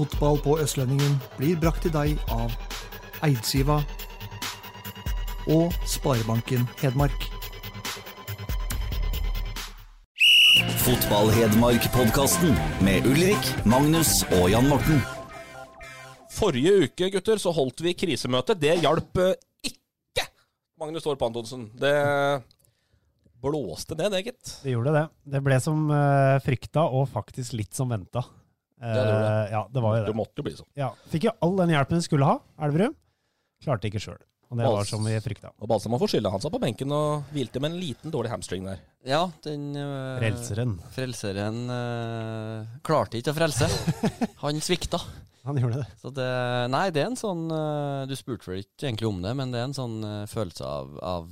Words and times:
Fotball 0.00 0.38
på 0.40 0.54
Østlendingen 0.62 1.18
blir 1.36 1.58
brakt 1.60 1.82
til 1.84 1.92
deg 1.92 2.20
av 2.32 2.54
Eidsiva 3.26 3.82
og 5.52 5.74
Sparebanken 5.84 6.64
Hedmark. 6.80 7.26
Fotball-Hedmark-podkasten 10.86 12.56
med 12.80 13.10
Ulrik, 13.12 13.52
Magnus 13.68 14.22
og 14.38 14.48
Jan 14.54 14.72
Morten. 14.72 15.04
Forrige 16.32 16.86
uke, 16.86 17.12
gutter, 17.18 17.36
så 17.36 17.52
holdt 17.52 17.84
vi 17.84 17.92
krisemøte. 17.92 18.56
Det 18.56 18.78
hjalp 18.80 19.20
eh, 19.20 19.36
ikke 19.68 20.30
Magnus 20.80 21.04
Torp 21.04 21.28
Antonsen. 21.28 21.68
Det 21.76 21.96
blåste 23.44 24.00
ned, 24.00 24.16
det, 24.16 24.24
gitt. 24.30 24.58
Det 24.64 24.78
gjorde 24.78 24.96
det. 24.96 25.08
Det 25.36 25.44
ble 25.44 25.60
som 25.60 25.90
uh, 25.92 26.40
frykta, 26.40 26.88
og 26.88 27.10
faktisk 27.12 27.60
litt 27.60 27.76
som 27.76 27.92
venta. 27.92 28.24
Det 28.80 29.04
det. 29.04 29.50
ja, 29.52 29.62
det 29.72 29.82
var 29.84 29.96
jo 29.98 30.02
Det 30.06 30.10
det. 30.12 30.16
måtte 30.16 30.40
jo 30.40 30.46
bli 30.48 30.56
sånn. 30.56 30.70
Ja, 30.80 30.90
fikk 31.12 31.28
jo 31.28 31.36
all 31.44 31.56
den 31.60 31.72
hjelpen 31.74 32.00
hun 32.00 32.02
skulle 32.06 32.28
ha, 32.28 32.38
Elverum. 32.64 32.94
Klarte 33.60 33.90
ikke 33.90 34.00
sjøl. 34.00 34.18
Og 34.50 34.58
det 34.58 34.64
var 34.66 34.80
Bals- 34.80 34.90
som 34.90 35.04
vi 35.06 35.12
frykta. 35.22 35.52
Og 35.62 35.68
Balsam 35.70 35.94
får 36.00 36.10
skylda. 36.10 36.30
Han 36.34 36.40
satt 36.42 36.50
på 36.50 36.58
benken 36.58 36.90
og 36.90 37.28
hvilte 37.30 37.60
med 37.62 37.70
en 37.70 37.78
liten 37.78 38.10
dårlig 38.10 38.32
hamstring 38.32 38.64
der. 38.66 38.80
Ja, 39.06 39.20
den 39.46 39.76
øh, 39.78 40.16
Frelseren. 40.18 40.72
Frelseren 40.90 41.60
øh, 41.70 42.64
klarte 42.82 43.20
ikke 43.20 43.30
å 43.30 43.36
frelse. 43.36 43.68
Han 44.42 44.58
svikta. 44.64 44.98
Han 45.46 45.56
gjorde 45.56 45.84
det. 45.84 45.86
Så 46.02 46.10
det 46.12 46.26
Nei, 46.74 46.82
det 46.92 47.00
er 47.04 47.12
en 47.12 47.16
sånn 47.16 47.46
øh, 47.48 48.02
Du 48.10 48.12
spurte 48.18 48.50
vel 48.50 48.64
ikke 48.64 48.90
egentlig 48.90 49.08
om 49.08 49.22
det, 49.22 49.36
men 49.38 49.54
det 49.54 49.62
er 49.62 49.68
en 49.70 49.76
sånn 49.78 49.94
følelse 50.28 50.66
av, 50.66 50.98
av 50.98 51.30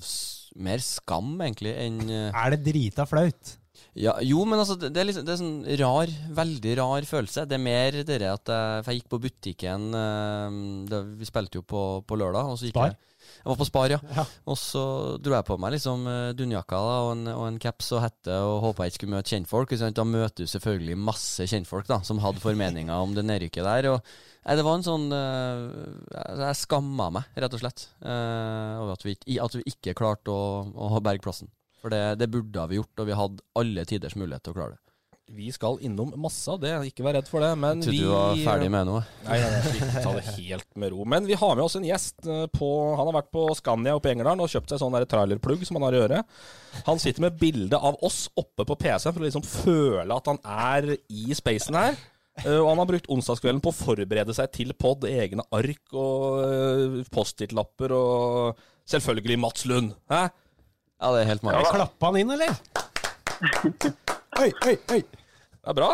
mer 0.56 0.80
skam, 0.80 1.34
egentlig, 1.42 1.74
enn 1.74 1.98
Er 2.30 2.54
det 2.54 2.62
drita 2.70 3.04
flaut? 3.10 3.57
Ja, 3.98 4.14
Jo, 4.22 4.44
men 4.46 4.60
altså, 4.60 4.76
det 4.78 4.94
er 4.94 5.08
liksom 5.08 5.26
Det 5.26 5.34
er 5.34 5.40
sånn 5.40 5.66
rar, 5.80 6.14
veldig 6.38 6.76
rar 6.78 7.08
følelse. 7.08 7.46
Det 7.48 7.58
er 7.58 7.64
mer 7.64 7.98
det 8.06 8.18
at 8.22 8.52
jeg, 8.52 8.84
for 8.84 8.92
jeg 8.92 9.02
gikk 9.02 9.10
på 9.12 9.22
butikken 9.26 9.90
øh, 9.98 10.58
det, 10.90 11.02
Vi 11.18 11.28
spilte 11.28 11.60
jo 11.60 11.66
på, 11.66 11.84
på 12.06 12.18
lørdag, 12.20 12.52
og 12.52 12.58
så 12.60 12.68
gikk 12.68 12.76
Spar? 12.76 12.94
jeg 12.94 13.04
Jeg 13.42 13.50
var 13.50 13.58
på 13.60 13.66
Spar, 13.68 13.92
ja. 13.92 13.98
Ja. 14.14 14.24
Og 14.48 14.56
så 14.60 14.84
dro 15.22 15.34
jeg 15.34 15.46
på 15.48 15.58
meg 15.60 15.74
liksom 15.74 16.06
eh, 16.08 16.30
dunjakka 16.38 16.78
da, 16.78 16.94
og, 17.08 17.10
en, 17.16 17.32
og 17.34 17.44
en 17.48 17.58
caps 17.62 17.90
og 17.96 18.04
hette 18.06 18.38
og 18.46 18.62
håpa 18.68 18.86
jeg 18.86 18.94
ikke 18.94 19.00
skulle 19.02 19.16
møte 19.16 19.34
kjentfolk. 19.34 19.74
Sånn. 19.82 19.98
Da 19.98 20.06
møter 20.08 20.46
du 20.46 20.52
selvfølgelig 20.54 20.98
masse 21.10 21.48
kjentfolk 21.50 21.90
da, 21.90 22.00
som 22.06 22.22
hadde 22.22 22.42
formeninger 22.44 22.94
om 22.94 23.18
det 23.18 23.26
nedrykket 23.28 23.66
der. 23.66 23.90
og 23.92 24.00
Nei, 24.46 24.56
Det 24.56 24.64
var 24.64 24.78
en 24.78 24.86
sånn 24.86 25.06
eh, 25.12 26.40
Jeg 26.40 26.62
skamma 26.62 27.10
meg, 27.18 27.28
rett 27.36 27.58
og 27.58 27.66
slett, 27.66 27.90
eh, 28.00 28.74
over 28.78 28.94
at 28.94 29.04
vi, 29.04 29.18
at 29.42 29.58
vi 29.58 29.66
ikke 29.74 29.98
klarte 29.98 30.32
å, 30.32 30.64
å 30.88 31.02
berge 31.04 31.26
plassen. 31.26 31.50
For 31.82 31.94
det, 31.94 32.02
det 32.18 32.28
burde 32.32 32.68
vi 32.70 32.78
gjort, 32.80 32.94
og 32.98 33.08
vi 33.08 33.16
hadde 33.18 33.44
alle 33.60 33.84
tiders 33.88 34.16
mulighet 34.18 34.44
til 34.46 34.54
å 34.54 34.58
klare 34.58 34.76
det. 34.76 34.82
Vi 35.28 35.50
skal 35.52 35.76
innom 35.84 36.14
masse 36.16 36.48
av 36.48 36.56
det, 36.62 36.70
ikke 36.88 37.04
vær 37.04 37.18
redd 37.18 37.26
for 37.28 37.44
det. 37.44 37.50
Men 37.60 37.82
Trodde 37.84 37.92
vi 37.92 38.00
du 38.00 38.08
var 38.08 38.38
ferdig 38.46 38.70
med 38.72 38.86
noe. 38.88 39.02
Nei, 39.26 39.36
nei, 39.42 39.58
nei, 39.84 39.88
ta 40.00 40.12
det 40.16 40.22
helt 40.38 40.68
med 40.80 40.94
ro. 40.94 41.04
Men 41.04 41.28
vi 41.28 41.36
har 41.36 41.52
med 41.58 41.66
oss 41.66 41.76
en 41.76 41.84
gjest 41.84 42.24
eh, 42.24 42.46
på 42.48 42.68
Han 42.96 43.10
har 43.10 43.18
vært 43.18 43.28
på 43.36 43.44
Scania 43.58 43.96
oppe 43.98 44.08
i 44.08 44.14
Engerdalen 44.14 44.40
og 44.40 44.48
kjøpt 44.48 44.72
seg 44.72 44.80
sånn 44.80 44.96
trailerplugg 45.04 45.66
som 45.68 45.76
han 45.76 45.84
har 45.90 45.98
i 45.98 46.00
øret. 46.06 46.38
Han 46.88 47.02
sitter 47.02 47.26
med 47.26 47.36
bilde 47.40 47.76
av 47.76 48.00
oss 48.08 48.22
oppe 48.40 48.64
på 48.64 48.78
PC-en 48.80 49.12
for 49.12 49.20
å 49.20 49.28
liksom 49.28 49.44
føle 49.44 50.16
at 50.16 50.32
han 50.32 50.40
er 50.48 50.94
i 50.96 51.36
spacen 51.36 51.76
her. 51.76 52.00
Eh, 52.46 52.56
Og 52.56 52.70
han 52.72 52.80
har 52.80 52.88
brukt 52.88 53.12
onsdagskvelden 53.12 53.60
på 53.64 53.74
å 53.74 53.78
forberede 53.84 54.32
seg 54.36 54.48
til 54.56 54.72
pod, 54.80 55.04
egne 55.04 55.44
ark 55.52 55.92
og 55.92 56.40
uh, 56.40 56.98
Post-It-lapper 57.12 57.92
og 57.92 58.60
selvfølgelig 58.88 59.42
Mats 59.44 59.68
Lund. 59.68 59.92
Hæ? 60.08 60.28
Ja, 60.98 61.10
det 61.14 61.18
er 61.22 61.28
helt 61.30 61.44
magisk. 61.46 61.74
Klappa 61.76 62.10
han 62.10 62.16
inn, 62.18 62.30
eller? 62.34 62.54
Oi, 64.42 64.50
oi, 64.66 64.74
oi. 64.94 64.98
Det 65.02 65.70
er 65.72 65.74
bra. 65.74 65.88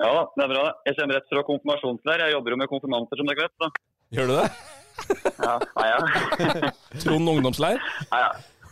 Ja 0.00 0.08
da, 0.12 0.22
det 0.36 0.44
er 0.44 0.50
bra. 0.52 0.64
Jeg 0.88 0.96
kommer 0.98 1.16
rett 1.16 1.30
fra 1.32 1.42
konfirmasjonsleir. 1.48 2.22
Jeg 2.24 2.32
jobber 2.34 2.54
jo 2.54 2.58
med 2.60 2.70
konfirmanter, 2.70 3.20
som 3.20 3.28
dere 3.28 3.46
vet. 3.46 3.54
Så. 3.60 3.68
Gjør 4.16 4.30
du 4.32 4.34
det? 4.40 4.48
Ja, 5.36 5.58
nei, 5.76 5.86
ja. 5.90 5.98
Trond 7.02 7.28
ungdomsleir? 7.28 7.80
Nei, 8.08 8.20
ja. 8.22 8.30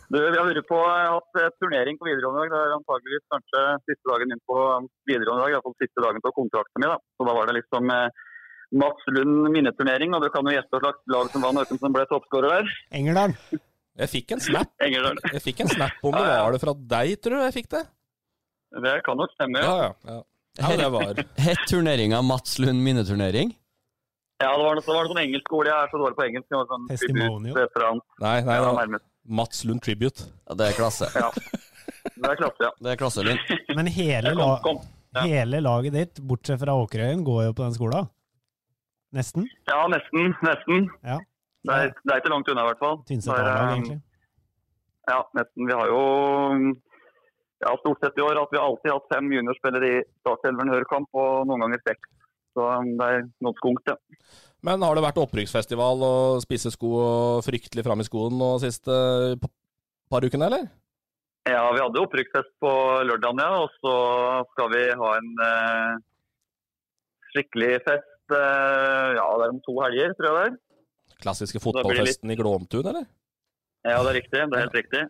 Du, 0.09 0.17
vi 0.17 0.37
har 0.37 0.47
vært 0.47 0.65
på, 0.69 0.79
hatt 0.81 1.37
eh, 1.41 1.51
turnering 1.61 1.99
på 2.01 2.07
videregående 2.07 2.47
i 2.47 2.49
dag. 2.49 2.55
Det 2.55 2.61
er 2.61 2.73
antageligvis 2.79 3.25
kanskje 3.33 3.61
siste 3.89 4.09
dagen 4.09 4.33
min 4.33 4.41
på 4.49 4.57
videregående 5.09 5.37
i 5.37 5.45
dag. 5.45 5.53
Iallfall 5.55 5.77
siste 5.81 6.01
dagen 6.05 6.25
på 6.25 6.33
kontrakten 6.39 6.81
min. 6.81 6.93
Da. 6.93 6.97
Så 7.17 7.29
da 7.29 7.37
var 7.37 7.49
det 7.49 7.57
liksom 7.59 7.93
eh, 7.93 8.25
Mats 8.81 9.07
Lund 9.13 9.53
minneturnering. 9.53 10.17
Og 10.17 10.25
du 10.25 10.29
kan 10.33 10.49
jo 10.49 10.57
gjette 10.57 10.73
hva 10.73 10.81
slags 10.87 11.13
lag 11.13 11.31
som 11.33 11.45
vant, 11.45 11.61
hvem 11.61 11.81
som 11.81 11.97
ble 11.97 12.05
toppskårer 12.09 12.57
der. 12.57 12.75
Engerdalen. 13.01 13.37
Jeg 13.95 14.11
fikk 14.11 14.35
en 14.35 14.41
snap. 14.43 14.71
Jeg 15.35 15.41
fikk 15.43 15.61
en 15.63 15.71
snap 15.71 15.99
om 16.03 16.15
det. 16.15 16.23
Var 16.27 16.55
det 16.55 16.61
fra 16.63 16.73
deg, 16.95 17.17
tror 17.23 17.37
du 17.37 17.43
jeg 17.45 17.55
fikk 17.55 17.69
det? 17.71 17.83
Det 18.85 18.95
kan 19.05 19.15
nok 19.15 19.31
stemme, 19.37 19.61
ja. 19.61 19.67
Ja, 19.67 19.75
ja. 19.85 20.15
ja. 20.15 20.71
ja 20.71 20.77
det 20.81 20.87
var 20.91 21.21
Het 21.45 21.61
turneringa 21.69 22.19
Mats 22.27 22.57
Lund 22.59 22.83
minneturnering? 22.83 23.53
Ja, 24.43 24.49
det 24.51 24.65
var 24.65 24.75
noe, 24.75 24.83
det 24.83 24.91
var 24.91 25.05
noe 25.05 25.11
sånn 25.13 25.21
engelsk 25.21 25.47
skole. 25.47 25.71
Jeg 25.71 25.87
er 25.87 25.91
så 25.93 25.99
dårlig 26.01 26.17
på 26.17 26.25
engelsk. 26.25 26.47
Det 26.51 26.57
var 26.59 26.65
sånn 26.73 26.89
Testimonial. 26.89 28.01
Nei, 28.19 28.33
nei, 28.49 28.57
nærmest. 28.81 29.05
Mats 29.39 29.63
Lund 29.65 29.83
Tribute. 29.85 30.27
Ja, 30.43 30.57
det 30.59 30.67
er 30.73 30.75
klasse. 30.75 31.07
Ja. 31.15 31.29
Det 32.15 32.33
er 32.33 32.39
klasse, 32.41 32.67
ja. 32.67 32.73
Det 32.83 32.91
er 32.91 32.99
klasse, 32.99 33.23
Lund. 33.25 33.55
Men 33.77 33.87
hele, 33.95 34.35
Kom, 34.35 34.57
kom. 34.65 34.81
Ja. 35.15 35.23
hele 35.23 35.61
laget 35.63 35.95
ditt, 35.95 36.19
bortsett 36.19 36.59
fra 36.59 36.75
Åkerøyen, 36.83 37.23
går 37.23 37.45
jo 37.47 37.55
på 37.55 37.63
den 37.63 37.77
skolen. 37.77 38.11
Nesten. 39.15 39.47
Ja, 39.69 39.85
nesten. 39.91 40.35
Nesten. 40.43 40.89
Ja. 41.07 41.21
Det 41.65 41.75
er, 41.75 41.93
det 42.03 42.13
er 42.13 42.21
ikke 42.21 42.33
langt 42.33 42.49
unna, 42.51 42.65
i 42.65 42.69
hvert 42.71 42.83
fall. 42.83 42.99
Tynset 43.09 43.31
Det 43.31 43.37
er, 43.37 43.45
A-lag, 43.45 43.61
eh, 43.61 43.75
egentlig. 43.75 44.01
Ja, 45.09 45.19
nesten. 45.37 45.69
Vi 45.69 45.77
har 45.77 45.91
jo 45.91 46.01
ja, 47.63 47.73
stort 47.81 48.03
sett 48.03 48.19
i 48.19 48.25
år 48.25 48.41
at 48.41 48.53
vi 48.53 48.61
alltid 48.61 48.91
har 48.91 48.99
hatt 48.99 49.13
fem 49.13 49.31
juniorspillere 49.33 49.91
i 49.91 50.03
startelveren 50.23 50.73
Hørkamp, 50.73 51.09
og 51.13 51.45
noen 51.49 51.65
ganger 51.65 51.83
seks. 51.85 52.11
Så 52.55 52.63
um, 52.63 52.93
det 52.99 53.11
er 53.11 53.27
noe 53.43 53.57
skunkt, 53.59 53.91
ja. 53.91 53.97
Men 54.65 54.81
har 54.81 54.97
det 54.97 55.03
vært 55.05 55.19
opprykksfestival 55.21 56.01
og 56.07 56.41
spisse 56.41 56.71
sko 56.73 56.91
og 57.01 57.45
fryktelig 57.45 57.83
fram 57.85 58.01
i 58.01 58.07
skoen 58.07 58.37
nå 58.39 58.55
siste 58.63 58.95
par 60.09 60.25
ukene, 60.25 60.47
eller? 60.47 60.67
Ja, 61.45 61.67
vi 61.75 61.81
hadde 61.83 62.01
opprykksfest 62.01 62.53
på 62.63 62.71
lørdagen, 63.05 63.43
ja. 63.43 63.61
Og 63.61 63.69
så 63.83 63.95
skal 64.53 64.71
vi 64.73 64.83
ha 65.01 65.11
en 65.19 65.31
eh, 65.49 65.91
skikkelig 67.35 67.73
fest 67.85 68.33
eh, 68.33 69.09
ja, 69.19 69.25
det 69.25 69.45
er 69.45 69.53
om 69.53 69.61
to 69.67 69.75
helger, 69.83 70.15
tror 70.17 70.31
jeg 70.31 70.37
det 70.39 70.47
er. 70.47 70.57
Klassiske 71.23 71.61
fotballfesten 71.63 72.27
litt- 72.29 72.37
i 72.39 72.41
Glåmtun, 72.41 72.87
eller? 72.91 73.05
Ja, 73.85 73.99
det 74.03 74.09
er 74.11 74.17
riktig. 74.19 74.41
Det 74.49 74.57
er 74.57 74.63
helt 74.65 74.75
riktig. 74.79 75.03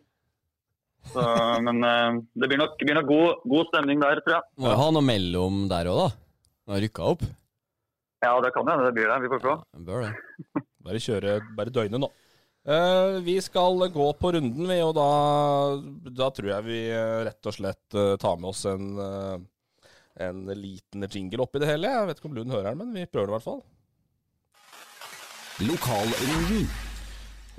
Så, 1.14 1.22
men 1.62 1.84
eh, 1.86 2.20
det 2.42 2.48
blir 2.50 2.58
nok, 2.60 2.78
blir 2.82 2.98
nok 2.98 3.08
god, 3.10 3.42
god 3.46 3.68
stemning 3.72 4.00
der, 4.02 4.22
tror 4.26 4.36
jeg. 4.40 4.48
Må 4.64 4.72
jo 4.74 4.78
ha 4.82 4.88
noe 4.96 5.06
mellom 5.06 5.60
der 5.72 5.90
òg, 5.92 6.00
da. 6.02 6.08
Nå 6.66 6.74
har 6.76 6.82
rykka 6.84 7.10
opp. 7.14 7.26
Ja, 8.26 8.32
det 8.42 8.50
kan 8.56 8.66
hende 8.72 8.88
det 8.88 8.96
blir 8.98 9.10
det. 9.12 9.18
Vi 9.22 9.30
får 9.36 9.44
se. 9.44 9.54
Ja, 9.54 9.82
bør 9.90 10.06
det. 10.08 10.14
Bare 10.86 11.02
kjøre, 11.02 11.36
bare 11.58 11.72
døgnet 11.74 12.02
nå. 12.02 12.10
Eh, 12.66 13.20
vi 13.26 13.36
skal 13.42 13.78
gå 13.94 14.08
på 14.18 14.32
runden, 14.34 14.66
vi, 14.70 14.78
og 14.86 14.92
da, 14.98 15.06
da 16.10 16.28
tror 16.34 16.50
jeg 16.56 16.66
vi 16.66 16.80
eh, 16.94 17.22
rett 17.30 17.50
og 17.50 17.56
slett 17.58 17.98
tar 18.22 18.38
med 18.42 18.50
oss 18.52 18.64
en, 18.70 18.88
en 20.26 20.44
liten 20.58 21.06
jingle 21.10 21.46
oppi 21.46 21.62
det 21.62 21.70
hele. 21.70 21.90
Jeg 21.94 22.10
vet 22.10 22.22
ikke 22.22 22.30
om 22.32 22.38
Lund 22.38 22.54
hører 22.54 22.72
den, 22.72 22.82
men 22.82 22.94
vi 22.98 23.06
prøver 23.10 23.30
det 23.30 23.34
i 23.34 23.38
hvert 23.38 23.48
fall. 23.50 23.62
Lokalrunden. 25.64 26.66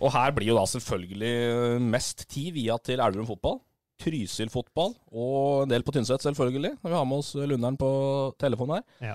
Og 0.04 0.12
her 0.12 0.32
blir 0.36 0.50
jo 0.50 0.58
da 0.58 0.66
selvfølgelig 0.68 1.80
mest 1.80 2.26
tid 2.28 2.50
via 2.56 2.76
til 2.84 3.00
Elverum 3.00 3.28
fotball. 3.30 3.60
Trysil 4.02 4.50
fotball, 4.52 4.90
og 5.08 5.62
en 5.64 5.70
del 5.70 5.80
på 5.86 5.94
Tynset, 5.96 6.20
selvfølgelig. 6.20 6.74
Når 6.82 6.90
vi 6.92 6.96
har 6.98 7.06
med 7.08 7.22
oss 7.22 7.30
Lunderen 7.48 7.78
på 7.80 7.88
telefonen 8.38 8.76
her. 8.76 9.14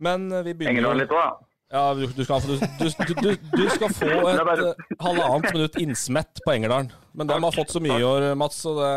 Men 0.00 0.30
eh, 0.32 0.40
vi 0.46 0.54
Henger 0.64 0.80
begynner 0.86 0.96
litt 1.02 1.10
på, 1.12 1.18
da. 1.20 1.34
Ja, 1.70 1.82
du, 1.94 2.06
du, 2.16 2.22
skal, 2.24 2.40
få- 2.40 2.56
du, 2.56 2.88
du, 2.88 3.12
du, 3.20 3.50
du 3.60 3.66
skal 3.74 3.92
få 3.92 4.08
et 4.32 4.40
bare- 4.48 4.70
eh, 4.72 4.96
halvannet 5.04 5.52
minutt 5.52 5.76
innsmett 5.84 6.40
på 6.46 6.54
Engerdalen. 6.56 6.88
Men 7.12 7.28
de 7.28 7.36
har 7.44 7.52
fått 7.58 7.74
så 7.76 7.82
mye 7.84 8.00
i 8.00 8.06
år, 8.08 8.30
Mats, 8.40 8.62
så 8.64 8.72
det, 8.80 8.88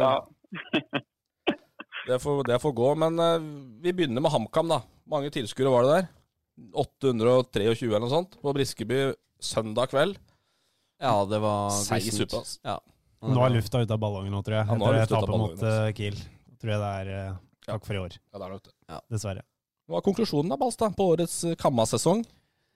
Ja. 0.00 0.14
det, 2.08 2.18
får, 2.24 2.40
det 2.48 2.58
får 2.64 2.72
gå. 2.80 2.94
Men 3.04 3.20
eh, 3.20 3.36
vi 3.84 3.92
begynner 3.92 4.24
med 4.24 4.32
HamKam, 4.32 4.72
da. 4.72 4.80
Mange 5.12 5.28
tilskuere 5.36 5.68
var 5.76 5.84
det 5.84 5.92
der? 5.98 6.08
823 6.56 7.88
eller 7.90 8.04
noe 8.04 8.12
sånt 8.12 8.36
på 8.40 8.54
Briskeby 8.56 9.00
søndag 9.42 9.90
kveld. 9.92 10.16
Ja, 11.02 11.18
det 11.28 11.40
var 11.42 11.74
Seig 11.76 12.06
suppe, 12.08 12.40
ass. 12.40 12.56
Ja. 12.64 12.78
Nå 13.26 13.42
er 13.42 13.52
lufta 13.56 13.82
ute 13.82 13.96
av 13.96 14.00
ballongen 14.00 14.32
nå, 14.32 14.40
tror 14.44 14.60
jeg. 14.60 14.68
Ja, 14.70 14.78
nå 14.78 14.88
er 14.88 15.02
Etter 15.02 15.18
tapet 15.18 15.40
mot 15.40 15.52
altså. 15.52 15.74
eh, 15.88 15.92
Kiel. 15.96 16.16
Tror 16.56 16.72
jeg 16.72 16.80
det 16.80 16.92
er 17.02 17.12
uh, 17.12 17.36
takk 17.68 17.84
for 17.88 17.98
i 17.98 18.00
år. 18.00 18.16
Ja, 18.16 18.38
det 18.38 18.46
er 18.46 18.54
nok 18.54 18.64
det. 18.64 18.74
Dessverre. 19.12 19.44
Hva 19.86 20.00
er 20.00 20.06
konklusjonen 20.06 20.50
da, 20.52 20.58
Balstad, 20.60 20.96
på 20.96 21.10
årets 21.12 21.36
eh, 21.46 21.56
Kamma-sesong? 21.60 22.24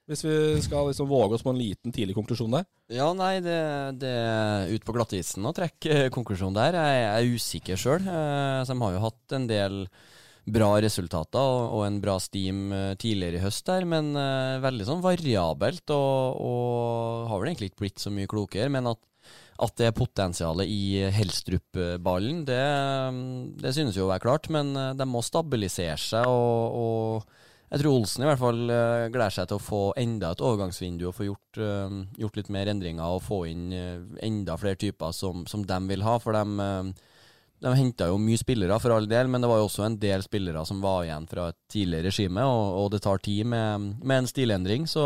Hvis 0.09 0.23
vi 0.25 0.35
skal 0.65 0.89
liksom 0.89 1.07
våge 1.07 1.37
oss 1.37 1.43
på 1.45 1.53
en 1.53 1.59
liten 1.61 1.93
tidlig 1.93 2.15
konklusjon 2.17 2.51
der. 2.51 2.65
Ja, 2.91 3.11
nei, 3.15 3.35
det, 3.43 3.57
det 4.01 4.09
er 4.11 4.71
ut 4.73 4.83
på 4.83 4.95
glattisen 4.97 5.45
å 5.47 5.53
trekke 5.55 6.09
konklusjonen 6.11 6.57
der. 6.57 6.75
Jeg 6.75 7.05
er 7.07 7.35
usikker 7.37 7.79
sjøl. 7.79 8.03
De 8.03 8.77
har 8.81 8.95
jo 8.97 9.03
hatt 9.05 9.35
en 9.37 9.45
del 9.47 9.77
bra 10.49 10.71
resultater 10.81 11.41
og, 11.41 11.75
og 11.77 11.85
en 11.85 11.99
bra 12.01 12.17
steam 12.21 12.71
eh, 12.73 12.93
tidligere 12.99 13.37
i 13.37 13.43
høst 13.43 13.67
der, 13.67 13.85
men 13.85 14.13
uh, 14.17 14.61
veldig 14.63 14.87
sånn 14.87 15.03
variabelt. 15.03 15.93
Og, 15.93 16.41
og 16.41 17.29
har 17.29 17.41
vel 17.41 17.51
egentlig 17.51 17.71
ikke 17.71 17.85
blitt 17.85 18.01
så 18.01 18.13
mye 18.13 18.29
klokere. 18.31 18.71
Men 18.73 18.89
at, 18.89 19.01
at 19.61 19.77
det 19.77 19.93
potensialet 19.97 20.71
i 20.71 21.05
Helstrup-ballen, 21.13 22.41
det, 22.49 22.65
det 23.61 23.75
synes 23.77 23.97
jo 23.97 24.07
å 24.07 24.11
være 24.13 24.25
klart. 24.25 24.49
Men 24.53 24.73
eh, 24.73 24.95
de 24.97 25.07
må 25.09 25.23
stabilisere 25.25 25.99
seg, 26.01 26.25
og, 26.25 26.81
og 26.81 27.71
jeg 27.71 27.83
tror 27.83 28.01
Olsen 28.01 28.25
i 28.25 28.27
hvert 28.27 28.41
fall 28.41 28.65
gleder 29.13 29.31
seg 29.31 29.45
til 29.47 29.55
å 29.55 29.63
få 29.63 29.83
enda 30.01 30.33
et 30.33 30.41
overgangsvindu 30.43 31.05
og 31.07 31.13
få 31.15 31.29
gjort, 31.29 31.59
gjort 32.19 32.39
litt 32.41 32.49
mer 32.51 32.67
endringer 32.67 33.13
og 33.15 33.23
få 33.23 33.45
inn 33.47 33.69
enda 33.71 34.57
flere 34.59 34.75
typer 34.75 35.15
som, 35.15 35.45
som 35.47 35.63
de 35.63 35.77
vil 35.87 36.03
ha. 36.03 36.17
For 36.19 36.35
de, 36.35 36.91
de 37.61 37.73
henta 37.77 38.07
jo 38.09 38.17
mye 38.21 38.39
spillere, 38.39 38.79
for 38.81 38.95
all 38.95 39.05
del, 39.09 39.29
men 39.29 39.43
det 39.43 39.49
var 39.51 39.61
jo 39.61 39.67
også 39.67 39.85
en 39.85 39.99
del 40.01 40.23
spillere 40.25 40.63
som 40.65 40.81
var 40.81 41.05
igjen 41.05 41.27
fra 41.29 41.51
et 41.51 41.59
tidligere 41.71 42.09
regime, 42.09 42.45
og, 42.47 42.79
og 42.79 42.89
det 42.95 43.03
tar 43.05 43.21
tid 43.21 43.45
med, 43.53 43.91
med 44.01 44.23
en 44.23 44.31
stilendring. 44.31 44.89
Så 44.89 45.05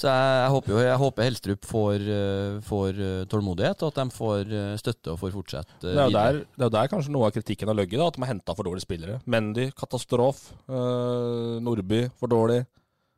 så 0.00 0.08
jeg, 0.08 0.28
jeg, 0.40 0.52
håper 0.54 0.72
jo 0.72 0.80
jeg 0.80 1.00
håper 1.02 1.26
Helstrup 1.26 1.66
får, 1.68 2.04
uh, 2.08 2.60
får 2.64 3.00
uh, 3.00 3.24
tålmodighet, 3.28 3.82
og 3.84 3.90
at 3.90 3.98
de 3.98 4.16
får 4.16 4.52
uh, 4.54 4.76
støtte 4.80 5.12
og 5.12 5.20
får 5.20 5.34
fortsette 5.34 5.76
det, 5.82 5.92
er 5.92 6.14
der, 6.14 6.38
det 6.56 6.66
er 6.70 6.72
der 6.72 6.88
kanskje 6.92 7.12
noe 7.12 7.28
av 7.28 7.34
kritikken 7.36 7.68
har 7.68 7.76
ligget, 7.76 8.00
at 8.00 8.16
de 8.16 8.24
har 8.24 8.32
henta 8.32 8.56
for 8.56 8.64
dårlige 8.64 8.86
spillere. 8.86 9.18
Mendy, 9.28 9.68
katastrofe. 9.76 10.56
Nordby, 11.60 12.06
for 12.16 12.32
dårlig. 12.32 12.62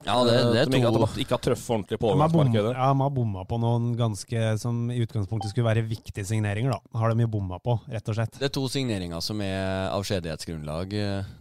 Ja, 0.02 0.16
det, 0.26 0.32
det 0.50 0.62
er 0.64 0.70
de 0.70 0.80
to 0.82 1.06
ikke 1.22 1.36
har 1.36 1.42
truffet 1.44 1.70
ordentlig 1.76 1.98
på 2.02 2.08
overgangsmarkedet. 2.10 2.72
Ja, 2.74 2.88
de 2.90 3.04
har 3.04 3.12
bomma 3.14 3.44
på 3.46 3.58
noen 3.62 3.92
ganske 3.98 4.40
som 4.58 4.80
i 4.90 4.98
utgangspunktet 5.04 5.52
skulle 5.52 5.68
være 5.68 5.84
viktige 5.86 6.26
signeringer, 6.26 6.74
da. 6.74 6.98
Har 6.98 7.12
de 7.12 7.22
jo 7.22 7.30
bomma 7.30 7.60
på, 7.62 7.76
rett 7.92 8.10
og 8.10 8.18
slett. 8.18 8.34
Det 8.40 8.48
er 8.48 8.54
to 8.56 8.64
signeringer 8.72 9.22
som 9.22 9.40
er 9.46 9.92
avskjedighetsgrunnlag, 9.92 10.96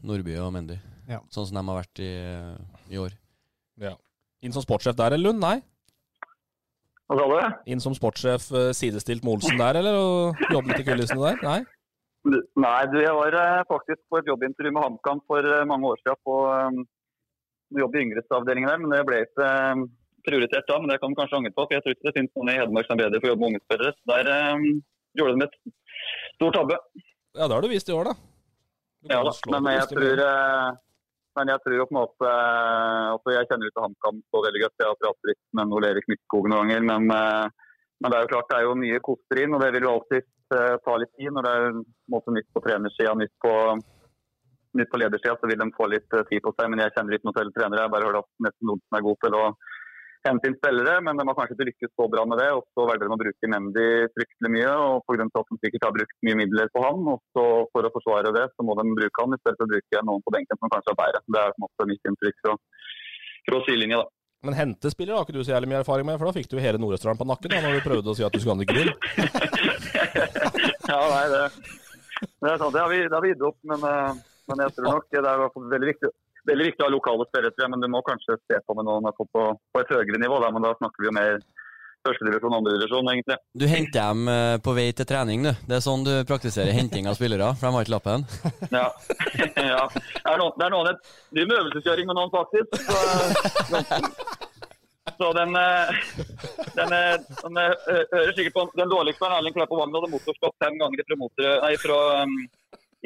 Nordby 0.06 0.38
og 0.44 0.54
Mendy. 0.54 0.78
Ja. 1.10 1.20
Sånn 1.34 1.50
som 1.50 1.58
de 1.58 1.66
har 1.72 1.82
vært 1.82 2.04
i, 2.06 2.14
i 2.94 3.02
år. 3.02 3.18
Ja. 3.82 3.96
Inn 4.46 4.54
som 4.54 4.64
sportssjef 4.64 4.96
der, 5.00 5.18
eller 5.18 5.32
Lund? 5.32 5.42
Nei? 5.42 5.58
Hva 7.10 7.18
sa 7.18 7.28
du? 7.28 7.60
Inn 7.74 7.82
som 7.84 7.98
sportssjef 7.98 8.46
sidestilt 8.78 9.26
med 9.26 9.40
Olsen 9.40 9.58
der, 9.60 9.82
eller? 9.82 9.98
Og 9.98 10.48
jobbe 10.54 10.72
litt 10.72 10.86
i 10.86 10.88
kulissene 10.88 11.34
der? 11.34 11.42
Nei? 11.44 11.60
Nei, 12.62 12.80
du, 12.94 13.00
jeg 13.02 13.14
var 13.18 13.36
faktisk 13.66 14.04
på 14.06 14.22
et 14.22 14.28
jobbintervju 14.30 14.72
med 14.78 14.84
HamKam 14.86 15.22
for 15.26 15.46
mange 15.66 15.90
år 15.90 16.02
siden 16.04 16.20
på 16.22 16.36
jobb 17.80 17.96
i 17.96 18.04
yngresavdelingen 18.06 18.72
der, 18.72 18.82
men 18.82 18.94
det 18.94 19.02
ble 19.08 19.22
ikke 19.26 19.48
uh, 19.48 19.86
prioritert 20.28 20.68
da. 20.70 20.80
Men 20.82 20.92
det 20.92 21.00
kan 21.02 21.12
man 21.12 21.20
kanskje 21.22 21.40
angre 21.40 21.54
på, 21.56 21.66
for 21.66 21.78
jeg 21.78 21.86
tror 21.86 21.96
ikke 21.96 22.10
det 22.10 22.16
finnes 22.18 22.36
noen 22.36 22.54
i 22.54 22.60
Hedmark 22.60 22.90
som 22.90 22.98
er 22.98 23.04
bedre 23.06 23.22
for 23.22 23.30
å 23.30 23.34
jobbe 23.34 23.44
med 23.44 23.52
unge 23.52 23.64
spillere. 23.66 23.96
Så 23.98 24.12
der 24.12 24.32
um, 24.56 24.68
gjorde 25.20 25.34
de 25.38 25.48
et 25.48 25.58
stort 26.36 26.58
tabbe. 26.60 26.80
Ja, 27.32 27.48
det 27.48 27.56
har 27.56 27.64
du 27.64 27.72
vist 27.72 27.92
i 27.92 27.96
år, 27.96 28.12
da. 28.12 28.16
Ja 29.10 29.24
da, 29.26 29.34
men 29.58 29.74
jeg 29.74 29.88
tror 29.90 30.20
men 31.40 31.48
jeg 31.48 31.62
tror 31.64 31.80
på 31.88 31.94
en 31.94 31.98
måte 31.98 32.32
altså 32.32 33.34
Jeg 33.34 33.48
kjenner 33.50 33.66
jo 33.66 33.72
til 33.72 33.86
HamKam 33.86 34.18
så 34.20 34.42
veldig 34.46 34.62
godt. 34.66 34.82
Jeg 34.82 34.90
har 34.90 35.00
pratet 35.00 35.30
litt 35.32 35.42
med 35.58 35.76
Ole 35.78 35.92
Erik 35.94 36.10
Midtskogen 36.12 36.54
noen 36.54 36.68
ganger. 36.68 36.84
Men, 36.90 37.08
men, 37.08 38.08
det 38.12 38.18
er 38.18 38.26
jo 38.26 38.32
klart 38.34 38.52
det 38.52 38.58
er 38.58 38.68
jo 38.68 38.76
mye 38.82 39.00
koster 39.06 39.42
inn, 39.42 39.56
og 39.56 39.64
det 39.64 39.70
vil 39.78 39.88
jo 39.88 39.94
alltid 39.96 40.28
ta 40.52 40.98
litt 41.00 41.14
tid. 41.16 41.32
Når 41.32 41.48
det 41.48 41.54
er 41.56 41.80
måte, 42.12 42.36
nytt 42.36 42.50
på 42.52 42.64
trenersida, 42.66 43.16
nytt 43.16 43.34
på, 43.46 43.54
nytt 44.78 44.92
på 44.92 45.00
ledersida, 45.02 45.36
så 45.40 45.50
vil 45.50 45.60
de 45.62 45.70
få 45.76 45.88
litt 45.92 46.08
tid 46.12 46.42
på 46.44 46.54
seg. 46.56 46.72
Men 46.72 46.84
jeg 46.84 46.96
kjenner 46.96 47.18
ikke 47.18 47.30
noen 47.30 47.38
til 47.38 47.54
trenere. 47.58 47.86
Jeg 47.86 47.94
bare 47.96 48.10
hørt 48.10 48.22
at 48.24 48.30
nesten 48.48 48.74
som 48.74 48.98
er 49.00 49.08
god 49.08 49.20
til 49.26 49.38
å 49.40 49.46
hente 50.28 50.50
inn 50.50 50.58
spillere, 50.58 51.02
men 51.06 51.18
de 51.18 51.26
har 51.26 51.38
kanskje 51.38 51.56
ikke 51.58 51.68
lykkes 51.72 51.94
så 51.98 52.08
bra 52.14 52.24
med 52.30 52.42
det. 52.42 52.50
Og 52.54 52.64
så 52.78 52.86
velger 52.90 53.10
de 53.10 53.16
å 53.16 53.20
bruke 53.24 53.52
Mendy 53.54 53.88
fryktelig 54.16 54.54
mye, 54.56 54.72
og 54.86 55.04
pga. 55.10 55.28
at 55.42 55.52
de 55.52 55.60
sikkert 55.66 55.88
har 55.88 55.98
brukt 55.98 56.18
mye 56.28 56.40
midler 56.44 56.72
på 56.76 56.86
han. 56.86 57.04
Og 57.14 57.20
så 57.36 57.46
for 57.74 57.88
å 57.88 57.94
forsvare 57.98 58.34
det, 58.38 58.48
så 58.56 58.66
må 58.68 58.78
de 58.80 58.88
bruke 59.02 59.26
han 59.26 59.36
i 59.36 59.42
stedet 59.42 59.58
for 59.60 59.68
å 59.68 59.74
bruke 59.74 60.08
noen 60.08 60.26
på 60.26 60.36
benken 60.38 60.62
som 60.62 60.74
kanskje 60.74 60.96
er 60.96 61.02
bedre. 61.04 61.24
Det 61.26 61.44
er 61.44 61.54
på 61.54 61.60
en 61.60 61.68
måte 61.68 61.90
mitt 61.92 62.12
inntrykk 62.12 62.42
fra, 62.46 62.58
fra 63.50 63.64
sidelinja, 63.68 64.04
da. 64.04 64.16
Men 64.42 64.56
hentespiller 64.58 65.14
har 65.14 65.22
ikke 65.22 65.36
du 65.36 65.44
så 65.46 65.54
jævlig 65.54 65.70
mye 65.70 65.84
erfaring 65.84 66.08
med, 66.08 66.18
for 66.18 66.26
da 66.26 66.34
fikk 66.34 66.48
du 66.50 66.56
hele 66.58 66.80
Nordøsterdalen 66.82 67.20
på 67.20 67.28
nakken 67.30 67.52
da 67.54 67.60
når 67.62 67.76
du 67.78 67.84
prøvde 67.86 68.10
å 68.10 68.16
si 68.18 68.26
at 68.26 68.34
du 68.34 68.42
skulle 68.42 68.56
ha 68.58 68.70
grill. 68.72 68.90
ja, 70.90 70.98
nei, 70.98 71.26
det, 71.30 71.44
det 72.42 72.50
er 72.50 72.58
sant. 72.58 72.74
Det 72.74 72.82
har 72.82 72.90
vi, 72.90 73.04
det 73.06 73.14
har 73.14 73.22
vi 73.22 73.34
gitt 73.36 73.46
opp, 73.46 73.60
men, 73.70 73.86
men 74.52 74.66
jeg 74.68 74.76
tror 74.78 74.90
nok 74.92 75.10
det 75.16 75.24
er 75.24 75.48
veldig 75.76 75.90
viktig 75.94 76.12
veldig 76.50 76.68
viktig 76.72 76.84
å 76.84 76.88
ha 76.88 76.94
lokale 76.94 77.26
spillere, 77.30 77.70
men 77.70 77.84
du 77.84 77.88
må 77.92 78.02
kanskje 78.06 78.38
se 78.50 78.60
på 78.66 78.76
med 78.78 78.88
noen 78.88 79.10
på, 79.18 79.28
på, 79.30 79.48
på 79.74 79.82
et 79.82 79.92
høyere 79.94 80.22
nivå. 80.22 80.40
Da, 80.42 80.50
men 80.54 80.66
da 80.66 80.74
snakker 80.78 81.04
vi 81.04 81.10
jo 81.10 81.16
mer 81.18 81.42
førstedivisjon, 82.02 82.56
andredivisjon, 82.58 83.10
egentlig. 83.14 83.38
Du 83.54 83.68
henter 83.70 84.00
dem 84.00 84.30
eh, 84.32 84.56
på 84.66 84.74
vei 84.78 84.88
til 84.98 85.08
trening, 85.10 85.46
du. 85.46 85.52
Det 85.70 85.78
er 85.78 85.84
sånn 85.86 86.06
du 86.08 86.14
praktiserer 86.30 86.74
henting 86.74 87.10
av 87.10 87.18
spillere, 87.20 87.52
for 87.60 87.68
de 87.68 87.76
har 87.76 87.86
ikke 87.86 87.94
lappen? 87.94 88.26
ja. 88.80 88.88
ja. 89.74 89.84
Det 89.94 90.32
er 90.34 90.42
noen, 90.42 90.56
det 90.58 90.66
er 90.66 90.74
noen 90.74 90.90
driver 90.96 91.52
med 91.52 91.60
øvelseskjøring 91.60 92.10
med 92.10 92.18
noen, 92.18 92.34
faktisk. 92.34 92.68
Så, 93.70 93.84
så 95.22 95.30
den, 95.38 95.54
den, 96.78 96.96
den, 96.96 97.62
hører 97.62 98.34
sikkert 98.38 98.56
på 98.56 98.64
Den 98.78 98.90
dårligste 98.90 99.28
er 99.28 99.38
Erling 99.38 99.54
Klepp 99.54 99.70
på 99.70 99.78
Vagn 99.78 99.94
hadde 99.98 100.10
motorskott 100.10 100.58
fem 100.62 100.78
ganger 100.82 101.06
fra, 101.06 101.18
motor, 101.22 101.54
nei, 101.62 101.72
fra 101.82 102.00
um, 102.26 102.36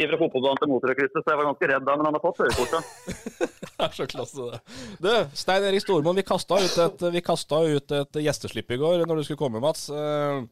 fra 0.04 0.18
fotballbanen 0.20 0.60
til 0.60 0.72
motorkrysset, 0.72 1.22
så 1.22 1.32
jeg 1.32 1.40
var 1.40 1.48
ganske 1.48 1.70
redd 1.72 1.86
da, 1.88 1.94
men 1.96 2.10
han 2.10 2.18
har 2.18 2.24
fått 2.24 2.42
førerkortet. 2.42 2.82
det 3.64 3.86
er 3.88 3.96
så 3.96 4.08
klasse, 4.12 4.48
det. 4.52 4.60
Du, 5.00 5.10
Stein 5.40 5.68
Erik 5.70 5.84
Stormoen, 5.86 6.20
vi 6.20 6.26
kasta 6.28 6.60
ut, 6.60 6.76
et, 6.86 7.06
vi 7.14 7.22
ut 7.24 7.96
et 8.00 8.20
gjesteslipp 8.26 8.76
i 8.76 8.80
går 8.82 9.06
når 9.06 9.22
du 9.22 9.24
skulle 9.24 9.40
komme, 9.40 9.64
Mats. 9.64 9.88
Uh, 9.88 10.44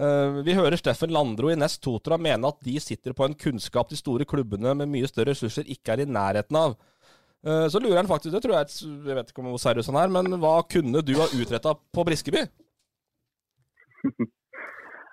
uh, 0.00 0.40
vi 0.46 0.56
hører 0.56 0.80
Steffen 0.80 1.12
Landro 1.12 1.52
i 1.52 1.58
Nest 1.60 1.82
Totra 1.84 2.16
mene 2.16 2.48
at 2.48 2.60
de 2.64 2.78
sitter 2.80 3.12
på 3.16 3.28
en 3.28 3.36
kunnskap 3.36 3.92
de 3.92 4.00
store 4.00 4.24
klubbene 4.24 4.72
med 4.80 4.88
mye 4.88 5.12
større 5.12 5.34
ressurser 5.34 5.68
ikke 5.68 5.98
er 5.98 6.06
i 6.06 6.08
nærheten 6.08 6.56
av. 6.56 6.78
Uh, 7.44 7.68
så 7.68 7.84
lurer 7.84 8.00
han 8.00 8.08
faktisk, 8.08 8.32
det 8.32 8.44
tror 8.46 8.62
jeg 8.62 8.72
jeg 8.80 9.20
vet 9.20 9.28
ikke 9.28 9.44
om 9.44 9.52
hvor 9.52 9.60
seriøs 9.60 9.92
han 9.92 10.00
er, 10.00 10.16
men 10.16 10.40
hva 10.40 10.56
kunne 10.64 11.04
du 11.04 11.18
ha 11.20 11.28
utretta 11.36 11.76
på 11.76 12.08
Briskeby? 12.08 12.48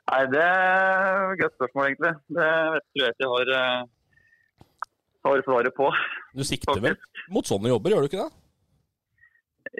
Nei, 0.07 0.23
Det 0.31 0.41
er 0.41 1.31
et 1.33 1.41
godt 1.41 1.55
spørsmål, 1.57 1.87
egentlig. 1.89 2.13
Det 2.37 2.49
vet 2.73 2.85
tror 2.87 3.03
jeg 3.03 3.13
ikke 3.13 3.25
jeg 3.25 3.31
har, 3.33 3.87
har 5.27 5.43
svaret 5.47 5.75
på. 5.75 5.89
Du 6.37 6.43
sikter 6.47 6.83
vel 6.85 6.95
mot 7.33 7.49
sånne 7.49 7.73
jobber, 7.73 7.93
gjør 7.93 8.05
du 8.05 8.09
ikke 8.09 8.23
det? 8.23 8.31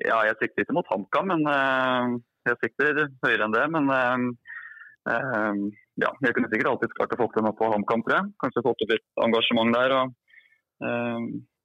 Ja, 0.03 0.19
jeg 0.27 0.36
sikter 0.41 0.65
ikke 0.65 0.75
mot 0.75 0.89
HamKam, 0.91 1.31
men 1.31 1.48
uh, 1.48 2.17
jeg 2.50 2.60
sikter 2.65 3.05
høyere 3.24 3.48
enn 3.48 3.55
det. 3.55 3.65
Men 3.72 3.88
uh, 3.96 5.63
ja, 6.03 6.12
jeg 6.25 6.36
kunne 6.36 6.51
sikkert 6.51 6.74
alltid 6.74 6.96
klart 7.00 7.15
å 7.15 7.22
få 7.24 7.31
til 7.31 7.48
noe 7.48 7.55
på 7.55 7.72
HamKam, 7.72 8.03
tror 8.03 8.19
jeg. 8.19 8.31
Kanskje 8.43 8.65
fått 8.67 8.84
opp 8.84 8.96
litt 8.98 9.07
engasjement 9.24 9.79
der. 9.79 9.96
og 10.01 10.15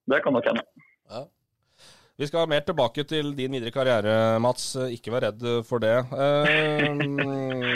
Det 0.08 0.22
kan 0.22 0.38
nok 0.38 0.46
hende. 0.52 0.62
Ja. 1.10 1.26
Vi 2.22 2.28
skal 2.30 2.46
mer 2.46 2.62
tilbake 2.62 3.02
til 3.10 3.32
din 3.34 3.50
videre 3.50 3.72
karriere, 3.74 4.38
Mats. 4.38 4.76
Ikke 4.94 5.10
vær 5.10 5.24
redd 5.24 5.40
for 5.66 5.82
det. 5.82 5.96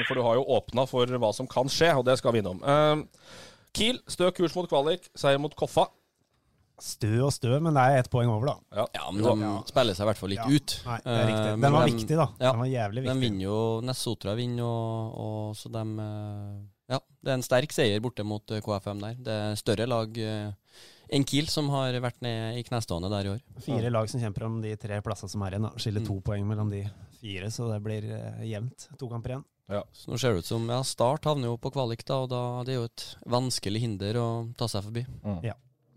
For 0.06 0.14
du 0.14 0.22
har 0.22 0.38
jo 0.38 0.44
åpna 0.54 0.84
for 0.86 1.10
hva 1.18 1.32
som 1.34 1.48
kan 1.50 1.66
skje, 1.66 1.88
og 1.98 2.04
det 2.06 2.14
skal 2.20 2.36
vi 2.36 2.44
innom. 2.44 2.62
Kiel, 3.74 3.98
stø 4.06 4.30
kurs 4.36 4.54
mot 4.54 4.68
kvalik, 4.70 5.08
seier 5.18 5.42
mot 5.42 5.56
Koffa. 5.58 5.88
Stø 6.78 7.24
og 7.24 7.32
stø, 7.34 7.56
men 7.58 7.74
det 7.74 7.88
er 7.88 8.04
ett 8.04 8.12
poeng 8.12 8.30
over, 8.30 8.52
da. 8.52 8.56
Ja, 8.78 8.86
ja 9.00 9.10
men 9.10 9.24
de 9.24 9.34
ja. 9.48 9.52
spiller 9.66 9.98
seg 9.98 10.04
i 10.04 10.10
hvert 10.12 10.22
fall 10.22 10.34
litt 10.36 10.42
ja. 10.44 10.46
ut. 10.46 10.78
Nei, 10.86 10.98
det 11.02 11.14
er 11.16 11.26
riktig. 11.32 11.52
Den 11.64 11.76
var 11.80 11.82
de, 11.82 11.94
viktig, 11.96 12.18
da. 12.20 12.26
Den 12.44 12.60
var 12.62 12.70
jævlig 12.70 13.02
viktig. 13.02 13.14
De 13.16 13.26
vinner 13.26 13.46
jo 13.48 13.60
Nessotra 13.88 14.38
vinner, 14.38 14.66
og, 14.68 15.22
og, 15.26 15.56
så 15.58 15.72
de 15.74 15.84
Ja, 16.86 17.00
det 17.02 17.32
er 17.32 17.40
en 17.40 17.46
sterk 17.48 17.74
seier 17.74 18.04
borte 18.04 18.22
mot 18.22 18.46
KFM 18.46 19.02
der. 19.08 19.18
Det 19.26 19.40
er 19.48 19.58
større 19.58 19.90
lag 19.90 20.22
enn 21.12 21.26
Kiel, 21.28 21.48
som 21.50 21.68
har 21.74 21.96
vært 22.02 22.22
ned 22.24 22.60
i 22.60 22.64
knestående 22.66 23.10
der 23.12 23.28
i 23.28 23.34
år. 23.34 23.42
Fire 23.64 23.92
lag 23.92 24.08
som 24.10 24.22
kjemper 24.22 24.46
om 24.48 24.60
de 24.64 24.72
tre 24.80 25.00
plassene 25.04 25.32
som 25.32 25.44
er 25.46 25.56
igjen. 25.56 25.68
Skiller 25.82 26.06
to 26.06 26.18
mm. 26.18 26.24
poeng 26.26 26.48
mellom 26.48 26.72
de 26.72 26.84
fire, 27.20 27.50
så 27.52 27.68
det 27.72 27.82
blir 27.84 28.08
uh, 28.10 28.42
jevnt. 28.46 28.88
To 29.00 29.10
kamper 29.10 29.36
igjen. 29.36 29.46
Ja. 29.72 29.82
Så 29.94 30.12
nå 30.12 30.18
ser 30.22 30.34
det 30.34 30.44
ut 30.44 30.48
som 30.48 30.68
ja, 30.70 30.78
Start 30.86 31.26
havner 31.26 31.50
jo 31.50 31.56
på 31.58 31.72
kvalik, 31.74 32.04
da, 32.06 32.20
og 32.22 32.30
da 32.30 32.42
det 32.66 32.76
er 32.76 32.82
jo 32.82 32.90
et 32.90 33.06
vanskelig 33.26 33.82
hinder 33.82 34.18
å 34.22 34.26
ta 34.58 34.68
seg 34.70 34.84
forbi. 34.86 35.02
Mm. 35.24 35.40
Ja, 35.48 35.56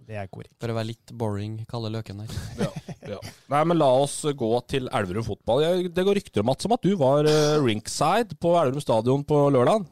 det 0.10 0.18
er 0.18 0.32
korrekt. 0.32 0.56
For 0.62 0.74
å 0.74 0.78
være 0.78 0.90
litt 0.90 1.14
boring, 1.14 1.60
kalle 1.70 1.92
Løken 1.94 2.24
der. 2.24 2.34
ja, 2.64 2.72
ja. 3.14 3.20
Nei, 3.54 3.62
men 3.70 3.78
la 3.78 3.92
oss 4.02 4.24
gå 4.26 4.52
til 4.70 4.90
Elverum 4.90 5.28
fotball. 5.28 5.86
Det 5.94 6.06
går 6.06 6.22
rykter 6.22 6.46
om 6.46 6.54
at, 6.54 6.66
som 6.66 6.74
at 6.74 6.86
du 6.86 6.96
var 7.00 7.30
uh, 7.30 7.62
rinkside 7.62 8.40
på 8.42 8.58
Elverum 8.58 8.86
stadion 8.86 9.26
på 9.28 9.46
lørdag? 9.54 9.86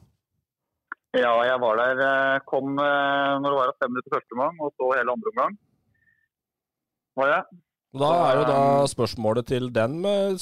Ja, 1.18 1.34
jeg 1.48 1.58
var 1.64 1.80
der. 1.82 2.44
Kom 2.46 2.76
når 2.78 3.48
det 3.48 3.56
var 3.58 3.74
fem 3.82 3.94
minutter 3.94 4.14
første 4.18 4.38
omgang, 4.38 4.60
og 4.62 4.74
så 4.78 4.92
hele 4.98 5.16
andre 5.16 5.34
omgang. 5.34 5.58
Var 7.18 7.34
jeg. 7.34 7.60
Da 7.98 8.12
er 8.28 8.38
jo 8.38 8.46
da 8.46 8.62
spørsmålet 8.92 9.48
til 9.50 9.70
den 9.74 10.00
med 10.04 10.38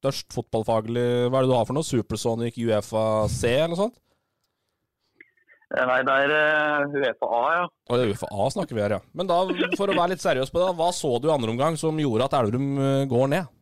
størst 0.00 0.32
fotballfaglig 0.32 1.28
Hva 1.28 1.40
er 1.40 1.44
det 1.44 1.50
du 1.50 1.56
har 1.56 1.66
for 1.68 1.76
noe? 1.76 1.86
Supersonic 1.86 2.56
Uefa 2.58 3.04
C, 3.30 3.52
eller 3.52 3.74
noe 3.74 3.82
sånt? 3.84 4.00
Eh, 5.70 5.86
Nei, 5.86 6.00
det 6.06 6.16
er 6.24 6.32
eh, 6.34 6.98
Uefa 6.98 7.28
A, 7.30 7.42
ja. 7.54 7.64
Og 7.86 7.98
det 7.98 8.06
er 8.06 8.12
UFA 8.16 8.50
snakker 8.56 8.74
vi 8.74 8.82
her, 8.82 8.96
ja. 8.96 9.00
Men 9.14 9.30
da, 9.30 9.38
for 9.78 9.86
å 9.92 9.94
være 9.94 10.16
litt 10.16 10.24
seriøs 10.24 10.50
på 10.50 10.62
det, 10.62 10.70
hva 10.80 10.90
så 10.96 11.14
du 11.20 11.28
i 11.28 11.34
andre 11.34 11.52
omgang 11.54 11.78
som 11.78 12.00
gjorde 12.00 12.26
at 12.26 12.38
Elverum 12.40 12.70
eh, 12.74 13.06
går 13.10 13.30
ned? 13.36 13.52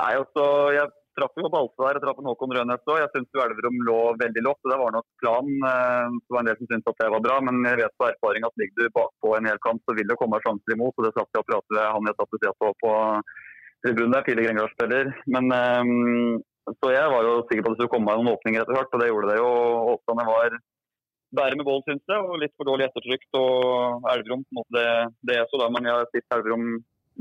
Nei, 0.00 0.12
altså, 0.16 0.44
jeg 0.74 0.92
traff 1.18 1.36
jo 1.38 1.50
Balse 1.52 1.78
der, 1.80 1.98
jeg 1.98 2.04
traff 2.04 2.20
en 2.20 2.28
Håkon 2.30 2.54
Rønnes 2.56 2.88
òg. 2.90 2.98
Jeg 3.02 3.10
syns 3.14 3.40
Elverum 3.44 3.78
lå 3.88 3.98
veldig 4.20 4.44
lavt. 4.46 4.62
og 4.64 4.72
Det 4.72 4.78
var 4.82 4.94
nok 4.96 5.06
planen. 5.22 5.56
Eh, 5.70 6.06
Det 6.20 6.34
var 6.34 6.42
en 6.42 6.50
del 6.50 6.58
som 6.60 6.70
syntes 6.70 6.92
at 6.92 7.00
det 7.02 7.10
var 7.14 7.24
bra, 7.26 7.36
men 7.46 7.62
jeg 7.66 7.80
vet 7.82 7.98
på 8.00 8.08
erfaring 8.08 8.46
at 8.46 8.60
ligger 8.60 8.76
du 8.78 8.96
bakpå 8.98 9.36
en 9.36 9.48
hel 9.50 9.60
kamp, 9.66 9.80
så 9.84 9.96
vil 9.96 10.08
det 10.10 10.18
komme 10.20 10.42
sjanser 10.44 10.76
imot. 10.76 10.94
og 10.96 11.04
Det 11.06 11.14
satt 11.16 11.30
jeg 11.34 11.42
og 11.42 11.50
pratet 11.50 11.76
med 11.76 11.86
han 11.94 12.10
jeg 12.10 12.18
satt 12.18 12.34
og 12.36 12.58
på 12.60 12.74
på 12.84 12.92
tribunen 13.84 14.12
der, 14.14 14.24
tidligere 14.24 14.48
Grengårdsspiller. 14.50 15.06
Men 15.34 15.44
eh, 15.60 15.84
så 16.78 16.92
jeg 16.94 17.06
var 17.12 17.22
jo 17.26 17.32
sikker 17.48 17.64
på 17.64 17.70
at 17.70 17.72
det 17.74 17.80
skulle 17.80 17.94
komme 17.96 18.14
noen 18.14 18.34
åpninger 18.34 18.62
etter 18.62 18.76
hvert, 18.76 18.92
og 18.94 19.00
det 19.00 19.08
gjorde 19.10 19.30
det 19.32 19.38
jo. 19.40 19.48
Åpnene 19.96 20.26
var 20.28 20.58
bære 21.38 21.56
med 21.58 21.66
bål, 21.66 21.82
syns 21.86 22.04
jeg, 22.10 22.26
og 22.26 22.40
litt 22.42 22.54
for 22.58 22.68
dårlig 22.68 22.86
ettertrykk. 22.88 23.26
Og 23.40 24.08
Elverum, 24.12 24.44
på 24.44 24.52
en 24.52 24.60
måte 24.60 24.76
det, 24.76 24.88
det 25.26 25.38
er 25.38 25.48
så 25.50 25.60
da, 25.62 25.70
men 25.72 25.88
jeg 25.88 25.96
har 25.96 26.10
sett 26.12 26.36
Elverum 26.36 26.66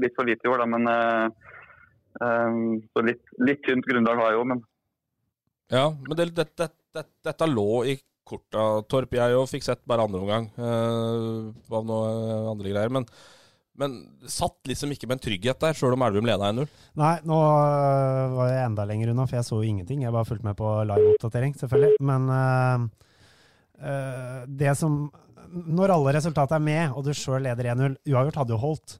litt 0.04 0.16
for 0.18 0.30
lite 0.30 0.46
i 0.46 0.52
år, 0.52 0.64
da. 0.64 0.68
Men 0.76 0.92
eh, 0.92 1.56
så 2.18 3.04
litt, 3.06 3.22
litt 3.46 3.62
tynt 3.64 3.86
grunnlag 3.88 4.18
har 4.20 4.32
jeg 4.32 4.40
jo, 4.40 4.46
men 4.50 4.62
Ja, 5.70 5.84
men 5.94 6.18
det, 6.18 6.32
det, 6.36 6.48
det, 6.58 6.72
det, 6.98 7.04
dette 7.24 7.48
lå 7.48 7.84
i 7.86 7.94
korta, 8.30 8.68
Torp. 8.90 9.18
Jeg 9.18 9.34
jo 9.34 9.44
fikk 9.50 9.66
sett 9.66 9.84
bare 9.90 10.06
andre 10.06 10.22
omgang 10.22 10.48
uh, 10.60 11.50
av 11.74 11.86
noe 11.88 12.10
andre 12.52 12.74
greier. 12.74 12.94
Men, 12.94 13.08
men 13.80 13.98
satt 14.30 14.70
liksom 14.70 14.94
ikke 14.94 15.10
med 15.10 15.18
en 15.18 15.24
trygghet 15.24 15.62
der, 15.64 15.78
sjøl 15.78 15.96
om 15.96 16.06
Elvum 16.06 16.28
leda 16.28 16.52
1-0. 16.52 16.70
Nei, 17.00 17.14
nå 17.30 17.40
øh, 17.40 18.36
var 18.36 18.52
jeg 18.52 18.66
enda 18.66 18.86
lenger 18.90 19.14
unna, 19.14 19.28
for 19.30 19.40
jeg 19.40 19.48
så 19.48 19.62
jo 19.62 19.70
ingenting. 19.70 20.04
Jeg 20.04 20.16
bare 20.16 20.28
fulgte 20.28 20.50
med 20.50 20.58
på 20.60 20.74
live-oppdatering, 20.90 21.56
selvfølgelig. 21.62 22.02
Men 22.10 22.28
øh, 22.36 22.88
øh, 23.80 24.42
det 24.60 24.76
som 24.78 25.02
Når 25.50 25.96
alle 25.96 26.12
resultater 26.14 26.60
er 26.60 26.62
med, 26.62 26.92
og 26.94 27.06
du 27.08 27.14
sjøl 27.16 27.42
leder 27.42 27.72
1-0 27.72 27.96
Uavgjort 28.12 28.36
hadde 28.42 28.54
jo 28.54 28.60
holdt. 28.62 29.00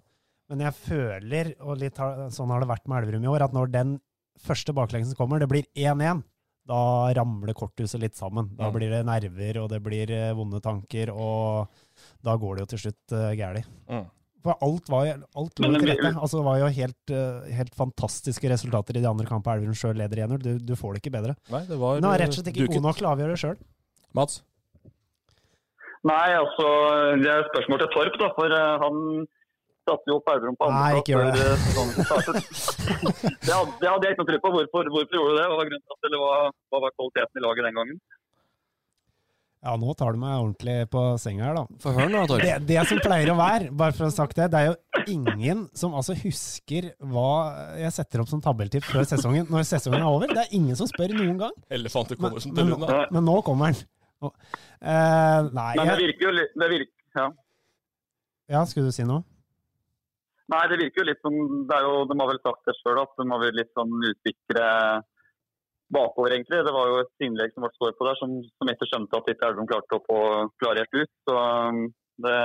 Men 0.50 0.64
jeg 0.66 0.74
føler, 0.80 1.54
og 1.62 1.78
litt 1.78 1.98
har, 2.02 2.28
sånn 2.34 2.50
har 2.50 2.64
det 2.64 2.70
vært 2.72 2.88
med 2.90 3.04
Elverum 3.04 3.26
i 3.28 3.30
år, 3.30 3.44
at 3.46 3.54
når 3.54 3.72
den 3.74 3.96
første 4.42 4.74
baklengsen 4.74 5.18
kommer, 5.20 5.40
det 5.42 5.50
blir 5.52 5.68
1-1, 5.78 6.24
da 6.70 6.80
ramler 7.18 7.54
korthuset 7.58 8.02
litt 8.02 8.16
sammen. 8.18 8.52
Da 8.58 8.70
Mm. 8.70 8.74
blir 8.76 8.90
det 8.94 9.06
nerver, 9.06 9.58
og 9.62 9.70
det 9.70 9.82
blir 9.86 10.10
øh, 10.14 10.34
vonde 10.38 10.62
tanker, 10.62 11.10
og 11.14 11.68
da 12.26 12.36
går 12.38 12.56
det 12.56 12.62
jo 12.66 12.70
til 12.76 12.82
slutt 12.86 13.14
uh, 13.18 13.32
galt. 13.38 13.66
Mm. 13.90 14.06
For 14.42 14.56
alt 14.64 14.88
var 14.90 15.06
jo 15.06 15.14
alt 15.36 15.60
lå 15.60 15.70
til 15.76 15.90
rette. 15.90 16.12
Altså, 16.16 16.38
det 16.40 16.46
var 16.46 16.60
jo 16.62 16.68
helt, 16.72 17.12
eh, 17.12 17.50
helt 17.58 17.74
fantastiske 17.76 18.48
resultater 18.50 18.96
i 18.96 19.02
de 19.04 19.10
andre 19.10 19.26
kampene 19.28 19.58
Elverum 19.60 19.76
sjøl 19.76 19.98
leder 20.00 20.22
1-0. 20.28 20.38
Du, 20.40 20.52
du 20.64 20.76
får 20.80 20.94
det 20.96 21.02
ikke 21.04 21.12
bedre. 21.18 21.34
Nei, 21.52 21.66
det 21.68 21.78
var 21.82 21.98
er 22.00 22.22
rett 22.24 22.32
og 22.32 22.38
slett 22.40 22.48
ikke 22.54 22.64
duket. 22.64 22.78
god 22.78 22.86
nok 22.88 22.96
til 23.02 23.08
å 23.10 23.12
avgjøre 23.18 23.36
det 23.36 23.42
sjøl. 23.44 23.58
Mats? 24.16 24.40
Nei, 26.08 26.30
altså 26.40 26.68
Det 27.20 27.28
er 27.28 27.42
et 27.44 27.50
spørsmål 27.52 27.82
til 27.84 27.92
Torp, 27.98 28.16
da. 28.22 28.30
For 28.38 28.56
eh, 28.56 28.80
han 28.86 29.28
satte 29.90 30.14
jo 30.14 30.20
opp 30.22 30.32
Elverum 30.36 30.56
på 30.62 30.70
andreplass 30.70 31.36
det. 31.36 31.50
før 31.76 32.06
startet. 32.06 32.40
det, 33.46 33.52
hadde, 33.52 33.76
det 33.82 33.90
hadde 33.92 34.08
jeg 34.08 34.16
ikke 34.16 34.24
noe 34.24 34.30
tro 34.32 34.40
på. 34.46 34.54
Hvorfor, 34.56 34.94
hvorfor 34.96 35.20
gjorde 35.20 35.36
du 35.36 35.42
det? 35.42 35.50
Hva 35.50 35.60
var 35.60 35.70
grunnen 35.74 35.86
til 35.90 36.10
eller 36.14 36.24
hva, 36.24 36.34
hva 36.72 36.82
var 36.88 36.96
kvaliteten 36.96 37.42
i 37.42 37.46
laget 37.50 37.70
den 37.70 37.80
gangen? 37.82 38.00
Ja, 39.60 39.74
nå 39.76 39.92
tar 40.00 40.14
du 40.16 40.20
meg 40.22 40.38
ordentlig 40.40 40.76
på 40.88 41.02
senga 41.20 41.50
her, 41.50 41.58
da. 41.58 41.64
Få 41.84 41.92
høre 41.92 42.08
nå, 42.14 42.22
Torp. 42.32 42.40
Det, 42.48 42.54
det 42.70 42.84
som 42.88 43.02
pleier 43.04 43.28
å 43.34 43.36
være, 43.36 43.66
bare 43.76 43.92
for 43.98 44.06
å 44.06 44.08
ha 44.08 44.14
sagt 44.16 44.38
det, 44.40 44.46
det 44.54 44.62
er 44.62 44.70
jo 44.70 45.02
ingen 45.12 45.66
som 45.76 45.98
altså 46.00 46.16
husker 46.16 46.88
hva 47.12 47.26
jeg 47.82 47.92
setter 47.98 48.24
opp 48.24 48.32
som 48.32 48.40
tabelltips 48.46 48.88
før 48.94 49.04
sesongen, 49.10 49.50
når 49.52 49.68
sesongen 49.68 50.00
er 50.00 50.08
over. 50.08 50.32
Det 50.32 50.46
er 50.46 50.56
ingen 50.56 50.80
som 50.80 50.88
spør 50.88 51.12
noen 51.18 51.36
gang. 51.42 51.58
Elefanter 51.76 52.16
Men, 52.16 52.24
kommer 52.30 52.46
som 52.46 52.56
til 52.56 52.72
lunda. 52.72 53.02
men 53.12 53.28
nå 53.28 53.36
kommer 53.50 53.76
den. 53.76 53.84
Nå- 54.24 54.34
Eh, 54.80 55.42
nei, 55.52 55.74
Men 55.76 55.90
det 55.92 55.96
virker 56.06 56.24
jo 56.24 56.30
litt 56.38 56.54
det 56.56 56.68
virker, 56.72 56.94
ja. 57.20 57.24
ja, 58.54 58.62
skulle 58.70 58.88
du 58.88 58.96
si 58.96 59.04
noe? 59.04 59.26
Nei, 60.50 60.66
det 60.72 60.80
virker 60.82 61.04
jo 61.04 61.10
litt 61.12 61.22
som 61.22 61.36
det 61.70 61.78
er 61.78 61.86
jo, 61.86 62.06
De 62.10 62.18
har 62.18 62.30
vel 62.32 62.42
sagt 62.42 62.66
det 62.66 62.76
sjøl, 62.80 63.02
at 63.04 63.12
de 63.20 63.26
har 63.30 63.42
vært 63.44 63.58
litt 63.60 63.74
sånn 63.78 63.92
usikre 64.02 64.70
bakover, 65.94 66.34
egentlig. 66.36 66.62
Det 66.66 66.74
var 66.74 66.90
jo 66.90 67.02
et 67.04 67.26
innlegg 67.26 67.54
som 67.54 67.66
ble 67.66 67.72
skåret 67.76 67.98
på 68.00 68.08
der, 68.08 68.18
som, 68.22 68.34
som 68.58 68.72
ikke 68.74 68.88
skjønte 68.90 69.20
at 69.20 69.30
ikke 69.34 69.50
Elverum 69.50 69.70
klarte 69.70 70.00
å 70.00 70.06
få 70.08 70.20
klarert 70.62 70.98
ut. 70.98 71.14
Så 71.30 71.38
det 72.26 72.40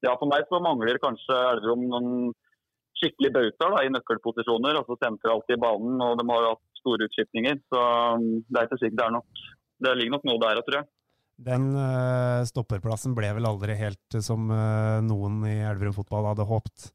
Ja, 0.00 0.14
for 0.16 0.30
meg 0.30 0.46
så 0.48 0.60
mangler 0.64 0.96
kanskje 1.00 1.36
Elverum 1.54 1.82
noen 1.92 2.12
skikkelig 3.00 3.32
bautaer 3.34 3.86
i 3.86 3.92
nøkkelposisjoner. 3.92 4.78
altså 4.80 4.96
sentralt 5.00 5.52
i 5.52 5.60
banen, 5.60 6.00
og 6.04 6.16
de 6.20 6.26
har 6.30 6.44
jo 6.44 6.52
hatt 6.54 6.80
store 6.80 7.08
utskiftninger. 7.08 7.60
Så 7.72 7.82
det 8.48 8.60
er 8.60 8.68
ikke 8.68 8.80
sikkert 8.80 9.00
det 9.00 9.06
er 9.06 9.16
nok. 9.16 9.44
Det 9.80 9.96
ligger 9.96 10.16
nok 10.16 10.26
noe 10.28 10.42
der, 10.44 10.62
tror 10.64 10.80
jeg. 10.80 10.88
Den 11.40 11.70
uh, 11.72 12.44
stopperplassen 12.48 13.14
ble 13.16 13.30
vel 13.36 13.48
aldri 13.48 13.76
helt 13.78 14.18
som 14.20 14.50
uh, 14.52 15.00
noen 15.04 15.40
i 15.48 15.56
Elverum 15.64 15.96
fotball 15.96 16.28
hadde 16.32 16.44
håpt. 16.48 16.90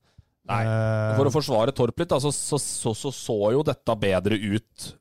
Nei. 0.46 0.62
Uh, 0.70 1.16
For 1.18 1.30
å 1.30 1.34
forsvare 1.34 1.74
Torp 1.74 1.98
litt, 1.98 2.12
da, 2.12 2.20
så, 2.22 2.30
så, 2.34 2.60
så, 2.62 2.94
så 2.94 3.12
så 3.14 3.40
jo 3.56 3.64
dette 3.66 3.98
bedre 3.98 4.38
ut 4.38 4.92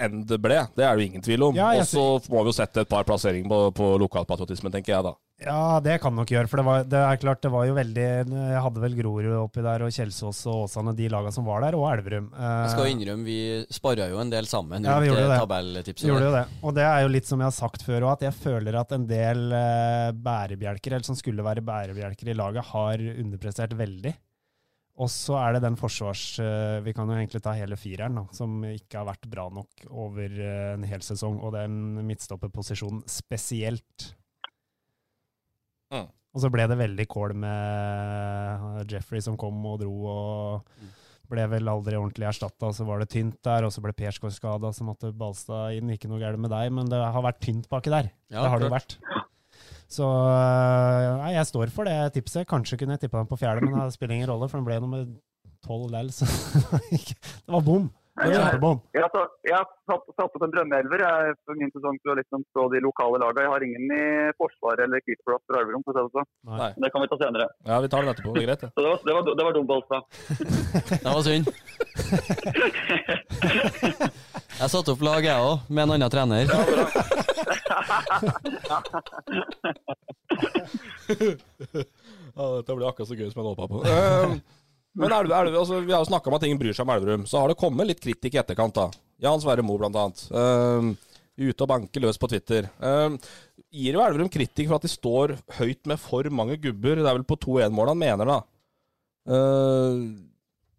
enn 0.00 0.24
det 0.26 0.38
ble. 0.42 0.56
Det 0.74 0.86
er 0.86 0.96
det 0.96 1.04
jo 1.04 1.10
ingen 1.10 1.24
tvil 1.24 1.50
om. 1.50 1.58
Ja, 1.58 1.74
Og 1.78 1.86
så 1.86 2.04
må 2.32 2.42
vi 2.42 2.50
jo 2.50 2.56
sette 2.56 2.82
et 2.82 2.90
par 2.90 3.04
plasseringer 3.06 3.50
på, 3.50 3.60
på 3.76 3.90
lokalpatriotismen, 4.02 4.72
tenker 4.74 4.96
jeg 4.96 5.06
da. 5.06 5.14
Ja, 5.44 5.78
det 5.84 5.98
kan 6.02 6.14
nok 6.16 6.30
gjøre. 6.32 6.48
For 6.48 6.60
det, 6.60 6.64
var, 6.66 6.84
det 6.88 7.00
er 7.00 7.20
klart, 7.20 7.40
det 7.44 7.50
var 7.52 7.66
jo 7.68 7.74
veldig 7.76 8.04
Jeg 8.04 8.62
hadde 8.64 8.82
vel 8.82 8.96
Grorud 8.98 9.28
oppi 9.42 9.64
der, 9.64 9.84
og 9.86 9.92
Kjelsås 9.92 10.40
og 10.50 10.64
Åsane, 10.64 10.94
de 10.96 11.08
laga 11.12 11.32
som 11.34 11.44
var 11.48 11.60
der, 11.66 11.76
og 11.78 11.86
Elverum. 11.92 12.30
Eh, 12.32 12.54
Jeg 12.64 12.72
skal 12.74 12.90
innrømme, 12.94 13.26
vi 13.28 13.38
sparra 13.76 14.08
jo 14.12 14.20
en 14.22 14.32
del 14.32 14.48
sammen 14.50 14.88
Ja, 14.88 14.96
vi 15.02 15.10
gjorde 15.10 15.28
det 15.28 15.40
tabelltipset. 15.42 16.08
Gjorde 16.08 16.28
jo 16.30 16.34
det. 16.38 16.44
Og 16.64 16.76
det 16.78 16.86
er 16.88 17.00
jo 17.04 17.12
litt 17.14 17.28
som 17.28 17.42
jeg 17.44 17.50
har 17.50 17.56
sagt 17.60 17.84
før 17.86 18.06
òg, 18.08 18.12
at 18.16 18.26
jeg 18.30 18.38
føler 18.40 18.80
at 18.80 18.96
en 18.96 19.08
del 19.10 19.44
eh, 19.60 20.10
bærebjelker, 20.16 20.96
eller 20.96 21.08
som 21.12 21.18
skulle 21.18 21.44
være 21.44 21.64
bærebjelker 21.66 22.32
i 22.32 22.38
laget, 22.40 22.70
har 22.72 23.04
underprestert 23.14 23.76
veldig. 23.78 24.14
Og 24.94 25.08
så 25.10 25.34
er 25.42 25.56
det 25.56 25.64
den 25.64 25.74
forsvars... 25.76 26.20
eh, 26.38 26.80
vi 26.86 26.92
kan 26.94 27.08
jo 27.10 27.16
egentlig 27.18 27.40
ta 27.42 27.52
hele 27.58 27.74
fireren, 27.76 28.14
da, 28.20 28.28
som 28.32 28.60
ikke 28.68 29.00
har 29.00 29.08
vært 29.08 29.26
bra 29.28 29.48
nok 29.50 29.88
over 29.90 30.36
eh, 30.38 30.74
en 30.76 30.84
hel 30.86 31.02
sesong. 31.02 31.40
Og 31.42 31.50
den 31.56 31.80
midtstopperposisjonen 32.06 33.02
spesielt. 33.10 34.12
Mm. 35.94 36.10
Og 36.34 36.42
så 36.42 36.50
ble 36.50 36.66
det 36.66 36.76
veldig 36.80 37.06
kål 37.10 37.36
med 37.44 38.90
Jeffrey 38.90 39.22
som 39.22 39.36
kom 39.38 39.60
og 39.70 39.78
dro, 39.84 39.92
og 40.10 40.88
ble 41.30 41.44
vel 41.52 41.70
aldri 41.70 41.94
ordentlig 41.98 42.26
erstatta. 42.28 42.72
Så 42.74 42.86
var 42.88 43.00
det 43.00 43.12
tynt 43.12 43.38
der, 43.46 43.66
og 43.66 43.70
så 43.74 43.84
ble 43.84 43.94
Persgaard 43.96 44.34
skada, 44.34 44.72
så 44.74 44.86
måtte 44.86 45.12
Balstad 45.14 45.78
inn. 45.78 45.92
Ikke 45.94 46.10
noe 46.10 46.18
galt 46.22 46.42
med 46.42 46.50
deg, 46.52 46.72
men 46.74 46.90
det 46.90 46.98
har 46.98 47.24
vært 47.24 47.38
tynt 47.44 47.70
baki 47.70 47.94
der. 47.94 48.10
Ja, 48.34 48.42
det 48.42 48.50
har 48.50 48.62
det 48.62 48.68
jo 48.68 48.74
vært. 48.74 48.98
Så 49.94 50.06
nei, 51.20 51.34
jeg 51.36 51.46
står 51.46 51.70
for 51.74 51.86
det 51.86 51.96
tipset. 52.16 52.48
Kanskje 52.50 52.80
kunne 52.80 52.96
jeg 52.96 53.04
tippa 53.04 53.20
den 53.22 53.30
på 53.30 53.38
fjerde, 53.38 53.62
men 53.62 53.78
det 53.78 53.94
spiller 53.94 54.18
ingen 54.18 54.32
rolle, 54.32 54.50
for 54.50 54.58
den 54.58 54.66
ble 54.66 54.80
nummer 54.82 55.06
tolv 55.64 55.92
lell, 55.92 56.10
så 56.12 56.26
det 56.90 57.54
var 57.54 57.62
bom. 57.64 57.86
Jeg 58.14 58.30
har, 59.02 59.26
jeg 59.42 59.54
har 59.58 59.66
satt, 59.90 60.04
satt 60.14 60.36
opp 60.38 60.44
en 60.46 60.52
drømmeelver 60.54 61.00
jeg, 61.02 61.32
for 61.42 61.58
min 61.58 61.72
sesong 61.74 61.96
for 61.98 62.12
å 62.12 62.16
liksom 62.20 62.44
stå 62.52 62.62
de 62.70 62.78
lokale 62.84 63.18
lagene. 63.18 63.42
Jeg 63.42 63.50
har 63.50 63.62
ingen 63.66 63.84
i 63.90 64.04
forsvaret 64.38 64.82
eller 64.86 65.02
keeperplass 65.02 65.42
for 65.48 65.54
Elverum. 65.58 65.82
for 65.82 65.90
å 65.90 65.94
si 65.96 66.00
det 66.06 66.14
sånn. 66.14 66.28
Det 66.84 66.90
kan 66.94 67.02
vi 67.02 67.08
ta 67.10 67.18
senere. 67.24 67.46
Ja, 67.66 67.76
vi 67.82 67.88
tar 67.90 68.00
det 68.06 68.10
etterpå. 68.14 68.30
Det 68.36 68.42
er 68.44 68.46
greit, 68.46 68.62
det. 68.62 68.70
Så 68.70 68.80
det 68.84 68.90
var, 68.92 68.98
det 69.02 69.12
var, 69.18 69.22
det 69.34 69.44
var 69.48 69.52
dumt, 69.58 69.70
altså. 69.74 69.96
Det 71.02 71.10
var 71.10 71.22
synd. 71.26 71.44
Jeg 74.54 74.70
satte 74.70 74.92
opp 74.94 75.02
lag, 75.02 75.18
jeg 75.26 75.34
òg, 75.42 75.64
med 75.66 75.82
en 75.82 75.92
annen 75.96 76.10
trener. 76.14 76.46
Ja, 82.34 82.44
dette 82.58 82.74
blir 82.74 82.88
akkurat 82.88 83.08
så 83.08 83.14
gøy 83.14 83.28
som 83.30 83.40
jeg 83.40 83.46
håpa 83.52 83.66
på. 83.70 83.82
Eh, 84.94 85.00
men 85.02 85.12
Elve, 85.12 85.34
Elve, 85.34 85.58
altså, 85.58 85.80
Vi 85.82 85.92
har 85.92 86.04
jo 86.04 86.10
snakka 86.10 86.30
om 86.30 86.36
at 86.38 86.46
ingen 86.46 86.60
bryr 86.60 86.76
seg 86.76 86.86
om 86.86 86.94
Elverum. 86.94 87.26
Så 87.26 87.40
har 87.40 87.50
det 87.50 87.58
kommet 87.58 87.90
litt 87.90 88.02
kritikk 88.02 88.36
i 88.36 88.42
etterkant. 88.42 88.74
da. 88.74 88.90
Jan 89.22 89.42
Sverre 89.42 89.64
Moe, 89.66 89.78
blant 89.78 89.98
annet. 89.98 90.26
Eh, 90.30 90.94
ute 91.48 91.66
og 91.66 91.70
banker 91.70 92.04
løs 92.04 92.20
på 92.20 92.30
Twitter. 92.30 92.68
Uh, 92.78 93.16
gir 93.74 93.96
jo 93.96 94.04
Elverum 94.04 94.30
kritikk 94.30 94.68
for 94.68 94.78
at 94.78 94.84
de 94.86 94.90
står 94.92 95.34
høyt 95.58 95.82
med 95.90 95.98
for 95.98 96.28
mange 96.30 96.60
gubber. 96.62 97.00
Det 97.00 97.10
er 97.10 97.16
vel 97.18 97.26
på 97.26 97.40
2-1-mål 97.42 97.90
han 97.90 97.98
mener, 97.98 98.30
da. 98.30 98.38
Uh, 99.26 100.14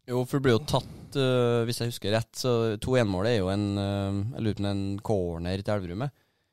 Jo, 0.05 0.21
for 0.21 0.37
det 0.37 0.45
blir 0.45 0.53
jo 0.53 0.65
tatt, 0.69 1.15
øh, 1.17 1.63
hvis 1.65 1.79
jeg 1.81 1.89
husker 1.89 2.13
rett, 2.13 2.29
så 2.37 2.51
2-1-målet 2.77 3.31
er 3.31 3.39
jo 3.39 3.47
en 3.49 3.63
Jeg 3.79 4.43
lurer 4.45 4.59
på 4.59 4.67
en 4.69 4.83
corner 5.01 5.63
til 5.63 5.73
Elverum, 5.73 6.03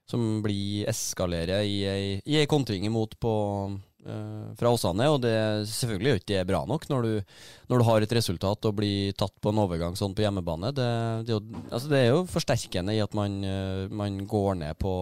som 0.08 0.22
blir 0.44 0.88
eskalerer 0.88 1.60
i 1.68 1.76
ei, 2.24 2.46
kontring 2.48 2.86
imot 2.88 3.18
på 3.20 3.34
fra 4.58 4.72
Åsane. 4.74 5.06
Og 5.12 5.20
det 5.22 5.34
selvfølgelig 5.70 6.10
er 6.10 6.20
ikke 6.20 6.30
det 6.32 6.46
bra 6.50 6.62
nok 6.68 6.86
når 6.90 7.06
du, 7.06 7.12
når 7.70 7.82
du 7.82 7.86
har 7.88 8.06
et 8.06 8.14
resultat 8.18 8.68
og 8.68 8.76
blir 8.78 9.14
tatt 9.18 9.34
på 9.42 9.52
en 9.52 9.60
overgang 9.62 9.96
sånn 9.98 10.16
på 10.16 10.24
hjemmebane. 10.24 10.72
Det, 10.74 10.88
det, 11.28 11.36
er, 11.36 11.38
jo, 11.38 11.62
altså 11.70 11.92
det 11.92 12.00
er 12.00 12.08
jo 12.10 12.24
forsterkende 12.30 12.96
i 12.96 13.02
at 13.04 13.14
man, 13.18 13.38
øh, 13.46 13.86
man 14.02 14.18
går 14.26 14.58
ned 14.64 14.78
på, 14.82 14.94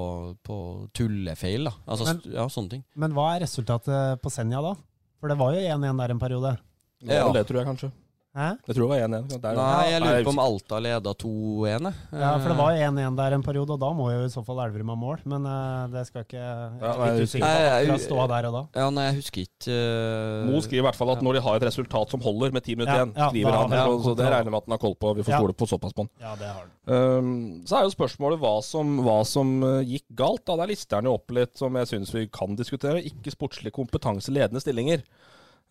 på 0.47 0.59
tullefeil. 0.97 1.71
Da. 1.71 1.75
Altså, 1.87 2.11
Men- 2.11 2.37
ja, 2.37 2.47
sånne 2.53 2.77
ting. 2.77 2.85
Men 2.95 3.17
hva 3.17 3.31
er 3.35 3.47
resultatet 3.47 4.21
på 4.23 4.33
Senja 4.33 4.63
da? 4.65 4.75
For 5.21 5.29
det 5.33 5.37
var 5.41 5.57
jo 5.57 5.61
1-1 5.61 5.99
der 6.01 6.15
en 6.15 6.23
periode. 6.23 6.55
Ja. 7.01 7.25
det, 7.33 7.47
tror 7.49 7.63
jeg 7.63 7.69
kanskje. 7.69 7.91
Hæ? 8.31 8.45
Jeg 8.63 8.77
tror 8.77 8.85
det 8.85 8.91
var 8.93 9.01
1-1. 9.11 9.57
Nei, 9.59 9.87
jeg 9.91 10.01
lurer 10.05 10.21
på 10.23 10.31
om 10.31 10.39
Alta 10.39 10.77
leda 10.79 11.13
2-1. 11.19 11.87
Ja, 12.15 12.29
for 12.39 12.53
det 12.53 12.57
var 12.61 12.77
1-1 12.79 13.17
der 13.19 13.35
en 13.35 13.43
periode, 13.43 13.75
og 13.75 13.81
da 13.83 13.89
må 13.99 14.05
jo 14.13 14.21
i 14.23 14.29
så 14.31 14.45
fall 14.47 14.61
Elverum 14.63 14.93
ha 14.93 14.97
mål. 15.01 15.25
Men 15.33 15.49
eh, 15.51 15.89
det 15.91 16.05
skal 16.07 16.23
ikke 16.29 16.39
Jeg 16.39 16.85
er 16.93 17.01
litt 17.17 17.25
usikker 17.27 17.43
på 17.43 17.51
jeg- 17.51 17.65
jeg- 17.67 17.89
akkurat 17.89 18.05
ståa 18.05 18.27
der 18.31 18.47
og 18.47 18.55
da. 18.55 18.63
Ja, 18.79 18.87
nei, 18.95 19.07
jeg 19.09 19.17
husker 19.19 19.43
ikke 19.49 19.75
uh... 19.75 20.47
Mo 20.47 20.61
skriver 20.63 20.79
i 20.85 20.87
hvert 20.87 21.01
fall 21.01 21.11
at 21.17 21.25
når 21.27 21.35
de 21.41 21.43
har 21.49 21.59
et 21.59 21.67
resultat 21.73 22.15
som 22.15 22.23
holder 22.29 22.55
med 22.55 22.63
ti 22.69 22.79
minutter 22.79 23.01
igjen, 23.01 23.17
ja, 23.19 23.29
skriver 23.35 23.59
han. 23.59 23.77
Ja, 23.81 23.85
så, 24.07 24.15
det 24.23 24.31
regner 24.31 24.47
jeg 24.47 24.55
med 24.55 24.63
at 24.63 24.71
han 24.71 24.79
har 24.79 24.83
koll 24.87 24.95
på. 25.03 25.15
Vi 25.19 25.27
får 25.27 25.35
stole 25.43 25.59
på 25.65 25.71
såpass 25.75 25.93
på 25.99 26.07
han. 26.07 26.13
Ja, 26.23 26.37
det 26.39 26.55
har 26.55 26.63
den. 26.71 26.75
Um, 26.87 27.67
så 27.67 27.81
er 27.81 27.89
jo 27.91 27.97
spørsmålet 27.99 28.39
hva 28.47 28.55
som, 28.63 28.95
hva 29.03 29.19
som 29.27 29.57
gikk 29.83 30.07
galt. 30.15 30.47
Da. 30.47 30.55
Der 30.63 30.71
lister 30.71 31.03
han 31.03 31.11
jo 31.11 31.19
opp 31.19 31.35
litt 31.35 31.59
som 31.59 31.75
jeg 31.83 31.91
syns 31.91 32.15
vi 32.15 32.29
kan 32.31 32.55
diskutere. 32.55 33.03
Ikke 33.03 33.35
sportslig 33.35 33.75
kompetanse, 33.75 34.31
ledende 34.31 34.63
stillinger. 34.63 35.03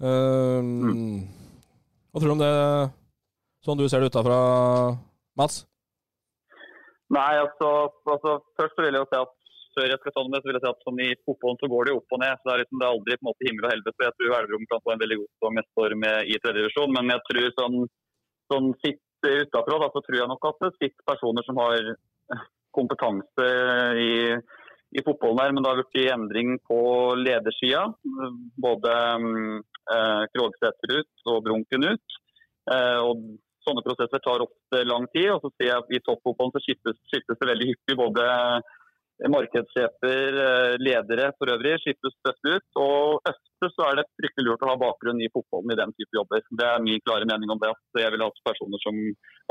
Um, 0.04 1.24
Hva 2.10 2.22
tror 2.22 2.32
du 2.32 2.36
om 2.38 2.42
det, 2.42 2.54
sånn 3.66 3.80
du 3.80 3.86
ser 3.90 4.02
det 4.02 4.10
utafra, 4.10 4.38
Mats? 5.38 5.64
Nei, 7.14 7.34
altså, 7.42 7.70
altså 8.06 8.40
Først 8.58 8.82
vil 8.82 8.94
jeg 8.94 9.02
jo 9.02 9.10
si 9.10 9.20
at 9.20 9.36
før 9.78 9.92
jeg 9.92 10.00
skal 10.02 10.14
ta 10.16 10.24
det 10.26 10.40
så 10.42 10.50
vil 10.50 10.58
jeg 10.58 10.64
si 10.64 10.70
at 10.72 10.86
sånn 10.86 11.02
i 11.06 11.10
fotballen 11.28 11.60
så 11.62 11.70
går 11.72 11.86
det 11.86 11.94
jo 11.94 12.00
opp 12.02 12.16
og 12.16 12.22
ned. 12.22 12.40
så 12.40 12.50
Det 12.50 12.54
er 12.54 12.62
liksom, 12.64 12.80
det 12.82 12.88
er 12.88 12.96
aldri 12.96 13.18
på 13.18 13.24
en 13.24 13.30
måte 13.30 13.48
himmel 13.48 13.68
og 13.68 13.74
helvete. 13.74 14.06
Jeg 14.06 14.16
tror 14.18 14.38
Elverum 14.40 14.66
kan 14.72 14.84
få 14.84 14.94
en 14.94 15.04
veldig 15.04 15.18
god 15.20 15.30
sesong 15.30 15.58
neste 15.60 15.84
år 15.86 15.96
med, 16.04 16.16
i 16.26 16.40
tredje 16.42 16.60
divisjon. 16.60 16.96
Men 16.98 17.14
jeg 17.14 17.24
tror 17.28 17.50
sånn, 17.60 17.78
sånn 18.54 18.72
sitt 18.84 19.30
utafra, 19.30 19.78
da, 19.84 19.92
så 19.94 20.04
tror 20.06 20.18
jeg 20.20 20.32
nok 20.32 20.50
at 20.50 20.66
det 20.66 20.72
sitter 20.78 21.08
personer 21.12 21.48
som 21.48 21.62
har 21.62 21.92
kompetanse 22.76 23.48
i, 24.02 24.12
i 24.98 25.06
fotballen 25.06 25.44
her. 25.44 25.56
Men 25.56 25.64
det 25.64 25.72
har 25.72 25.82
blitt 25.84 26.14
endring 26.18 26.58
på 26.68 26.82
ledersida. 27.22 27.86
Både 28.68 28.96
um, 29.22 29.62
eh, 29.96 30.24
Krogsæter 30.34 30.98
ut 31.00 31.30
og 31.34 31.44
Brunken 31.46 31.92
ut. 31.94 32.18
Eh, 32.72 33.00
og 33.04 33.30
Sånne 33.60 33.84
prosesser 33.84 34.22
tar 34.24 34.42
ofte 34.42 34.80
lang 34.88 35.06
tid. 35.12 35.30
og 35.34 35.42
så 35.44 35.50
ser 35.58 35.68
jeg 35.68 35.98
I 35.98 36.04
toppfotballen 36.06 36.54
så 36.56 36.62
skiftes, 36.64 36.96
det 37.12 37.50
veldig 37.50 37.68
hyppig. 37.68 37.96
Både 38.00 38.24
markedssjefer, 39.28 40.38
eh, 40.48 40.76
ledere 40.80 41.32
for 41.38 41.52
øvrig, 41.52 41.76
skiftes 41.84 42.16
tøft 42.24 42.46
ut. 42.48 42.68
Og 42.80 43.20
ofte 43.28 43.70
så 43.76 43.90
er 43.90 44.00
det 44.00 44.08
fryktelig 44.16 44.48
lurt 44.48 44.64
å 44.64 44.72
ha 44.72 44.78
bakgrunn 44.80 45.20
i 45.20 45.32
fotballen 45.34 45.76
i 45.76 45.80
den 45.82 45.92
type 45.98 46.16
jobber. 46.16 46.46
Det 46.48 46.68
er 46.70 46.86
min 46.86 47.04
klare 47.04 47.28
mening 47.28 47.52
om 47.52 47.60
det. 47.60 47.74
at 47.76 48.02
Jeg 48.02 48.12
vil 48.16 48.24
ha 48.24 48.32
personer 48.48 48.80
som 48.86 48.96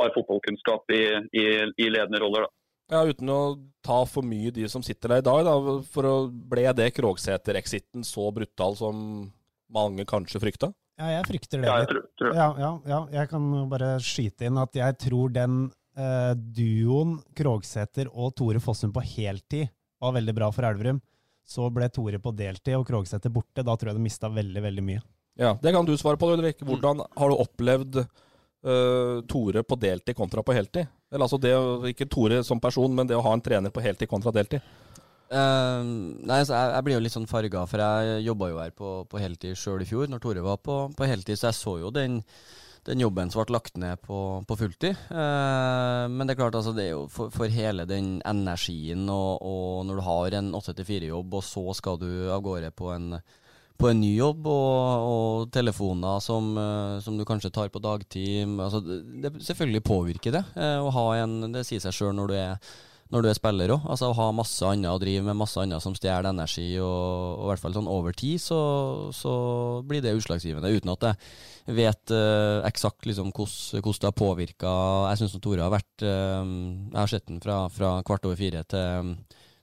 har 0.00 0.14
fotballkunnskap 0.16 0.97
i, 0.97 1.02
i, 1.37 1.45
i 1.85 1.90
ledende 1.92 2.23
roller. 2.25 2.49
da. 2.49 2.54
Ja, 2.88 3.04
Uten 3.04 3.28
å 3.28 3.40
ta 3.85 4.00
for 4.09 4.25
mye 4.25 4.50
de 4.50 4.64
som 4.73 4.80
sitter 4.80 5.09
der 5.12 5.21
i 5.21 5.26
dag, 5.28 5.45
da, 5.45 5.83
for 5.85 6.09
å 6.09 6.14
ble 6.33 6.64
det 6.73 6.95
Krogsæter-exiten 6.97 8.00
så 8.00 8.30
brutal 8.33 8.78
som 8.80 9.28
mange 9.75 10.07
kanskje 10.09 10.41
frykta? 10.43 10.73
Ja, 10.99 11.11
jeg 11.15 11.27
frykter 11.29 11.61
det 11.63 11.69
Ja, 11.69 11.77
jeg 11.83 11.91
tror, 11.93 12.07
tror. 12.19 12.33
Ja, 12.35 12.47
ja, 12.59 12.71
ja, 12.91 13.01
jeg 13.21 13.31
kan 13.31 13.45
bare 13.71 13.91
skyte 14.03 14.49
inn 14.49 14.59
at 14.59 14.75
jeg 14.75 14.97
tror 15.05 15.31
den 15.35 15.59
eh, 15.95 16.33
duoen 16.35 17.19
Krogsæter 17.39 18.11
og 18.11 18.35
Tore 18.39 18.63
Fossum 18.63 18.95
på 18.95 19.05
heltid 19.15 19.69
var 20.03 20.17
veldig 20.17 20.35
bra 20.35 20.51
for 20.55 20.67
Elverum. 20.67 20.99
Så 21.49 21.69
ble 21.73 21.89
Tore 21.95 22.19
på 22.23 22.33
deltid 22.37 22.77
og 22.77 22.87
Krogsæter 22.89 23.33
borte. 23.33 23.63
Da 23.65 23.77
tror 23.77 23.93
jeg 23.93 23.99
de 23.99 24.05
mista 24.05 24.31
veldig, 24.31 24.63
veldig 24.67 24.85
mye. 24.85 25.05
Ja, 25.39 25.55
Det 25.63 25.73
kan 25.73 25.87
du 25.87 25.95
svare 25.97 26.19
på, 26.19 26.33
Ulrik. 26.35 26.61
Hvordan 26.67 27.05
har 27.17 27.31
du 27.31 27.39
opplevd 27.39 28.01
eh, 28.03 29.23
Tore 29.31 29.63
på 29.63 29.79
deltid 29.79 30.19
kontra 30.19 30.43
på 30.43 30.57
heltid? 30.57 30.91
Eller 31.13 31.25
altså 31.25 31.39
det, 31.39 31.55
Ikke 31.95 32.11
Tore 32.11 32.43
som 32.45 32.61
person, 32.61 32.91
men 32.95 33.07
det 33.07 33.17
å 33.17 33.23
ha 33.25 33.33
en 33.33 33.45
trener 33.45 33.71
på 33.71 33.81
heltid 33.85 34.11
kontra 34.11 34.35
deltid. 34.35 34.67
Eh, 35.29 35.89
nei, 36.29 36.39
så 36.49 36.55
jeg, 36.55 36.71
jeg 36.75 36.85
blir 36.87 36.97
jo 36.97 37.03
litt 37.05 37.15
sånn 37.15 37.29
farga, 37.29 37.65
for 37.69 37.83
jeg 37.85 38.23
jobba 38.25 38.53
jo 38.53 38.63
her 38.63 38.73
på, 38.77 38.93
på 39.11 39.21
heltid 39.21 39.59
sjøl 39.61 39.85
i 39.85 39.89
fjor, 39.89 40.09
når 40.09 40.23
Tore 40.25 40.45
var 40.45 40.63
på, 40.65 40.79
på 40.97 41.09
heltid, 41.11 41.37
så 41.37 41.51
jeg 41.51 41.59
så 41.59 41.75
jo 41.83 41.91
den, 41.93 42.23
den 42.89 43.03
jobben 43.05 43.33
som 43.33 43.43
ble 43.43 43.57
lagt 43.59 43.77
ned 43.81 44.01
på, 44.05 44.21
på 44.49 44.59
fulltid. 44.63 44.97
Uh, 45.13 46.09
men 46.13 46.25
det 46.25 46.35
er 46.35 46.41
klart, 46.41 46.57
altså, 46.57 46.73
det 46.77 46.87
er 46.87 46.95
jo 46.95 47.05
for, 47.13 47.35
for 47.35 47.53
hele 47.53 47.85
den 47.89 48.17
energien, 48.29 49.05
og, 49.13 49.45
og 49.45 49.85
når 49.89 50.01
du 50.01 50.07
har 50.09 50.39
en 50.41 50.55
8-4-jobb, 50.57 51.37
og 51.41 51.45
så 51.45 51.67
skal 51.77 52.01
du 52.01 52.09
av 52.33 52.43
gårde 52.47 52.73
på 52.77 52.95
en 52.95 53.21
på 53.79 53.87
en 53.93 54.01
ny 54.03 54.09
jobb, 54.17 54.47
og, 54.51 55.05
og 55.07 55.51
telefoner 55.55 56.19
som, 56.19 56.49
eh, 56.59 56.97
som 56.99 57.15
du 57.15 57.23
kanskje 57.23 57.53
tar 57.55 57.69
på 57.71 57.79
dagtid. 57.79 58.57
Altså, 58.59 58.81
det, 58.83 59.31
selvfølgelig 59.47 59.85
påvirker 59.87 60.35
det. 60.35 60.43
eh, 60.59 60.83
å 60.83 60.91
ha 60.97 61.05
en, 61.21 61.53
det 61.55 61.62
sier 61.69 61.85
seg 61.85 61.95
sjøl 61.95 62.17
når 62.19 62.33
du 62.33 62.35
er 62.41 62.73
når 63.12 63.25
du 63.25 63.29
er 63.31 63.37
spiller 63.38 63.73
òg. 63.73 63.87
Altså, 63.88 64.11
å 64.11 64.16
ha 64.18 64.29
masse 64.37 64.68
annet 64.68 64.90
å 64.92 65.01
drive 65.01 65.25
med, 65.25 65.38
masse 65.40 65.61
annet 65.62 65.85
som 65.85 65.94
stjeler 65.97 66.29
energi, 66.31 66.66
og, 66.83 67.38
og 67.38 67.47
i 67.47 67.51
hvert 67.53 67.62
fall 67.62 67.77
sånn 67.79 67.90
over 67.90 68.16
tid, 68.16 68.40
så, 68.42 68.61
så 69.16 69.33
blir 69.88 70.05
det 70.05 70.14
utslagsgivende. 70.18 70.73
Uten 70.77 70.92
at 70.92 71.09
jeg 71.09 71.77
vet 71.79 72.14
uh, 72.14 72.64
eksakt 72.68 73.09
liksom 73.09 73.33
hvordan 73.33 73.99
det 74.01 74.09
har 74.09 74.16
påvirka 74.16 74.71
Jeg 75.11 75.18
syns 75.21 75.35
Tore 75.44 75.66
har 75.66 75.73
vært 75.75 76.05
uh, 76.07 76.40
Jeg 76.47 76.97
har 76.97 77.11
sett 77.12 77.27
den 77.29 77.42
fra, 77.44 77.59
fra 77.68 77.90
kvart 78.09 78.25
over 78.25 78.38
fire 78.40 78.62
til, 78.64 79.11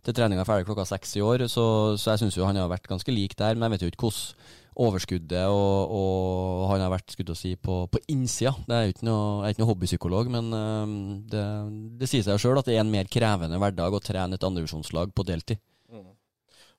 til 0.06 0.18
treninga 0.18 0.44
er 0.44 0.50
ferdig 0.50 0.68
klokka 0.68 0.86
seks 0.86 1.16
i 1.18 1.24
år, 1.26 1.48
så, 1.50 1.66
så 1.98 2.14
jeg 2.14 2.26
syns 2.26 2.38
han 2.46 2.62
har 2.62 2.70
vært 2.70 2.90
ganske 2.90 3.14
lik 3.14 3.34
der. 3.40 3.58
Men 3.58 3.70
jeg 3.70 3.76
vet 3.76 3.86
jo 3.88 3.94
ikke 3.94 4.10
hvordan 4.10 4.54
overskuddet 4.76 5.46
og, 5.48 5.94
og 5.96 6.66
han 6.72 6.84
har 6.84 6.92
vært 6.92 7.14
skudd 7.16 7.32
å 7.32 7.38
si, 7.38 7.54
på, 7.56 7.84
på 7.92 8.02
innsida. 8.12 8.52
Er 8.68 8.92
noe, 9.08 9.46
jeg 9.46 9.48
er 9.48 9.56
ikke 9.56 9.64
noe 9.64 9.72
hobbypsykolog, 9.72 10.32
men 10.34 10.52
øhm, 10.58 10.98
det, 11.32 11.46
det 12.02 12.10
sier 12.12 12.26
seg 12.26 12.42
sjøl 12.42 12.60
at 12.60 12.68
det 12.68 12.76
er 12.76 12.84
en 12.84 12.92
mer 12.92 13.08
krevende 13.12 13.60
hverdag 13.62 13.96
å 13.96 14.04
trene 14.04 14.36
et 14.36 14.48
andredivisjonslag 14.48 15.16
på 15.16 15.28
deltid. 15.28 15.62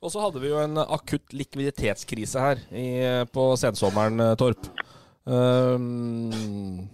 Og 0.05 0.13
så 0.13 0.21
hadde 0.21 0.43
vi 0.43 0.51
jo 0.51 0.61
en 0.61 0.77
akutt 0.85 1.33
likviditetskrise 1.35 2.43
her 2.43 2.61
i, 2.69 2.89
på 3.33 3.49
sensommeren, 3.59 4.21
eh, 4.21 4.37
Torp. 4.39 4.69
Um, 5.25 6.85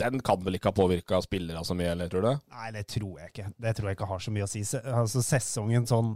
den 0.00 0.22
kan 0.24 0.40
vel 0.44 0.56
ikke 0.56 0.70
ha 0.72 0.76
påvirka 0.76 1.20
spillere 1.24 1.62
så 1.66 1.76
mye, 1.78 1.92
eller 1.94 2.08
tror 2.12 2.24
du? 2.24 2.30
Nei, 2.54 2.70
det 2.76 2.86
tror 2.90 3.20
jeg 3.20 3.32
ikke. 3.32 3.50
Det 3.60 3.74
tror 3.76 3.90
jeg 3.90 3.98
ikke 3.98 4.08
har 4.10 4.24
så 4.24 4.32
mye 4.34 4.46
å 4.46 4.50
si. 4.50 4.64
Altså, 4.80 5.22
sesongen 5.24 5.88
sånn 5.90 6.14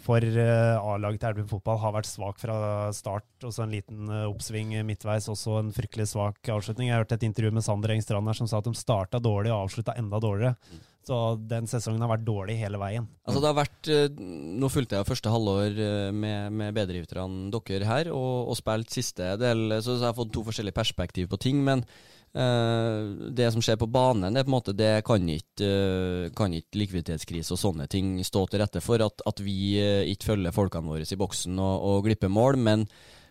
for 0.00 0.24
eh, 0.24 0.80
A-laget 0.80 1.20
til 1.20 1.30
Elverum 1.30 1.48
fotball 1.50 1.80
har 1.82 1.94
vært 1.98 2.08
svak 2.08 2.40
fra 2.40 2.56
start, 2.96 3.28
og 3.44 3.52
så 3.52 3.64
en 3.64 3.74
liten 3.74 4.08
eh, 4.08 4.28
oppsving 4.30 4.72
midtveis, 4.88 5.28
også 5.32 5.58
en 5.60 5.72
fryktelig 5.76 6.10
svak 6.14 6.52
avslutning. 6.52 6.88
Jeg 6.88 7.02
hørte 7.02 7.18
et 7.18 7.26
intervju 7.28 7.52
med 7.56 7.66
Sander 7.66 7.92
Engstrand 7.94 8.30
her 8.30 8.38
som 8.38 8.48
sa 8.50 8.60
at 8.60 8.68
de 8.68 8.72
starta 8.78 9.20
dårlig 9.22 9.52
og 9.52 9.66
avslutta 9.66 9.96
enda 10.00 10.22
dårligere. 10.22 10.56
Så 11.04 11.16
den 11.48 11.68
sesongen 11.68 12.02
har 12.04 12.10
vært 12.12 12.26
dårlig 12.26 12.58
hele 12.60 12.76
veien. 12.80 13.06
Altså 13.24 13.40
det 13.40 13.48
har 13.48 13.58
vært, 13.60 13.90
eh, 13.92 14.22
Nå 14.60 14.70
fulgte 14.72 14.98
jeg 14.98 15.08
første 15.08 15.32
halvår 15.32 15.76
med, 16.16 16.56
med 16.62 16.76
bedrifterne 16.76 17.52
dere 17.52 17.88
her, 17.88 18.12
og, 18.14 18.52
og 18.52 18.56
spilt 18.58 18.92
siste 18.94 19.34
del, 19.40 19.80
så 19.80 19.94
så 19.94 20.00
jeg 20.00 20.08
har 20.08 20.16
fått 20.16 20.32
to 20.36 20.46
forskjellige 20.48 20.80
perspektiv 20.80 21.28
på 21.32 21.40
ting. 21.40 21.60
Men 21.66 21.84
det 22.32 23.48
som 23.50 23.62
skjer 23.64 23.78
på 23.80 23.88
banen, 23.90 24.34
det, 24.36 24.44
på 24.46 24.52
måte, 24.54 24.74
det 24.76 25.00
kan 25.06 25.24
ikke, 25.26 25.66
eh, 25.66 26.26
kan 26.38 26.52
ikke 26.54 26.78
likviditetskrise 26.78 27.56
og 27.56 27.58
sånne 27.58 27.88
ting 27.90 28.18
stå 28.22 28.44
til 28.46 28.62
rette 28.62 28.82
for. 28.84 29.02
At, 29.02 29.24
at 29.26 29.42
vi 29.42 29.80
eh, 29.82 30.04
ikke 30.12 30.32
følger 30.32 30.54
folkene 30.54 30.92
våre 30.92 31.06
i 31.06 31.18
boksen 31.18 31.58
og, 31.58 31.88
og 31.90 32.04
glipper 32.06 32.30
mål. 32.30 32.60
men 32.60 32.86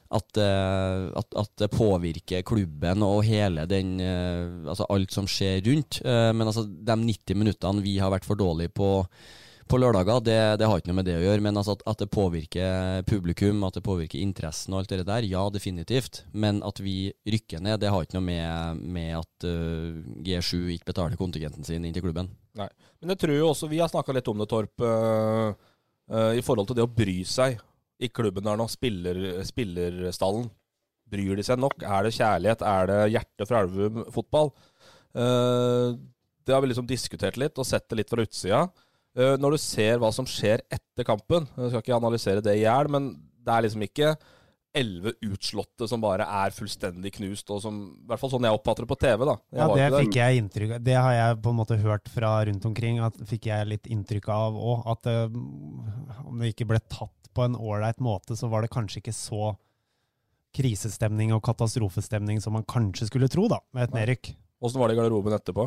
at, 0.10 0.40
eh, 0.42 1.04
at, 1.20 1.36
at 1.38 1.52
det 1.62 1.70
påvirker 1.70 2.46
klubben 2.48 3.04
og 3.06 3.22
hele 3.28 3.68
den 3.70 4.00
eh, 4.02 4.66
Altså 4.66 4.88
alt 4.90 5.14
som 5.14 5.28
skjer 5.30 5.62
rundt. 5.68 6.02
Eh, 6.02 6.32
men 6.34 6.50
altså 6.50 6.66
de 6.66 6.96
90 6.98 7.38
minuttene 7.38 7.86
vi 7.86 8.00
har 8.02 8.12
vært 8.14 8.26
for 8.26 8.40
dårlige 8.40 8.74
på, 8.74 8.90
på 9.70 9.78
lørdager, 9.78 10.22
det, 10.26 10.38
det 10.60 10.68
har 10.68 10.80
ikke 10.80 10.90
noe 10.90 10.98
med 10.98 11.08
det 11.08 11.16
å 11.20 11.22
gjøre. 11.24 11.44
Men 11.46 11.60
altså 11.60 11.76
at, 11.78 11.84
at 11.92 12.02
det 12.02 12.10
påvirker 12.14 13.04
publikum, 13.10 13.62
at 13.68 13.78
det 13.78 13.84
påvirker 13.86 14.22
interessen 14.22 14.74
og 14.74 14.82
alt 14.82 14.94
det 14.94 15.06
der, 15.08 15.28
ja, 15.30 15.44
definitivt. 15.54 16.24
Men 16.34 16.64
at 16.66 16.82
vi 16.82 17.12
rykker 17.30 17.62
ned, 17.64 17.80
det 17.84 17.92
har 17.94 18.06
ikke 18.06 18.18
noe 18.18 18.26
med, 18.26 18.82
med 18.98 19.14
at 19.20 19.48
uh, 19.48 20.00
G7 20.26 20.74
ikke 20.76 20.90
betaler 20.90 21.20
kontingenten 21.20 21.68
sin 21.68 21.86
inn 21.86 21.96
til 21.96 22.08
klubben. 22.08 22.32
Nei. 22.58 22.70
Men 23.00 23.14
jeg 23.14 23.24
tror 23.24 23.38
jo 23.38 23.52
også, 23.52 23.70
vi 23.72 23.82
har 23.84 23.92
snakka 23.92 24.16
litt 24.18 24.32
om 24.32 24.42
det, 24.42 24.50
Torp, 24.50 24.86
uh, 24.86 25.54
uh, 26.12 26.32
i 26.34 26.44
forhold 26.46 26.72
til 26.72 26.82
det 26.82 26.88
å 26.88 26.92
bry 27.00 27.20
seg 27.30 27.62
i 28.02 28.10
klubben 28.10 28.50
der 28.50 28.58
nå. 28.60 28.68
Spiller, 28.74 29.24
spillerstallen. 29.48 30.50
Bryr 31.10 31.38
de 31.38 31.46
seg 31.46 31.62
nok? 31.62 31.78
Er 31.86 32.06
det 32.06 32.18
kjærlighet? 32.18 32.66
Er 32.66 32.90
det 32.90 33.02
hjerte 33.16 33.50
fra 33.50 33.64
Elverum 33.64 34.06
fotball? 34.14 34.52
Det 35.10 36.54
har 36.54 36.62
vi 36.62 36.70
liksom 36.70 36.86
diskutert 36.86 37.40
litt, 37.42 37.58
og 37.58 37.66
sett 37.66 37.88
det 37.90 37.98
litt 37.98 38.12
fra 38.14 38.22
utsida. 38.22 38.60
Eh, 39.18 39.38
når 39.42 39.56
du 39.56 39.62
ser 39.62 39.98
hva 40.02 40.12
som 40.14 40.28
skjer 40.30 40.62
etter 40.70 41.08
kampen 41.08 41.48
Jeg 41.58 41.72
skal 41.72 41.82
ikke 41.82 41.96
analysere 41.98 42.44
det 42.46 42.60
i 42.60 42.62
hjel, 42.62 42.92
men 42.94 43.10
det 43.42 43.56
er 43.56 43.66
liksom 43.66 43.86
ikke 43.88 44.12
elleve 44.78 45.16
utslåtte 45.26 45.88
som 45.90 46.02
bare 46.04 46.28
er 46.30 46.54
fullstendig 46.54 47.10
knust, 47.16 47.50
og 47.50 47.62
som 47.64 47.80
I 47.90 48.12
hvert 48.12 48.22
fall 48.22 48.30
sånn 48.36 48.46
jeg 48.46 48.54
oppfatter 48.54 48.86
det 48.86 48.92
på 48.92 49.00
TV, 49.02 49.24
da. 49.26 49.34
Jeg 49.50 49.64
Ja, 49.64 49.68
det 49.74 49.88
fikk 49.96 50.14
der. 50.14 50.20
jeg 50.20 50.44
inntrykk 50.44 50.74
av. 50.76 50.84
Det 50.86 50.98
har 51.00 51.14
jeg 51.18 51.40
på 51.42 51.50
en 51.50 51.58
måte 51.58 51.78
hørt 51.82 52.12
fra 52.14 52.34
rundt 52.46 52.68
omkring, 52.70 53.00
at 53.02 53.18
fikk 53.32 53.48
jeg 53.50 53.66
litt 53.72 53.90
inntrykk 53.90 54.30
av 54.30 54.54
òg. 54.54 54.86
At 54.94 55.10
eh, 55.10 55.26
om 56.30 56.38
det 56.38 56.54
ikke 56.54 56.70
ble 56.70 56.80
tatt 56.86 57.32
på 57.34 57.48
en 57.48 57.58
ålreit 57.58 57.98
måte, 58.00 58.38
så 58.38 58.50
var 58.52 58.62
det 58.62 58.70
kanskje 58.70 59.02
ikke 59.02 59.16
så 59.18 59.56
krisestemning 60.54 61.34
og 61.34 61.44
katastrofestemning 61.46 62.40
som 62.42 62.54
man 62.58 62.66
kanskje 62.70 63.10
skulle 63.10 63.30
tro, 63.32 63.48
da, 63.50 63.60
med 63.74 63.90
et 63.90 63.98
nedrykk. 63.98 64.32
Åssen 64.62 64.82
var 64.82 64.90
det 64.90 64.98
i 64.98 65.02
garderoben 65.02 65.34
etterpå? 65.34 65.66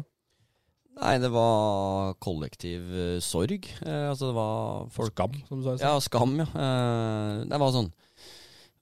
Nei, 1.00 1.16
det 1.22 1.32
var 1.32 2.12
kollektiv 2.22 2.84
uh, 2.92 3.18
sorg. 3.24 3.66
Eh, 3.80 4.06
altså 4.10 4.28
det 4.28 4.36
var 4.36 4.90
folk 4.92 5.14
Skam, 5.14 5.38
som 5.48 5.62
du 5.62 5.70
sa. 5.70 5.76
Ja, 5.80 5.96
skam, 6.04 6.36
ja. 6.42 6.46
Eh, 6.52 7.42
det 7.48 7.60
var 7.62 7.72
sånn 7.74 7.90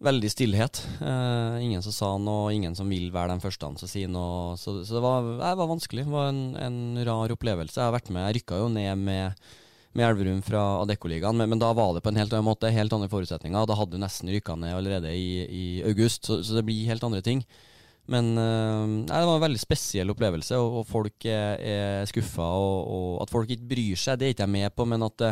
veldig 0.01 0.31
stillhet. 0.33 0.81
Eh, 1.05 1.57
ingen 1.65 1.83
som 1.85 1.93
sa 1.93 2.11
noe, 2.21 2.53
ingen 2.55 2.75
som 2.77 2.89
vil 2.89 3.11
være 3.13 3.35
den 3.35 3.43
første 3.43 3.69
som 3.83 3.91
sier 3.91 4.09
noe. 4.09 4.57
Så, 4.61 4.81
så 4.85 4.97
det, 4.97 5.03
var, 5.05 5.27
det 5.41 5.57
var 5.61 5.71
vanskelig. 5.71 6.07
Det 6.09 6.15
var 6.15 6.31
en, 6.33 6.45
en, 6.57 6.79
rar 7.07 7.35
opplevelse. 7.35 7.77
Jeg 7.77 7.87
har 7.87 7.97
vært 7.97 8.13
med, 8.13 8.25
jeg 8.29 8.41
rykka 8.41 8.63
jo 8.63 8.71
ned 8.73 9.05
med, 9.05 9.51
med 9.93 10.07
Elverum 10.09 10.41
fra 10.47 10.65
Adeccoligaen, 10.81 11.37
men, 11.37 11.53
men, 11.53 11.61
da 11.61 11.73
var 11.77 11.93
det 11.95 12.05
på 12.05 12.13
en 12.13 12.21
helt 12.21 12.33
annen 12.33 12.49
måte, 12.49 12.73
helt 12.73 12.97
andre 12.97 13.11
forutsetninger. 13.13 13.69
Da 13.69 13.77
hadde 13.77 13.97
du 13.97 14.03
nesten 14.03 14.33
rykka 14.33 14.57
ned 14.61 14.79
allerede 14.79 15.13
i, 15.13 15.29
i 15.45 15.67
august, 15.89 16.25
så, 16.25 16.41
så, 16.41 16.57
det 16.59 16.65
blir 16.69 16.89
helt 16.89 17.05
andre 17.07 17.23
ting. 17.27 17.45
Men 18.11 18.33
nei, 18.35 19.07
det 19.07 19.27
var 19.29 19.37
en 19.37 19.45
veldig 19.45 19.61
spesiell 19.63 20.11
opplevelse, 20.11 20.59
og, 20.59 20.81
og 20.81 20.87
folk 20.89 21.27
er, 21.31 21.61
er 21.63 22.09
skuffa. 22.11 22.43
Og, 22.43 22.79
og, 22.91 23.11
at 23.23 23.31
folk 23.31 23.51
ikke 23.55 23.69
bryr 23.71 24.01
seg, 24.01 24.19
det 24.19 24.27
er 24.27 24.35
ikke 24.35 24.47
jeg 24.49 24.55
med 24.57 24.75
på, 24.75 24.87
men 24.91 25.05
at, 25.07 25.27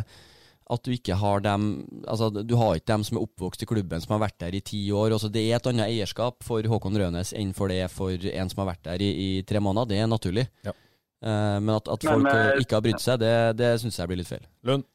at 0.69 0.85
du 0.85 0.93
ikke 0.93 1.17
har 1.19 1.43
dem 1.45 1.69
Altså, 2.05 2.29
du 2.31 2.55
har 2.61 2.77
ikke 2.77 2.93
dem 2.93 3.07
som 3.09 3.19
er 3.19 3.25
oppvokst 3.25 3.64
i 3.64 3.69
klubben, 3.69 4.03
som 4.05 4.14
har 4.14 4.23
vært 4.27 4.38
der 4.45 4.55
i 4.55 4.62
ti 4.64 4.83
år. 4.95 5.14
Også 5.17 5.31
det 5.33 5.47
er 5.49 5.57
et 5.59 5.71
annet 5.71 5.88
eierskap 5.88 6.45
for 6.47 6.64
Håkon 6.71 6.99
Rønes 7.01 7.33
enn 7.37 7.55
for 7.57 7.73
det 7.73 7.83
for 7.93 8.14
en 8.14 8.53
som 8.53 8.62
har 8.62 8.75
vært 8.75 8.85
der 8.91 9.05
i, 9.05 9.11
i 9.25 9.31
tre 9.49 9.62
måneder. 9.64 9.91
Det 9.91 10.03
er 10.03 10.11
naturlig. 10.11 10.47
Ja. 10.69 10.77
Uh, 11.19 11.59
men 11.59 11.75
at, 11.75 11.88
at 11.91 12.05
folk 12.07 12.23
men, 12.23 12.31
uh, 12.31 12.61
ikke 12.62 12.79
har 12.79 12.85
brydd 12.85 13.03
seg, 13.03 13.19
det, 13.25 13.35
det 13.59 13.73
syns 13.83 13.99
jeg 13.99 14.11
blir 14.11 14.21
litt 14.21 14.31
feil. 14.31 14.45
Lund? 14.69 14.87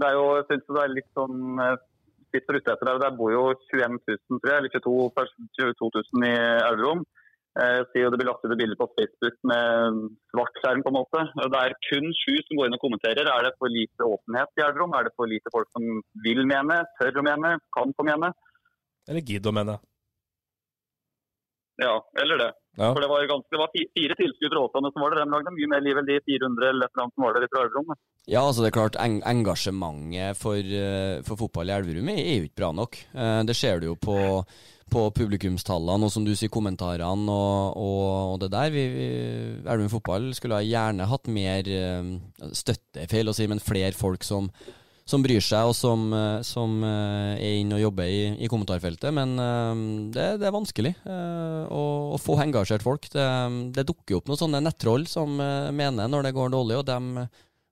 Det 0.00 0.08
er 0.08 0.16
jo, 0.16 0.26
jeg 0.38 0.48
synes 0.48 0.66
det 0.68 0.82
er 0.82 0.92
litt 0.92 1.08
sånn 1.16 1.38
sitter 2.30 2.58
ute 2.58 2.74
etter 2.74 2.88
der. 2.88 3.00
Der 3.04 3.16
bor 3.18 3.32
jo 3.34 3.46
21 3.70 3.98
000, 4.08 4.40
tror 4.40 4.52
jeg, 4.52 4.58
eller 4.58 4.74
22, 4.76 5.26
22 5.58 5.90
000 6.14 6.28
i 6.30 6.34
sier 7.90 8.04
jo 8.04 8.10
Det 8.12 8.18
blir 8.20 8.28
lagt 8.30 8.44
ut 8.46 8.52
bilder 8.54 8.78
på 8.78 8.86
Facebook 8.94 9.36
med 9.50 10.04
svart 10.30 10.60
skjerm. 10.62 10.82
på 10.84 10.92
en 10.92 10.98
måte. 11.00 11.24
Det 11.40 11.60
er 11.60 11.78
kun 11.88 12.06
sju 12.14 12.34
som 12.46 12.56
går 12.56 12.68
inn 12.68 12.78
og 12.78 12.84
kommenterer. 12.84 13.26
Er 13.26 13.42
det 13.46 13.56
for 13.58 13.68
lite 13.68 14.06
åpenhet 14.06 14.50
i 14.54 14.64
Elverum? 14.66 14.94
Er 14.94 15.08
det 15.08 15.16
for 15.16 15.26
lite 15.26 15.50
folk 15.54 15.68
som 15.74 15.82
vil 16.26 16.46
mene, 16.46 16.84
tør 17.00 17.20
å 17.20 17.26
mene, 17.26 17.56
kan 17.76 17.94
få 17.96 18.06
mene? 18.06 18.32
Eller 19.10 19.26
gidder 19.26 19.50
å 19.50 19.56
mene. 19.56 19.80
Ja, 21.80 21.94
eller 22.22 22.40
det. 22.40 22.50
Ja. 22.78 22.90
For 22.94 23.02
det 23.02 23.08
var, 23.10 23.24
ganske, 23.28 23.50
det 23.50 23.60
var 23.60 23.70
fire 23.74 24.16
tilskudd 24.18 24.52
fra 24.52 24.62
Åsane 24.64 24.90
som 24.92 25.02
var 25.02 25.14
der. 25.14 25.24
De 25.24 25.34
lagde 25.34 25.52
mye 25.56 25.70
mer 25.72 25.84
liv 25.84 26.00
enn 26.00 26.08
de 26.08 26.18
400 26.22 26.68
eller 26.70 26.90
annet 27.02 27.14
som 27.16 27.24
var 27.26 27.36
der 27.36 27.48
fra 27.50 27.64
Elverum. 27.66 27.94
Ja, 28.30 28.42
altså 28.42 28.62
det 28.62 28.70
er 28.70 28.76
klart 28.76 28.98
eng 29.02 29.20
engasjementet 29.26 30.38
for, 30.38 30.60
uh, 30.60 31.22
for, 31.26 31.40
fotball 31.40 31.72
i 31.72 31.74
Elverum 31.76 32.12
er 32.12 32.20
jo 32.20 32.46
ikke 32.46 32.60
bra 32.62 32.70
nok. 32.76 33.00
Uh, 33.16 33.40
det 33.48 33.56
ser 33.58 33.82
du 33.82 33.90
jo 33.90 33.96
på, 34.00 34.16
på 34.92 35.06
publikumstallene 35.16 36.08
og 36.08 36.14
som 36.14 36.26
du 36.26 36.32
sier, 36.36 36.52
kommentarene 36.52 37.34
og, 37.34 37.80
og, 37.80 38.04
og 38.34 38.36
det 38.44 38.52
der. 38.54 38.70
Vi, 38.76 38.86
vi, 38.94 39.08
Elverum 39.64 39.92
fotball 39.96 40.30
skulle 40.38 40.62
gjerne 40.68 41.08
hatt 41.10 41.32
mer 41.32 41.72
uh, 41.74 42.52
støtte, 42.52 43.08
feil 43.10 43.32
å 43.32 43.36
si, 43.36 43.48
men 43.50 43.64
flere 43.64 43.96
folk 43.96 44.24
som 44.26 44.52
som 45.10 45.24
bryr 45.24 45.42
seg, 45.42 45.70
og 45.70 45.74
som, 45.76 46.06
eh, 46.14 46.40
som 46.46 46.80
eh, 46.86 47.34
er 47.40 47.58
inne 47.60 47.78
og 47.78 47.84
jobber 47.88 48.08
i, 48.08 48.22
i 48.38 48.48
kommentarfeltet. 48.50 49.10
Men 49.16 49.34
eh, 49.42 49.84
det, 50.14 50.26
det, 50.40 50.48
er 50.48 50.54
vanskelig 50.54 50.94
å, 51.04 51.84
å, 52.14 52.20
få 52.20 52.38
engasjert 52.44 52.84
folk. 52.86 53.10
Det, 53.12 53.26
det, 53.76 53.86
dukker 53.88 54.20
opp 54.20 54.30
noen 54.30 54.40
sånne 54.44 54.62
nettroll 54.64 55.06
som 55.10 55.38
mener 55.38 56.10
når 56.10 56.28
det 56.28 56.34
går 56.36 56.52
dårlig, 56.54 56.80
og 56.80 56.86
dem, 56.88 57.10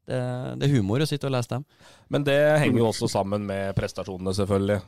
det, 0.09 0.19
det, 0.59 0.67
er 0.67 0.75
humor 0.75 1.05
å 1.05 1.09
sitte 1.09 1.29
og 1.29 1.35
lese 1.37 1.53
dem. 1.55 1.67
Men 2.13 2.27
det 2.27 2.39
henger 2.63 2.83
jo 2.83 2.91
også 2.91 3.11
sammen 3.13 3.47
med 3.49 3.75
prestasjonene, 3.79 4.35
selvfølgelig. 4.37 4.79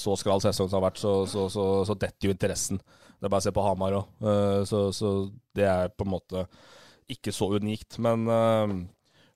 Så 0.00 0.16
skral 0.20 0.42
sesong 0.42 0.70
som 0.70 0.80
har 0.80 0.88
vært, 0.88 1.02
så, 1.02 1.16
så, 1.30 1.46
så, 1.52 1.66
så 1.86 1.98
detter 1.98 2.30
jo 2.30 2.34
interessen. 2.34 2.80
Det 2.80 3.28
er 3.28 3.32
bare 3.32 3.44
å 3.44 3.46
se 3.46 3.54
på 3.54 3.64
Hamar 3.64 3.98
òg. 4.00 4.24
Så, 4.68 4.86
så, 4.96 5.14
det 5.56 5.68
er 5.68 5.92
på 5.92 6.06
en 6.06 6.14
måte 6.16 6.46
ikke 7.12 7.34
så 7.36 7.50
unikt. 7.60 8.00
Men 8.02 8.24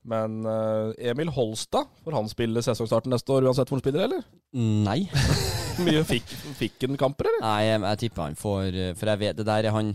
men 0.08 0.40
uh, 0.48 0.94
Emil 0.98 1.30
Holstad, 1.34 1.90
får 2.04 2.16
han 2.16 2.30
spille 2.30 2.64
sesongstarten 2.64 3.12
neste 3.12 3.34
år 3.34 3.48
uansett 3.48 3.68
hvor 3.70 3.78
han 3.78 3.84
spiller, 3.84 4.06
eller? 4.08 4.24
Nei. 4.56 5.02
Mye 5.84 6.02
fikk, 6.06 6.32
fikk 6.58 6.88
han 6.88 6.98
kamper, 6.98 7.28
eller? 7.30 7.44
Nei, 7.44 7.60
jeg, 7.68 7.84
jeg 7.84 8.02
tipper 8.02 8.24
han 8.24 8.38
får 8.38 8.64
eh, 8.74 8.94
For 8.98 9.12
jeg 9.12 9.20
vet 9.20 9.38
det 9.38 9.46
der 9.46 9.68
er 9.68 9.76
han 9.76 9.92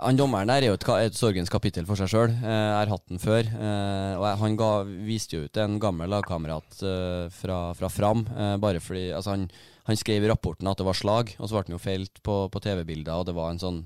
han 0.00 0.16
dommeren 0.16 0.48
der 0.48 0.64
er 0.64 0.70
jo 0.70 0.76
et, 0.78 0.86
et 1.04 1.16
sorgens 1.16 1.50
kapittel 1.52 1.84
for 1.88 1.98
seg 1.98 2.08
sjøl. 2.08 2.30
Eh, 2.32 2.54
jeg 2.54 2.76
har 2.78 2.92
hatt 2.92 3.10
den 3.10 3.20
før. 3.20 3.44
Eh, 3.44 4.14
og 4.16 4.24
Han 4.40 4.56
ga, 4.56 4.70
viste 5.06 5.36
jo 5.36 5.44
ut 5.44 5.60
en 5.60 5.76
gammel 5.82 6.08
lagkamerat 6.08 6.80
eh, 6.80 7.26
fra, 7.34 7.58
fra, 7.76 7.90
Fram. 7.92 8.24
Eh, 8.32 8.54
bare 8.62 8.80
fordi 8.80 9.10
altså 9.16 9.34
han, 9.34 9.48
han, 9.84 10.00
skrev 10.00 10.24
i 10.24 10.30
rapporten 10.30 10.70
at 10.70 10.80
det 10.80 10.88
var 10.88 10.96
slag, 10.96 11.34
og 11.38 11.44
så 11.44 11.56
ble 11.58 11.66
han 11.66 11.76
jo 11.76 11.82
feilt 11.82 12.22
på, 12.24 12.42
på 12.48 12.64
TV-bilder, 12.64 13.20
og 13.20 13.28
det 13.28 13.36
var 13.36 13.52
en 13.52 13.60
sånn 13.60 13.82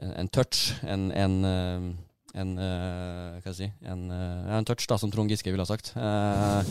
en, 0.00 0.12
en 0.24 0.32
touch. 0.32 0.74
En, 0.84 1.08
en 1.12 1.40
en, 2.38 2.50
uh, 2.58 3.38
hva 3.42 3.52
si, 3.54 3.66
en, 3.82 4.04
uh, 4.12 4.50
en, 4.54 4.66
touch, 4.66 4.84
da, 4.86 4.98
som 5.00 5.10
Trond 5.10 5.30
Giske 5.30 5.50
ville 5.50 5.64
ha 5.64 5.68
sagt. 5.68 5.90
Uh, 5.96 6.62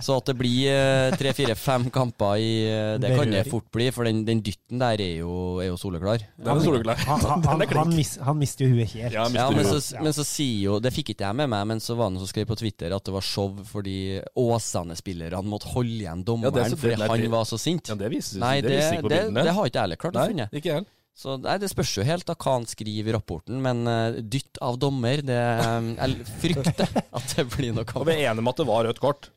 så 0.00 0.16
at 0.16 0.30
det 0.30 0.36
blir 0.38 1.12
tre, 1.20 1.32
fire, 1.36 1.56
fem 1.58 1.86
kamper 1.92 2.40
i 2.40 2.52
Det 3.00 3.10
kan 3.12 3.32
det 3.32 3.42
fort 3.50 3.66
bli, 3.72 3.90
for 3.92 4.08
den, 4.08 4.22
den 4.24 4.40
dytten 4.44 4.80
der 4.80 5.02
er 5.04 5.20
jo, 5.20 5.34
er 5.60 5.68
jo 5.68 5.76
soleklar. 5.80 6.24
Den 6.40 6.52
er 6.54 6.64
soleklar. 6.64 7.02
Han, 7.04 7.26
han, 7.28 7.44
han, 7.50 7.66
han, 7.76 7.92
mis, 7.92 8.14
mister 8.40 8.64
jo 8.64 8.78
huet 8.78 8.94
helt. 8.94 9.12
Ja, 9.12 9.28
ja, 9.28 9.46
men, 9.52 9.68
så, 9.68 9.80
men, 10.00 10.16
så, 10.16 10.24
sier 10.26 10.62
jo 10.64 10.78
Det 10.80 10.92
fikk 10.94 11.12
ikke 11.14 11.28
jeg 11.28 11.38
med 11.42 11.52
meg, 11.52 11.68
men 11.68 11.82
så 11.84 11.96
var 11.98 12.08
det 12.08 12.16
noen 12.16 12.24
som 12.24 12.32
skrev 12.32 12.48
på 12.48 12.56
Twitter 12.58 12.96
at 12.96 13.04
det 13.04 13.14
var 13.14 13.24
show 13.24 13.52
fordi 13.68 14.22
Åsane-spillerne 14.40 15.44
måtte 15.46 15.70
holde 15.74 16.00
igjen 16.00 16.24
dommeren 16.26 16.72
ja, 16.72 16.80
fordi 16.80 16.96
han 17.04 17.32
var 17.32 17.48
så 17.48 17.60
sint. 17.60 17.92
Ja, 17.92 17.98
det 18.00 18.12
viser, 18.12 18.40
Nei, 18.40 18.58
det, 18.64 18.76
det, 18.80 19.02
det, 19.04 19.24
det, 19.36 19.52
har 19.52 19.68
ikke 19.68 19.76
jeg 19.76 19.82
heller 19.84 20.00
klart 20.00 20.20
å 20.20 20.28
finne. 20.30 20.48
Ikke 20.56 20.78
jeg. 20.78 20.88
Så 21.16 21.38
nei, 21.40 21.56
Det 21.62 21.70
spørs 21.72 21.94
jo 21.96 22.04
helt 22.04 22.26
da 22.28 22.36
hva 22.36 22.58
han 22.58 22.66
skriver 22.68 23.08
i 23.08 23.16
rapporten, 23.16 23.60
men 23.64 23.88
uh, 23.88 24.18
dytt 24.20 24.60
av 24.64 24.76
dommer 24.80 25.22
det, 25.24 25.40
um, 25.64 25.94
Jeg 25.96 26.26
frykter 26.42 26.92
at 27.16 27.32
det 27.32 27.46
blir 27.54 27.72
noe 27.76 27.88
Og 27.96 28.04
Vi 28.08 28.18
er 28.18 28.30
enige 28.30 28.44
om 28.44 28.52
at 28.52 28.60
det 28.60 28.68
var 28.68 28.84
rødt 28.88 29.00
kort? 29.02 29.30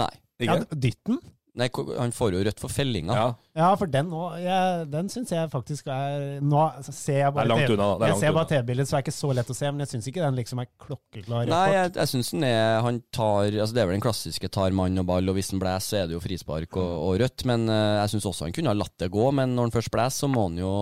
Nei. 0.00 0.10
Ja, 0.42 0.56
dytten? 0.72 1.20
Nei, 1.54 1.68
han 1.70 2.10
får 2.10 2.34
jo 2.34 2.40
rødt 2.48 2.58
for 2.58 2.72
fellinga. 2.72 3.14
Ja, 3.14 3.26
ja 3.60 3.66
for 3.78 3.90
den, 3.90 4.08
òg. 4.10 4.40
den 4.90 5.10
syns 5.12 5.30
jeg 5.30 5.46
faktisk 5.52 5.86
er 5.92 6.40
Nå 6.42 6.64
ser 6.88 7.20
jeg 7.20 7.34
bare 7.36 7.46
TV-bildet, 8.50 8.88
så 8.90 8.96
det 8.96 8.98
er 8.98 9.04
det 9.04 9.04
ikke 9.04 9.14
så 9.14 9.30
lett 9.38 9.52
å 9.52 9.54
se, 9.54 9.70
men 9.70 9.84
jeg 9.84 9.92
syns 9.92 10.08
ikke 10.10 10.24
den 10.24 10.40
liksom 10.40 10.62
er 10.64 10.66
klokkeklar. 10.82 11.46
Nei, 11.52 11.66
jeg, 11.70 11.92
jeg 11.94 12.10
syns 12.10 12.32
den 12.34 12.46
er 12.48 12.80
Han 12.82 12.98
tar 13.14 13.52
altså 13.52 13.76
Det 13.76 13.84
er 13.84 13.86
vel 13.86 13.94
den 14.00 14.02
klassiske 14.02 14.50
tar 14.50 14.74
mann 14.74 14.98
og 14.98 15.06
ball, 15.12 15.30
og 15.30 15.38
hvis 15.38 15.52
han 15.54 15.62
blåser, 15.62 15.84
så 15.86 16.00
er 16.00 16.10
det 16.10 16.16
jo 16.16 16.22
frispark 16.24 16.74
og, 16.80 16.90
og 17.04 17.20
rødt. 17.22 17.44
Men 17.46 17.68
uh, 17.70 18.00
jeg 18.00 18.16
syns 18.16 18.26
også 18.32 18.48
han 18.48 18.56
kunne 18.56 18.72
ha 18.72 18.78
latt 18.80 18.96
det 19.04 19.12
gå, 19.14 19.28
men 19.38 19.54
når 19.54 19.68
han 19.68 19.74
først 19.76 19.92
blåser, 19.94 20.24
så 20.24 20.30
må 20.32 20.48
han 20.48 20.58
jo 20.58 20.72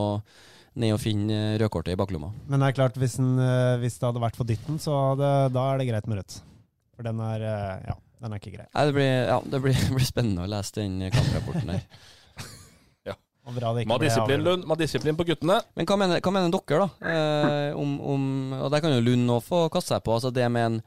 ned 0.81 0.95
og 0.95 1.03
finne 1.03 1.43
rødkortet 1.61 1.93
i 1.93 1.99
baklomma. 2.01 2.31
Men 2.49 2.65
det 2.65 2.71
er 2.71 2.79
klart, 2.79 2.97
hvis, 3.03 3.19
den, 3.21 3.35
uh, 3.37 3.77
hvis 3.83 4.01
det 4.01 4.09
hadde 4.09 4.25
vært 4.25 4.41
for 4.41 4.49
dytten, 4.49 4.81
så 4.81 5.03
det, 5.21 5.35
da 5.53 5.67
er 5.69 5.83
det 5.83 5.91
greit 5.91 6.09
med 6.09 6.23
rødt. 6.23 6.39
For 6.97 7.05
den 7.05 7.21
er 7.29 7.45
Ja. 7.91 7.99
Den 8.23 8.35
er 8.35 8.39
ikke 8.39 8.55
grei. 8.55 8.69
Nei, 8.71 8.87
det 8.87 8.95
blir, 8.97 9.13
ja, 9.27 9.39
det 9.53 9.61
blir, 9.65 9.85
blir 9.99 10.07
spennende 10.07 10.45
å 10.45 10.51
lese 10.51 10.79
den 10.79 11.11
kamprapporten 11.11 11.73
der. 11.73 11.85
ja. 13.11 13.17
Må 13.43 13.55
ha 13.59 14.01
disiplin, 14.03 14.45
Lund. 14.47 14.67
Må 14.67 14.77
ha 14.77 14.81
disiplin 14.85 15.19
på 15.19 15.27
guttene. 15.27 15.59
Men 15.75 15.89
hva 15.91 15.99
mener, 15.99 16.23
hva 16.23 16.35
mener 16.35 16.55
dere, 16.55 16.87
da? 16.87 17.13
Eh, 17.13 17.79
om, 17.79 17.97
om, 18.15 18.27
og 18.61 18.71
der 18.75 18.85
kan 18.85 18.95
jo 18.95 19.03
Lund 19.03 19.35
òg 19.35 19.43
få 19.47 19.65
kaste 19.75 19.97
seg 19.97 20.07
på. 20.07 20.15
Altså 20.15 20.31
det 20.35 20.47
med 20.55 20.69
en, 20.69 20.79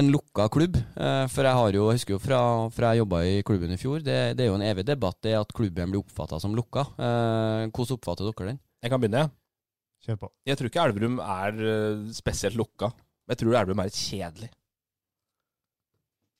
en 0.00 0.10
lukka 0.14 0.48
klubb. 0.56 0.80
Eh, 0.80 1.26
for 1.34 1.44
jeg 1.44 1.60
har 1.60 1.76
jo, 1.76 1.86
jeg 1.90 2.00
husker 2.00 2.16
jo 2.16 2.22
fra, 2.24 2.40
fra 2.72 2.94
jeg 2.94 3.04
jobba 3.04 3.22
i 3.28 3.38
klubben 3.44 3.76
i 3.76 3.80
fjor, 3.80 4.00
det, 4.00 4.18
det, 4.38 4.46
er 4.46 4.52
jo 4.52 4.56
en 4.56 4.68
evig 4.72 4.88
debatt 4.88 5.20
det 5.26 5.36
at 5.36 5.52
klubben 5.56 5.92
blir 5.92 6.00
oppfatta 6.00 6.40
som 6.40 6.56
lukka. 6.56 6.88
Eh, 6.96 7.68
hvordan 7.68 7.98
oppfatter 8.00 8.32
dere 8.32 8.54
den? 8.54 8.62
Jeg 8.84 8.92
kan 8.92 9.04
begynne, 9.04 9.26
jeg. 9.26 9.36
Kjør 10.04 10.20
på. 10.20 10.28
Jeg 10.44 10.60
tror 10.60 10.68
ikke 10.68 10.82
Elverum 10.84 11.14
er 11.24 11.60
uh, 11.64 12.08
spesielt 12.12 12.58
lukka. 12.60 12.90
Jeg 13.32 13.40
tror 13.40 13.56
Elverum 13.56 13.80
er 13.80 13.88
litt 13.88 13.96
kjedelig. 13.96 14.50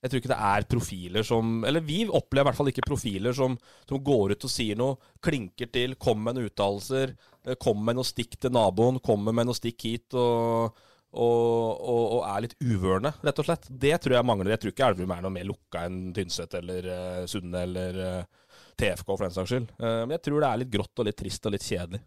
Jeg 0.03 0.11
tror 0.11 0.21
ikke 0.21 0.29
det 0.29 0.41
er 0.47 0.65
profiler 0.69 1.25
som 1.25 1.53
Eller 1.65 1.81
vi 1.85 2.03
opplever 2.05 2.45
i 2.45 2.49
hvert 2.51 2.59
fall 2.59 2.69
ikke 2.69 2.85
profiler 2.85 3.33
som, 3.33 3.55
som 3.89 4.01
går 4.05 4.35
ut 4.35 4.45
og 4.45 4.51
sier 4.51 4.77
noe, 4.77 4.99
klinker 5.23 5.71
til, 5.73 5.95
kommer 5.97 6.29
med 6.29 6.37
noen 6.37 6.51
uttalelser, 6.51 7.15
eh, 7.47 7.57
kommer 7.61 7.89
med 7.89 7.99
noe 7.99 8.07
stikk 8.07 8.37
til 8.37 8.53
naboen, 8.53 9.01
kommer 9.05 9.33
med 9.33 9.49
noe 9.49 9.57
stikk 9.57 9.87
hit 9.87 10.17
og, 10.19 10.77
og, 11.15 11.81
og, 11.81 12.03
og 12.19 12.21
er 12.27 12.45
litt 12.45 12.55
uvørende, 12.61 13.15
rett 13.25 13.41
og 13.41 13.49
slett. 13.49 13.67
Det 13.69 13.95
tror 14.03 14.17
jeg 14.19 14.29
mangler. 14.29 14.53
Jeg 14.53 14.63
tror 14.63 14.75
ikke 14.75 14.89
Elverum 14.91 15.15
er 15.15 15.25
noe 15.25 15.35
mer 15.39 15.49
lukka 15.49 15.85
enn 15.87 15.99
Tynset 16.15 16.57
eller 16.59 16.89
uh, 16.91 17.21
Sunne 17.31 17.65
eller 17.65 18.01
uh, 18.01 18.49
TFK 18.77 19.07
for 19.09 19.25
den 19.25 19.35
saks 19.37 19.53
skyld. 19.53 19.69
Uh, 19.79 20.03
men 20.03 20.17
jeg 20.19 20.25
tror 20.27 20.43
det 20.43 20.51
er 20.51 20.61
litt 20.61 20.73
grått 20.75 21.01
og 21.01 21.09
litt 21.09 21.17
trist 21.23 21.49
og 21.49 21.55
litt 21.55 21.65
kjedelig. 21.65 22.03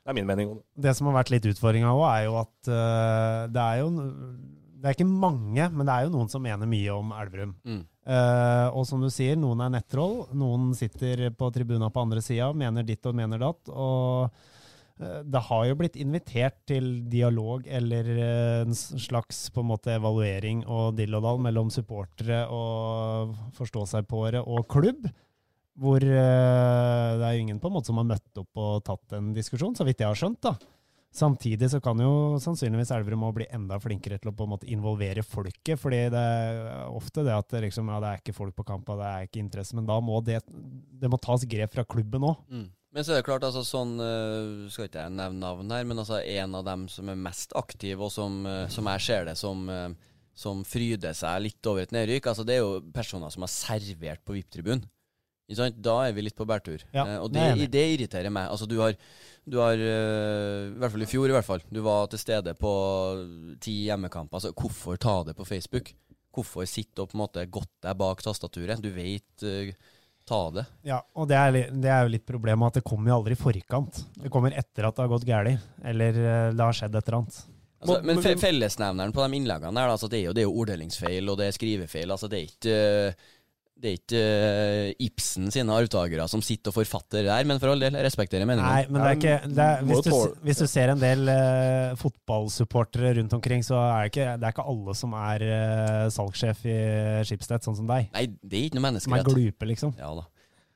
Det 0.00 0.12
er 0.12 0.16
min 0.16 0.28
mening. 0.28 0.56
Det 0.74 0.92
som 0.96 1.08
har 1.08 1.20
vært 1.22 1.32
litt 1.32 1.46
utfordringa 1.48 1.92
òg, 1.92 2.06
er 2.08 2.26
jo 2.26 2.38
at 2.40 2.70
det 3.52 3.64
er 3.64 3.82
jo 3.82 3.90
det 4.80 4.88
er 4.88 4.96
ikke 4.96 5.08
mange, 5.08 5.66
men 5.74 5.84
det 5.86 5.94
er 5.94 6.06
jo 6.06 6.14
noen 6.14 6.30
som 6.32 6.42
mener 6.44 6.68
mye 6.68 6.94
om 6.94 7.10
Elverum. 7.12 7.52
Mm. 7.68 7.82
Uh, 8.10 8.68
og 8.74 8.86
som 8.88 9.02
du 9.02 9.10
sier, 9.12 9.36
noen 9.38 9.60
er 9.64 9.74
nettroll. 9.74 10.22
Noen 10.36 10.70
sitter 10.76 11.28
på 11.36 11.50
tribuna 11.54 11.90
på 11.92 12.06
andre 12.06 12.22
sida, 12.24 12.48
mener 12.56 12.86
ditt 12.86 13.04
og 13.06 13.18
mener 13.18 13.42
datt. 13.42 13.68
Og 13.68 14.32
uh, 14.32 15.20
det 15.20 15.44
har 15.50 15.66
jo 15.68 15.76
blitt 15.82 16.00
invitert 16.00 16.62
til 16.70 16.88
dialog 17.12 17.68
eller 17.68 18.08
uh, 18.16 18.62
en 18.64 18.74
slags 18.74 19.46
på 19.52 19.62
en 19.62 19.70
måte 19.74 19.94
evaluering 19.98 20.64
og 20.64 20.96
dill 20.98 21.18
og 21.18 21.26
dall 21.28 21.44
mellom 21.44 21.72
supportere 21.74 22.46
og 22.48 23.36
forstå-seg-på-ere 23.60 24.42
og 24.46 24.64
klubb. 24.72 25.10
Hvor 25.80 26.02
det 26.02 27.24
er 27.24 27.36
jo 27.36 27.40
ingen 27.40 27.60
på 27.60 27.70
en 27.70 27.76
måte 27.78 27.88
som 27.88 28.00
har 28.00 28.08
møtt 28.08 28.40
opp 28.42 28.58
og 28.60 28.82
tatt 28.84 29.14
en 29.16 29.30
diskusjon, 29.32 29.72
så 29.76 29.86
vidt 29.86 30.02
jeg 30.02 30.10
har 30.10 30.18
skjønt. 30.18 30.42
da. 30.44 30.56
Samtidig 31.10 31.70
så 31.72 31.80
kan 31.82 31.98
jo 31.98 32.38
sannsynligvis 32.38 32.92
Elverum 32.94 33.24
bli 33.34 33.48
enda 33.50 33.80
flinkere 33.82 34.20
til 34.20 34.30
å 34.30 34.34
på 34.36 34.46
en 34.46 34.52
måte 34.52 34.68
involvere 34.70 35.24
folket. 35.26 35.78
fordi 35.80 36.04
det 36.14 36.20
er 36.20 36.84
ofte 36.86 37.24
det 37.26 37.34
at 37.34 37.48
det, 37.50 37.64
liksom, 37.66 37.88
ja, 37.90 37.98
det 38.02 38.10
er 38.10 38.20
ikke 38.22 38.36
folk 38.36 38.54
på 38.54 38.66
kampa, 38.68 38.98
det 39.00 39.08
er 39.08 39.26
ikke 39.26 39.42
interesse. 39.42 39.74
Men 39.74 39.88
da 39.88 39.98
må 40.00 40.20
det, 40.22 40.38
det 40.46 41.10
må 41.10 41.18
tas 41.18 41.46
grep 41.46 41.74
fra 41.74 41.84
klubben 41.84 42.28
òg. 42.30 42.44
Mm. 42.48 42.68
Men 42.90 43.06
så 43.06 43.14
er 43.14 43.20
det 43.20 43.26
klart, 43.28 43.44
altså 43.46 43.60
sånn 43.62 44.00
øh, 44.02 44.64
Skal 44.66 44.88
ikke 44.88 45.04
jeg 45.04 45.14
nevne 45.14 45.38
navn 45.38 45.68
her, 45.70 45.84
men 45.86 46.00
altså 46.02 46.18
en 46.18 46.56
av 46.58 46.64
dem 46.66 46.88
som 46.90 47.10
er 47.10 47.20
mest 47.22 47.54
aktiv, 47.58 48.00
og 48.02 48.10
som, 48.10 48.40
øh, 48.50 48.64
som 48.70 48.88
jeg 48.90 49.04
ser 49.06 49.28
det 49.28 49.36
som 49.38 49.68
øh, 49.70 49.92
som 50.40 50.62
fryder 50.64 51.14
seg 51.16 51.42
litt 51.44 51.68
over 51.68 51.84
et 51.84 51.92
nedrykk, 51.94 52.30
altså 52.30 52.46
det 52.46 52.56
er 52.56 52.62
jo 52.62 52.80
personer 52.94 53.32
som 53.32 53.44
har 53.44 53.52
servert 53.52 54.22
på 54.24 54.36
VIP-tribunen. 54.36 54.86
Da 55.56 55.96
er 56.06 56.14
vi 56.16 56.24
litt 56.26 56.38
på 56.38 56.46
bærtur. 56.48 56.84
Ja, 56.94 57.06
Eh, 57.06 57.18
og 57.18 57.32
det 57.34 57.46
det, 57.58 57.70
det 57.74 57.86
irriterer 57.94 58.30
meg. 58.30 58.50
Altså 58.50 58.68
du 58.70 58.78
har, 58.80 58.94
du 59.44 59.58
har 59.58 59.74
uh, 59.74 60.70
I 60.70 60.78
hvert 60.78 60.94
fall 60.94 61.06
i 61.06 61.10
fjor, 61.10 61.28
i 61.28 61.36
hvert 61.36 61.48
fall. 61.48 61.64
Du 61.70 61.80
var 61.82 62.10
til 62.12 62.22
stede 62.22 62.54
på 62.58 62.74
ti 63.60 63.80
hjemmekamper. 63.88 64.38
Altså 64.38 64.54
hvorfor 64.54 65.00
ta 65.00 65.22
det 65.26 65.36
på 65.38 65.48
Facebook? 65.48 65.94
Hvorfor 66.30 66.68
sitte 66.70 67.02
og 67.02 67.10
på 67.10 67.18
en 67.18 67.24
måte 67.24 67.46
godt 67.50 67.72
deg 67.82 67.98
bak 67.98 68.22
tastaturet? 68.22 68.82
Du 68.82 68.92
vet 68.94 69.46
uh, 69.46 69.72
Ta 70.30 70.50
det. 70.54 70.62
Ja, 70.86 71.00
og 71.18 71.26
det 71.26 71.34
er, 71.34 71.56
det 71.74 71.90
er 71.90 72.04
jo 72.06 72.12
litt 72.12 72.26
problemet 72.28 72.70
at 72.70 72.78
det 72.78 72.86
kommer 72.86 73.10
jo 73.10 73.16
aldri 73.18 73.34
i 73.34 73.40
forkant. 73.40 74.02
Det 74.14 74.30
kommer 74.30 74.54
etter 74.54 74.86
at 74.86 74.94
det 74.94 75.02
har 75.02 75.10
gått 75.10 75.26
galt, 75.26 75.64
eller 75.90 76.20
eh, 76.20 76.52
det 76.54 76.62
har 76.62 76.76
skjedd 76.76 76.94
et 76.94 77.08
eller 77.08 77.18
annet. 77.18 77.40
Altså, 77.80 77.96
men 78.04 78.20
fe 78.20 78.34
fellesnevneren 78.36 79.14
på 79.16 79.24
de 79.24 79.38
innleggene 79.40 79.72
der, 79.72 79.90
altså, 79.90 80.06
det, 80.12 80.20
er 80.20 80.28
jo, 80.28 80.34
det 80.36 80.44
er 80.44 80.46
jo 80.50 80.56
orddelingsfeil 80.62 81.32
og 81.32 81.38
det 81.40 81.48
er 81.48 81.56
skrivefeil. 81.56 82.12
Altså, 82.12 82.28
det 82.30 82.38
er 82.38 82.50
ikke 82.50 82.76
øh, 82.76 83.28
det 83.80 83.90
er 83.90 83.98
ikke 83.98 84.20
uh, 84.20 85.04
Ibsen 85.06 85.50
sine 85.52 85.76
arvtakere 85.76 86.26
som 86.30 86.42
sitter 86.44 86.72
og 86.72 86.76
forfatter 86.80 87.24
der, 87.26 87.46
men 87.48 87.60
for 87.62 87.72
all 87.72 87.82
del, 87.82 87.96
jeg 87.96 88.06
respekterer 88.06 88.48
meningen. 88.48 88.66
Nei, 88.66 88.84
men 88.90 89.00
det 89.00 89.08
er 89.08 89.18
ikke 89.18 89.54
det 89.56 89.66
er, 89.66 89.84
hvis, 89.88 90.02
du, 90.06 90.40
hvis 90.46 90.60
du 90.60 90.66
ser 90.70 90.92
en 90.94 91.00
del 91.00 91.30
uh, 91.30 91.96
fotballsupportere 92.00 93.14
rundt 93.20 93.36
omkring, 93.38 93.64
så 93.66 93.78
er 93.80 94.04
det 94.04 94.12
ikke, 94.12 94.28
det 94.40 94.48
er 94.48 94.56
ikke 94.56 94.68
alle 94.74 94.96
som 94.98 95.16
er 95.20 95.46
uh, 95.46 96.04
salgssjef 96.12 96.66
i 96.68 96.80
Schibsted, 97.28 97.64
sånn 97.64 97.80
som 97.80 97.88
deg. 97.90 98.10
Nei, 98.16 98.26
det 98.42 98.60
er 98.60 98.68
ikke 98.68 98.82
noe 98.82 99.02
Som 99.02 99.16
er 99.16 99.26
glupe, 99.26 99.70
liksom. 99.72 99.96
Ja 100.00 100.12
da. 100.18 100.28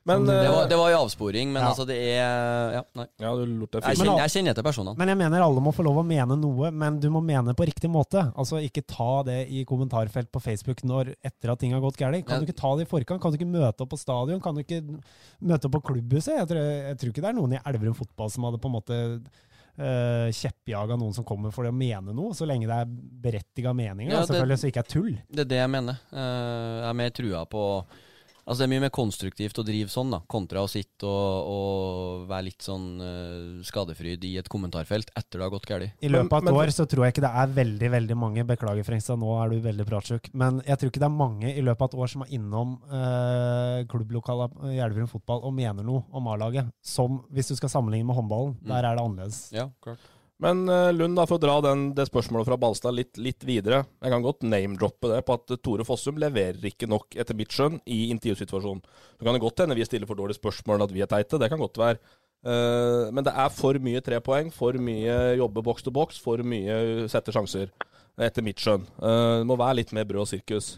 Men 0.07 0.27
Det 0.27 0.35
var, 0.51 0.63
eh, 0.65 0.69
det 0.69 0.77
var 0.77 0.91
i 0.91 0.95
avsporing, 0.99 1.49
men 1.53 1.63
Ja. 1.63 1.69
altså, 1.71 1.87
det 1.87 1.97
er 1.97 2.73
Ja, 2.75 2.83
nei. 2.95 3.07
Ja, 3.19 3.35
du 3.35 3.47
lurte 3.47 3.81
Jeg 3.81 3.97
fint. 3.97 4.05
kjenner, 4.07 4.19
jeg 4.21 4.31
kjenner 4.35 4.55
til 4.55 4.63
personene. 4.65 4.97
Men 4.99 5.09
jeg 5.09 5.17
mener 5.17 5.41
alle 5.43 5.61
må 5.65 5.73
få 5.73 5.83
lov 5.83 5.97
å 5.97 6.05
mene 6.05 6.37
noe, 6.39 6.71
men 6.71 7.01
du 7.01 7.09
må 7.09 7.23
mene 7.25 7.55
på 7.55 7.65
riktig 7.65 7.89
måte. 7.91 8.21
Altså 8.37 8.61
ikke 8.61 8.85
ta 8.87 9.23
det 9.23 9.49
i 9.49 9.65
kommentarfelt 9.65 10.31
på 10.31 10.43
Facebook 10.43 10.83
når, 10.85 11.15
etter 11.25 11.51
at 11.53 11.59
ting 11.59 11.73
har 11.73 11.81
gått 11.81 11.97
galt. 11.97 12.27
Kan 12.27 12.41
Ja. 12.41 12.45
du 12.45 12.53
ikke 12.53 12.57
ta 12.61 12.77
det 12.77 12.87
i 12.87 12.91
forkant? 12.91 13.21
Kan 13.21 13.33
du 13.33 13.39
ikke 13.39 13.51
møte 13.51 13.81
opp 13.81 13.89
på 13.91 13.99
stadion? 13.99 14.41
Kan 14.43 14.55
du 14.55 14.63
ikke 14.63 14.83
møte 15.43 15.65
opp 15.65 15.73
på 15.73 15.83
klubbhuset? 15.83 16.37
Jeg 16.37 16.49
tror, 16.49 16.61
jeg 16.61 16.99
tror 16.99 17.09
ikke 17.09 17.23
det 17.23 17.31
er 17.31 17.41
noen 17.41 17.53
i 17.55 17.61
Elverum 17.65 17.95
fotball 17.97 18.31
som 18.31 18.45
hadde 18.45 18.61
på 18.61 18.67
en 18.67 18.77
måte 18.83 19.25
uh, 19.77 20.31
kjeppjaga 20.31 20.97
noen 20.97 21.13
som 21.15 21.25
kommer 21.25 21.51
for 21.51 21.65
å 21.65 21.73
mene 21.75 22.15
noe, 22.15 22.31
så 22.33 22.47
lenge 22.47 22.69
det 22.69 22.77
er 22.77 22.85
berettiga 22.87 23.73
meninger, 23.75 24.13
Ja, 24.13 24.21
det- 24.21 24.29
selvfølgelig, 24.29 24.59
så 24.61 24.71
ikke 24.71 24.79
er 24.85 24.89
tull. 24.93 25.19
Det 25.33 25.41
er 25.41 25.45
det 25.51 25.59
jeg 25.59 25.71
mener. 25.71 25.99
Uh, 26.13 26.83
jeg 26.83 26.91
er 26.91 26.95
mer 26.95 27.11
trua 27.11 27.45
på 27.49 27.85
Altså 28.45 28.61
Det 28.61 28.67
er 28.67 28.73
mye 28.75 28.85
mer 28.85 28.93
konstruktivt 28.93 29.59
å 29.61 29.65
drive 29.65 29.89
sånn, 29.89 30.11
da 30.13 30.19
kontra 30.29 30.61
å 30.65 30.69
sitte 30.69 31.09
og, 31.09 31.49
og 31.49 32.27
være 32.29 32.47
litt 32.51 32.65
sånn 32.65 32.87
uh, 33.01 33.63
skadefryd 33.65 34.25
i 34.29 34.35
et 34.41 34.51
kommentarfelt 34.53 35.09
etter 35.17 35.41
det 35.41 35.47
har 35.47 35.53
gått 35.55 35.69
galt. 35.71 35.95
I 36.05 36.11
løpet 36.13 36.33
av 36.33 36.43
et 36.43 36.45
Men- 36.45 36.53
men- 36.53 36.61
år 36.61 36.73
så 36.77 36.87
tror 36.87 37.07
jeg 37.07 37.15
ikke 37.15 37.25
det 37.25 37.33
er 37.43 37.55
veldig 37.57 37.91
veldig 37.97 38.17
mange 38.21 38.45
Beklager, 38.45 38.85
Frengstad, 38.85 39.19
nå 39.19 39.33
er 39.41 39.49
du 39.55 39.61
veldig 39.65 39.87
pratsjuk. 39.89 40.29
Men 40.35 40.61
jeg 40.67 40.77
tror 40.79 40.93
ikke 40.93 41.01
det 41.01 41.09
er 41.09 41.17
mange 41.17 41.55
i 41.57 41.65
løpet 41.65 41.83
av 41.83 41.89
et 41.89 42.01
år 42.05 42.09
som 42.13 42.23
er 42.27 42.35
innom 42.37 42.77
uh, 42.93 43.85
klubblokalet 43.89 44.61
i 44.75 44.79
Elverum 44.85 45.09
fotball 45.09 45.41
og 45.43 45.55
mener 45.57 45.83
noe 45.83 46.05
om 46.13 46.29
A-laget. 46.29 46.69
Som 46.85 47.23
hvis 47.33 47.49
du 47.49 47.57
skal 47.57 47.73
sammenligne 47.73 48.07
med 48.07 48.17
håndballen. 48.17 48.59
Mm. 48.61 48.69
Der 48.69 48.85
er 48.85 48.95
det 48.95 49.05
annerledes. 49.05 49.41
Ja, 49.57 49.71
klart. 49.83 49.99
Men 50.43 50.69
eh, 50.69 50.91
Lund, 50.93 51.15
da, 51.17 51.27
for 51.31 51.39
å 51.39 51.43
dra 51.43 51.55
den, 51.63 51.87
det 51.95 52.09
spørsmålet 52.09 52.49
fra 52.49 52.59
Balstad 52.59 52.97
litt, 52.97 53.15
litt 53.23 53.45
videre. 53.47 53.85
Jeg 54.03 54.11
kan 54.11 54.25
godt 54.25 54.43
name-droppe 54.43 55.13
det 55.13 55.21
på 55.27 55.37
at 55.39 55.55
eh, 55.55 55.61
Tore 55.63 55.87
Fossum 55.87 56.19
leverer 56.21 56.67
ikke 56.71 56.89
nok, 56.91 57.15
etter 57.21 57.39
mitt 57.39 57.55
skjønn, 57.55 57.79
i 57.87 58.09
intervjusituasjonen. 58.11 58.83
Så 59.15 59.23
kan 59.23 59.37
det 59.37 59.45
godt 59.45 59.63
hende 59.63 59.79
vi 59.79 59.87
stiller 59.87 60.11
for 60.11 60.19
dårlige 60.19 60.41
spørsmål, 60.41 60.87
at 60.87 60.95
vi 60.95 61.05
er 61.05 61.11
teite. 61.11 61.39
Det 61.41 61.51
kan 61.53 61.63
godt 61.63 61.79
være. 61.81 62.03
Eh, 62.51 63.15
men 63.15 63.27
det 63.27 63.37
er 63.45 63.55
for 63.55 63.79
mye 63.87 64.03
tre 64.05 64.19
poeng, 64.27 64.51
for 64.55 64.77
mye 64.91 65.17
jobbe 65.39 65.65
boks 65.71 65.87
til 65.87 65.95
boks, 65.95 66.19
for 66.27 66.43
mye 66.43 67.07
sette 67.13 67.35
sjanser. 67.35 67.71
Etter 68.15 68.45
mitt 68.47 68.61
skjønn. 68.63 68.85
Det 69.03 69.47
må 69.49 69.57
være 69.59 69.81
litt 69.81 69.91
mer 69.97 70.05
brød 70.07 70.23
og 70.23 70.29
sirkus. 70.31 70.69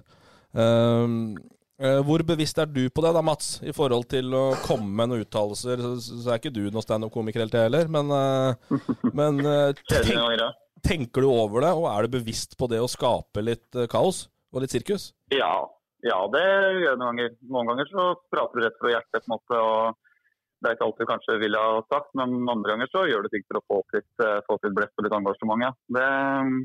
Eh, 1.76 1.98
hvor 2.08 2.22
bevisst 2.24 2.56
er 2.56 2.68
du 2.72 2.86
på 2.88 3.02
det, 3.04 3.10
da, 3.12 3.20
Mats, 3.24 3.58
i 3.60 3.72
forhold 3.76 4.06
til 4.08 4.32
å 4.32 4.44
komme 4.64 4.88
med 4.96 5.10
noen 5.10 5.24
uttalelser? 5.26 5.82
Så, 6.00 6.22
er 6.24 6.40
ikke 6.40 6.54
du 6.54 6.62
noen 6.70 6.84
standup-komiker 6.84 7.44
helt, 7.44 7.56
heller, 7.58 7.90
men, 7.92 8.12
eh, 8.16 8.78
men 9.12 9.42
eh, 9.44 9.82
tenk, 9.92 10.46
tenker 10.86 11.26
du 11.26 11.28
over 11.28 11.66
det, 11.66 11.74
og 11.76 11.90
er 11.92 12.06
du 12.06 12.16
bevisst 12.16 12.56
på 12.56 12.70
det 12.72 12.80
å 12.80 12.88
skape 12.88 13.44
litt 13.44 13.84
kaos 13.92 14.24
og 14.54 14.64
litt 14.64 14.72
sirkus? 14.72 15.10
Ja, 15.34 15.68
ja, 16.06 16.18
det 16.32 16.46
gjør 16.46 16.82
jeg 16.86 16.98
noen 17.02 17.12
ganger. 17.12 17.38
Noen 17.52 17.72
ganger 17.74 17.92
så 17.92 18.10
prater 18.32 18.56
du 18.56 18.64
rett 18.64 18.80
fra 18.80 18.96
hjertet, 18.96 19.20
på 19.20 19.28
en 19.28 19.36
måte. 19.36 19.60
og 19.60 20.60
Det 20.62 20.70
er 20.70 20.78
ikke 20.78 20.88
alt 20.88 21.00
du 21.02 21.08
kanskje 21.12 21.40
ville 21.44 21.60
ha 21.60 21.80
sagt, 21.92 22.14
men 22.16 22.38
andre 22.48 22.72
ganger 22.72 22.92
så 22.94 23.04
gjør 23.10 23.26
du 23.26 23.34
ting 23.34 23.44
for 23.50 23.60
å 23.60 23.66
få 23.68 23.82
opp 23.82 23.98
litt, 23.98 24.12
få 24.46 24.56
opp 24.56 24.64
litt 24.64 24.76
blest 24.78 24.96
og 24.96 25.04
litt 25.04 25.18
engasjement. 25.18 25.66
Ja. 25.66 25.74
Det, 25.98 26.06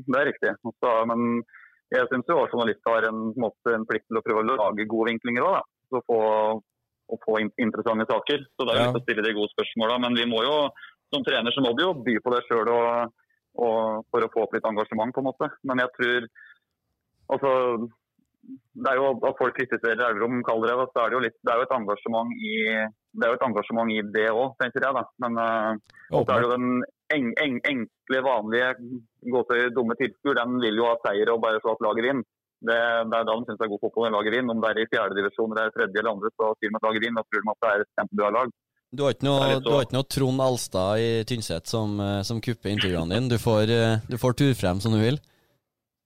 det 0.08 0.22
er 0.22 0.30
riktig. 0.30 0.54
Også, 0.72 0.94
men 1.10 1.42
jeg 1.92 2.08
syns 2.10 2.28
jo 2.30 2.38
også 2.40 2.56
journalister 2.56 2.94
har 2.94 3.06
en, 3.08 3.22
en 3.32 3.42
måte, 3.44 3.72
en 3.74 3.86
plikt 3.88 4.06
til 4.08 4.18
å 4.20 4.24
prøve 4.24 4.42
å 4.42 4.48
lage 4.56 4.88
gode 4.90 5.10
vinklinger 5.12 5.44
òg, 5.44 5.62
Og 5.92 6.04
få, 6.08 6.18
å 7.12 7.16
få 7.20 7.38
interessante 7.60 8.06
saker. 8.08 8.46
Så 8.56 8.64
det 8.64 8.72
er 8.72 8.78
jo 8.80 8.86
Ja. 8.88 8.92
å 8.96 9.02
stille 9.04 9.24
de 9.26 9.34
gode 9.36 9.52
spørsmåla. 9.52 9.98
Men 10.00 10.14
vi 10.16 10.24
må 10.24 10.40
jo, 10.42 10.54
som 11.12 11.24
trener 11.24 11.52
så 11.52 11.60
må 11.60 11.74
du 11.76 11.82
jo 11.84 11.92
by 11.92 12.14
på 12.24 12.32
det 12.32 12.44
sjøl 12.48 12.70
for 13.52 14.24
å 14.24 14.30
få 14.32 14.46
opp 14.46 14.54
litt 14.56 14.64
engasjement, 14.64 15.12
på 15.12 15.20
en 15.20 15.28
måte. 15.28 15.50
Men 15.64 15.78
jeg 15.84 15.92
tror 15.98 16.28
Altså, 17.32 17.88
det 18.42 18.90
er 18.90 18.98
jo 18.98 19.12
at 19.14 19.38
folk 19.38 19.54
kritiserer 19.54 20.00
Elverum, 20.08 20.42
kaller 20.46 20.72
det 20.72 20.76
det, 20.80 20.88
så 20.90 21.02
er 21.02 21.10
det 21.10 21.16
jo 21.16 21.22
litt 21.26 21.38
Det 21.38 21.52
er 21.52 21.60
jo 21.60 21.66
et 21.68 21.76
engasjement 21.76 22.34
i 22.50 22.54
det 23.12 23.26
er 23.26 23.32
jo 23.32 23.36
et 23.36 23.46
engasjement 23.46 23.92
i 23.92 24.00
det 24.14 24.28
òg, 24.32 24.54
tenker 24.60 24.86
jeg. 24.86 24.94
da. 24.96 25.02
Men 25.20 25.34
uh, 25.36 25.72
så 26.10 26.22
er 26.24 26.38
det 26.40 26.46
jo 26.46 26.54
den 26.54 26.68
en, 27.12 27.26
en, 27.44 27.58
enkle, 27.68 28.20
vanlige 28.24 28.70
gåtøy, 29.34 29.66
dumme 29.76 29.96
tilskuer, 30.00 30.38
den 30.38 30.56
vil 30.62 30.80
jo 30.80 30.88
ha 30.88 30.94
seier 31.04 31.32
og 31.34 31.42
bare 31.44 31.60
slå 31.60 31.76
at 31.76 31.84
laget 31.84 32.08
vinner. 32.08 32.24
Det, 32.62 32.78
det 33.10 33.18
er 33.18 33.26
da 33.26 33.34
de 33.34 33.44
syns 33.44 33.58
det 33.58 33.66
er 33.66 33.72
god 33.74 33.82
fotball 33.82 34.06
når 34.06 34.14
laget 34.16 34.36
vinner. 34.38 34.54
Om 34.54 34.62
det 34.62 34.70
er 34.70 34.80
i 34.80 34.90
fjerdedivisjon 34.94 35.52
eller 35.52 35.74
tredje 35.76 36.00
eller 36.00 36.12
andre, 36.14 36.32
så 36.38 36.52
sier 36.56 36.72
de 36.72 36.78
at 36.78 36.86
laget 36.88 37.04
vinner. 37.04 37.20
Da 37.20 37.28
tror 37.28 37.44
de 37.44 37.52
at 37.52 37.64
det 37.66 37.72
er 37.72 37.84
et 37.84 37.92
kjempebra 38.00 38.30
lag. 38.38 38.54
Du 38.92 39.04
har 39.06 39.14
ikke 39.14 39.24
noe, 39.24 39.44
har 39.44 39.86
ikke 39.86 39.96
noe 39.96 40.08
Trond 40.12 40.44
Alstad 40.44 41.00
i 41.00 41.12
Tynset 41.28 41.68
som, 41.68 41.94
eh, 42.00 42.18
som 42.28 42.40
kupper 42.44 42.72
intervjuene 42.74 43.16
dine. 43.16 43.32
Du 43.32 43.38
får, 43.40 43.72
eh, 43.72 44.00
du 44.08 44.18
får 44.20 44.36
tur 44.36 44.52
frem 44.56 44.80
som 44.84 44.92
du 44.92 45.00
vil. 45.00 45.16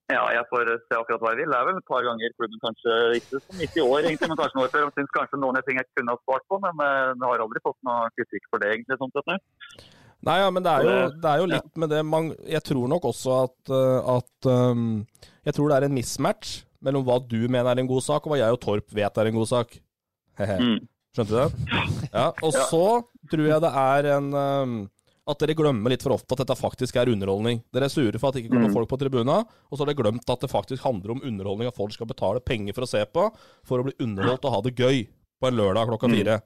Ja, 0.07 0.23
jeg 0.31 0.45
får 0.53 0.69
se 0.87 0.95
akkurat 0.95 1.19
hva 1.25 1.31
jeg 1.35 1.41
vil. 1.43 1.51
Det 1.51 1.59
er 1.59 1.65
vel 1.67 1.79
et 1.81 1.89
par 1.91 2.05
ganger 2.07 2.35
klubben 2.39 2.61
kanskje 2.63 2.97
ikke 3.19 3.41
mye 3.59 3.71
i 3.75 3.83
år, 3.83 4.05
egentlig, 4.07 4.29
men 4.31 4.39
kanskje 4.39 4.59
noe 4.61 4.69
før. 4.71 4.85
Jeg 4.87 4.95
syns 5.01 5.15
kanskje 5.17 5.41
noen 5.43 5.59
ting 5.67 5.81
jeg 5.81 5.89
kunne 5.99 6.15
ha 6.15 6.21
spart 6.23 6.45
på, 6.53 6.59
men 6.63 6.83
eh, 6.87 7.11
jeg 7.11 7.27
har 7.27 7.43
aldri 7.43 7.63
fått 7.65 7.79
noe 7.89 8.11
kritikk 8.15 8.47
for 8.53 8.63
det, 8.63 8.71
egentlig. 8.77 8.99
sånn 9.01 9.11
sett. 9.17 9.27
nå. 9.33 9.39
Nei, 10.27 10.37
ja, 10.41 10.51
men 10.55 10.63
det 10.65 10.71
er 10.73 10.87
jo, 10.87 10.95
Det- 11.11 11.31
er 11.33 11.39
jo 11.43 11.47
litt 11.51 11.77
med 11.77 11.91
det 11.91 12.05
man, 12.07 12.31
Jeg 12.49 12.63
tror 12.65 12.89
nok 12.89 13.03
også 13.05 13.35
at, 13.45 13.71
eh, 13.71 14.17
at 14.17 14.47
um, 14.51 15.07
Jeg 15.45 15.55
tror 15.55 15.69
det 15.69 15.77
er 15.77 15.85
en 15.91 15.95
mismatch 15.99 16.55
mellom 16.83 17.05
hva 17.05 17.19
du 17.29 17.49
mener 17.49 17.67
er 17.75 17.79
en 17.83 17.87
god 17.91 18.03
sak, 18.03 18.27
og 18.27 18.33
hva 18.33 18.39
jeg 18.39 18.53
og 18.55 18.61
Torp 18.61 18.89
vet 18.95 19.19
er 19.19 19.27
en 19.27 19.35
god 19.35 19.47
sak. 19.51 19.77
Mm. 20.39 20.87
Skjønte 21.15 21.31
du 21.31 21.37
det? 21.37 21.51
Ja, 22.15 22.31
Og 22.43 22.53
Ja. 22.55 22.65
så 22.71 23.03
tror 23.31 23.47
jeg 23.51 23.61
det 23.61 23.73
er 23.75 24.11
en 24.17 24.33
um, 24.35 24.91
At 25.27 25.41
dere 25.43 25.57
glemmer 25.59 25.91
litt 25.91 26.03
for 26.07 26.15
ofte 26.15 26.33
at 26.37 26.39
dette 26.45 26.55
faktisk 26.59 26.95
er 27.01 27.11
underholdning. 27.11 27.61
Dere 27.75 27.89
er 27.89 27.91
sure 27.91 28.19
for 28.19 28.29
at 28.29 28.35
det 28.35 28.45
ikke 28.45 28.53
kommer 28.55 28.71
Mm. 28.71 28.75
folk 28.75 28.89
på 28.89 28.99
tribuna, 29.01 29.39
og 29.43 29.73
så 29.75 29.83
har 29.83 29.87
dere 29.93 30.03
glemt 30.03 30.31
at 30.31 30.41
det 30.41 30.51
faktisk 30.51 30.83
handler 30.87 31.11
om 31.17 31.21
underholdning, 31.25 31.67
at 31.67 31.75
folk 31.75 31.93
skal 31.93 32.07
betale 32.07 32.39
penger 32.41 32.73
for 32.73 32.83
å 32.83 32.89
se 32.89 33.05
på, 33.07 33.35
for 33.65 33.81
å 33.81 33.85
bli 33.85 33.95
underholdt 33.99 34.45
og 34.45 34.53
ha 34.55 34.61
det 34.63 34.77
gøy 34.77 35.09
på 35.43 35.49
en 35.49 35.57
lørdag 35.59 35.89
klokka 35.89 36.07
Mm. 36.09 36.15
fire. 36.17 36.43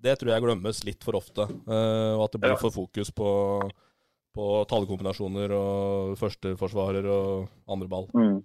Det 0.00 0.18
tror 0.18 0.30
jeg 0.30 0.42
glemmes 0.42 0.84
litt 0.84 1.02
for 1.02 1.12
ofte, 1.14 1.42
eh, 1.42 2.14
og 2.14 2.24
at 2.24 2.32
det 2.32 2.40
blir 2.40 2.50
Ja. 2.50 2.56
for 2.56 2.70
fokus 2.70 3.10
på, 3.10 3.70
på 4.36 4.66
tallekombinasjoner 4.68 5.50
og 5.50 6.16
førsteforsvarer 6.18 7.04
og 7.06 7.48
andre 7.68 7.88
ball. 7.88 8.06
Mm. 8.14 8.44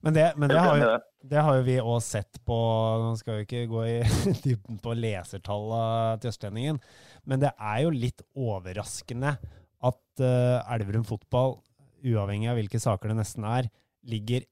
Men 0.00 0.16
det, 0.16 0.26
men 0.40 0.48
det 0.48 0.60
har 0.60 0.78
jo 0.80 0.90
det. 1.28 1.40
har 1.44 1.56
jo 1.58 1.64
vi 1.66 1.76
òg 1.82 1.98
sett 2.04 2.38
på 2.48 2.56
Nå 3.02 3.10
skal 3.20 3.40
vi 3.40 3.44
ikke 3.44 3.66
gå 3.68 3.82
i 3.84 3.96
dybden 4.46 4.78
på 4.80 4.94
lesertallene 4.96 6.20
til 6.22 6.32
Østlendingen, 6.32 6.80
men 7.28 7.42
det 7.42 7.50
er 7.56 7.82
jo 7.84 7.92
litt 7.92 8.24
overraskende 8.32 9.34
at 9.80 10.24
uh, 10.24 10.72
Elverum 10.72 11.04
fotball, 11.08 11.58
uavhengig 12.00 12.48
av 12.48 12.56
hvilke 12.56 12.80
saker 12.80 13.12
det 13.12 13.20
nesten 13.20 13.44
er, 13.48 13.68
ligger 14.08 14.46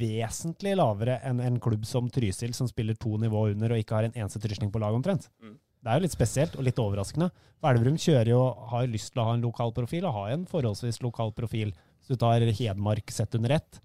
vesentlig 0.00 0.74
lavere 0.76 1.16
enn 1.24 1.40
en 1.40 1.58
klubb 1.62 1.86
som 1.88 2.08
Trysil, 2.12 2.52
som 2.56 2.68
spiller 2.68 2.98
to 3.00 3.16
nivå 3.20 3.46
under 3.54 3.72
og 3.72 3.80
ikke 3.80 3.96
har 3.96 4.08
en 4.08 4.16
eneste 4.16 4.40
trysling 4.42 4.72
på 4.72 4.82
laget 4.82 5.00
omtrent. 5.00 5.28
Mm. 5.40 5.56
Det 5.80 5.88
er 5.88 5.96
jo 5.96 6.04
litt 6.04 6.16
spesielt 6.16 6.56
og 6.58 6.66
litt 6.66 6.80
overraskende. 6.80 7.30
For 7.60 7.72
Elverum 7.72 7.96
kjører 8.00 8.32
jo, 8.34 8.40
har 8.72 8.90
lyst 8.92 9.14
til 9.14 9.22
å 9.22 9.30
ha 9.30 9.36
en 9.36 9.44
lokal 9.44 9.72
profil, 9.76 10.04
og 10.08 10.16
har 10.18 10.34
en 10.34 10.44
forholdsvis 10.48 11.00
lokal 11.04 11.32
profil. 11.36 11.72
Hvis 11.96 12.12
du 12.12 12.20
tar 12.20 12.44
Hedmark 12.44 13.12
sett 13.14 13.36
under 13.38 13.56
ett, 13.56 13.80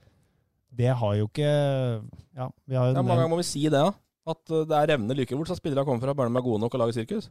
det 0.77 0.91
har 0.99 1.15
jo 1.19 1.27
ikke 1.29 1.49
Ja, 2.35 2.49
vi 2.67 2.75
har 2.75 2.89
jo 2.89 2.95
Ja, 2.95 3.01
mange 3.01 3.21
ganger 3.21 3.33
må 3.33 3.41
vi 3.41 3.47
si 3.47 3.63
det, 3.67 3.79
da. 3.79 3.93
At 4.25 4.41
uh, 4.51 4.63
det 4.65 4.77
er 4.77 4.95
evne 4.95 5.15
like 5.17 5.37
bort, 5.37 5.49
så 5.51 5.57
spillerne 5.57 5.85
kommer 5.85 6.01
fra, 6.01 6.15
bare 6.17 6.31
de 6.33 6.39
er 6.39 6.45
gode 6.47 6.61
nok 6.63 6.73
og 6.73 6.81
lager 6.81 6.97
sirkus. 6.97 7.29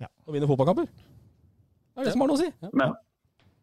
Ja. 0.00 0.08
Og 0.26 0.34
vinner 0.34 0.48
fotballkamper. 0.48 0.88
Det 0.88 2.00
er 2.00 2.08
det 2.08 2.14
som 2.14 2.24
har 2.24 2.30
noe 2.30 2.38
å 2.38 2.42
si. 2.42 2.48
Men, 2.80 2.96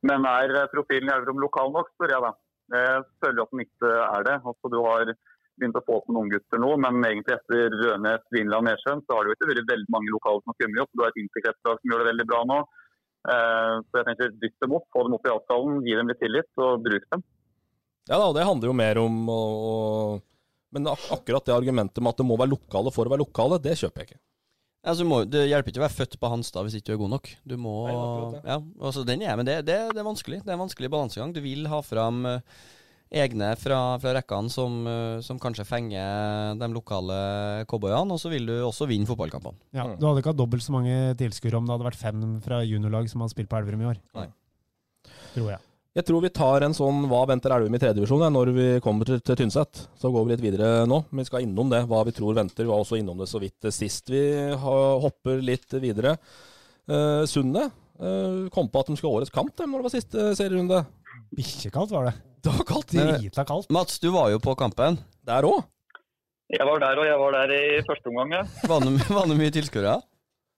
Men 0.05 0.25
er 0.29 0.55
eh, 0.61 0.69
profilen 0.71 1.09
i 1.09 1.13
Elverum 1.15 1.41
lokal 1.41 1.73
nok, 1.73 1.91
spør 1.93 2.13
jeg 2.15 2.25
da. 2.25 2.31
Jeg 2.73 3.03
føler 3.21 3.43
at 3.43 3.53
den 3.53 3.63
ikke 3.65 3.91
er 4.03 4.27
det. 4.27 4.37
Altså, 4.51 4.71
du 4.73 4.79
har 4.85 5.11
begynt 5.59 5.77
å 5.77 5.83
få 5.85 5.99
opp 5.99 6.07
noen 6.09 6.25
unggutter 6.25 6.61
nå, 6.61 6.71
men 6.81 7.03
egentlig 7.05 7.35
etter 7.35 7.75
Rønes, 7.81 8.23
Vinland, 8.33 8.69
Nesjøen, 8.69 9.03
så 9.05 9.17
har 9.17 9.25
det 9.25 9.33
jo 9.33 9.37
ikke 9.37 9.49
vært 9.51 9.69
veldig 9.69 9.93
mange 9.93 10.13
lokale 10.15 10.41
som 10.41 10.53
har 10.53 10.57
kommet 10.63 10.81
opp. 10.85 10.91
Du 10.93 11.03
har 11.03 11.13
et 11.13 11.21
interkretslag 11.21 11.77
som 11.81 11.93
gjør 11.93 12.01
det 12.01 12.09
veldig 12.09 12.27
bra 12.31 12.41
nå. 12.49 12.59
Eh, 13.33 13.75
Så 13.89 13.99
jeg 13.99 14.07
tenker 14.09 14.33
dytt 14.41 14.57
dem 14.65 14.75
opp, 14.79 14.89
få 14.93 15.05
dem 15.07 15.17
opp 15.17 15.29
i 15.29 15.33
avtalen, 15.33 15.81
gi 15.85 15.97
dem 15.99 16.09
litt 16.11 16.21
tillit 16.23 16.65
og 16.65 16.85
bruk 16.85 17.05
dem. 17.13 17.25
Ja 18.09 18.19
da, 18.19 18.27
det 18.35 18.43
handler 18.47 18.69
jo 18.71 18.75
mer 18.75 18.99
om 18.99 19.19
å, 19.31 19.39
å 19.39 19.73
Men 20.75 20.89
ak 20.91 21.07
akkurat 21.15 21.45
det 21.47 21.55
argumentet 21.55 22.03
med 22.03 22.11
at 22.11 22.19
det 22.19 22.27
må 22.27 22.35
være 22.39 22.51
lokale 22.55 22.91
for 22.91 23.07
å 23.07 23.13
være 23.13 23.23
lokale, 23.23 23.61
det 23.63 23.77
kjøper 23.79 24.03
jeg 24.03 24.11
ikke. 24.11 24.21
Altså, 24.83 25.05
må, 25.07 25.21
det 25.23 25.45
hjelper 25.47 25.71
ikke 25.71 25.79
å 25.79 25.85
være 25.85 25.95
født 25.95 26.15
på 26.19 26.29
Hanstad 26.33 26.65
hvis 26.67 26.75
ikke 26.75 26.89
du 26.91 26.95
er 26.97 27.03
god 27.05 27.13
nok. 27.13 27.29
Du 27.47 27.55
må 27.55 27.73
Nei, 27.87 27.93
akkurat 27.95 28.33
det. 28.35 28.41
Ja, 28.51 28.57
altså 28.89 29.03
den 29.07 29.23
er, 29.23 29.35
men 29.39 29.47
det, 29.47 29.61
det, 29.69 29.77
det 29.95 30.01
er 30.01 30.07
vanskelig. 30.09 30.41
Det 30.43 30.51
er 30.51 30.57
en 30.57 30.63
vanskelig 30.65 30.89
balansegang. 30.91 31.31
Du 31.31 31.39
vil 31.45 31.69
ha 31.71 31.79
fram 31.85 32.19
eh, 32.27 32.57
egne 33.23 33.53
fra, 33.61 33.79
fra 34.03 34.13
rekkene 34.17 34.51
som, 34.51 34.75
eh, 34.89 35.21
som 35.23 35.39
kanskje 35.39 35.63
fenger 35.69 36.59
de 36.59 36.69
lokale 36.73 37.17
cowboyene, 37.71 38.11
og 38.11 38.19
så 38.19 38.33
vil 38.33 38.49
du 38.49 38.57
også 38.57 38.89
vinne 38.89 39.07
fotballkampene. 39.07 39.55
Ja, 39.71 39.87
du 39.95 40.03
hadde 40.03 40.19
ikke 40.19 40.33
hatt 40.33 40.41
dobbelt 40.41 40.65
så 40.65 40.75
mange 40.75 40.97
tilskuere 41.21 41.61
om 41.61 41.69
det 41.69 41.77
hadde 41.77 41.87
vært 41.87 42.03
fem 42.03 42.25
fra 42.43 42.59
juniorlag 42.67 43.07
som 43.11 43.23
hadde 43.23 43.37
spilt 43.37 43.53
på 43.53 43.61
Elverum 43.61 43.85
i 43.85 43.91
år. 43.93 44.03
Nei. 44.19 44.27
Tror 45.37 45.53
jeg. 45.55 45.63
Jeg 45.93 46.07
tror 46.07 46.23
vi 46.25 46.29
tar 46.33 46.63
en 46.65 46.73
sånn 46.73 47.03
Hva 47.05 47.19
venter 47.29 47.53
Elverum 47.53 47.75
i 47.77 47.79
tredjevisjon 47.81 48.23
når 48.33 48.49
vi 48.55 48.63
kommer 48.81 49.05
til, 49.05 49.19
til 49.21 49.37
Tynset. 49.43 49.83
Så 50.01 50.09
går 50.09 50.25
vi 50.25 50.33
litt 50.33 50.41
videre 50.41 50.71
nå. 50.89 51.03
Men 51.11 51.21
vi 51.21 51.27
skal 51.29 51.45
innom 51.45 51.69
det, 51.69 51.83
hva 51.89 51.99
vi 52.07 52.13
tror 52.17 52.33
venter. 52.37 52.65
Vi 52.65 52.71
var 52.71 52.81
også 52.81 52.97
innom 52.97 53.19
det 53.21 53.27
så 53.29 53.41
vidt 53.43 53.67
sist. 53.69 54.09
Vi 54.09 54.23
ha- 54.57 54.97
hopper 55.03 55.37
litt 55.45 55.69
videre. 55.83 56.15
Uh, 56.89 57.21
Sunne 57.29 57.67
eh, 57.69 58.49
kom 58.51 58.67
på 58.73 58.81
at 58.81 58.89
de 58.89 58.97
skulle 58.97 59.13
ha 59.13 59.19
årets 59.21 59.31
kamp 59.31 59.53
dem, 59.55 59.69
når 59.71 59.83
det 59.83 59.85
var 59.85 59.93
siste 59.93 60.25
serierunde. 60.39 60.81
Bikkjekaldt 61.37 61.93
var 61.93 62.09
det. 62.09 62.15
Det 62.43 62.55
var 62.57 62.67
kaldt. 62.67 62.95
Drita 62.97 63.45
kaldt. 63.47 63.69
Mats, 63.71 64.01
du 64.03 64.09
var 64.11 64.33
jo 64.33 64.41
på 64.43 64.57
kampen. 64.59 64.97
Der 65.23 65.45
òg. 65.47 65.61
Jeg 66.51 66.65
var 66.67 66.81
der, 66.83 66.99
og 66.99 67.07
jeg 67.07 67.21
var 67.21 67.37
der 67.37 67.53
i 67.55 67.61
første 67.85 68.09
omgang. 68.11 68.33
ja. 68.35 68.41
Var 68.67 69.29
det, 69.29 69.37
mye 69.39 69.53
tilskuere? 69.53 69.93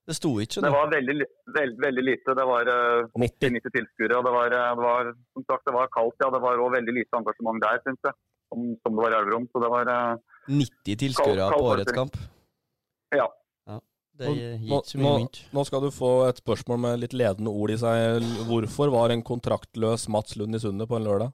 Det 0.05 0.13
sto 0.15 0.29
ikke 0.43 0.61
Det 0.61 0.69
var 0.73 0.89
veldig, 0.91 1.13
li- 1.17 1.31
veldig, 1.55 1.79
veldig 1.85 2.03
lite. 2.05 2.35
Det 2.37 2.45
var 2.45 2.67
eh, 2.69 3.07
90. 3.23 3.49
90 3.57 3.73
tilskuere. 3.73 4.19
Det 4.27 4.33
var, 4.35 4.53
eh, 4.53 4.75
det 4.77 4.83
var 4.85 5.09
som 5.33 5.45
sagt, 5.49 5.63
det 5.65 5.73
var 5.73 5.87
kaldt, 5.95 6.17
ja. 6.21 6.29
Det 6.35 6.41
var 6.43 6.61
òg 6.61 6.75
veldig 6.77 6.93
lite 6.99 7.17
engasjement 7.21 7.61
der, 7.63 7.81
syns 7.87 8.01
jeg. 8.05 8.13
Som, 8.53 8.67
som 8.85 8.93
det 8.99 9.01
var 9.01 9.15
i 9.15 9.17
Elverum. 9.21 9.47
Så 9.49 9.63
det 9.65 9.71
var 9.73 9.89
eh, 9.95 10.35
90 10.53 10.99
tilskuere 11.05 11.39
Kald- 11.39 11.55
kald 11.55 11.63
på 11.65 11.71
årets 11.73 11.97
kamp. 11.97 12.19
Ja. 13.15 13.25
Det 14.15 14.29
gikk 14.31 14.37
gir 14.39 14.77
ikke 14.77 14.87
så 14.93 14.99
mye 15.01 15.03
nå, 15.09 15.15
mynt. 15.25 15.37
nå 15.57 15.63
skal 15.67 15.81
du 15.83 15.89
få 15.91 16.09
et 16.29 16.37
spørsmål 16.39 16.77
med 16.85 17.01
litt 17.01 17.15
ledende 17.19 17.51
ord 17.51 17.73
i 17.73 17.75
seg. 17.81 18.23
Hvorfor 18.47 18.93
var 18.93 19.11
en 19.11 19.25
kontraktløs 19.27 20.05
Mats 20.07 20.37
Lund 20.39 20.55
i 20.55 20.61
Sundet 20.63 20.87
på 20.87 20.95
en 20.95 21.03
lørdag? 21.03 21.33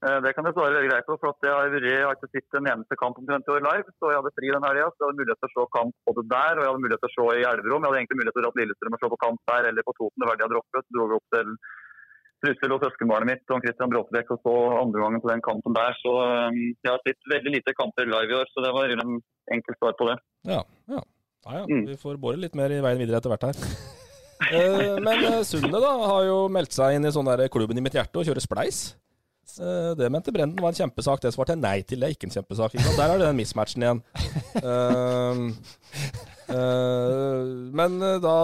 Eh, 0.00 0.18
Det 0.24 0.32
kan 0.34 0.44
jeg 0.48 0.54
svare 0.56 0.72
veldig 0.76 0.90
greit 0.90 1.06
på. 1.08 1.16
for 1.20 1.28
at 1.32 1.40
Jeg 1.44 1.52
har, 1.52 1.68
vært- 1.74 1.88
jeg 1.92 2.04
har 2.08 2.14
ikke 2.16 2.32
sett 2.32 2.54
en 2.56 2.70
eneste 2.72 2.94
kamp 3.02 3.18
omtrent 3.20 3.44
i 3.48 3.52
år 3.52 3.62
live. 3.70 3.88
så 4.00 4.04
Jeg 4.10 4.16
hadde 4.20 4.32
fri 4.38 4.48
den 4.54 4.64
helga, 4.68 4.86
så 4.88 4.96
jeg 5.00 5.06
hadde 5.08 5.20
mulighet 5.20 5.40
til 5.40 5.50
å 5.50 5.54
se 5.56 5.64
kamp 5.76 5.92
både 6.08 6.22
der 6.34 6.52
og 6.56 6.62
jeg 6.64 6.70
hadde 6.70 6.84
mulighet 6.84 7.02
til 7.04 7.10
å 7.10 7.16
se 7.16 7.24
i 7.40 7.44
Elverum. 7.50 7.80
Jeg 7.84 7.88
hadde 7.90 7.98
egentlig 8.00 8.18
mulighet 8.20 8.34
til 8.36 8.40
å 8.40 8.44
dra 8.46 8.52
til 8.54 8.60
Lillestrøm 8.64 8.94
og 8.96 9.00
se 9.04 9.08
på 9.14 9.20
kamp 9.26 9.38
der 9.50 9.62
eller 9.68 9.82
på 9.88 9.94
Toten. 10.00 10.18
Det 10.20 10.28
var 10.30 10.36
det 10.40 10.44
jeg 10.46 10.52
droppet. 10.54 10.84
Dro 10.94 11.02
opp 11.20 11.26
til 11.36 11.48
Trussel 12.40 12.72
og 12.72 12.80
søskenbarnet 12.80 13.28
mitt 13.28 13.44
og 13.52 13.60
Christian 13.60 13.90
Bråtebekk 13.92 14.28
og 14.32 14.38
så 14.40 14.54
andre 14.80 14.98
gangen 15.04 15.20
på 15.20 15.28
den 15.28 15.42
kampen 15.44 15.72
der. 15.76 15.92
Så 16.00 16.12
eh, 16.24 16.50
jeg 16.80 16.90
har 16.96 17.00
sett 17.04 17.20
veldig 17.28 17.52
lite 17.60 17.76
kamper 17.76 18.08
live 18.08 18.32
i 18.32 18.38
år, 18.40 18.46
så 18.48 18.64
det 18.64 18.72
var 18.72 18.88
en 18.88 19.20
enkelt 19.52 19.76
svar 19.76 19.92
på 20.00 20.08
det. 20.08 20.16
Ja, 20.48 20.62
ja. 20.88 21.02
ja, 21.44 21.52
ja. 21.60 21.64
Mm. 21.68 21.84
Vi 21.92 21.96
får 22.00 22.16
bore 22.16 22.40
litt 22.40 22.56
mer 22.56 22.72
i 22.72 22.80
veien 22.80 22.96
videre 22.96 23.20
etter 23.20 23.28
hvert 23.36 23.48
her. 23.52 23.56
Eh, 24.40 24.96
men 25.04 25.44
Sundet 25.44 25.82
da 25.84 25.90
har 26.08 26.24
jo 26.24 26.48
meldt 26.48 26.72
seg 26.72 26.94
inn 26.96 27.04
i 27.04 27.10
sånn 27.12 27.28
der 27.28 27.46
klubben 27.52 27.76
i 27.76 27.82
mitt 27.84 27.92
hjerte 27.92 28.16
og 28.16 28.24
kjører 28.24 28.40
spleis. 28.40 28.96
Eh, 29.58 29.90
det 29.98 30.10
mente 30.12 30.32
Brenden 30.32 30.62
var 30.62 30.72
en 30.72 30.78
kjempesak. 30.78 31.22
Det 31.22 31.32
svarte 31.34 31.56
jeg 31.56 31.62
nei 31.62 31.80
til. 31.82 32.00
Det 32.00 32.08
er 32.08 32.16
ikke 32.16 32.28
en 32.28 32.36
kjempesak. 32.36 32.76
Ikke? 32.76 32.96
Der 32.98 33.14
er 33.14 33.20
det 33.20 33.28
den 33.28 33.38
mismatchen 33.40 33.84
igjen. 33.86 34.02
uh, 34.62 35.44
uh, 36.54 37.44
men 37.80 38.00
eh, 38.06 38.18
da 38.22 38.34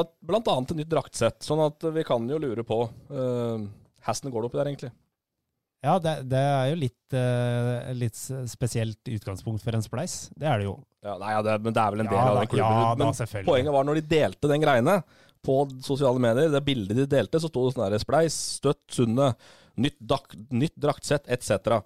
annet 0.52 0.72
et 0.72 0.80
nytt 0.82 0.92
draktsett, 0.92 1.40
sånn 1.46 1.64
at 1.66 1.88
vi 1.94 2.06
kan 2.06 2.26
jo 2.30 2.40
lure 2.42 2.64
på 2.66 2.84
uh, 3.12 3.66
går 4.32 4.44
det 4.44 4.50
oppi 4.50 4.60
der, 4.60 4.70
egentlig? 4.70 4.92
Ja, 5.84 5.98
det, 6.02 6.16
det 6.30 6.40
er 6.40 6.70
jo 6.72 6.78
litt, 6.80 7.14
uh, 7.14 7.92
litt 7.94 8.18
spesielt 8.50 9.12
utgangspunkt 9.12 9.62
for 9.62 9.76
en 9.76 9.84
spleis. 9.84 10.26
Det 10.34 10.48
er 10.48 10.62
det 10.62 10.70
jo. 10.70 10.78
Ja, 11.06 11.14
nei, 11.20 11.36
ja, 11.36 11.44
det, 11.46 11.60
men 11.62 11.76
det 11.76 11.82
er 11.82 11.94
vel 11.94 12.02
en 12.02 12.10
del 12.10 12.18
Ja 12.18 12.24
av 12.24 12.40
den 12.40 12.50
klubben. 12.50 12.80
ja 12.82 12.94
men 12.98 13.14
da, 13.14 13.44
poenget 13.46 13.76
var 13.76 13.86
når 13.86 14.00
de 14.00 14.08
delte 14.10 14.50
den 14.50 14.64
greiene 14.64 14.96
på 15.46 15.60
sosiale 15.84 16.18
medier, 16.22 16.50
det 16.50 16.64
bildet 16.66 16.98
de 16.98 17.06
delte, 17.10 17.38
så 17.38 17.50
sto 17.50 17.66
det 17.66 17.76
sånn 17.76 17.84
der 17.86 18.02
Spleis, 18.02 18.36
støtt 18.58 18.82
Sundet, 18.96 19.46
nytt, 19.80 19.98
dak, 20.00 20.34
nytt 20.50 20.74
draktsett 20.80 21.28
etc. 21.28 21.80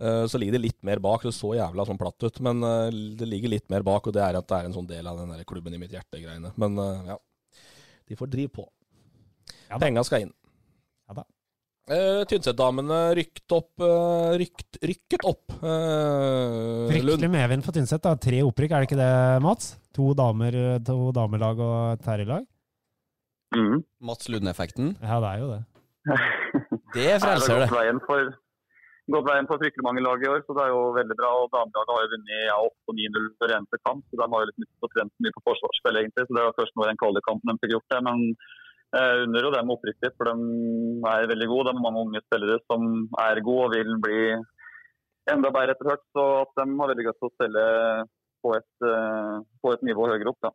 Eh, 0.00 0.26
Så 0.30 0.38
ligger 0.38 0.58
det 0.58 0.64
litt 0.66 0.82
mer 0.86 1.00
bak. 1.02 1.22
Det 1.26 1.34
så 1.34 1.54
jævla 1.58 1.86
sånn 1.86 1.98
platt 2.00 2.22
ut, 2.22 2.40
men 2.44 2.62
eh, 2.62 2.90
det 3.18 3.28
ligger 3.28 3.54
litt 3.54 3.68
mer 3.70 3.82
bak, 3.86 4.06
og 4.06 4.14
det 4.14 4.22
er 4.24 4.38
at 4.38 4.48
det 4.48 4.58
er 4.60 4.68
en 4.68 4.76
sånn 4.76 4.90
del 4.90 5.06
av 5.10 5.18
den 5.18 5.32
der 5.34 5.46
klubben 5.48 5.74
i 5.74 5.80
mitt 5.80 5.94
hjerte-greiene. 5.94 6.52
Men 6.56 6.78
eh, 6.78 7.14
ja, 7.14 7.18
de 8.08 8.18
får 8.18 8.30
drive 8.32 8.52
på. 8.60 8.68
Ja. 9.68 9.78
Penga 9.80 10.04
skal 10.06 10.26
inn. 10.26 10.32
Ja 11.08 11.18
da. 11.20 11.24
Uh, 11.88 12.20
Tynset-damene 12.28 12.96
rykket 13.16 13.52
opp 13.56 13.80
uh, 13.80 14.34
rykt, 14.36 14.76
Rykket 14.84 15.22
opp. 15.24 15.54
Uh, 15.62 16.84
Fryktelig 16.90 17.30
medvind 17.32 17.64
for 17.64 17.72
Tynset. 17.72 18.02
da. 18.04 18.12
Tre 18.20 18.42
opprykk, 18.44 18.74
er 18.76 18.84
det 18.84 18.88
ikke 18.90 18.98
det, 19.00 19.12
Mats? 19.40 19.70
To, 19.96 20.10
damer, 20.12 20.52
to 20.84 20.98
damelag 21.16 21.62
og 21.64 21.76
et 21.94 22.04
herrelag? 22.10 22.44
Mm. 23.56 23.80
Mats 24.04 24.28
Lund-effekten. 24.28 24.92
Ja, 25.00 25.16
det 25.24 25.32
er 25.32 25.40
jo 25.40 25.48
det. 25.54 25.62
Det 26.94 27.08
frelser 27.22 27.62
det. 27.62 27.70
veien 27.72 27.98
for, 28.04 28.30
gått 29.14 29.26
veien 29.28 29.48
for 29.50 29.60
fryktelig 29.60 29.84
mange 29.86 30.04
lag 30.04 30.22
i 30.24 30.30
år, 30.30 30.44
så 30.46 30.56
det 30.56 30.64
er 30.64 30.70
jo 30.72 30.84
veldig 30.96 31.16
bra. 31.18 31.32
og 31.42 31.50
Damelaget 31.54 31.92
har 31.94 32.04
jo 32.04 32.12
vunnet 32.14 32.46
ja, 32.48 32.56
8-9-0 32.92 33.28
hver 33.40 33.56
eneste 33.58 33.82
kamp, 33.84 34.06
så 34.08 34.20
de 34.20 34.28
har 34.28 34.44
jo 34.44 34.48
liksom 34.50 34.68
ikke 34.68 34.92
trent 34.94 35.14
mye 35.24 35.36
på 35.36 35.44
forsvarsspill, 35.50 36.00
egentlig. 36.02 36.24
så 36.26 36.38
Det 36.38 36.46
var 36.46 36.58
først 36.60 36.76
nå 36.76 36.88
den 36.88 37.02
kvalikkampen 37.02 37.52
de 37.52 37.60
fikk 37.62 37.76
gjort 37.76 37.94
det. 37.94 38.02
men 38.08 38.24
jeg 38.88 39.24
unner 39.26 39.44
jo 39.44 39.50
dem 39.52 39.72
oppriktig, 39.74 40.10
for 40.16 40.30
de 40.30 40.34
er 41.10 41.28
veldig 41.28 41.48
gode. 41.50 41.68
De 41.68 41.76
har 41.76 41.84
mange 41.84 42.04
unge 42.06 42.22
spillere 42.24 42.56
som 42.64 42.86
er 43.20 43.40
gode 43.44 43.66
og 43.66 43.74
vil 43.76 43.90
bli 44.00 44.20
enda 45.28 45.50
bedre 45.52 45.74
etter 45.74 45.90
hvert. 45.90 46.04
Så 46.16 46.24
at 46.40 46.54
de 46.56 46.64
har 46.78 46.92
veldig 46.92 47.06
godt 47.10 47.26
å 47.28 47.32
spille 47.34 47.64
på 48.44 48.54
et, 48.56 48.86
eh, 48.88 49.34
på 49.60 49.72
et 49.74 49.84
nivå 49.84 50.08
høyere 50.08 50.32
opp. 50.32 50.40
Da. 50.46 50.52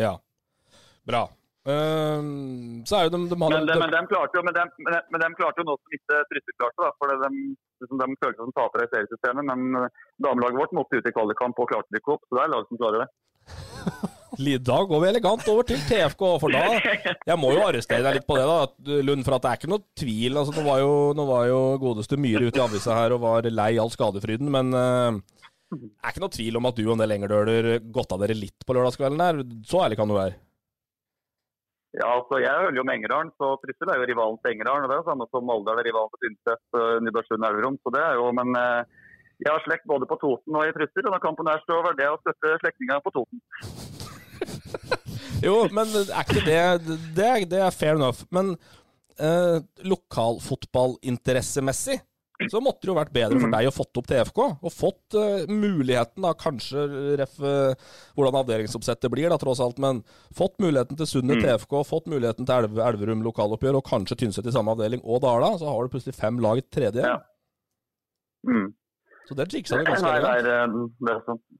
Ja. 0.00 0.14
Bra. 1.04 1.26
Ehm, 1.64 2.82
så 2.84 2.98
er 2.98 3.06
jo 3.06 3.12
de, 3.14 3.20
de 3.30 3.36
hadde, 3.40 3.56
Men, 3.56 3.68
de, 3.70 3.76
men, 3.80 3.92
de 3.94 4.00
klarte 4.10 4.36
jo, 4.36 4.42
men, 4.44 4.52
de, 4.52 4.64
men, 4.84 5.22
de, 5.22 5.28
klarte 5.38 5.62
jo 5.62 5.68
noe 5.70 5.80
som 5.80 5.94
ikke 5.96 6.18
Trysil 6.32 6.56
klarte. 6.58 6.80
Da, 6.82 6.90
for 7.00 7.12
de, 7.12 7.30
liksom, 7.80 8.00
de 8.02 8.08
følte 8.20 8.36
seg 8.36 8.42
som 8.42 8.56
tapere 8.58 8.84
i 8.84 8.92
seriesystemet. 8.92 9.48
Men 9.52 9.78
eh, 9.80 10.02
damelaget 10.26 10.60
vårt 10.60 10.76
måtte 10.76 11.00
ut 11.00 11.08
i 11.08 11.14
kvalikkamp 11.14 11.62
og 11.64 11.70
klarte 11.72 11.94
det 11.94 12.02
ikke 12.02 12.18
opp. 12.18 12.26
Så 12.28 12.36
det 12.36 12.44
er 12.44 12.52
lag 12.52 12.68
som 12.68 12.82
klarer 12.82 13.04
det. 13.04 13.08
Da 14.34 14.80
går 14.82 14.98
vi 14.98 15.06
elegant 15.06 15.44
over 15.46 15.62
til 15.62 15.78
TFK, 15.86 16.22
for 16.42 16.50
da 16.50 16.62
Jeg 17.30 17.36
må 17.38 17.52
jo 17.54 17.60
arrestere 17.62 18.02
deg 18.02 18.16
litt 18.16 18.26
på 18.26 18.34
det, 18.34 18.46
da, 18.48 18.96
Lund. 19.06 19.22
For 19.22 19.36
at 19.36 19.44
det 19.44 19.52
er 19.52 19.60
ikke 19.60 19.70
noe 19.70 19.84
tvil. 19.94 20.40
altså 20.40 20.56
Nå 20.56 20.64
var 20.66 20.80
jo, 20.82 20.96
nå 21.14 21.26
var 21.28 21.44
jo 21.46 21.60
godeste 21.78 22.18
Myhre 22.18 22.48
ute 22.48 22.58
i 22.58 22.64
avisa 22.64 22.96
her 22.98 23.14
og 23.14 23.22
var 23.22 23.46
lei 23.46 23.76
all 23.78 23.92
skadefryden, 23.94 24.50
men 24.50 24.74
uh, 24.74 25.20
det 25.70 25.86
er 26.02 26.10
ikke 26.10 26.24
noe 26.24 26.34
tvil 26.34 26.58
om 26.58 26.66
at 26.66 26.80
du 26.80 26.82
og 26.88 26.96
en 26.96 27.04
del 27.04 27.14
engerdøler 27.14 27.70
godta 27.94 28.18
dere 28.24 28.34
litt 28.34 28.66
på 28.66 28.74
lørdagskvelden 28.74 29.22
der. 29.22 29.40
Så 29.70 29.84
ærlig 29.86 30.00
kan 30.02 30.10
du 30.10 30.18
være. 30.18 30.34
Ja, 31.94 32.08
altså 32.18 32.34
Jeg 32.42 32.50
hører 32.50 32.74
jo 32.78 32.84
med 32.86 32.96
Engerdalen, 32.98 33.30
så 33.38 33.46
Trysil 33.62 33.88
er 33.90 33.96
jo 34.00 34.08
rivalen 34.10 34.38
til 34.42 34.52
Engerdalen. 34.54 34.84
og 34.84 34.88
Det 34.90 34.96
er 34.96 35.02
jo 35.02 35.10
samme 35.10 35.26
som 35.30 35.42
Molde 35.46 35.70
er 35.70 35.86
rivalen 35.86 36.12
til 36.12 36.20
Tynset, 36.24 36.62
uh, 36.74 36.96
Nybergsund 37.04 37.42
Elverum. 37.48 37.76
Så 37.82 37.88
det 37.94 38.02
er 38.02 38.14
jo, 38.18 38.24
men 38.38 38.48
eh, 38.58 38.82
jeg 39.44 39.50
har 39.52 39.60
slekt 39.66 39.90
både 39.92 40.04
på 40.10 40.20
Toten 40.22 40.52
og 40.58 40.64
i 40.66 40.74
Trysil, 40.74 41.06
og 41.06 41.12
når 41.14 41.22
kampen 41.22 41.46
er 41.50 41.58
så 41.62 41.74
var 41.86 41.94
det 41.98 42.08
å 42.10 42.20
støtte 42.22 42.48
slektninga 42.64 42.96
på 43.04 43.10
Toten. 43.18 43.38
Jo, 45.44 45.56
men 45.76 45.86
er 45.92 46.24
ikke 46.24 46.46
det 46.46 46.60
Det 47.16 47.30
det 47.50 47.60
er 47.60 47.72
fair 47.74 47.94
enough. 47.98 48.20
Men 48.32 48.46
eh, 49.20 49.58
lokalfotballinteressemessig 49.92 51.98
så 52.52 52.60
måtte 52.64 52.84
det 52.84 52.90
jo 52.92 52.96
vært 52.98 53.12
bedre 53.14 53.40
for 53.42 53.52
deg 53.54 53.68
å 53.68 53.72
fått 53.74 54.00
opp 54.00 54.08
TFK, 54.10 54.40
og 54.64 54.72
fått 54.74 55.16
uh, 55.18 55.44
muligheten, 55.50 56.24
da, 56.24 56.32
kanskje 56.38 56.84
ref 57.20 57.34
eh, 57.40 57.74
hvordan 58.16 58.38
avdelingsoppsettet 58.40 59.12
blir, 59.12 59.28
da, 59.32 59.38
tross 59.40 59.62
alt, 59.64 59.80
men 59.82 60.02
fått 60.36 60.56
muligheten 60.62 60.98
til 61.00 61.10
Sundet 61.10 61.40
Mm. 61.40 61.44
TFK, 61.48 61.76
fått 61.88 62.06
muligheten 62.10 62.46
til 62.46 62.54
Elv 62.54 62.78
Elverum 62.78 63.24
lokaloppgjør, 63.26 63.80
og 63.80 63.88
kanskje 63.88 64.18
Tynset 64.22 64.46
i 64.46 64.54
samme 64.54 64.74
avdeling, 64.76 65.02
og 65.04 65.22
Dala, 65.24 65.54
så 65.58 65.66
har 65.72 65.82
du 65.82 65.92
plutselig 65.94 66.14
fem 66.18 66.38
lag 66.42 66.60
i 66.60 66.66
tredje. 66.68 67.02
Ja. 67.02 67.18
Mm. 68.46 68.70
Så 69.28 69.36
det 69.38 69.48
jiksa 69.52 69.80
du 69.80 69.84
ganske 69.88 70.14
greit. 70.20 70.46
eh. 70.46 71.50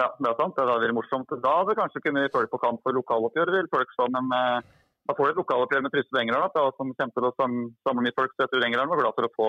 Ja, 0.00 0.08
det 0.18 0.28
er 0.30 0.38
sant. 0.40 0.56
Det 0.56 0.64
hadde 0.64 0.78
vært 0.80 0.96
morsomt. 0.96 1.32
Da 1.44 1.56
hadde 1.60 1.76
kanskje 1.76 2.00
kunne 2.04 2.24
vi 2.24 2.32
følge 2.32 2.50
på 2.52 2.60
kamp 2.62 2.80
for 2.84 2.96
lokaloppgjør, 2.96 3.52
vil 3.56 3.68
folk 3.72 3.90
så, 3.96 4.08
men 4.12 4.30
eh, 4.36 4.70
da 5.08 5.16
får 5.18 5.28
du 5.28 5.32
et 5.34 5.40
lokaloppgjør 5.42 5.84
med 5.84 5.92
Trysil 5.92 6.16
og 6.16 6.20
Engerdal, 6.22 6.50
da, 6.54 6.64
som 6.78 6.92
kommer 6.96 7.16
til 7.16 7.28
å 7.28 7.32
samle 7.38 8.04
mye 8.06 8.16
folk. 8.16 8.32
Så 8.34 8.44
jeg 8.44 8.52
tror 8.52 8.66
Engerdal 8.66 8.90
var 8.92 9.02
glad 9.02 9.16
for 9.18 9.28
å 9.28 9.32
få 9.36 9.48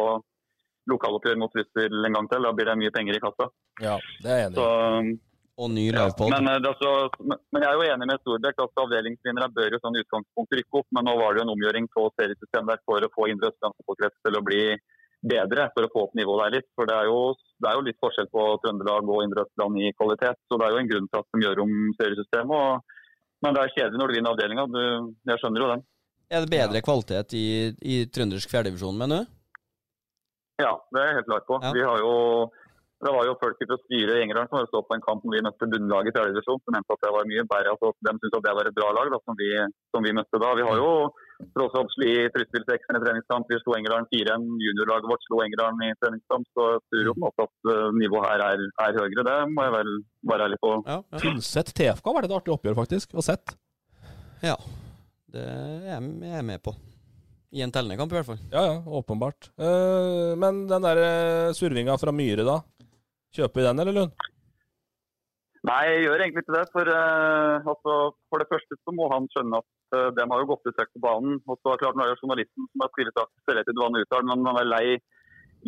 lokaloppgjør 0.91 1.37
mot 1.41 1.53
Trysil 1.53 2.07
en 2.07 2.17
gang 2.17 2.31
til. 2.31 2.47
Da 2.47 2.55
blir 2.55 2.69
det 2.69 2.79
mye 2.79 2.95
penger 2.95 3.17
i 3.17 3.21
kassa. 3.23 3.49
Ja, 3.83 3.99
det 4.23 4.31
er 4.31 4.41
jeg 4.41 4.51
enig 4.51 4.59
Så. 4.61 5.19
Og 5.61 5.69
ny 5.69 5.83
Ja, 5.93 6.07
men, 6.17 6.47
eh, 6.49 6.57
men 7.21 7.37
men 7.53 7.61
jeg 7.61 7.69
er 7.69 7.75
jo 7.77 7.85
enig 7.93 8.07
med 8.09 8.21
Storbekk 8.23 8.61
at 8.63 8.81
avdelingsvinnere 8.83 9.53
bør 9.53 9.75
jo 9.75 9.79
sånn 9.83 9.99
utgangspunkt 10.01 10.55
rykke 10.57 10.79
opp. 10.79 10.87
Men 10.97 11.05
nå 11.05 11.13
var 11.19 11.33
det 11.33 11.41
jo 11.41 11.45
en 11.45 11.53
omgjøring 11.53 11.85
på 11.93 12.07
seriesystemet 12.17 12.71
der 12.71 12.81
for 12.89 13.05
å 13.05 13.11
få 13.13 13.29
Indre 13.29 13.51
Østland 13.51 13.77
fotballkrets 13.77 14.17
til 14.25 14.39
å 14.39 14.41
bli 14.47 14.63
bedre. 15.33 15.67
For 15.75 15.85
å 15.85 15.91
få 15.93 16.07
opp 16.07 16.17
nivået 16.17 16.41
der 16.41 16.55
litt. 16.57 16.69
For 16.73 16.89
det 16.89 16.97
er, 16.97 17.11
jo, 17.11 17.19
det 17.61 17.69
er 17.69 17.77
jo 17.77 17.85
litt 17.85 18.01
forskjell 18.01 18.31
på 18.33 18.47
Trøndelag 18.65 19.13
og 19.13 19.23
Indre 19.27 19.45
Østland 19.45 19.77
i 19.77 19.93
kvalitet. 19.93 20.41
Så 20.49 20.57
det 20.57 20.65
er 20.65 20.73
jo 20.73 20.81
en 20.81 20.91
grunn 20.95 21.11
til 21.11 21.21
at 21.21 21.29
de 21.29 21.45
gjør 21.45 21.63
om 21.67 21.77
seriesystemet. 22.01 22.57
Og, 22.57 23.13
men 23.45 23.53
det 23.53 23.61
er 23.61 23.75
kjedelig 23.77 24.01
når 24.01 24.09
du 24.09 24.17
vinner 24.17 24.33
avdelinga. 24.33 24.67
Jeg 25.29 25.43
skjønner 25.43 25.65
jo 25.65 25.71
den. 25.75 25.87
Er 26.33 26.41
det 26.41 26.49
bedre 26.49 26.81
kvalitet 26.81 27.37
i, 27.37 27.47
i 27.77 28.01
trøndersk 28.09 28.49
fjerdedivisjon, 28.49 28.97
mener 28.97 29.21
du? 29.21 29.33
Ja, 30.61 30.73
det 30.93 31.01
er 31.01 31.09
jeg 31.09 31.17
helt 31.19 31.31
klar 31.31 31.47
på. 31.47 31.57
Ja. 31.63 31.71
Vi 31.73 31.81
har 31.81 31.97
jo, 32.03 32.13
det 33.03 33.11
var 33.15 33.25
jo 33.25 33.33
folk 33.41 33.57
fra 33.57 33.77
styret 33.81 34.19
i 34.19 34.23
Engerdal 34.23 34.49
som 34.51 34.67
stod 34.69 34.85
på 34.85 34.97
en 34.97 35.05
kamp 35.05 35.25
når 35.25 35.35
vi 35.35 35.43
møtte 35.47 35.69
bunnlaget 35.71 36.11
i 36.11 36.15
fjerde 36.15 36.35
divisjon, 36.35 36.61
som 36.61 36.75
mente 36.75 36.93
at 36.93 37.01
det 37.05 37.13
var 37.15 37.29
mye 37.31 37.45
bedre. 37.49 37.73
Altså, 37.73 37.89
de 38.05 38.13
syntes 38.13 38.37
at 38.37 38.45
det 38.45 38.53
var 38.59 38.69
et 38.69 38.77
bra 38.77 38.91
lag 38.97 39.09
da, 39.13 39.19
som, 39.25 39.39
vi, 39.39 39.49
som 39.95 40.05
vi 40.05 40.13
møtte 40.19 40.41
da. 40.43 40.51
Vi 40.59 40.67
har 40.67 40.83
jo 40.83 40.91
tross 41.57 41.79
alt 41.79 41.97
i 42.05 42.13
Trysil 42.35 42.67
6 42.69 42.85
i 42.93 43.01
treningskamp. 43.07 43.49
Vi 43.49 43.59
slo 43.63 43.75
Engerdal 43.79 44.07
4-1. 44.13 44.47
Juniorlaget 44.67 45.09
vårt 45.15 45.27
slo 45.27 45.41
Engerdal 45.47 45.83
i 45.87 45.91
treningskamp. 46.03 46.47
Så 46.53 46.69
jeg 46.75 46.85
tror 46.93 47.09
jo 47.09 47.17
på 47.17 47.23
en 47.23 47.27
måte 47.27 47.49
at 47.49 47.73
eh, 47.73 47.89
nivået 48.03 48.29
her 48.29 48.45
er, 48.51 48.63
er 48.85 49.01
høyere. 49.01 49.27
Det 49.31 49.41
må 49.57 49.67
jeg 49.67 49.77
vel 49.79 49.91
være 50.31 50.47
ærlig 50.47 50.61
på. 50.61 50.77
Ja. 50.85 51.01
ja. 51.01 51.25
Tynset 51.25 51.73
TFK 51.73 52.13
var 52.13 52.21
det 52.21 52.29
et 52.29 52.37
artig 52.39 52.55
oppgjør, 52.59 52.79
faktisk. 52.83 53.17
å 53.17 53.25
sett. 53.25 53.57
ja. 54.45 54.57
Det 55.33 55.41
er 55.41 55.95
jeg 55.97 56.45
med 56.45 56.61
på. 56.61 56.75
I 57.53 57.61
en 57.61 57.71
tellende 57.73 57.99
kamp, 57.99 58.13
i 58.13 58.17
hvert 58.17 58.29
fall. 58.31 58.41
Ja, 58.49 58.61
ja, 58.65 58.77
åpenbart. 58.99 59.51
Uh, 59.61 60.33
men 60.41 60.63
den 60.69 60.85
der 60.87 61.01
eh, 61.03 61.53
survinga 61.53 61.99
fra 62.01 62.13
Myhre, 62.15 62.45
da? 62.47 62.55
Kjøper 63.33 63.61
vi 63.61 63.65
den, 63.67 63.81
eller 63.83 63.97
Lund? 63.97 64.23
Nei, 65.69 65.83
jeg 65.87 65.99
gjør 66.07 66.23
egentlig 66.23 66.43
ikke 66.43 66.55
det. 66.57 66.63
For, 66.73 66.89
uh, 66.89 67.69
altså, 67.71 67.97
for 68.33 68.41
det 68.41 68.49
første 68.49 68.77
så 68.79 68.93
må 68.97 69.05
han 69.13 69.29
skjønne 69.35 69.61
at 69.61 69.69
uh, 69.95 70.09
de 70.17 70.25
har 70.31 70.41
jo 70.41 70.49
gått 70.49 70.65
ut 70.65 70.81
vekk 70.81 70.91
på 70.95 71.03
banen. 71.05 71.37
Og 71.45 71.59
så 71.59 71.69
er 71.69 71.77
det 71.77 71.83
klart, 71.85 71.99
nå 71.99 72.07
er 72.07 72.15
det 72.15 72.23
journalisten 72.23 72.65
som 72.71 72.85
har 72.85 72.91
skrevet 72.95 73.21
at 73.21 73.71
Duane 73.77 74.01
uttaler, 74.01 74.27
men 74.33 74.49
han 74.49 74.59
er 74.63 74.71
lei, 74.71 74.97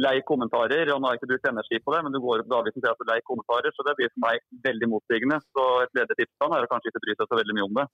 lei 0.08 0.16
kommentarer. 0.26 0.90
og 0.90 0.98
Han 0.98 1.08
har 1.12 1.20
ikke 1.20 1.32
brukt 1.36 1.50
energi 1.54 1.84
på 1.86 1.94
det, 1.94 2.02
men 2.08 2.18
du 2.18 2.22
går 2.26 2.44
opp 2.44 2.52
Davidsen 2.56 2.82
til 2.82 2.92
at 2.96 2.98
du 2.98 3.06
er 3.06 3.14
lei 3.14 3.22
kommentarer. 3.30 3.78
Så 3.78 3.86
det 3.86 3.94
blir 4.02 4.10
for 4.10 4.26
meg 4.26 4.42
veldig 4.66 4.90
motsigende. 4.98 5.38
Så 5.54 5.70
et 5.86 5.98
ledertips 6.02 6.34
til 6.34 6.50
han 6.50 6.58
er 6.58 6.66
å 6.66 6.74
kanskje 6.74 6.96
ikke 6.96 7.06
bry 7.06 7.18
seg 7.22 7.30
så 7.30 7.42
veldig 7.44 7.60
mye 7.60 7.70
om 7.70 7.80
det. 7.84 7.88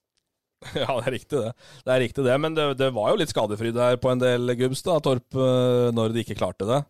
Ja, 0.82 0.88
det 1.00 1.08
er 1.08 1.16
riktig 1.18 1.40
det. 1.42 1.52
Det 1.86 1.94
er 1.96 2.02
riktig 2.04 2.24
det, 2.28 2.36
Men 2.40 2.54
det, 2.58 2.66
det 2.78 2.92
var 2.94 3.10
jo 3.14 3.20
litt 3.22 3.32
skadefryd 3.34 3.74
der 3.78 3.98
på 4.02 4.12
en 4.14 4.20
del 4.22 4.54
gubbs, 4.60 4.84
da, 4.86 5.00
Torp, 5.04 5.26
eh, 5.34 5.90
når 5.96 6.14
de 6.14 6.24
ikke 6.26 6.38
klarte 6.38 6.68
det. 6.70 6.82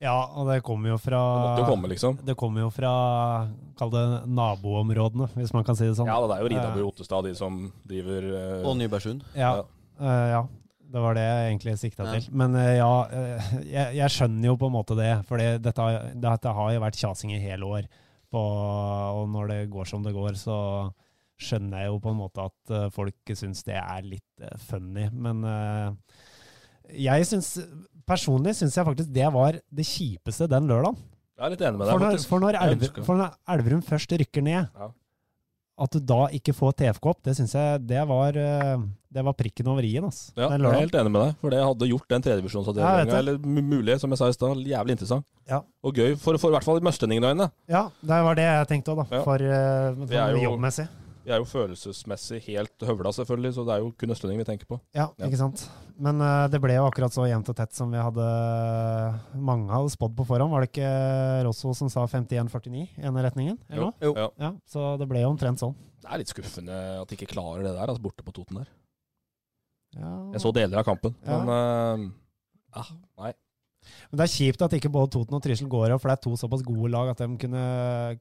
Ja, 0.00 0.14
og 0.32 0.46
det 0.48 0.62
kommer 0.64 0.94
jo 0.94 0.96
fra 0.96 1.18
Det 1.20 1.40
måtte 1.44 1.60
jo 1.66 1.68
komme, 1.74 1.88
liksom. 1.92 2.14
Det 2.24 2.36
kommer 2.40 2.62
jo 2.64 2.70
fra 2.72 2.92
Kall 3.76 3.90
det 3.92 4.04
naboområdene, 4.32 5.26
hvis 5.36 5.52
man 5.52 5.66
kan 5.68 5.76
si 5.76 5.84
det 5.90 5.98
sånn. 5.98 6.08
Ja, 6.08 6.16
det 6.24 6.38
er 6.38 6.40
jo 6.46 6.48
Ridabu 6.54 6.78
og 6.86 6.94
Ottestad, 6.94 7.26
de 7.28 7.34
som 7.36 7.58
driver 7.84 8.30
eh, 8.30 8.64
Og 8.64 8.78
Nybergsund. 8.80 9.26
Ja, 9.36 9.52
Ja. 9.60 9.66
eh, 10.00 10.30
ja. 10.38 10.40
Det 10.90 10.98
var 11.04 11.14
det 11.14 11.22
jeg 11.22 11.50
egentlig 11.52 11.72
sikta 11.78 12.02
Ja. 12.08 12.12
til. 12.16 12.32
Men 12.34 12.56
eh, 12.58 12.72
ja, 12.80 12.88
eh, 13.12 13.50
jeg, 13.68 13.94
jeg 14.00 14.10
skjønner 14.16 14.48
jo 14.48 14.56
på 14.58 14.66
en 14.66 14.74
måte 14.74 14.96
det. 14.98 15.10
For 15.28 15.36
dette, 15.38 15.76
har- 15.78 16.08
dette 16.18 16.54
har 16.56 16.72
jo 16.74 16.80
vært 16.82 16.98
kjasing 16.98 17.30
i 17.36 17.38
hele 17.44 17.62
år. 17.68 17.84
På, 18.32 18.40
og 19.20 19.28
når 19.30 19.48
det 19.52 19.60
går 19.70 19.86
som 19.86 20.02
det 20.02 20.14
går, 20.16 20.32
så 20.40 20.56
skjønner 21.40 21.82
jeg 21.84 21.90
jo 21.90 21.98
på 22.04 22.12
en 22.12 22.18
måte 22.20 22.44
at 22.50 22.74
eh, 22.76 22.88
folk 22.94 23.32
syns 23.36 23.64
det 23.66 23.78
er 23.80 24.06
litt 24.06 24.44
eh, 24.44 24.56
funny. 24.68 25.08
Men 25.12 25.42
eh, 25.48 25.90
jeg 27.06 27.26
syns 27.30 27.54
Personlig 28.10 28.56
syns 28.58 28.74
jeg 28.74 28.86
faktisk 28.88 29.10
det 29.14 29.26
var 29.30 29.54
det 29.70 29.84
kjipeste 29.86 30.48
den 30.50 30.64
lørdagen. 30.66 30.96
Jeg 31.38 31.44
er 31.46 31.52
litt 31.52 31.60
enig 31.62 31.78
med 31.78 31.86
deg, 31.86 31.92
For 31.94 32.02
når, 32.02 32.24
for 32.26 32.42
når, 32.42 32.56
Elver, 32.58 33.04
for 33.06 33.20
når 33.20 33.36
Elverum 33.54 33.82
først 33.86 34.10
rykker 34.18 34.42
ned, 34.42 34.66
Ja. 34.74 34.88
at 35.84 35.94
du 35.94 36.00
da 36.04 36.24
ikke 36.34 36.52
får 36.56 36.74
TFK-opp, 36.80 37.20
det 37.24 37.36
syns 37.38 37.54
jeg 37.54 37.84
det 37.86 38.02
var, 38.10 38.34
det 38.34 39.24
var 39.24 39.36
prikken 39.38 39.70
over 39.70 39.86
i-en. 39.86 40.08
Altså, 40.10 40.32
Ja, 40.34 40.48
jeg 40.50 40.58
er 40.72 40.80
helt 40.80 40.98
enig 40.98 41.12
med 41.14 41.22
deg, 41.22 41.36
for 41.40 41.54
det 41.54 41.60
hadde 41.62 41.88
gjort 41.92 42.08
den 42.10 42.26
Ja, 42.26 42.96
vet 42.98 43.12
det. 43.12 43.18
eller 43.20 43.38
mulig, 43.38 44.00
som 44.00 44.10
jeg 44.10 44.18
sa 44.18 44.28
i 44.28 44.32
stad, 44.36 44.56
jævlig 44.66 44.96
interessant. 44.98 45.24
Ja. 45.48 45.62
Og 45.86 45.94
gøy, 45.94 46.16
for, 46.18 46.36
for 46.36 46.50
i 46.50 46.56
hvert 46.58 46.66
fall 46.66 46.82
i 46.82 46.84
Møstlendingen-øyne. 46.84 47.46
Ja, 47.70 47.86
det 48.02 48.20
var 48.26 48.34
det 48.34 48.48
jeg 48.50 48.66
tenkte 48.74 48.90
òg, 48.92 49.04
da. 49.04 49.06
Ja. 49.16 49.22
For, 49.22 49.38
for 49.38 50.18
er 50.18 50.34
jo- 50.34 50.50
jobbmessig. 50.50 50.88
Vi 51.30 51.34
er 51.36 51.44
jo 51.44 51.46
følelsesmessig 51.46 52.40
helt 52.48 52.82
høvla, 52.82 53.12
selvfølgelig, 53.14 53.52
så 53.54 53.62
det 53.68 53.74
er 53.76 53.82
jo 53.84 53.92
kun 53.94 54.10
østlending 54.10 54.40
vi 54.40 54.46
tenker 54.48 54.66
på. 54.66 54.80
Ja, 54.96 55.04
Ja. 55.14 55.28
ikke 55.28 55.38
sant. 55.38 55.62
Men 56.00 56.18
uh, 56.24 56.48
det 56.50 56.58
ble 56.58 56.74
jo 56.74 56.88
akkurat 56.88 57.14
så 57.14 57.22
jevnt 57.30 57.46
og 57.52 57.54
tett 57.54 57.76
som 57.76 57.92
vi 57.92 58.00
hadde 58.02 58.24
Mange 59.38 59.70
hadde 59.70 59.92
spådd 59.94 60.16
på 60.18 60.26
forhånd. 60.26 60.50
Var 60.50 60.64
det 60.64 60.70
ikke 60.72 60.90
Rosso 61.46 61.70
som 61.78 61.90
sa 61.92 62.02
51-49 62.10 62.82
i 62.98 63.06
ene 63.06 63.22
retningen? 63.22 63.60
Jo. 63.70 63.92
Jo. 64.02 64.10
Ja. 64.18 64.26
Ja, 64.42 64.50
så 64.66 64.96
det 64.98 65.06
ble 65.12 65.22
jo 65.22 65.30
omtrent 65.30 65.62
sånn. 65.62 65.76
Det 66.02 66.10
er 66.10 66.18
litt 66.24 66.32
skuffende 66.32 66.80
at 67.04 67.06
de 67.12 67.18
ikke 67.20 67.30
klarer 67.36 67.62
det 67.62 67.76
der, 67.76 67.86
altså 67.92 68.02
borte 68.02 68.26
på 68.26 68.34
Toten 68.34 68.58
der. 68.64 68.72
Ja. 70.00 70.10
Jeg 70.34 70.42
så 70.42 70.52
deler 70.56 70.82
av 70.82 70.86
kampen, 70.90 71.14
Ja. 71.26 71.38
men 71.44 72.10
uh, 72.10 72.10
ja, 72.74 72.84
nei. 73.22 73.32
Men 74.10 74.20
det 74.20 74.26
er 74.26 74.32
kjipt 74.32 74.64
at 74.66 74.74
ikke 74.78 74.90
både 74.92 75.10
Toten 75.14 75.36
og 75.38 75.42
Trysil 75.44 75.68
går 75.70 75.94
opp, 75.94 76.02
for 76.02 76.10
det 76.10 76.16
er 76.18 76.24
to 76.26 76.32
såpass 76.40 76.64
gode 76.66 76.90
lag 76.92 77.12
at 77.12 77.22
de 77.22 77.28
kunne, 77.42 77.62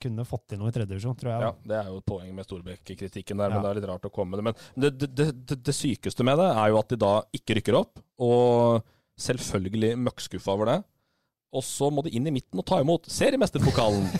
kunne 0.03 0.25
fått 0.27 0.45
til 0.51 0.61
noe 0.61 0.71
i 0.71 0.75
tredjedivisjon, 0.75 1.17
tror 1.19 1.31
jeg. 1.33 1.47
Ja, 1.47 1.51
det 1.71 1.77
er 1.79 1.89
jo 1.91 1.99
et 2.01 2.07
poeng 2.09 2.29
med 2.35 2.47
Storbekk-kritikken 2.47 3.41
der, 3.41 3.53
men 3.53 3.59
Ja. 3.59 3.63
det 3.65 3.71
er 3.71 3.79
litt 3.81 3.89
rart 3.89 4.07
å 4.09 4.13
komme 4.13 4.37
med 4.37 4.41
det. 4.41 4.47
Men 4.49 4.85
det, 4.85 4.91
det, 5.17 5.27
det, 5.49 5.59
det, 5.65 5.75
sykeste 5.75 6.25
med 6.27 6.39
det 6.41 6.49
er 6.53 6.71
jo 6.73 6.79
at 6.81 6.93
de 6.93 6.99
da 7.01 7.13
ikke 7.35 7.57
rykker 7.59 7.79
opp, 7.79 8.01
og 8.21 8.85
selvfølgelig 9.19 9.95
møkkskuffa 10.07 10.55
over 10.55 10.73
det. 10.73 10.79
Og 11.49 11.63
så 11.65 11.87
må 11.89 12.03
de 12.05 12.11
inn 12.13 12.27
i 12.29 12.35
midten 12.35 12.61
og 12.61 12.67
ta 12.69 12.77
imot 12.83 13.07
seriemesterpokalen. 13.09 14.05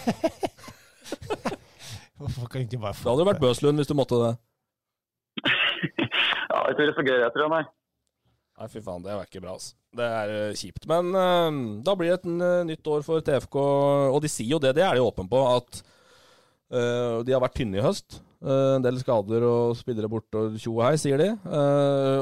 Hvorfor 2.20 2.50
kan 2.52 2.66
ikke 2.66 2.80
bare 2.82 2.98
Det 2.98 3.06
hadde 3.08 3.24
jo 3.24 3.28
vært 3.30 3.42
Bøslund 3.44 3.80
hvis 3.80 3.90
du 3.90 3.96
måtte 3.98 4.18
det. 4.26 4.34
Ja, 6.50 6.64
jeg 6.66 6.74
tror 6.76 6.82
det 6.82 6.90
er 6.90 6.96
så 6.98 7.04
gøy, 7.06 7.20
jeg 7.22 7.32
tror 7.36 7.44
jeg, 7.46 7.52
nei. 7.54 7.64
Nei, 8.60 8.68
fy 8.68 8.82
faen, 8.84 9.04
det 9.06 9.16
var 9.16 9.28
ikke 9.28 9.40
bra, 9.40 9.54
altså. 9.56 9.76
Det 9.96 10.06
er 10.06 10.32
eh, 10.36 10.58
kjipt. 10.60 10.84
Men 10.90 11.14
uh, 11.16 11.60
da 11.86 11.94
blir 11.98 12.12
det 12.12 12.18
et 12.20 12.28
eh, 12.30 12.64
nytt 12.68 12.90
år 12.92 13.06
for 13.06 13.24
TFK, 13.24 13.56
og 14.12 14.20
de 14.24 14.32
sier 14.32 14.52
jo 14.52 14.60
det, 14.62 14.76
det 14.78 14.84
er 14.86 14.98
de 14.98 15.06
åpne 15.06 15.30
på, 15.32 15.44
at 15.54 15.80
uh, 16.76 17.22
de 17.24 17.34
har 17.34 17.44
vært 17.44 17.56
tynne 17.62 17.80
i 17.80 17.86
høst. 17.86 18.20
En 18.40 18.80
del 18.80 18.96
skader 19.02 19.44
og 19.44 19.74
spillere 19.76 20.08
borte 20.08 20.40
og 20.40 20.54
tjo 20.56 20.78
og 20.78 20.86
hei, 20.86 20.94
sier 20.96 21.20
de. 21.20 21.26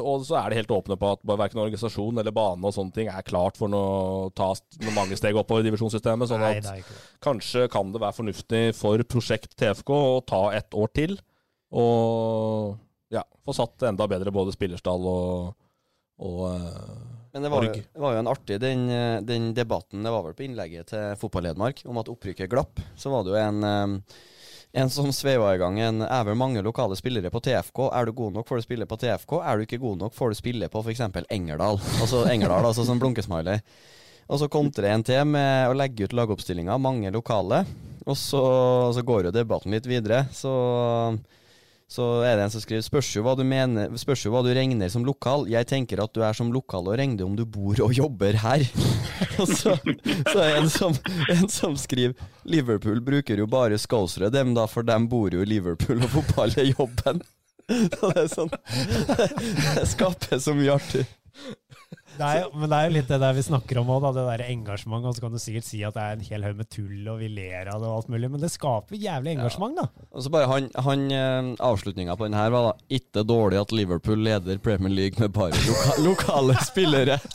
Og 0.02 0.24
så 0.26 0.40
er 0.40 0.50
de 0.50 0.58
helt 0.58 0.72
åpne 0.74 0.96
på 0.98 1.12
at 1.14 1.22
verken 1.30 1.62
organisasjon 1.62 2.18
eller 2.18 2.34
bane 2.34 2.66
og 2.66 2.74
sånne 2.74 2.96
ting 2.96 3.12
er 3.14 3.28
klart 3.28 3.60
for 3.62 3.70
å 3.70 3.84
ta 4.34 4.48
mange 4.96 5.14
steg 5.20 5.38
oppover 5.38 5.62
i 5.62 5.68
divisjonssystemet. 5.68 6.32
Sånn 6.32 6.48
at 6.48 6.90
kanskje 7.22 7.68
kan 7.70 7.94
det 7.94 8.02
være 8.02 8.18
fornuftig 8.18 8.64
for 8.80 9.06
prosjekt 9.06 9.54
TFK 9.62 9.94
å 9.94 10.18
ta 10.26 10.42
et 10.58 10.74
år 10.74 10.90
til. 10.98 11.14
Og 11.78 12.74
ja, 13.14 13.22
få 13.46 13.54
satt 13.54 13.86
enda 13.86 14.10
bedre 14.10 14.34
både 14.34 14.58
spillerstall 14.58 15.06
og, 15.14 15.54
og 16.24 16.40
eh, 16.50 16.94
Men 17.34 17.46
det 17.46 17.52
var, 17.54 17.68
jo, 17.68 17.74
det 17.74 18.02
var 18.02 18.16
jo 18.16 18.22
en 18.24 18.32
artig 18.32 18.58
den, 18.64 18.88
eh, 18.90 19.20
den 19.22 19.52
debatten 19.54 20.06
Det 20.06 20.14
var 20.14 20.24
vel 20.26 20.34
på 20.38 20.48
innlegget 20.48 20.90
til 20.94 21.20
Fotball-Hedmark 21.22 21.84
om 21.86 22.00
at 22.02 22.10
opprykket 22.10 22.50
glapp. 22.50 22.82
Så 22.98 23.14
var 23.14 23.26
det 23.26 23.36
jo 23.36 23.42
en 23.42 23.68
eh, 23.68 24.18
en 24.78 24.90
som 24.90 25.08
sveiva 25.16 25.54
i 25.56 25.60
gang 25.62 25.80
en 25.80 26.02
Er 26.04 26.26
vel 26.28 26.38
mange 26.38 26.62
lokale 26.62 26.98
spillere 27.00 27.32
på 27.34 27.42
TFK. 27.42 27.88
Er 27.94 28.06
du 28.06 28.12
god 28.14 28.36
nok, 28.36 28.48
får 28.48 28.60
du 28.60 28.66
spille 28.66 28.86
på 28.90 28.98
TFK. 29.00 29.40
Er 29.42 29.58
du 29.58 29.64
ikke 29.66 29.80
god 29.82 30.02
nok, 30.04 30.14
får 30.14 30.34
du 30.34 30.40
spille 30.40 30.70
på 30.70 30.84
f.eks. 30.84 31.02
Engerdal. 31.30 31.80
Altså 32.02 32.26
Engerdal, 32.30 32.68
altså 32.68 32.86
som 32.86 33.00
blunkesmiley. 33.02 33.64
Og 34.28 34.42
så 34.42 34.50
kontrer 34.52 34.92
en 34.92 35.06
til 35.08 35.24
med 35.30 35.70
å 35.70 35.76
legge 35.78 36.04
ut 36.06 36.14
lagoppstillinga, 36.14 36.76
mange 36.84 37.10
lokale. 37.16 37.64
Og 38.06 38.18
så, 38.20 38.44
så 38.94 39.04
går 39.08 39.30
jo 39.30 39.36
debatten 39.36 39.72
litt 39.72 39.88
videre. 39.88 40.26
Så 40.36 40.52
så 41.88 42.06
er 42.28 42.36
det 42.36 42.44
en 42.44 42.52
som 42.52 42.60
skriver 42.60 42.84
spørs 42.84 43.10
jo 43.16 43.22
hva 43.24 43.32
du 43.40 43.46
mener 43.48 43.94
Spørs 43.96 44.26
jo 44.26 44.34
hva 44.34 44.42
du 44.44 44.50
regner 44.52 44.90
som 44.92 45.06
lokal. 45.08 45.46
Jeg 45.48 45.70
tenker 45.70 46.02
at 46.04 46.12
du 46.12 46.20
er 46.26 46.36
som 46.36 46.50
lokal 46.52 46.90
og 46.92 46.98
regner 47.00 47.24
om 47.24 47.38
du 47.38 47.46
bor 47.48 47.80
og 47.86 47.94
jobber 47.96 48.36
her. 48.44 48.66
og 49.42 49.48
så, 49.48 49.78
så 50.28 50.36
er 50.44 50.50
det 50.52 50.58
en 50.60 50.70
som, 50.74 50.98
en 51.32 51.48
som 51.52 51.78
skriver 51.80 52.18
Liverpool 52.44 53.00
bruker 53.04 53.40
jo 53.40 53.48
bare 53.48 53.80
scousere, 53.80 54.32
dem 54.34 54.52
da, 54.58 54.68
for 54.68 54.84
dem 54.88 55.08
bor 55.08 55.32
jo 55.32 55.46
i 55.46 55.48
Liverpool, 55.48 56.04
og 56.04 56.12
fotball 56.12 56.60
er 56.60 56.74
jobben. 56.74 57.24
Så 57.68 58.12
det 58.14 58.22
er 58.22 58.30
sånn 58.32 58.52
Det 59.76 59.88
skaper 59.92 60.40
så 60.40 60.54
mye 60.56 60.76
artig. 60.78 61.04
Det 62.18 62.26
er, 62.26 62.48
men 62.58 62.72
det 62.72 62.78
er 62.78 62.88
jo 62.88 62.94
litt 62.96 63.10
det 63.12 63.18
der 63.22 63.36
vi 63.38 63.44
snakker 63.46 63.78
om 63.82 63.92
òg, 63.94 64.08
det 64.16 64.24
der 64.26 64.44
engasjementet. 64.48 65.10
Og 65.10 65.18
så 65.18 65.24
kan 65.24 65.36
du 65.36 65.42
sikkert 65.42 65.68
si 65.68 65.82
at 65.86 65.98
det 65.98 66.04
er 66.04 66.16
en 66.16 66.24
hel 66.26 66.46
haug 66.48 66.62
med 66.62 66.70
tull, 66.74 67.02
og 67.12 67.20
vi 67.22 67.30
ler 67.30 67.70
av 67.70 67.84
det 67.84 67.90
og 67.90 67.98
alt 68.00 68.10
mulig, 68.14 68.32
men 68.34 68.42
det 68.42 68.50
skaper 68.54 68.98
jævlig 68.98 69.36
engasjement, 69.36 69.78
da. 69.78 70.06
Og 70.10 70.26
så 70.26 70.32
bare 70.34 70.50
han, 70.50 70.70
han 70.88 71.06
eh, 71.14 71.52
Avslutninga 71.68 72.18
på 72.18 72.26
den 72.30 72.38
her 72.38 72.50
var 72.54 72.70
da 72.70 72.96
Ikke 72.98 73.26
dårlig 73.28 73.62
at 73.62 73.76
Liverpool 73.76 74.24
leder 74.26 74.58
Premier 74.64 74.94
League 74.94 75.22
med 75.22 75.36
bare 75.36 75.62
loka 75.68 76.00
lokale 76.08 76.58
spillere. 76.66 77.20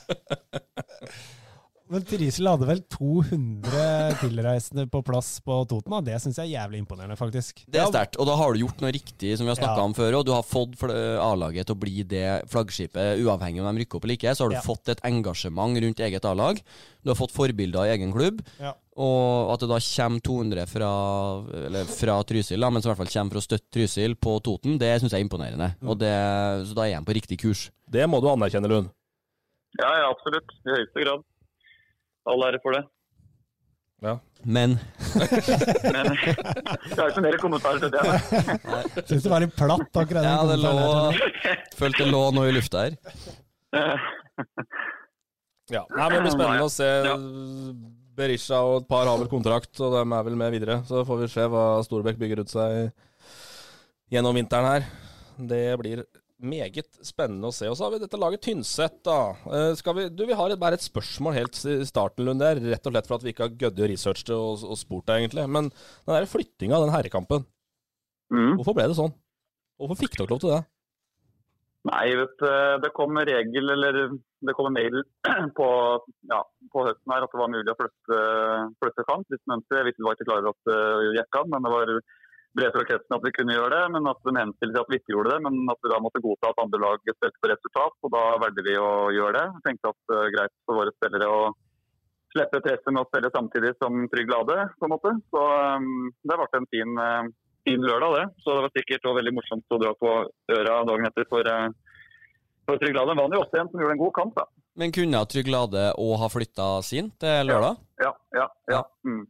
Men 1.93 2.05
Trisel 2.09 2.49
hadde 2.49 2.67
vel 2.71 2.81
200 2.89 3.83
tilreisende 4.21 4.85
på 4.91 5.01
plass 5.07 5.41
på 5.45 5.57
Toten, 5.71 5.95
det 6.05 6.19
syns 6.23 6.37
jeg 6.39 6.51
er 6.51 6.61
jævlig 6.61 6.83
imponerende, 6.83 7.17
faktisk. 7.17 7.65
Det 7.71 7.81
er 7.81 7.87
sterkt, 7.91 8.19
og 8.21 8.27
da 8.29 8.37
har 8.37 8.53
du 8.53 8.61
gjort 8.63 8.81
noe 8.85 8.93
riktig, 8.93 9.37
som 9.39 9.47
vi 9.47 9.53
har 9.55 9.57
snakka 9.61 9.79
Ja. 9.81 9.85
om 9.85 9.95
før. 9.95 10.19
Og 10.19 10.27
du 10.27 10.33
har 10.33 10.43
fått 10.43 10.77
A-laget 10.83 11.67
til 11.67 11.75
å 11.77 11.81
bli 11.81 12.03
det 12.03 12.45
flaggskipet, 12.51 13.19
uavhengig 13.25 13.61
om 13.65 13.75
de 13.77 13.85
rykker 13.85 13.97
opp 13.97 14.05
eller 14.05 14.17
ikke. 14.17 14.35
Så 14.37 14.45
har 14.45 14.51
du 14.51 14.57
Ja. 14.57 14.61
fått 14.61 14.89
et 14.89 15.01
engasjement 15.03 15.77
rundt 15.81 16.01
eget 16.01 16.25
A-lag. 16.25 16.61
Du 17.03 17.11
har 17.11 17.17
fått 17.17 17.33
forbilder 17.33 17.87
i 17.87 17.97
egen 17.97 18.13
klubb. 18.13 18.41
Ja. 18.61 18.75
Og 18.97 19.53
at 19.55 19.61
det 19.61 19.69
da 19.71 19.79
kommer 19.81 20.21
200 20.21 20.67
fra, 20.69 20.91
eller 21.67 21.85
fra 21.85 22.23
Trysil, 22.25 22.61
da, 22.61 22.69
men 22.71 22.83
som 22.83 22.91
i 22.91 22.95
hvert 22.95 23.07
fall 23.09 23.23
kommer 23.23 23.33
for 23.33 23.41
å 23.41 23.49
støtte 23.49 23.71
Trysil 23.73 24.15
på 24.17 24.43
Toten, 24.43 24.79
det 24.79 25.01
syns 25.01 25.13
jeg 25.13 25.21
er 25.23 25.29
imponerende. 25.29 25.75
Og 25.83 25.99
det, 25.99 26.13
så 26.69 26.75
da 26.75 26.83
er 26.83 26.95
han 26.97 27.05
på 27.05 27.15
riktig 27.15 27.39
kurs. 27.41 27.71
Det 27.89 28.05
må 28.09 28.21
du 28.21 28.29
anerkjenne, 28.29 28.69
Lund. 28.69 28.91
Ja, 29.81 29.89
ja, 29.89 30.11
absolutt. 30.13 30.45
I 30.67 30.77
høyeste 30.77 31.01
grad. 31.03 31.23
All 32.29 32.43
ære 32.45 32.61
for 32.63 32.73
det. 32.77 32.85
Ja. 34.03 34.17
Men 34.43 34.73
jeg 35.15 35.29
har 36.99 37.11
ikke 37.13 37.23
mer 37.23 37.37
kommentarer 37.39 37.79
til 37.85 37.93
det. 37.95 38.01
Syns 39.07 39.23
det 39.23 39.31
var 39.31 39.45
litt 39.45 39.55
platt, 39.55 39.87
akkurat. 40.03 40.27
ja, 40.27 40.41
det 40.51 40.57
lå 40.59 40.73
kommentaren. 40.75 41.69
Følte 41.79 42.03
det 42.03 42.11
lå 42.11 42.23
noe 42.35 42.51
i 42.51 42.55
lufta 42.57 42.83
her. 42.83 42.97
Ja, 45.73 45.85
Nei, 45.95 46.07
men 46.11 46.17
Det 46.17 46.23
blir 46.25 46.35
spennende 46.35 46.67
å 46.67 46.73
se. 46.75 46.89
Berisha 48.19 48.59
og 48.67 48.83
et 48.83 48.89
par 48.91 49.07
har 49.09 49.17
vel 49.23 49.31
kontrakt, 49.31 49.71
og 49.81 49.95
de 49.95 50.03
er 50.05 50.27
vel 50.27 50.37
med 50.37 50.53
videre. 50.53 50.81
Så 50.91 51.05
får 51.09 51.23
vi 51.23 51.31
se 51.33 51.47
hva 51.49 51.63
Storbekk 51.87 52.19
bygger 52.21 52.43
ut 52.43 52.51
seg 52.53 52.91
gjennom 54.13 54.37
vinteren 54.37 54.69
her. 54.69 54.91
Det 55.39 55.63
blir 55.81 56.03
meget 56.43 56.89
spennende 57.07 57.49
å 57.51 57.55
se. 57.55 57.69
Og 57.71 57.77
så 57.79 57.87
har 57.87 57.95
vi 57.95 58.01
dette 58.03 58.19
laget 58.21 58.43
Tynset, 58.45 58.99
da. 59.07 59.19
Eh, 59.47 59.71
Skal 59.79 59.97
vi, 59.99 60.05
du, 60.13 60.25
vi 60.29 60.37
har 60.39 60.51
et, 60.53 60.61
bare 60.61 60.79
et 60.79 60.85
spørsmål 60.85 61.37
helt 61.39 61.59
i 61.71 61.79
starten, 61.89 62.27
Lund. 62.27 62.43
Det 62.43 62.51
er 62.51 62.63
rett 62.75 62.87
og 62.91 62.95
slett 62.97 63.09
for 63.11 63.19
at 63.21 63.25
vi 63.27 63.33
ikke 63.35 63.47
har 63.49 63.57
gødde 63.65 63.89
researchet 63.93 64.35
og, 64.37 64.65
og 64.67 64.79
spurt 64.81 65.07
deg, 65.11 65.23
egentlig. 65.25 65.47
Men 65.49 65.71
den 65.73 66.15
der 66.17 66.29
flyttinga 66.31 66.79
av 66.79 66.87
den 66.89 66.95
herrekampen, 66.97 67.49
Mm. 68.33 68.55
hvorfor 68.57 68.73
ble 68.73 68.87
det 68.89 68.95
sånn? 68.97 69.11
Hvorfor 69.77 69.99
fikk 70.01 70.15
dere 70.17 70.31
lov 70.31 70.39
til 70.41 70.53
det? 70.55 70.61
Nei, 71.85 72.15
vet 72.17 72.31
du, 72.41 72.47
det 72.81 72.91
kom 72.97 73.19
regel, 73.19 73.73
eller 73.75 73.99
det 74.15 74.55
kom 74.57 74.69
en 74.71 74.77
mail 74.79 74.95
på, 75.59 75.67
ja, 76.31 76.39
på 76.73 76.85
høsten 76.87 77.13
her 77.13 77.27
at 77.27 77.35
det 77.35 77.41
var 77.43 77.51
mulig 77.53 77.73
å 77.73 77.77
flytte, 77.77 78.21
flytte 78.81 79.05
kamp. 79.09 79.27
Hvis 79.29 79.43
man. 79.51 79.61
Jeg 79.69 79.85
visste 79.91 80.01
det 80.01 80.07
var 80.09 80.17
ikke 80.17 80.29
klar 80.31 80.41
over 80.47 80.55
at 80.55 80.71
det 80.71 81.19
gikk 81.19 81.41
an, 81.43 81.51
men 81.53 81.67
det 81.69 81.75
var 81.75 81.93
brev 82.57 82.73
fra 82.75 82.85
kretsen 82.89 83.17
at 83.17 83.25
vi 83.25 83.33
kunne 83.37 83.57
gjøre 83.57 83.73
det. 83.75 83.83
Men 83.95 84.09
at 84.11 84.23
de 84.23 84.37
henstilte 84.37 84.75
til 84.77 84.85
at 84.85 84.93
vi 84.93 85.01
ikke 85.01 85.15
gjorde 85.15 85.35
det, 85.35 85.43
men 85.47 85.73
at 85.73 85.83
vi 85.83 85.93
da 85.93 86.01
måtte 86.05 86.25
godta 86.25 86.53
at 86.53 86.63
andre 86.65 86.81
lag 86.85 87.13
spilte 87.17 87.43
på 87.43 87.53
resultat. 87.53 87.99
Og 88.05 88.15
da 88.15 88.23
valgte 88.45 88.65
vi 88.67 88.79
å 88.79 88.93
gjøre 89.17 89.37
det. 89.39 89.45
Jeg 89.57 89.67
tenkte 89.69 89.93
at 89.93 90.01
det 90.13 90.19
er 90.23 90.35
greit 90.37 90.57
for 90.67 90.81
våre 90.83 90.97
spillere 90.97 91.31
å 91.31 91.43
slippe 92.33 92.63
presset 92.65 92.89
med 92.93 93.03
å 93.03 93.09
spille 93.11 93.31
samtidig 93.33 93.75
som 93.77 94.05
Trygg 94.13 94.31
Lade, 94.33 94.59
på 94.81 94.89
en 94.89 94.95
måte. 94.95 95.15
Så 95.33 95.43
um, 95.77 96.11
det 96.25 96.39
ble 96.41 96.49
en 96.59 96.69
fin, 96.73 96.95
uh, 96.97 97.29
fin 97.69 97.85
lørdag, 97.85 98.17
det. 98.19 98.27
Så 98.45 98.57
det 98.57 98.65
var 98.67 98.75
sikkert 98.77 99.05
også 99.05 99.19
veldig 99.21 99.35
morsomt 99.37 99.77
å 99.77 99.81
dra 99.83 99.93
på 100.01 100.15
øra 100.57 100.79
dagen 100.89 101.09
etter 101.11 101.29
for, 101.29 101.53
uh, 101.53 102.01
for 102.69 102.81
Trygg 102.81 102.97
Lade. 102.97 103.17
Vant 103.21 103.37
jo 103.37 103.43
også 103.45 103.61
en 103.61 103.73
som 103.73 103.85
gjorde 103.85 103.99
en 103.99 104.05
god 104.05 104.15
kamp, 104.19 104.37
da. 104.41 104.49
Men 104.81 104.95
kunne 104.97 105.25
Trygg 105.29 105.51
Lade 105.53 105.89
òg 106.01 106.15
ha 106.23 106.31
flytta 106.33 106.69
sin 106.87 107.13
til 107.21 107.51
lørdag? 107.51 107.81
Ja, 108.01 108.15
ja, 108.39 108.47
ja. 108.73 108.85
Mm. 109.05 109.27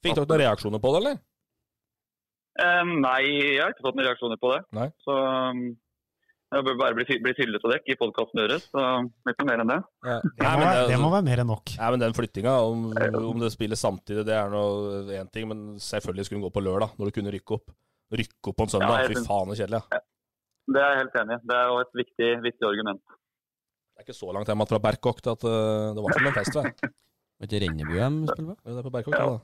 Fikk 0.00 0.16
dere 0.16 0.24
noen 0.24 0.42
reaksjoner 0.46 0.80
på 0.80 0.94
det, 0.94 1.02
eller? 1.02 1.20
Eh, 2.58 2.82
nei, 3.04 3.20
jeg 3.28 3.62
har 3.62 3.70
ikke 3.74 3.86
fått 3.86 3.96
noen 3.98 4.08
reaksjoner 4.08 4.40
på 4.40 4.50
det. 4.54 4.60
Nei. 4.76 4.88
Så 5.06 5.14
um, 5.14 5.62
jeg 6.50 6.66
bør 6.66 6.78
bare 6.80 6.96
bli, 6.98 7.18
bli 7.22 7.32
hyllet 7.38 7.66
av 7.66 7.74
dekk 7.76 7.92
i 7.92 7.96
podkasten 8.00 8.40
deres. 8.42 8.64
Så 8.72 8.84
litt 9.28 9.44
mer 9.46 9.62
enn 9.62 9.70
det. 9.70 9.78
Ja. 10.02 10.16
Det 10.26 10.48
må, 10.48 10.64
være, 10.64 10.86
det 10.90 10.98
må 10.98 11.10
være 11.12 11.26
mer 11.28 11.42
enn 11.44 11.50
nok. 11.52 11.74
Nei, 11.78 11.90
men 11.94 12.02
Den 12.02 12.16
flyttinga, 12.16 12.56
om, 12.66 12.88
om 13.20 13.44
det 13.44 13.52
spilles 13.54 13.84
samtidig, 13.86 14.24
det 14.26 14.34
er 14.34 14.50
noe 14.50 15.04
én 15.14 15.30
ting. 15.30 15.46
Men 15.52 15.78
selvfølgelig 15.82 16.26
skulle 16.26 16.40
den 16.40 16.48
gå 16.48 16.54
på 16.56 16.64
lørdag, 16.66 16.96
når 16.98 17.10
du 17.10 17.18
kunne 17.20 17.34
rykke 17.36 17.58
opp. 17.60 17.70
Rykke 18.10 18.50
opp 18.50 18.58
på 18.58 18.66
en 18.66 18.72
søndag. 18.74 19.04
Ja, 19.04 19.12
Fy 19.12 19.22
faen, 19.22 19.52
så 19.52 19.60
kjedelig. 19.62 19.84
Ja. 19.94 20.02
Det 20.70 20.82
er 20.82 20.92
jeg 20.92 21.00
helt 21.04 21.16
enig 21.22 21.36
i. 21.36 21.44
Det 21.50 21.56
er 21.56 21.70
jo 21.70 21.78
et 21.84 21.96
viktig, 22.02 22.30
viktig 22.48 22.66
argument. 22.66 23.14
Det 23.94 24.02
er 24.02 24.08
ikke 24.08 24.18
så 24.18 24.34
langt 24.34 24.50
hjem 24.50 24.66
fra 24.70 24.82
Berkåk 24.82 25.22
til 25.22 25.34
at 25.36 25.46
uh, 25.46 25.94
det 25.94 26.02
var 26.02 26.14
som 26.16 26.28
en 26.30 26.36
fest. 26.40 26.58
vel? 26.58 26.68
Var 27.40 27.48
ikke 27.48 27.60
Rennebu 27.62 27.94
de 27.96 28.28
spiller 28.28 28.52
på? 28.52 28.54
Ja, 28.66 28.72
Det 28.74 28.80
er 28.80 28.84
på 28.84 28.92
Berkåk. 28.92 29.14
Ja. 29.16 29.26
da. 29.30 29.38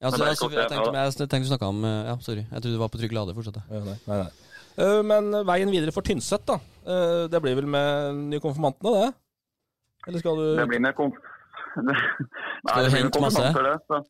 Ja, 0.00 0.08
så, 0.08 0.24
altså, 0.24 0.48
jeg 0.48 0.68
tenkte, 0.70 0.92
jeg, 0.96 1.12
jeg 1.12 1.28
tenkte 1.28 1.44
du 1.44 1.50
snakka 1.50 1.68
om 1.68 1.82
eh, 1.84 1.98
Ja, 2.08 2.14
sorry. 2.24 2.44
Jeg 2.46 2.62
trodde 2.62 2.76
du 2.76 2.80
var 2.80 2.92
på 2.92 3.00
Trygg 3.00 3.12
Lade. 3.12 3.34
Fortsett. 3.36 3.58
Ja, 3.68 3.82
nei, 3.84 3.96
nei, 4.08 4.20
nei. 4.22 4.30
Uh, 4.80 5.00
men 5.04 5.34
veien 5.44 5.72
videre 5.72 5.92
for 5.92 6.06
Tynset, 6.06 6.46
da. 6.48 6.56
Uh, 6.86 7.26
det 7.28 7.40
blir 7.44 7.58
vel 7.58 7.68
med 7.68 8.22
nye 8.30 8.40
konfirmantene, 8.40 8.94
det? 8.96 9.10
Eller 10.08 10.22
skal 10.22 10.40
du 10.40 10.46
Det 10.56 10.66
blir 10.70 10.80
med 10.80 10.96
konf... 10.96 11.18
Nei, 11.76 11.96
Skal 12.64 12.86
du 12.86 12.94
hente 12.94 13.20
masse? 13.22 13.44
Det, 13.52 13.74
så. 13.90 14.00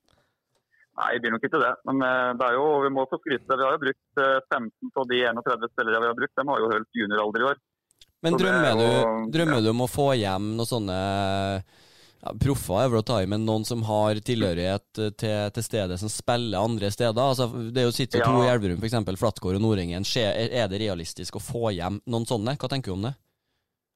Nei, 1.00 1.08
det 1.16 1.24
blir 1.24 1.34
nok 1.34 1.48
ikke 1.48 1.60
det. 1.60 1.72
Men 1.88 2.04
det 2.38 2.46
er 2.46 2.54
jo, 2.56 2.68
vi 2.84 2.92
må 2.94 3.04
få 3.10 3.18
skryte. 3.20 3.50
Vi 3.50 3.66
har 3.66 3.74
jo 3.74 3.82
brukt 3.82 4.22
eh, 4.22 4.38
15 4.46 4.94
av 5.02 5.10
de 5.10 5.20
31 5.26 5.68
spillere 5.74 6.00
vi 6.04 6.08
har 6.10 6.16
brukt. 6.16 6.34
De 6.38 6.46
har 6.48 6.62
jo 6.62 6.70
holdt 6.70 7.00
junioralder 7.02 7.44
i 7.44 7.48
år. 7.50 7.60
Men 8.24 8.36
drømmer, 8.36 8.64
er 8.68 8.74
drømmer 8.76 8.80
du, 8.80 8.96
jo- 8.96 9.30
drømmer 9.34 9.62
du 9.64 9.70
om 9.72 9.84
å 9.84 9.90
få 9.90 10.08
hjem 10.20 10.50
noen 10.58 10.68
sånne 10.68 10.98
ja, 12.20 12.34
Proffer 12.44 12.82
er 12.82 12.92
vel 12.92 13.00
å 13.00 13.06
ta 13.06 13.20
i, 13.22 13.28
men 13.30 13.46
noen 13.48 13.64
som 13.68 13.82
har 13.88 14.20
tilhørighet 14.24 15.00
eh, 15.00 15.14
til, 15.22 15.38
til 15.56 15.66
stedet, 15.66 16.00
som 16.02 16.12
spiller 16.12 16.60
andre 16.60 16.92
steder? 16.92 17.20
Altså, 17.20 17.48
det 17.70 17.82
er 17.82 17.88
jo 17.88 17.96
sitter 17.96 18.22
jo 18.22 18.28
to 18.28 18.44
i. 18.44 18.50
Elverum, 18.52 18.82
f.eks. 18.82 19.00
Flatgård 19.20 19.58
og 19.58 19.64
Nordengen. 19.64 20.04
Er 20.04 20.70
det 20.70 20.82
realistisk 20.84 21.40
å 21.40 21.44
få 21.44 21.74
hjem 21.76 22.02
noen 22.06 22.28
sånne? 22.28 22.58
Hva 22.60 22.70
tenker 22.72 22.92
du 22.92 22.98
om 22.98 23.08
det? 23.08 23.16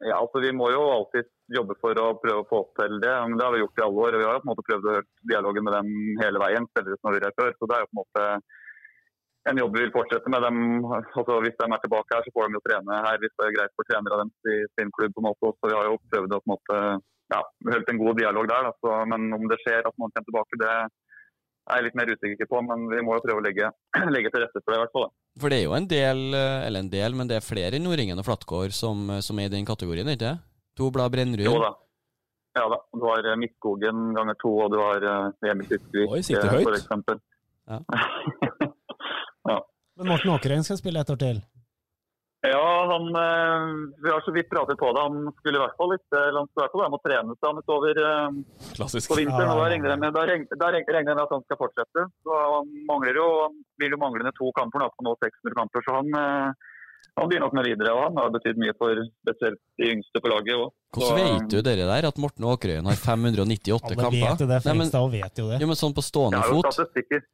Ja, 0.05 0.18
altså 0.18 0.41
Vi 0.43 0.51
må 0.53 0.68
jo 0.72 0.83
alltid 0.91 1.29
jobbe 1.55 1.77
for 1.81 1.97
å 2.01 2.11
prøve 2.20 2.43
å 2.43 2.49
få 2.49 2.61
til 2.81 2.99
det. 3.01 3.12
men 3.29 3.39
Det 3.39 3.47
har 3.47 3.55
vi 3.55 3.62
gjort 3.62 3.79
i 3.79 3.85
alle 3.87 4.03
år. 4.07 4.16
og 4.16 4.20
Vi 4.20 4.27
har 4.27 4.35
jo 4.35 4.43
på 4.43 4.47
en 4.49 4.53
måte 4.53 4.66
prøvd 4.68 4.89
å 4.89 4.95
høre 4.97 5.07
dialogen 5.31 5.64
med 5.64 5.75
dem 5.77 5.89
hele 6.20 6.43
veien. 6.43 6.68
spillere 6.72 6.99
som 6.99 7.09
har 7.09 7.18
vært 7.20 7.41
før. 7.41 7.55
Så 7.57 7.68
det 7.70 7.77
er 7.77 7.85
jo 7.85 7.91
på 7.91 7.95
en 7.95 8.03
måte 8.03 8.25
en 9.51 9.61
jobb 9.61 9.77
vi 9.77 9.85
vil 9.85 9.95
fortsette 9.95 10.33
med. 10.33 10.45
Dem, 10.45 10.59
altså 11.20 11.41
Hvis 11.45 11.57
de 11.61 11.64
er 11.68 11.83
tilbake 11.85 12.16
her, 12.16 12.25
så 12.25 12.35
får 12.35 12.49
de 12.49 12.59
jo 12.59 12.66
trene 12.68 13.01
her 13.07 13.18
hvis 13.22 13.37
det 13.37 13.47
er 13.47 13.57
greit 13.57 13.75
for 13.77 13.89
trenere 13.89 14.16
av 14.16 14.22
dem 14.25 14.33
i 14.53 14.57
sin 14.77 14.93
klubb. 14.97 15.14
på 15.14 15.22
en 15.22 15.29
måte. 15.31 15.53
Så 15.57 15.70
vi 15.70 15.79
har 15.79 15.89
jo 15.89 16.01
prøvd 16.12 16.37
å 16.37 16.43
på 16.43 16.49
en 16.49 16.55
måte, 16.55 16.79
ja, 17.33 17.41
holdt 17.70 17.91
en 17.91 18.01
god 18.01 18.18
dialog 18.20 18.49
der. 18.51 18.68
Da. 18.68 18.72
Så, 18.85 18.95
men 19.11 19.27
om 19.37 19.49
det 19.51 19.61
skjer 19.62 19.81
at 19.83 19.97
noen 19.97 20.12
kommer 20.12 20.29
tilbake, 20.29 20.61
det 20.61 20.70
er 20.75 21.79
jeg 21.79 21.87
litt 21.87 21.99
mer 21.99 22.12
usikker 22.12 22.51
på. 22.51 22.62
Men 22.68 22.89
vi 22.93 23.03
må 23.05 23.16
jo 23.16 23.25
prøve 23.25 23.43
å 23.43 23.45
legge, 23.45 23.70
legge 24.16 24.33
til 24.33 24.45
rette 24.45 24.61
for 24.61 24.72
det, 24.72 24.79
i 24.79 24.83
hvert 24.83 24.97
fall. 24.97 25.07
da. 25.09 25.14
For 25.43 25.53
det 25.53 25.61
er 25.61 25.64
jo 25.66 25.79
en 25.79 25.89
del, 25.91 26.27
eh, 26.39 26.66
eller 26.66 26.85
en 26.85 26.93
del, 26.93 27.16
men 27.18 27.31
det 27.31 27.39
er 27.39 27.47
flere 27.47 27.79
i 27.79 27.83
Nordengen 27.83 28.20
og 28.20 28.29
Flatgård 28.29 28.77
som, 28.77 29.09
eh, 29.11 29.22
som 29.25 29.41
er 29.41 29.51
i 29.51 29.55
den 29.55 29.66
kategorien, 29.68 30.11
ikke 30.12 30.27
det? 30.27 30.37
To 30.79 30.91
blad 30.95 31.14
Jo 31.14 31.57
da. 31.62 31.72
Ja 32.55 32.68
da. 32.70 32.79
Du 32.95 33.07
har 33.07 33.27
eh, 33.31 33.39
Midtskogen 33.39 34.12
ganger 34.14 34.39
to, 34.43 34.53
og 34.66 34.70
du 34.75 34.79
har 34.83 35.09
Emil 35.51 35.66
Tyskvik 35.70 36.11
for 36.62 36.77
eksempel. 36.77 37.22
Ja. 37.70 37.81
Men 39.95 40.09
Morten 40.11 40.31
Åkerøyen 40.35 40.64
skal 40.66 40.79
spille 40.81 41.01
et 41.01 41.11
år 41.11 41.18
til. 41.20 41.37
Ja, 42.45 42.66
han, 42.90 43.05
eh, 43.16 43.62
vi 44.05 44.11
har 44.12 44.20
så 44.26 44.32
vidt 44.36 44.51
pratet 44.53 44.76
på 44.76 44.90
det. 44.92 45.01
Han 45.07 45.30
skulle 45.38 45.57
i 45.57 45.62
hvert 45.64 45.76
fall 45.80 45.90
litt, 45.95 46.05
han 46.12 46.45
skulle 46.49 46.61
i 46.61 46.64
hvert 46.64 46.74
fall 46.74 46.82
være 46.84 46.92
med 46.92 47.01
å 47.01 47.07
trene 47.09 47.36
seg 47.40 47.61
utover 47.62 48.01
eh, 48.05 48.36
Klassisk. 48.76 49.09
på 49.09 49.16
vinteren. 49.20 49.49
Ja, 49.49 49.55
og 49.55 49.62
ja, 49.62 49.64
Da 49.64 49.64
ja. 49.64 49.72
regner 49.72 49.90
jeg 49.95 50.03
med, 50.03 50.12
da 50.12 50.68
regner, 50.74 50.99
jeg 51.01 51.09
med 51.09 51.24
at 51.24 51.32
han 51.36 51.45
skal 51.47 51.61
fortsette. 51.62 52.05
Så 52.26 52.38
han 52.45 52.68
mangler 52.90 53.16
jo, 53.20 53.26
han 53.47 53.57
blir 53.80 53.97
jo 53.97 54.01
manglende 54.05 54.34
to 54.36 54.53
kamper 54.59 54.84
nå, 54.84 54.90
på 54.92 55.07
nå 55.09 55.16
600 55.24 55.57
kamper. 55.61 55.86
Så 55.88 55.97
han, 55.97 56.12
eh, 56.20 56.70
han 57.16 57.30
blir 57.32 57.40
nok 57.45 57.57
med 57.57 57.64
videre. 57.70 57.95
og 57.97 58.03
Han 58.11 58.20
har 58.20 58.30
betydd 58.36 58.61
mye 58.61 58.76
for 58.76 59.03
spesielt 59.24 59.61
de 59.80 59.90
yngste 59.97 60.20
på 60.20 60.32
laget. 60.34 60.55
også. 60.61 60.74
Hvordan 61.01 61.20
vet 61.24 61.51
du 61.51 61.59
dere 61.64 61.88
der, 61.90 62.09
at 62.12 62.18
Morten 62.20 62.45
Åkerøyen 62.45 62.86
har 62.92 62.99
598 63.01 63.88
Alle 63.88 63.97
kamper? 64.05 64.20
vet 64.20 64.45
jo 64.45 64.51
det, 64.53 64.61
Frekstad 64.68 65.11
vet 65.16 65.38
jo 65.40 65.49
det. 65.49 65.61
jo, 65.64 65.70
men 65.72 65.80
sånn 65.80 65.97
på 65.97 66.05
stående 66.05 66.38
Jeg 66.38 66.45
har 66.45 66.53
jo 66.53 66.61
fot? 66.61 66.76
statistikker. 66.76 67.24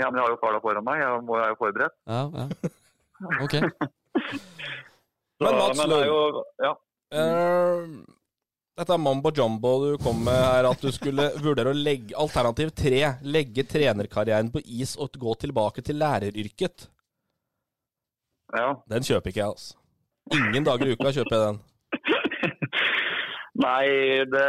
Ja, 0.00 0.08
men 0.08 0.16
jeg 0.20 0.24
har 0.24 0.30
jo 0.36 0.40
farla 0.40 0.60
foran 0.62 0.84
meg. 0.86 1.02
Jeg 1.02 1.24
må 1.26 1.36
jeg 1.36 1.44
er 1.44 1.50
jo 1.56 1.58
forberedt. 1.60 1.96
Ja, 2.06 2.22
ja. 2.38 2.76
Ok. 3.44 3.58
Men 5.40 5.56
Mats 5.56 5.80
er 5.80 6.04
ja. 6.64 6.72
uh, 7.16 7.84
dette 8.80 8.94
er 8.96 9.00
mambo 9.02 9.32
jumbo 9.36 9.70
du 9.82 9.98
kom 10.00 10.20
med 10.24 10.36
her, 10.36 10.68
at 10.70 10.80
du 10.84 10.88
skulle 10.92 11.30
vurdere 11.44 11.72
å 11.72 11.76
legge 11.76 12.16
Alternativ 12.20 12.70
tre, 12.76 13.00
legge 13.24 13.64
trenerkarrieren 13.68 14.52
på 14.54 14.62
is 14.64 14.94
og 15.00 15.16
gå 15.20 15.34
tilbake 15.46 15.84
til 15.84 15.98
læreryrket. 16.00 16.86
ja. 18.56 18.70
Den 18.88 19.04
kjøper 19.06 19.32
ikke 19.32 19.42
jeg, 19.42 19.50
altså. 19.56 19.76
Ingen 20.36 20.64
dager 20.68 20.86
i 20.88 20.94
uka 20.94 21.12
kjøper 21.16 21.36
jeg 21.36 21.44
den. 21.48 21.60
Nei, 23.60 23.86
det 24.30 24.46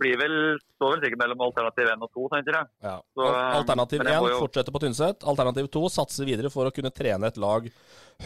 blir 0.00 0.16
vel 0.18 0.34
står 0.78 0.94
vel 0.96 1.02
sikkert 1.04 1.20
mellom 1.20 1.42
alternativ 1.46 1.90
1 1.92 2.02
og 2.02 2.10
2, 2.16 2.24
tenker 2.32 2.56
jeg. 2.56 2.68
Ja. 2.82 2.94
Så, 3.14 3.26
eh, 3.28 3.56
Alternativ 3.60 4.02
men 4.02 4.10
1 4.14 4.22
må 4.24 4.30
jo- 4.32 4.40
fortsetter 4.42 4.74
på 4.74 4.80
Tynset. 4.82 5.26
Alternativ 5.30 5.68
2 5.76 5.82
satser 5.94 6.26
videre 6.26 6.50
for 6.50 6.66
å 6.66 6.74
kunne 6.74 6.90
trene 6.94 7.28
et 7.30 7.38
lag 7.38 7.68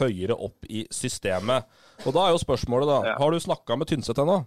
høyere 0.00 0.36
opp 0.38 0.64
i 0.70 0.86
systemet. 0.94 1.66
Og 2.07 2.11
Da 2.16 2.24
er 2.26 2.32
jo 2.34 2.40
spørsmålet, 2.42 2.88
da. 2.90 2.98
Ja. 3.12 3.14
Har 3.20 3.30
du 3.30 3.38
snakka 3.42 3.76
med 3.78 3.86
Tynset 3.90 4.18
ennå? 4.18 4.40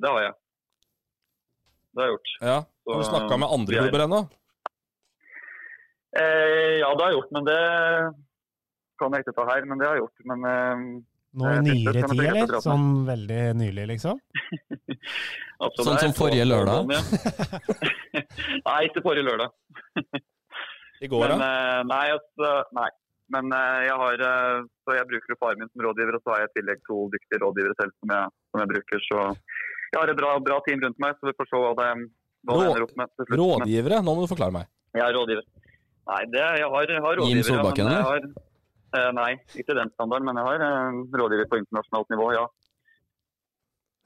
Det 0.00 0.10
har 0.10 0.20
jeg. 0.26 0.34
Det 1.94 2.02
har 2.02 2.08
jeg 2.10 2.16
gjort. 2.16 2.32
Ja. 2.44 2.58
Har 2.90 3.00
du 3.00 3.06
snakka 3.08 3.38
med 3.40 3.48
andre 3.56 3.76
er- 3.76 3.82
klubber 3.86 4.04
ennå? 4.06 4.20
Eh, 6.20 6.78
ja, 6.82 6.88
det 6.94 7.02
har 7.04 7.10
jeg 7.12 7.18
gjort, 7.20 7.32
men 7.36 7.44
det 7.46 7.60
kan 9.00 9.12
jeg 9.14 9.24
ikke 9.24 9.34
ta 9.36 9.44
her. 9.50 9.64
Men 9.70 9.78
det 9.78 9.86
har 9.88 9.94
jeg 9.96 10.02
gjort. 10.04 10.24
Men 10.32 10.44
eh, 10.50 10.76
Nå 11.40 11.46
i 11.46 11.60
nyere 11.62 12.02
tid, 12.10 12.20
eller? 12.26 12.56
Sånn 12.64 12.88
veldig 13.06 13.42
nylig, 13.60 13.84
liksom? 13.92 14.18
Absolutt, 15.60 15.84
Sånn 15.86 15.94
er 15.94 16.02
som 16.08 16.16
forrige 16.18 16.46
lørdag? 16.48 16.90
sånn, 16.90 16.90
nei, 18.66 18.78
ikke 18.88 19.04
forrige 19.04 19.28
lørdag. 19.28 19.54
I 21.00 21.08
går, 21.08 21.28
Men, 21.30 21.38
da? 21.38 21.46
eh, 21.46 21.84
nei, 21.88 22.06
altså, 22.16 22.50
nei. 22.76 22.88
Men 23.34 23.52
eh, 23.54 23.80
jeg 23.86 23.96
har 24.02 24.22
eh, 24.26 24.62
Så 24.84 24.96
jeg 24.96 25.08
bruker 25.10 25.38
faren 25.38 25.60
min 25.62 25.70
som 25.70 25.84
rådgiver, 25.86 26.16
og 26.18 26.24
så 26.24 26.34
har 26.34 26.42
jeg 26.44 26.50
i 26.50 26.54
tillegg 26.58 26.80
to 26.88 27.02
dyktige 27.14 27.42
rådgivere 27.44 27.76
selv 27.78 27.94
som 27.96 28.14
jeg, 28.16 28.34
som 28.50 28.62
jeg 28.62 28.70
bruker. 28.72 29.04
Så 29.06 29.18
jeg 29.90 29.98
har 29.98 30.12
et 30.12 30.20
bra, 30.20 30.32
bra 30.50 30.58
team 30.66 30.82
rundt 30.84 31.00
meg, 31.02 31.16
så 31.18 31.30
vi 31.30 31.36
får 31.38 31.50
se 31.50 31.62
hva 31.62 31.72
det, 31.80 31.88
hva 32.46 32.58
det 32.58 32.68
ender 32.68 32.86
opp 32.86 32.94
med. 33.00 33.14
slutt. 33.16 33.34
Rådgivere, 33.42 34.02
nå 34.06 34.14
må 34.16 34.26
du 34.26 34.30
forklare 34.32 34.56
meg. 34.58 34.70
Jeg 34.98 35.04
er 35.06 35.16
rådgiver. 35.18 35.48
Nei, 36.10 36.22
det, 36.34 36.44
jeg 36.62 36.70
har, 36.74 36.92
jeg 36.96 37.04
har 37.06 37.20
Jim 37.20 37.24
rådgivere. 37.24 37.42
ja, 37.42 37.48
Solbakken, 37.50 37.90
eller? 37.90 38.06
har, 38.10 38.28
eh, 38.98 39.10
nei, 39.20 39.30
ikke 39.62 39.78
den 39.78 39.92
standarden, 39.94 40.26
men 40.30 40.40
jeg 40.40 40.48
har 40.50 40.66
eh, 40.66 41.00
rådgiver 41.22 41.50
på 41.50 41.60
internasjonalt 41.62 42.14
nivå, 42.14 42.28
ja. 42.38 42.44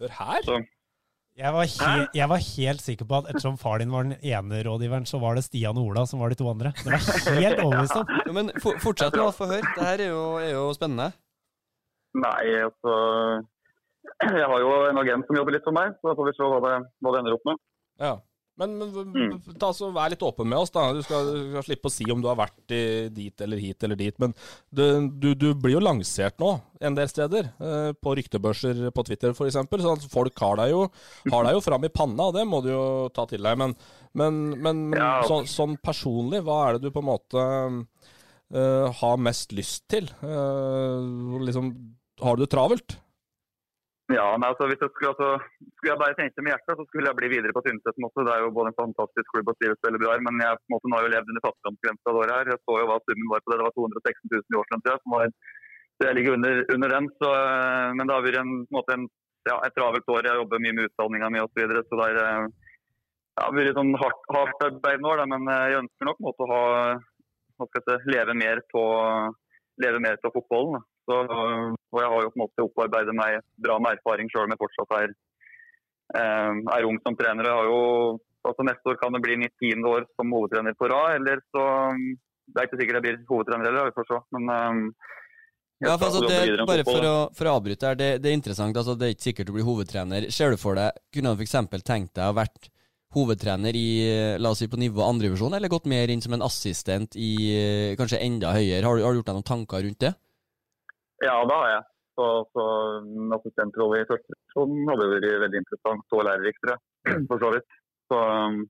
Hør 0.03 0.17
her. 0.21 0.41
Så, 0.49 0.59
Jeg 1.35 1.51
var, 1.51 1.67
he 1.67 2.03
jeg 2.15 2.29
var 2.31 2.43
helt 2.47 2.83
sikker 2.85 3.07
på 3.11 3.17
at 3.19 3.31
ettersom 3.33 3.57
far 3.59 3.81
din 3.83 3.91
var 3.91 4.07
den 4.07 4.15
ene 4.23 4.61
rådgiveren, 4.63 5.07
så 5.11 5.19
var 5.19 5.35
det 5.35 5.43
Stian 5.43 5.79
og 5.81 5.89
Ola 5.91 6.05
som 6.07 6.21
var 6.23 6.31
de 6.31 6.39
to 6.39 6.47
andre. 6.47 6.71
Det 6.79 6.93
var 6.93 7.41
helt 7.41 7.63
overbevist 7.65 7.97
om. 7.99 8.13
Ja, 8.29 8.35
men 8.37 8.53
for, 8.63 8.79
fortsett 8.85 9.17
nå, 9.19 9.25
få 9.35 9.49
høre. 9.51 9.73
Det 9.75 9.83
her 9.89 10.05
er 10.05 10.13
jo, 10.13 10.21
er 10.39 10.53
jo 10.55 10.69
spennende. 10.77 11.09
nei, 12.23 12.45
altså 12.63 12.95
Jeg 14.23 14.47
har 14.53 14.63
jo 14.63 14.71
en 14.93 15.01
agent 15.03 15.27
som 15.27 15.41
jobber 15.41 15.57
litt 15.57 15.67
for 15.67 15.75
meg, 15.75 15.97
så 15.99 16.13
da 16.13 16.15
får 16.21 16.31
vi 16.31 16.37
se 16.37 16.53
hva 16.53 16.61
det, 16.69 16.75
hva 17.03 17.15
det 17.17 17.23
ender 17.25 17.37
opp 17.41 17.51
med. 17.51 17.61
Ja. 18.05 18.13
Men, 18.57 18.77
men 18.79 18.91
Mm. 19.15 19.39
ta, 19.59 19.73
så 19.75 19.89
vær 19.91 20.11
litt 20.13 20.23
åpen 20.23 20.47
med 20.47 20.59
oss, 20.63 20.71
da. 20.71 20.85
Du 20.95 21.01
skal, 21.03 21.27
du 21.27 21.49
skal 21.57 21.65
slippe 21.67 21.91
å 21.91 21.93
si 21.93 22.07
om 22.13 22.21
du 22.23 22.29
har 22.31 22.37
vært 22.39 22.55
dit 23.15 23.41
eller 23.43 23.59
hit 23.59 23.83
eller 23.83 23.99
dit. 23.99 24.15
Men 24.23 24.35
du, 24.71 24.85
du, 25.11 25.35
du 25.35 25.49
blir 25.59 25.75
jo 25.75 25.83
lansert 25.83 26.39
nå 26.39 26.53
en 26.81 26.95
del 26.95 27.09
steder. 27.11 27.49
Eh, 27.59 27.91
på 27.99 28.15
ryktebørser 28.15 28.85
på 28.95 29.05
Twitter 29.09 29.35
f.eks. 29.35 29.59
Så 30.05 30.11
folk 30.13 30.39
har 30.39 30.57
deg, 30.63 30.71
jo, 30.71 30.85
har 31.35 31.49
deg 31.49 31.57
jo 31.59 31.65
fram 31.67 31.85
i 31.85 31.91
panna, 31.91 32.29
og 32.31 32.35
det 32.39 32.47
må 32.47 32.63
du 32.63 32.71
jo 32.71 32.85
ta 33.15 33.27
til 33.31 33.43
deg. 33.43 33.59
Men, 33.59 33.75
men, 34.15 34.39
men, 34.63 34.85
Ja. 34.95 35.23
sånn, 35.27 35.51
sånn 35.51 35.75
personlig, 35.83 36.45
hva 36.47 36.61
er 36.69 36.79
det 36.79 36.87
du 36.87 36.95
på 36.95 37.03
en 37.03 37.11
måte 37.11 37.49
eh, 38.55 38.93
har 39.03 39.17
mest 39.19 39.51
lyst 39.57 39.89
til? 39.91 40.07
Eh, 40.23 41.41
liksom, 41.43 41.73
har 42.23 42.37
du 42.39 42.45
det 42.47 42.53
travelt? 42.55 43.01
Ja, 44.15 44.27
men 44.37 44.47
altså, 44.47 44.67
hvis 44.69 44.83
jeg 44.85 44.91
skulle, 44.93 45.11
altså, 45.13 45.29
skulle 45.75 45.93
jeg 45.93 46.01
bare 46.03 46.17
tenke 46.19 46.43
med 46.45 46.53
hjertet, 46.53 46.79
så 46.79 46.85
skulle 46.87 47.09
jeg 47.09 47.19
bli 47.19 47.29
videre 47.33 47.55
på 47.57 47.63
Tynset. 47.65 47.97
Det 47.99 48.35
er 48.35 48.43
jo 48.45 48.55
både 48.59 48.71
en 48.71 48.81
fantastisk 48.83 49.27
klubb 49.33 49.51
og 49.51 49.57
spille 49.57 49.77
veldig 49.87 50.01
bra 50.03 50.17
men 50.27 50.43
jeg 50.45 50.59
på 50.61 50.67
en 50.69 50.75
måte, 50.75 50.89
nå 50.89 50.97
har 50.99 51.07
jo 51.07 51.13
levd 51.15 51.31
under 51.33 51.45
fattigdomsgrensa 51.47 52.15
året 52.21 52.35
her. 52.37 52.51
Jeg 52.53 52.63
så 52.63 52.77
jo 52.81 52.89
hva 52.91 52.99
summen 53.03 53.33
var 53.33 53.43
på 53.43 53.51
det. 53.51 53.59
Det 53.61 53.67
var 53.67 53.77
216 53.81 54.33
000 54.35 54.55
i 54.55 54.59
årslønn, 54.61 54.85
tror 54.85 54.95
jeg. 54.95 55.03
Som 55.05 55.17
var, 55.17 55.35
så 55.97 56.09
jeg 56.09 56.17
ligger 56.19 56.37
under, 56.39 56.63
under 56.77 56.95
den. 56.95 57.11
Så, 57.23 57.33
eh, 57.41 57.89
men 57.97 58.05
det 58.05 58.17
har 58.17 58.27
vært 58.29 58.41
en, 58.43 58.55
måte 58.77 58.97
en, 58.99 59.09
ja, 59.51 59.57
et 59.57 59.77
travelt 59.79 60.15
år. 60.17 60.31
Jeg 60.31 60.41
jobber 60.43 60.65
mye 60.67 60.77
med 60.79 60.89
utdanninga 60.91 61.33
mi 61.33 61.43
osv. 61.43 61.53
Så, 61.55 61.61
videre, 61.63 61.85
så 61.89 62.01
det 62.03 62.09
eh, 62.29 62.49
ja, 63.35 63.49
har 63.49 63.59
vært 63.59 63.79
sånn 63.81 63.95
hardt, 64.05 64.27
hardt 64.39 64.67
arbeid 64.69 65.03
nå, 65.03 65.19
da, 65.19 65.29
men 65.35 65.53
eh, 65.57 65.69
jeg 65.73 65.83
ønsker 65.83 66.11
nok 66.11 66.25
måte 66.29 66.47
å 66.47 66.53
ha, 66.55 66.65
leve 68.15 68.37
mer 68.39 68.63
på, 68.71 68.83
leve 69.83 70.03
mer 70.07 70.21
på 70.23 70.37
fotballen. 70.39 70.79
Da. 70.79 70.94
Så, 71.05 71.17
og 71.93 71.99
jeg 72.01 72.11
har 72.13 72.23
jo 72.25 72.31
på 72.33 72.39
en 72.39 72.43
måte 72.47 72.65
opparbeidet 72.65 73.15
meg 73.15 73.41
bra 73.61 73.79
med 73.83 73.99
erfaring 73.99 74.31
sjøl 74.33 74.47
om 74.47 74.55
jeg 74.55 74.63
fortsatt 74.63 74.95
er, 75.03 75.11
eh, 76.21 76.53
er 76.77 76.87
ung 76.89 76.99
som 77.05 77.17
trener. 77.19 77.45
Jeg 77.49 77.59
har 77.59 77.69
jo, 77.69 77.81
altså 78.45 78.65
Neste 78.69 78.93
år 78.93 79.01
kan 79.03 79.13
det 79.17 79.23
bli 79.25 79.37
mitt 79.41 79.55
tiende 79.61 79.89
år 79.91 80.07
som 80.17 80.33
hovedtrener 80.33 80.77
på 80.81 80.89
rad. 80.93 81.17
eller 81.21 81.43
så 81.55 81.65
Det 82.45 82.61
er 82.61 82.67
ikke 82.69 82.81
sikkert 82.81 82.99
jeg 83.01 83.05
blir 83.07 83.21
hovedtrener 83.31 83.65
heller, 83.71 83.91
vi 83.91 83.97
får 84.01 84.09
se. 84.13 84.21
Men 84.37 84.49
eh, 84.55 84.81
Ja, 85.85 85.97
for 85.99 86.07
altså, 86.07 86.29
det, 86.29 86.67
bare 86.69 86.85
for 86.87 87.05
å, 87.09 87.15
for 87.37 87.49
å 87.51 87.55
avbryte 87.59 87.89
her, 87.91 87.97
det, 88.01 88.11
det 88.23 88.31
er 88.31 88.37
interessant. 88.39 88.77
altså 88.77 88.95
Det 88.97 89.07
er 89.09 89.15
ikke 89.17 89.29
sikkert 89.29 89.47
du 89.51 89.53
blir 89.59 89.67
hovedtrener. 89.69 90.31
Ser 90.33 90.51
du 90.55 90.57
for 90.61 90.79
deg, 90.79 90.93
Kunne 91.13 91.35
du 91.35 91.43
f.eks. 91.43 91.57
tenkt 91.85 92.15
deg 92.17 92.31
å 92.31 92.37
vært 92.37 92.71
hovedtrener 93.15 93.77
i 93.79 93.87
la 94.43 94.51
oss 94.51 94.59
si 94.59 94.67
på 94.67 94.79
nivå 94.81 95.05
andrevisjon, 95.07 95.55
eller 95.55 95.71
gått 95.71 95.85
mer 95.87 96.11
inn 96.11 96.23
som 96.25 96.33
en 96.35 96.43
assistent 96.43 97.15
i 97.15 97.29
eh, 97.55 97.97
kanskje 98.01 98.19
enda 98.25 98.51
høyere? 98.57 98.83
Har, 98.87 98.97
du- 98.99 99.05
har 99.05 99.13
du 99.15 99.21
gjort 99.21 99.29
deg 99.31 99.37
noen 99.39 99.51
tanker 99.53 99.85
rundt 99.87 100.01
det? 100.03 100.15
Ja, 101.23 101.37
det 101.47 101.59
har 101.61 101.69
jeg. 101.71 101.83
Så, 102.15 102.27
så 102.55 102.65
en 103.01 103.35
assistentrolle 103.35 104.03
i 104.03 104.09
første 104.09 104.31
divisjon 104.31 104.91
hadde 104.91 105.09
vært 105.11 105.31
veldig 105.45 105.61
interessant 105.63 106.17
og 106.19 106.27
lærerikt. 106.29 106.69
For 107.31 107.43
så 107.43 107.51
vidt. 107.55 107.79
Så, 108.11 108.19
um, 108.19 108.61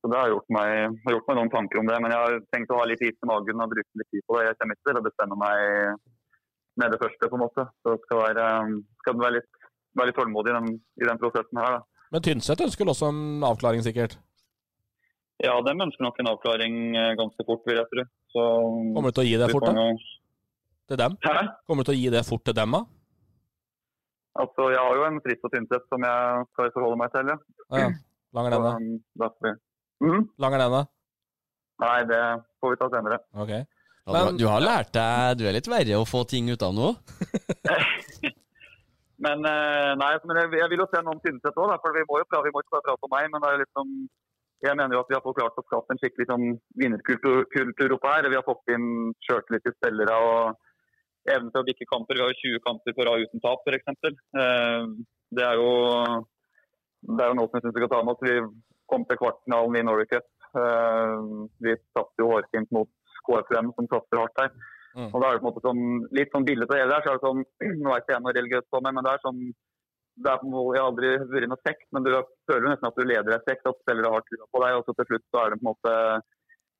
så 0.00 0.10
det 0.12 0.20
har 0.20 0.32
gjort, 0.34 0.50
meg, 0.54 0.98
har 1.06 1.16
gjort 1.16 1.30
meg 1.30 1.38
noen 1.40 1.52
tanker 1.54 1.80
om 1.80 1.88
det. 1.90 2.00
Men 2.04 2.14
jeg 2.14 2.22
har 2.24 2.36
tenkt 2.54 2.74
å 2.74 2.80
ha 2.80 2.86
litt 2.90 3.02
is 3.06 3.16
i 3.16 3.30
magen 3.30 3.64
og 3.64 3.72
bruke 3.72 4.00
litt 4.00 4.10
tid 4.12 4.26
på 4.28 4.38
det. 4.38 4.46
Jeg 4.50 4.58
kommer 4.60 4.78
ikke 4.78 4.90
til 4.90 5.00
å 5.00 5.06
bestemme 5.08 5.40
meg 5.40 6.04
med 6.82 6.94
det 6.94 7.00
første, 7.02 7.30
på 7.30 7.38
en 7.38 7.44
måte. 7.44 7.66
Så 7.82 7.94
det 7.94 8.06
skal 8.06 8.22
være, 8.22 8.46
um, 8.66 8.78
skal 9.02 9.18
være, 9.22 9.36
litt, 9.38 9.66
være 9.98 10.10
litt 10.10 10.20
tålmodig 10.20 10.54
i 10.54 10.56
den, 10.58 10.78
i 11.02 11.10
den 11.10 11.20
prosessen 11.22 11.62
her. 11.62 11.78
da. 11.78 12.06
Men 12.14 12.22
Tynset 12.22 12.62
ønsker 12.62 12.90
også 12.90 13.10
en 13.10 13.46
avklaring, 13.46 13.82
sikkert? 13.86 14.18
Ja, 15.42 15.54
de 15.66 15.72
ønsker 15.74 16.04
nok 16.06 16.18
en 16.22 16.30
avklaring 16.30 16.76
eh, 16.94 17.14
ganske 17.18 17.46
fort, 17.46 17.64
vil 17.66 17.80
jeg 17.80 17.90
tro. 17.90 18.04
Så, 18.30 18.44
Kommer 18.94 19.10
du 19.10 19.16
til 19.16 19.24
å 19.24 19.26
gi 19.26 19.40
det 19.40 19.48
fort, 19.50 19.66
da? 19.66 19.86
Til 20.88 20.98
dem? 21.00 21.16
Hæ? 21.24 21.34
Kommer 21.66 21.84
du 21.84 21.90
til 21.90 21.96
å 21.96 22.00
gi 22.02 22.10
det 22.12 22.24
fort 22.28 22.44
til 22.44 22.56
dem, 22.58 22.74
da? 22.76 22.82
Altså, 24.42 24.66
jeg 24.74 24.80
har 24.82 24.96
jo 24.98 25.04
en 25.06 25.20
frist 25.24 25.44
og 25.46 25.52
Tynset 25.54 25.84
som 25.92 26.02
jeg 26.04 26.46
skal 26.52 26.72
forholde 26.74 26.98
meg 27.00 27.12
til, 27.14 27.30
ja. 27.30 27.36
Ja. 27.84 27.88
Lang 28.34 28.48
er 28.48 28.56
den, 28.56 28.64
da? 28.66 28.72
Så, 28.74 28.82
um, 28.82 28.98
da 29.22 29.28
får 29.30 29.46
vi- 29.46 29.60
Mhm. 30.08 30.28
Lang 30.42 30.54
er 30.54 30.58
den, 30.64 30.72
da? 30.74 30.82
Nei, 31.84 31.98
det 32.10 32.22
får 32.60 32.70
vi 32.70 32.76
ta 32.80 32.88
senere. 32.90 33.18
Ok. 33.34 33.48
Ja, 34.06 34.12
Men- 34.12 34.36
du, 34.36 34.46
har 34.46 34.60
lært 34.60 34.92
deg 34.92 35.38
Du 35.38 35.46
er 35.48 35.52
litt 35.52 35.66
verre 35.66 35.96
å 35.96 36.04
få 36.04 36.26
ting 36.28 36.50
ut 36.50 36.62
av 36.62 36.74
nå? 36.74 36.94
Men, 39.24 39.40
eh, 39.46 39.94
nei, 39.96 40.10
men 40.26 40.36
jeg, 40.36 40.50
jeg 40.58 40.68
vil 40.70 40.80
jo 40.82 40.86
se 40.90 41.00
noe 41.00 41.14
om 41.14 41.20
Tynset 41.24 41.54
òg, 41.56 41.70
for 41.80 41.94
vi 41.94 42.02
må 42.10 42.18
jo 42.20 42.26
prate, 42.28 42.44
vi 42.44 42.50
må 42.52 42.60
ikke 42.60 42.74
bare 42.74 42.84
prate 42.88 43.06
om 43.06 43.12
meg. 43.14 43.30
Men 43.32 43.40
det 43.40 43.50
er 43.54 43.62
liksom, 43.62 43.92
jeg 44.66 44.76
mener 44.76 44.94
jo 44.96 45.00
at 45.04 45.08
vi 45.08 45.14
har 45.16 45.22
fått 45.24 45.38
klart 45.38 45.56
å 45.56 45.64
skape 45.64 45.94
en 45.94 46.00
skikkelig 46.02 46.26
sånn 46.28 46.46
vinnerkultur 46.76 47.94
oppe 47.96 48.10
her. 48.12 48.28
Vi 48.28 48.34
har 48.36 48.44
fått 48.44 48.74
inn 48.74 49.14
sjøltillit 49.24 49.64
til 49.64 49.76
spillere 49.78 50.18
og 50.18 50.58
evne 51.32 51.50
til 51.52 51.62
å 51.62 51.66
bikke 51.66 51.88
kamper. 51.90 52.18
Vi 52.18 52.24
har 52.24 52.32
jo 52.32 52.42
20 52.42 52.62
kamper 52.66 52.96
på 52.96 53.06
rad 53.08 53.24
uten 53.24 53.42
tap, 53.44 53.64
f.eks. 53.64 54.14
Eh, 54.44 54.86
det 55.34 55.46
er 55.48 55.60
jo 55.60 55.70
det 57.04 57.20
er 57.20 57.32
jo 57.32 57.38
noe 57.38 57.50
som 57.50 57.58
jeg 57.58 57.66
syns 57.66 57.76
vi 57.76 57.82
skal 57.82 57.92
ta 57.92 58.02
med 58.04 58.14
oss. 58.14 58.24
Vi 58.24 58.36
kom 58.90 59.04
til 59.08 59.20
kvartfinalen 59.20 59.80
i 59.80 59.84
Norway 59.86 60.08
Cup. 60.10 60.28
Eh, 60.56 61.16
vi 61.66 61.76
tapte 61.96 62.24
jo 62.24 62.30
hårfint 62.32 62.72
mot 62.76 62.90
KFM, 63.28 63.72
som 63.76 63.90
satser 63.90 64.20
hardt 64.22 64.40
her. 64.40 64.54
Mm. 64.94 65.10
Og 65.10 65.20
da 65.20 65.28
er 65.28 65.36
det 65.36 65.42
på 65.42 65.48
en 65.48 65.50
måte 65.50 65.64
sånn, 65.64 65.84
litt 66.14 66.34
sånn 66.34 66.46
bilde 66.46 66.68
til 66.70 66.78
det 66.78 66.90
der. 66.92 67.02
så 67.04 67.12
er 67.12 67.18
det 67.18 67.26
sånn, 67.26 67.44
Nå 67.82 67.92
er 67.92 68.02
ikke 68.02 68.14
jeg 68.14 68.24
noe 68.24 68.36
religiøs 68.36 68.68
på 68.70 68.80
meg, 68.84 68.96
men 68.96 69.06
det 69.06 69.14
er 69.14 69.24
sånn 69.24 69.40
det 70.14 70.30
er 70.30 70.38
på 70.38 70.46
måte, 70.46 70.76
Jeg 70.76 70.82
har 70.82 70.88
aldri 70.92 71.08
vært 71.32 71.44
i 71.44 71.50
noe 71.50 71.62
sekt, 71.66 71.86
men 71.90 72.04
du 72.04 72.10
føler 72.46 72.62
jo 72.62 72.70
nesten 72.70 72.86
at 72.86 72.98
du 72.98 73.02
leder 73.02 73.34
et 73.34 73.48
sekt, 73.48 73.66
at 73.66 73.80
spillere 73.82 74.12
har 74.14 74.22
trua 74.28 74.46
på 74.46 74.60
deg. 74.62 74.76
Og 74.78 74.84
så 74.86 74.94
til 74.94 75.08
slutt 75.08 75.24
så 75.26 75.40
er 75.40 75.50
det 75.50 75.58
på 75.58 75.64
en 75.64 75.70
måte 75.72 75.94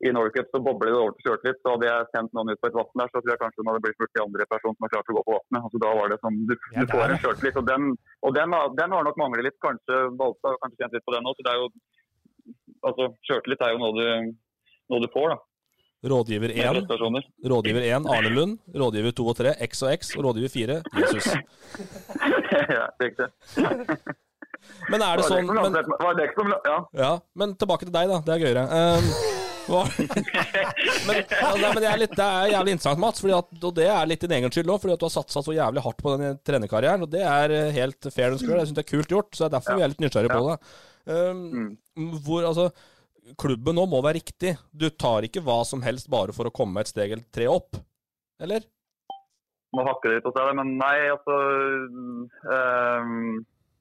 I 0.05 0.13
Norway 0.13 0.33
Cup 0.35 0.51
så 0.53 0.61
bobler 0.61 0.91
det 0.93 0.99
over 1.01 1.15
til 1.17 1.25
sjøltillit. 1.29 1.61
Så 1.65 1.73
hadde 1.75 1.89
jeg 1.89 2.09
sendt 2.13 2.35
noen 2.37 2.53
ut 2.53 2.61
på 2.61 2.69
et 2.71 2.77
vann 2.77 3.01
der, 3.01 3.11
så 3.13 3.23
tror 3.23 3.33
jeg 3.33 3.41
kanskje 3.43 3.63
hun 3.63 3.71
hadde 3.73 3.83
blitt 3.87 3.97
spurt 3.99 4.13
til 4.15 4.25
andre 4.27 4.47
person 4.53 4.75
som 4.77 4.85
har 4.87 4.93
klart 4.95 5.11
å 5.13 5.17
gå 5.17 5.23
på 5.29 5.37
vannet. 5.39 5.61
Altså, 5.65 5.81
da 5.85 5.95
var 5.99 6.13
det 6.13 6.19
sånn 6.25 6.39
Du, 6.51 6.55
Ja, 6.75 6.85
du 6.85 6.93
får 6.93 7.15
en 7.15 7.23
sjøltillit. 7.25 7.59
Og, 7.63 7.67
den, 7.71 7.89
og 8.29 8.37
den, 8.37 8.57
har- 8.59 8.75
den 8.83 8.97
har 8.97 9.09
nok 9.09 9.21
manglet 9.23 9.49
litt. 9.49 9.59
Kanskje 9.65 10.01
Balstad 10.21 10.53
har 10.53 10.61
kanskje 10.67 10.83
kjent 10.85 10.99
litt 10.99 11.07
på 11.09 11.17
den 11.17 11.31
òg. 11.31 11.41
Så 11.41 11.49
det 11.49 11.57
jo 11.61 11.69
Altså, 12.85 13.05
sjøltillit 13.25 13.63
er 13.65 13.71
jo 13.73 13.79
noe 13.81 13.93
du, 13.97 14.33
noe 14.93 15.01
du 15.01 15.09
får, 15.15 15.33
da. 15.33 15.39
Rådgiver 16.05 16.53
1, 16.53 16.91
rådgiver 17.49 17.87
1 17.89 18.09
Arne 18.13 18.29
Lund, 18.35 18.59
rådgiver 18.77 19.15
2 19.17 19.29
og 19.31 19.39
3 19.39 19.55
X 19.65 19.83
og 19.87 19.93
X, 19.95 20.11
og 20.19 20.27
rådgiver 20.27 20.53
4 20.53 20.77
Jesus. 21.01 21.31
ja, 22.77 22.85
riktig. 23.01 23.31
Men 24.93 25.01
er 25.05 25.17
det 25.17 25.25
sånn 25.31 25.49
men, 25.49 25.81
Var 26.05 26.19
det 26.19 26.29
ikke 26.29 26.47
Ja. 26.69 26.77
Ja, 26.93 27.13
men 27.41 27.57
tilbake 27.57 27.89
til 27.89 27.97
deg, 27.97 28.13
da. 28.13 28.21
Det 28.27 28.37
er 28.37 28.45
gøyere. 28.45 28.67
Um? 28.69 29.44
Men, 29.69 31.21
ja, 31.31 31.51
men 31.61 31.81
det, 31.81 31.89
er 31.89 32.01
litt, 32.01 32.17
det 32.17 32.25
er 32.25 32.51
jævlig 32.53 32.75
interessant, 32.77 33.01
Mats, 33.03 33.23
fordi 33.25 33.37
at, 33.37 33.53
og 33.61 33.77
det 33.77 33.87
er 33.91 34.11
litt 34.11 34.25
din 34.25 34.35
egen 34.39 34.53
skyld 34.53 34.73
òg, 34.73 34.81
fordi 34.83 34.97
at 34.97 35.03
du 35.03 35.07
har 35.09 35.15
satsa 35.15 35.45
så 35.45 35.55
jævlig 35.57 35.85
hardt 35.85 36.03
på 36.05 36.17
den 36.17 36.41
trenerkarrieren. 36.47 37.07
Og 37.07 37.13
det 37.13 37.23
er 37.29 37.55
eh, 37.55 37.71
helt 37.79 38.11
fair. 38.11 38.35
Jeg 38.35 38.43
syns 38.45 38.75
det 38.77 38.85
er 38.85 38.91
kult 38.91 39.15
gjort, 39.15 39.31
så 39.33 39.45
det 39.45 39.49
er 39.49 39.57
derfor 39.59 39.79
vi 39.79 39.87
er 39.87 39.95
litt 39.95 40.05
nysgjerrige 40.05 40.37
på 40.37 40.51
det. 40.51 40.59
Um, 41.05 41.79
hvor, 42.25 42.47
altså, 42.49 42.69
klubben 43.41 43.77
nå 43.79 43.87
må 43.91 44.01
være 44.05 44.21
riktig. 44.21 44.55
Du 44.73 44.89
tar 44.91 45.27
ikke 45.27 45.43
hva 45.45 45.63
som 45.69 45.85
helst 45.85 46.11
bare 46.13 46.35
for 46.37 46.49
å 46.49 46.55
komme 46.55 46.85
et 46.85 46.93
steg 46.93 47.15
eller 47.15 47.27
tre 47.35 47.49
opp, 47.51 47.81
eller? 48.43 48.65
Må 49.75 49.85
hakke 49.89 50.13
det 50.13 50.21
og 50.23 50.31
hos 50.31 50.37
deg, 50.37 50.53
men 50.59 50.77
nei, 50.79 50.97
altså 51.11 51.37
øh, 52.55 53.31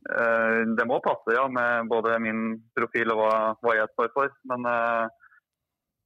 øh, 0.10 0.62
Det 0.78 0.88
må 0.90 0.98
passe, 1.06 1.36
ja, 1.36 1.44
med 1.52 1.92
både 1.92 2.16
min 2.24 2.42
profil 2.74 3.14
og 3.14 3.22
hva, 3.22 3.36
hva 3.62 3.76
jeg 3.78 3.92
står 3.94 4.10
for. 4.16 4.34
Men 4.50 4.66
eh, 4.70 5.23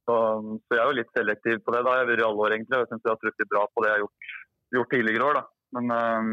så, 0.08 0.16
så 0.64 0.76
jeg 0.76 0.80
er 0.80 0.88
jo 0.88 0.96
litt 0.96 1.12
selektiv 1.16 1.60
på 1.64 1.74
det. 1.74 1.84
da. 1.84 1.94
Jeg 1.94 2.04
har 2.04 2.08
vært 2.08 2.22
i 2.22 2.26
alle 2.28 2.44
år, 2.46 2.54
egentlig. 2.56 2.78
og 2.78 2.82
Jeg 2.84 2.90
syns 2.92 3.04
jeg 3.04 3.12
har 3.12 3.20
truffet 3.20 3.52
bra 3.52 3.66
på 3.68 3.84
det 3.84 3.90
jeg 3.90 3.96
har 3.96 4.02
gjort, 4.04 4.32
gjort 4.78 4.90
tidligere 4.94 5.28
år. 5.28 5.38
da. 5.38 5.44
Men 5.76 5.92
um, 5.92 6.32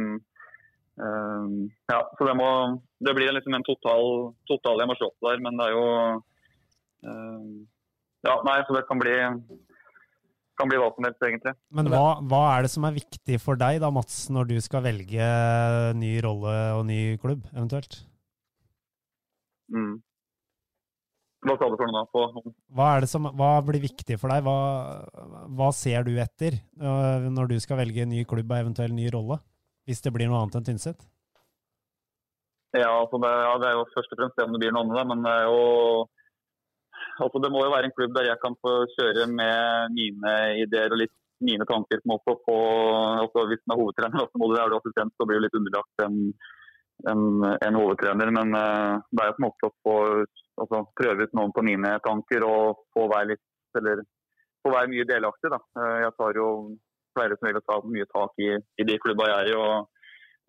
um, 1.03 1.53
ja, 1.91 1.99
så 2.15 2.27
det 2.29 2.35
må 2.39 2.49
Det 3.03 3.13
blir 3.17 3.35
liksom 3.35 3.57
en 3.57 3.67
total, 3.67 4.05
total 4.47 4.79
jeg 4.79 4.87
må 4.87 4.95
slåss 4.95 5.17
der, 5.27 5.41
men 5.43 5.59
det 5.59 5.67
er 5.67 5.75
jo 5.75 5.87
um, 7.11 7.49
Ja, 8.25 8.39
nei, 8.47 8.61
så 8.63 8.77
det 8.77 8.85
kan 8.87 9.01
bli 9.03 9.15
kan 10.55 10.69
bli 10.71 10.79
hva 10.79 10.87
som 10.95 11.03
helst, 11.03 11.23
egentlig. 11.27 11.51
Men 11.75 11.89
hva, 11.91 12.03
hva 12.31 12.41
er 12.53 12.63
det 12.63 12.71
som 12.71 12.85
er 12.87 12.95
viktig 12.95 13.39
for 13.43 13.59
deg 13.59 13.81
da, 13.83 13.89
Mats, 13.91 14.29
når 14.31 14.53
du 14.53 14.55
skal 14.63 14.85
velge 14.85 15.25
ny 15.99 16.13
rolle 16.23 16.53
og 16.77 16.85
ny 16.87 16.99
klubb, 17.19 17.43
eventuelt? 17.51 17.97
Mm. 19.67 19.97
Hva 21.45 21.55
sa 21.59 21.67
du 21.69 21.75
for 21.77 21.89
noe 21.89 22.01
da? 22.01 22.05
På, 22.09 22.51
Hva, 22.73 22.85
er 22.95 23.03
det 23.05 23.09
som, 23.11 23.27
hva 23.37 23.49
blir 23.65 23.83
viktig 23.83 24.17
for 24.21 24.33
deg? 24.33 24.45
Hva, 24.45 24.55
hva 25.57 25.67
ser 25.77 26.07
du 26.07 26.15
etter 26.21 26.57
øh, 26.81 27.27
når 27.33 27.51
du 27.51 27.59
skal 27.61 27.79
velge 27.83 28.07
ny 28.09 28.23
klubb 28.25 28.49
og 28.49 28.63
eventuell 28.63 28.95
ny 28.95 29.11
rolle? 29.13 29.37
Hvis 29.85 30.01
det 30.01 30.13
blir 30.15 30.31
noe 30.31 30.41
annet 30.41 30.57
enn 30.57 30.65
Tynset? 30.71 31.05
Ja, 32.75 32.89
altså 32.89 33.19
det, 33.21 33.29
ja, 33.29 33.53
det 33.61 33.67
er 33.69 33.77
jo 33.77 33.85
først 33.93 34.11
og 34.11 34.19
fremst 34.19 34.39
det 34.39 34.47
om 34.47 34.55
det 34.55 34.63
blir 34.63 34.73
noe 34.75 34.87
annet, 34.87 35.11
men 35.11 35.21
det 35.23 35.35
jo 35.45 35.61
altså 37.23 37.39
Det 37.43 37.51
må 37.53 37.61
jo 37.63 37.71
være 37.71 37.87
en 37.87 37.95
klubb 37.95 38.15
der 38.15 38.27
jeg 38.31 38.41
kan 38.41 38.57
få 38.63 38.73
kjøre 38.95 39.27
med 39.31 39.93
mine 39.95 40.33
ideer 40.63 40.91
og 40.91 40.99
litt 40.99 41.13
mine 41.45 41.67
tanker. 41.69 42.01
på 42.03 42.33
på, 42.47 42.57
altså 43.23 43.45
Hvis 43.47 43.63
man 43.67 43.75
er 43.75 43.81
hovedtrener, 43.81 44.27
så 44.27 44.39
må 44.39 44.49
du 44.49 44.57
være 44.57 44.79
assistent, 44.79 45.13
så 45.15 45.27
blir 45.27 45.39
det 45.39 45.45
litt 45.47 45.59
underlagt 45.59 46.05
en, 46.07 46.17
en, 47.11 47.23
en 47.45 47.79
hovedtrener. 47.79 48.31
Men 48.37 48.55
uh, 48.55 49.03
det 49.11 49.23
er 49.23 49.31
jo 49.31 49.37
på 49.37 49.43
en 49.43 49.47
måte 49.47 49.69
å 49.69 49.75
få 49.85 49.97
altså, 50.61 50.83
prøve 50.99 51.27
ut 51.27 51.37
noen 51.37 51.55
på 51.55 51.65
mine 51.67 51.95
tanker 52.05 52.45
og 52.47 52.85
få 52.95 53.07
være 53.11 53.33
litt 53.33 53.79
eller 53.79 54.05
få 54.63 54.71
være 54.73 54.91
mye 54.93 55.07
delaktig. 55.09 55.51
da. 55.53 55.61
Uh, 55.77 55.97
jeg 56.05 56.15
tar 56.19 56.39
jo 56.41 56.47
pleier 57.15 57.35
som 57.37 57.47
regel 57.47 57.61
å 57.61 57.67
ta 57.67 57.81
mye 57.87 58.07
tak 58.11 58.41
i, 58.43 58.55
i 58.81 58.87
de 58.87 58.97
klubba 59.03 59.29
jeg 59.31 59.43
er 59.43 59.51
i. 59.51 59.59
og 59.59 59.75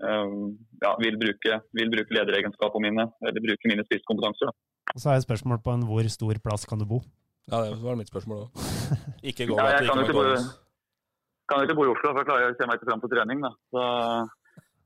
um, 0.03 0.57
ja, 0.83 0.95
vil 1.03 1.19
bruke, 1.21 1.61
vil 1.79 1.93
bruke 1.93 2.17
lederegenskapene 2.17 2.91
mine, 2.91 3.07
eller 3.23 3.45
bruke 3.45 3.71
mine 3.71 3.87
spisskompetanser. 3.87 4.53
Og 4.95 4.99
så 5.01 5.09
har 5.09 5.17
jeg 5.17 5.25
et 5.25 5.29
spørsmål 5.29 5.63
på 5.65 5.75
en 5.75 5.87
hvor 5.89 6.09
stor 6.13 6.39
plass 6.43 6.67
kan 6.69 6.83
du 6.83 6.87
bo? 6.89 7.01
Ja, 7.51 7.63
det 7.63 7.79
var 7.83 7.99
mitt 7.99 8.11
spørsmål 8.11 8.47
òg. 8.47 8.63
Ikke 9.31 9.47
gå 9.47 9.59
Ja, 9.59 9.77
jeg 9.77 9.87
kan 9.87 10.01
jo 10.01 10.07
ikke 10.07 10.19
bo, 10.19 10.25
kan 11.47 11.63
ikke 11.63 11.77
bo 11.79 11.87
i 11.87 11.93
Oslo, 11.93 12.11
for 12.11 12.23
jeg 12.23 12.29
klarer 12.29 12.51
å 12.51 12.57
se 12.59 12.67
meg 12.67 12.79
ikke 12.79 12.89
fram 12.91 13.03
på 13.03 13.11
trening. 13.13 13.43
da. 13.45 13.53
Så, 13.71 13.83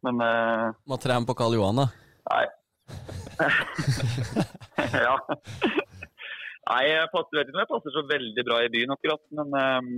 men 0.06 0.20
uh, 0.24 0.70
Må 0.88 0.96
trene 1.02 1.26
på 1.28 1.34
Karl 1.38 1.54
Johan, 1.58 1.82
da. 1.82 1.86
nei. 2.30 2.46
ja. 5.06 5.14
Nei, 6.70 6.82
jeg 6.86 7.08
passer, 7.12 7.36
vet 7.38 7.48
ikke 7.50 7.56
om 7.58 7.62
jeg 7.64 7.70
passer 7.70 7.94
så 7.94 8.02
veldig 8.10 8.44
bra 8.46 8.58
i 8.64 8.70
byen 8.72 8.94
akkurat, 8.94 9.22
men 9.38 9.48
um, 9.58 9.92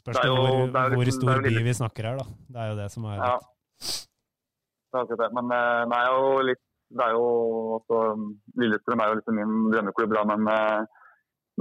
Spørs 0.00 0.16
Det 0.16 0.22
er 0.24 0.30
jo- 0.30 0.36
hvor, 0.40 0.66
det 0.72 0.80
er 0.80 0.94
hvor 0.96 1.04
liksom- 1.04 1.20
stor 1.22 1.42
det 1.44 1.50
er 1.52 1.58
by 1.58 1.64
vi 1.66 1.74
snakker 1.76 2.06
her, 2.08 2.16
da. 2.20 2.26
Det 2.54 2.60
er 2.62 2.68
jo 2.70 2.76
det 2.80 2.88
som 2.92 3.04
er 3.10 3.16
Ja. 3.20 3.34
Det. 4.90 5.28
Men 5.36 5.46
uh, 5.54 5.82
det 5.90 5.98
er 6.00 6.06
jo 6.10 6.30
litt 6.48 6.62
Det 6.90 7.04
er 7.06 7.12
jo 7.14 7.26
også 7.78 7.98
Lillestrøm 8.58 9.00
er 9.04 9.08
jo 9.12 9.18
liksom 9.20 9.36
min 9.38 9.52
drømmeklubb, 9.70 10.14
da, 10.16 10.24
men 10.32 10.48
uh, 10.50 10.80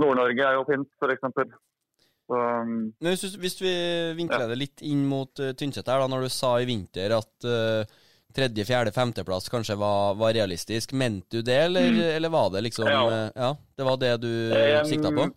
Nord-Norge 0.02 0.42
er 0.48 0.56
jo 0.58 0.64
fint, 0.70 0.88
f.eks. 1.04 1.52
Så 2.30 2.38
um, 2.38 2.76
Men 3.02 3.16
hvis, 3.16 3.36
hvis 3.42 3.58
vi 3.64 3.74
vinkler 4.20 4.46
det 4.52 4.60
litt 4.60 4.84
inn 4.86 5.02
mot 5.10 5.42
uh, 5.42 5.52
Tynset 5.58 5.88
her, 5.90 6.04
da, 6.04 6.10
når 6.12 6.28
du 6.28 6.30
sa 6.34 6.54
i 6.62 6.68
vinter 6.70 7.16
at 7.18 7.50
uh, 7.50 7.82
tredje, 8.36 8.66
fjerde, 8.70 8.94
femteplass 8.94 9.50
kanskje 9.50 9.74
var, 9.82 10.14
var 10.20 10.36
realistisk, 10.38 10.94
mente 10.94 11.40
du 11.40 11.42
det, 11.42 11.58
eller, 11.66 11.90
Mm. 11.90 12.02
eller 12.20 12.30
var 12.30 12.52
det 12.54 12.62
liksom 12.70 12.86
Ja. 12.86 13.02
uh, 13.10 13.30
ja, 13.34 13.52
Det 13.78 13.88
var 13.88 13.98
det 13.98 14.14
du 14.22 14.34
um, 14.54 14.86
sikta 14.86 15.10
på? 15.12 15.30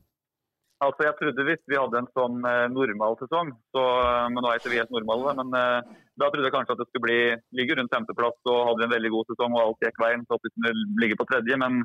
Altså, 0.82 1.04
Jeg 1.06 1.14
trodde 1.20 1.44
hvis 1.46 1.62
vi 1.70 1.78
hadde 1.78 1.98
en 2.00 2.08
sånn 2.10 2.40
eh, 2.42 2.68
normal 2.74 3.14
sesong, 3.20 3.52
så, 3.70 3.82
eh, 4.02 4.24
men 4.34 4.42
nå 4.42 4.48
er 4.50 4.58
ikke 4.58 4.72
vi 4.72 4.80
helt 4.80 4.90
normale, 4.90 5.34
men 5.38 5.54
uh, 5.54 5.78
da 6.18 6.26
trodde 6.26 6.48
jeg 6.48 6.54
kanskje 6.56 6.74
at 6.74 6.80
det 6.82 6.86
skulle 6.88 7.06
bli, 7.06 7.20
ligge 7.54 7.76
rundt 7.78 7.92
femteplass 7.94 8.34
og 8.50 8.64
hadde 8.66 8.80
vi 8.80 8.86
en 8.88 8.94
veldig 8.96 9.12
god 9.14 9.30
sesong 9.30 9.54
og 9.54 9.60
alt 9.62 9.86
gikk 9.86 10.00
veien, 10.02 10.24
så 10.26 10.34
at 10.34 10.42
vi 10.42 10.50
kunne 10.56 10.72
ligge 11.04 11.18
på 11.20 11.28
tredje. 11.30 11.58
Men 11.62 11.84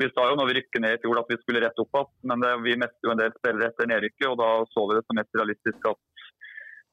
vi 0.00 0.08
sa 0.12 0.26
jo 0.28 0.36
når 0.36 0.48
vi 0.50 0.56
rykket 0.58 0.82
ned 0.84 0.96
i 0.96 1.02
fjor 1.02 1.20
at 1.22 1.30
vi 1.32 1.38
skulle 1.40 1.62
rett 1.64 1.78
opp 1.80 1.96
igjen, 1.98 2.10
men 2.30 2.42
det, 2.44 2.50
vi 2.64 2.80
mistet 2.80 3.06
jo 3.06 3.12
en 3.14 3.20
del 3.20 3.32
spillere 3.38 3.70
etter 3.70 3.88
nedrykket, 3.90 4.26
og 4.28 4.36
da 4.40 4.50
så 4.72 4.84
vi 4.88 4.98
det 4.98 5.04
som 5.06 5.18
mest 5.20 5.38
realistisk 5.40 5.88
at 5.92 6.02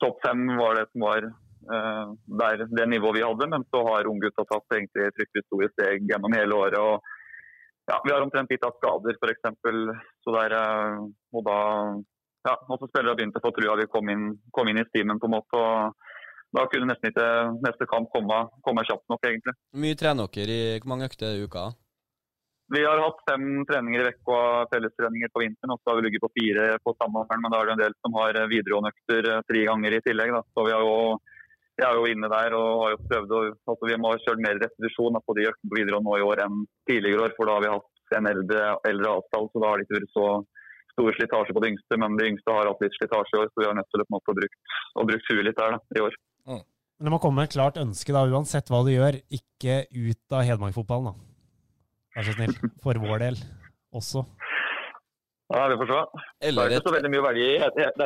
topp 0.03 0.21
fem 0.25 0.45
var 0.59 0.79
det 0.79 0.85
som 0.91 1.05
var 1.07 1.27
uh, 1.27 2.05
der, 2.41 2.63
det 2.77 2.87
nivået 2.91 3.19
vi 3.19 3.25
hadde. 3.25 3.49
Men 3.51 3.67
så 3.71 3.83
har 3.89 4.09
unggutta 4.11 4.47
tatt 4.49 4.77
egentlig 4.77 5.11
fryktelig 5.17 5.45
store 5.47 5.69
steg 5.73 6.07
gjennom 6.11 6.37
hele 6.37 6.57
året. 6.63 6.79
og 6.79 7.91
ja, 7.91 7.99
Vi 8.05 8.15
har 8.15 8.23
omtrent 8.23 8.51
litt 8.51 8.65
av 8.67 8.75
skader, 8.79 9.19
f.eks. 9.19 9.51
Så 10.23 10.35
der, 10.37 10.57
uh, 10.57 11.05
og 11.35 11.45
da 11.47 11.59
ja, 12.47 12.55
også 12.55 12.89
spillere 12.89 13.13
har 13.13 13.19
begynt 13.19 13.39
å 13.39 13.43
få 13.43 13.53
trua 13.55 13.77
vi 13.79 13.91
kom 13.91 14.09
inn, 14.11 14.33
kom 14.55 14.71
inn 14.71 14.81
i 14.81 14.87
stimen 14.89 15.21
på 15.21 15.29
en 15.29 15.37
måte. 15.37 15.59
og 15.59 16.11
Da 16.55 16.67
kunne 16.71 16.89
nesten 16.91 17.11
ikke 17.11 17.29
neste 17.65 17.87
kamp 17.91 18.11
komme, 18.15 18.43
komme 18.65 18.83
kjapt 18.87 19.07
nok, 19.11 19.23
egentlig. 19.29 19.55
Mye 19.85 19.99
trener 19.99 20.29
dere 20.35 20.59
i 20.59 20.75
Hvor 20.79 20.93
mange 20.95 21.09
økter 21.11 21.39
i 21.39 21.47
uka? 21.47 21.71
Vi 22.71 22.85
har 22.85 23.01
hatt 23.03 23.19
fem 23.27 23.65
treninger 23.67 24.01
i 24.01 24.11
uka, 24.15 24.37
fellestreninger 24.71 25.31
på 25.33 25.43
vinteren, 25.43 25.73
og 25.75 25.81
så 25.81 25.91
har 25.91 25.99
vi 25.99 26.05
ligget 26.07 26.23
på 26.23 26.31
fire 26.37 26.69
på 26.83 26.93
sommeren. 26.95 27.43
Men 27.43 27.51
da 27.51 27.59
er 27.59 27.69
det 27.69 27.75
en 27.75 27.83
del 27.83 27.95
som 27.99 28.15
har 28.17 28.39
eh, 28.39 28.49
videregående 28.49 28.93
økter 28.93 29.29
eh, 29.29 29.43
tre 29.49 29.63
ganger 29.67 29.97
i 29.97 30.01
tillegg. 30.05 30.31
Da. 30.37 30.41
Så 30.55 30.65
vi 30.67 30.73
er 30.75 30.85
jo, 30.87 30.95
vi 31.79 31.85
er 31.87 31.99
jo 31.99 32.07
inne 32.13 32.29
der 32.31 32.55
og 32.57 32.69
har 32.85 32.95
jo 32.95 33.01
prøvd 33.09 33.35
å 33.35 33.41
altså 33.73 33.89
Vi 33.89 33.99
må 33.99 34.13
ha 34.13 34.21
kjørt 34.23 34.45
mer 34.45 34.61
restitusjon 34.63 35.19
på 35.19 35.37
de 35.37 35.49
øktene 35.51 35.73
på 35.73 35.79
videregående 35.81 36.09
nå 36.09 36.17
i 36.21 36.27
år 36.29 36.43
enn 36.45 36.63
tidligere 36.89 37.27
år. 37.27 37.35
For 37.37 37.51
da 37.51 37.57
har 37.57 37.65
vi 37.65 37.73
hatt 37.75 38.17
en 38.19 38.29
eldre, 38.31 38.61
eldre 38.87 39.15
avtale, 39.17 39.51
så 39.51 39.63
da 39.63 39.71
har 39.71 39.81
det 39.81 39.87
ikke 39.87 39.99
vært 39.99 40.15
så 40.15 40.27
stor 40.93 41.17
slitasje 41.17 41.57
på 41.57 41.65
de 41.65 41.73
yngste. 41.73 41.99
Men 41.99 42.15
de 42.21 42.29
yngste 42.31 42.55
har 42.55 42.71
hatt 42.71 42.85
litt 42.85 42.95
slitasje 42.95 43.35
i 43.35 43.41
år, 43.43 43.51
så 43.51 43.65
vi 43.65 43.67
har 43.67 43.77
nødt 43.77 43.91
til 43.91 44.05
å 44.05 44.07
måte 44.13 44.37
bruke 44.39 44.79
og 44.93 45.11
brukt 45.11 45.29
huet 45.33 45.45
litt 45.49 45.59
der 45.59 45.75
da, 45.75 45.83
i 45.99 46.05
år. 46.07 46.17
Men 46.47 47.09
det 47.09 47.11
må 47.11 47.19
komme 47.19 47.41
med 47.41 47.49
et 47.49 47.57
klart 47.57 47.77
ønske, 47.81 48.13
da, 48.15 48.23
uansett 48.31 48.69
hva 48.71 48.83
du 48.85 48.93
gjør. 48.93 49.19
Ikke 49.35 49.81
ut 49.91 50.37
av 50.37 50.45
Hedmark-fotballen, 50.47 51.11
da. 51.11 51.32
Vær 52.13 52.27
så 52.27 52.35
snill. 52.37 52.55
For 52.83 52.99
vår 53.01 53.23
del 53.27 53.39
også. 53.93 54.25
Ja, 55.53 55.67
vi 55.69 55.77
får 55.81 55.89
se. 55.91 56.01
Det 56.41 56.51
er 56.53 56.73
ikke 56.77 56.87
så 56.87 56.95
veldig 56.95 57.11
mye 57.13 57.21
å 57.21 57.27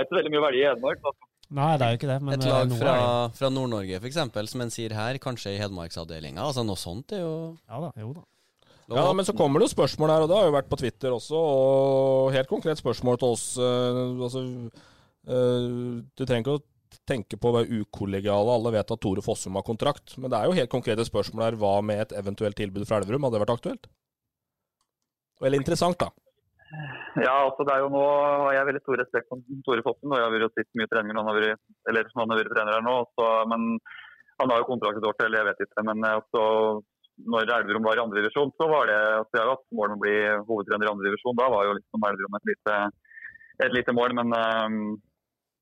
er 0.01 0.07
verdi 0.47 0.61
i 0.61 0.67
Hedmark. 0.67 1.03
Da. 1.03 1.13
Nei, 1.57 1.67
det 1.79 1.85
er 1.85 1.93
jo 1.93 1.99
ikke 2.01 2.09
det, 2.09 2.17
men 2.27 2.35
et 2.35 2.43
eh, 2.43 2.51
lag 2.51 2.73
fra, 2.75 2.95
er 3.03 3.35
fra 3.37 3.49
Nord-Norge, 3.55 3.99
f.eks., 4.01 4.17
som 4.51 4.63
en 4.65 4.73
sier 4.73 4.95
her, 4.97 5.19
kanskje 5.23 5.53
i 5.55 5.61
Hedmarksavdelinga. 5.61 6.43
Altså, 6.43 6.65
noe 6.67 6.79
sånt 6.79 7.15
er 7.15 7.23
jo 7.23 7.35
Ja 7.69 7.79
da, 7.85 7.91
jo 8.01 8.11
da. 8.17 8.25
Ja, 8.87 9.05
men 9.15 9.27
så 9.27 9.35
kommer 9.35 9.59
det 9.59 9.67
jo 9.67 9.75
spørsmål 9.75 10.11
her, 10.13 10.23
og 10.23 10.29
det 10.31 10.35
har 10.39 10.45
jo 10.47 10.55
vært 10.55 10.69
på 10.71 10.79
Twitter 10.79 11.11
også. 11.11 11.39
Og 11.39 12.29
helt 12.35 12.51
konkret 12.51 12.79
spørsmål 12.79 13.19
til 13.19 13.33
oss. 13.35 13.45
eh, 13.59 14.01
altså, 14.27 14.43
eh, 15.27 15.65
du 16.15 16.23
trenger 16.23 16.43
ikke 16.45 16.57
å 16.59 16.63
tenke 17.07 17.39
på 17.39 17.49
å 17.49 17.57
være 17.57 17.81
ukollegiale. 17.81 18.53
Alle 18.57 18.73
vet 18.75 18.93
at 18.93 19.01
Tore 19.03 19.23
Fossum 19.25 19.57
har 19.59 19.65
kontrakt. 19.67 20.17
Men 20.17 20.31
det 20.31 20.39
er 20.39 20.49
jo 20.49 20.57
helt 20.57 20.73
konkrete 20.73 21.05
spørsmål 21.07 21.45
her. 21.47 21.59
Hva 21.61 21.73
med 21.85 22.03
et 22.03 22.15
eventuelt 22.19 22.57
tilbud 22.59 22.87
fra 22.87 23.01
Elverum? 23.01 23.27
Hadde 23.27 23.39
det 23.39 23.43
vært 23.45 23.55
aktuelt? 23.57 23.91
Veldig 25.43 25.61
interessant, 25.61 25.99
da. 26.01 26.11
Ja, 27.23 27.33
altså 27.45 27.63
det 27.63 27.71
er 27.73 27.85
jo 27.85 27.91
nå 27.93 28.01
har 28.03 28.57
jeg 28.57 28.67
veldig 28.67 28.81
stor 28.83 28.99
respekt 28.99 29.29
for 29.31 29.61
Tore 29.65 29.85
Fossum. 29.85 30.13
Jeg 30.17 30.25
har 30.25 30.35
vært 30.35 30.59
sett 30.59 30.69
mye 30.79 30.91
treninger 30.91 31.21
han 31.21 31.29
har 31.31 31.47
eller 31.47 32.11
han 32.19 32.33
har 32.33 32.41
vært 32.41 32.53
trener 32.55 32.75
her 32.75 32.85
nå. 32.85 32.97
Så, 33.15 33.29
men 33.53 33.67
han 34.41 34.53
har 34.53 34.61
jo 34.61 34.69
kontrakt 34.69 34.99
et 34.99 35.09
år 35.09 35.17
til, 35.17 35.37
jeg 35.37 35.47
vet 35.47 35.65
ikke. 35.65 35.85
Men 35.87 36.03
eh, 36.05 36.17
altså, 36.19 36.43
når 37.33 37.53
Elverum 37.55 37.87
var 37.87 37.97
i 37.97 38.03
andre 38.03 38.21
divisjon, 38.21 38.53
så 38.59 38.67
var 38.69 38.89
det 38.89 38.97
altså, 38.97 39.33
Jeg 39.33 39.43
har 39.43 39.53
hatt 39.55 39.77
mål 39.79 39.93
om 39.93 39.97
å 39.97 40.03
bli 40.03 40.17
hovedtrener 40.49 40.85
i 40.85 40.91
andre 40.91 41.09
divisjon. 41.09 41.37
Da 41.39 41.47
var 41.53 41.65
jo 41.65 41.77
liksom 41.79 42.09
Elverum 42.09 42.37
et 42.37 42.51
lite, 42.51 42.75
et 43.65 43.73
lite 43.73 43.95
mål, 43.97 44.13
men 44.19 44.35
um, 44.37 44.77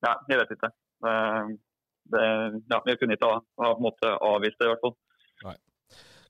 ja, 0.04 0.18
jeg 0.32 0.42
vet 0.42 0.58
ikke. 0.58 0.72
Eh, 1.06 1.56
det, 2.14 2.26
ja, 2.70 2.82
jeg 2.86 3.02
kunne 3.02 3.18
ikke 3.18 3.32
ha, 3.32 3.42
ha 3.64 3.74
på 3.74 3.82
en 3.82 3.88
måte 3.88 4.14
avvist 4.22 4.60
det, 4.62 4.68
i 4.68 4.74
hvert 4.74 4.84
fall. 4.86 4.98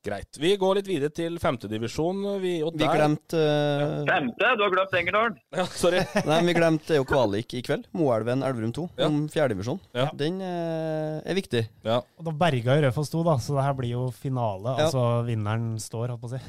Greit. 0.05 0.37
Vi 0.37 0.51
går 0.61 0.77
litt 0.77 0.89
videre 0.89 1.09
til 1.13 1.39
femtedivisjon. 1.41 2.19
Vi, 2.43 2.59
og 2.65 2.75
Vi 2.77 2.85
glemte 2.85 3.39
uh, 3.39 4.03
Femte, 4.05 4.51
du 4.53 4.61
har 4.61 4.73
glemt 4.73 4.93
Engerdalen! 4.99 5.39
Ja, 5.55 5.65
sorry. 5.73 6.03
Nei, 6.27 6.37
men 6.43 6.51
vi 6.51 6.55
glemte 6.59 6.93
er 6.93 6.99
jo 7.01 7.07
kvalik 7.09 7.55
i 7.57 7.63
kveld. 7.65 7.87
Moelven 7.97 8.45
Elverum 8.45 8.73
2 8.75 8.85
Ja. 8.99 9.07
om 9.09 9.23
fjerdedivisjon. 9.33 9.81
Ja. 9.97 10.11
Den 10.13 10.37
uh, 10.45 11.25
er 11.25 11.39
viktig. 11.39 11.63
Ja. 11.87 12.03
Og 12.19 12.29
da 12.29 12.35
berga 12.45 12.77
jo 12.77 12.85
Raufoss 12.85 13.09
2, 13.15 13.23
da, 13.25 13.37
så 13.41 13.57
det 13.57 13.65
her 13.65 13.79
blir 13.79 13.95
jo 13.95 14.05
finale. 14.13 14.75
Ja. 14.75 14.85
Altså 14.91 15.07
vinneren 15.25 15.73
står, 15.81 16.13
holdt 16.13 16.21
på 16.21 16.29
å 16.29 16.35
si. 16.35 16.43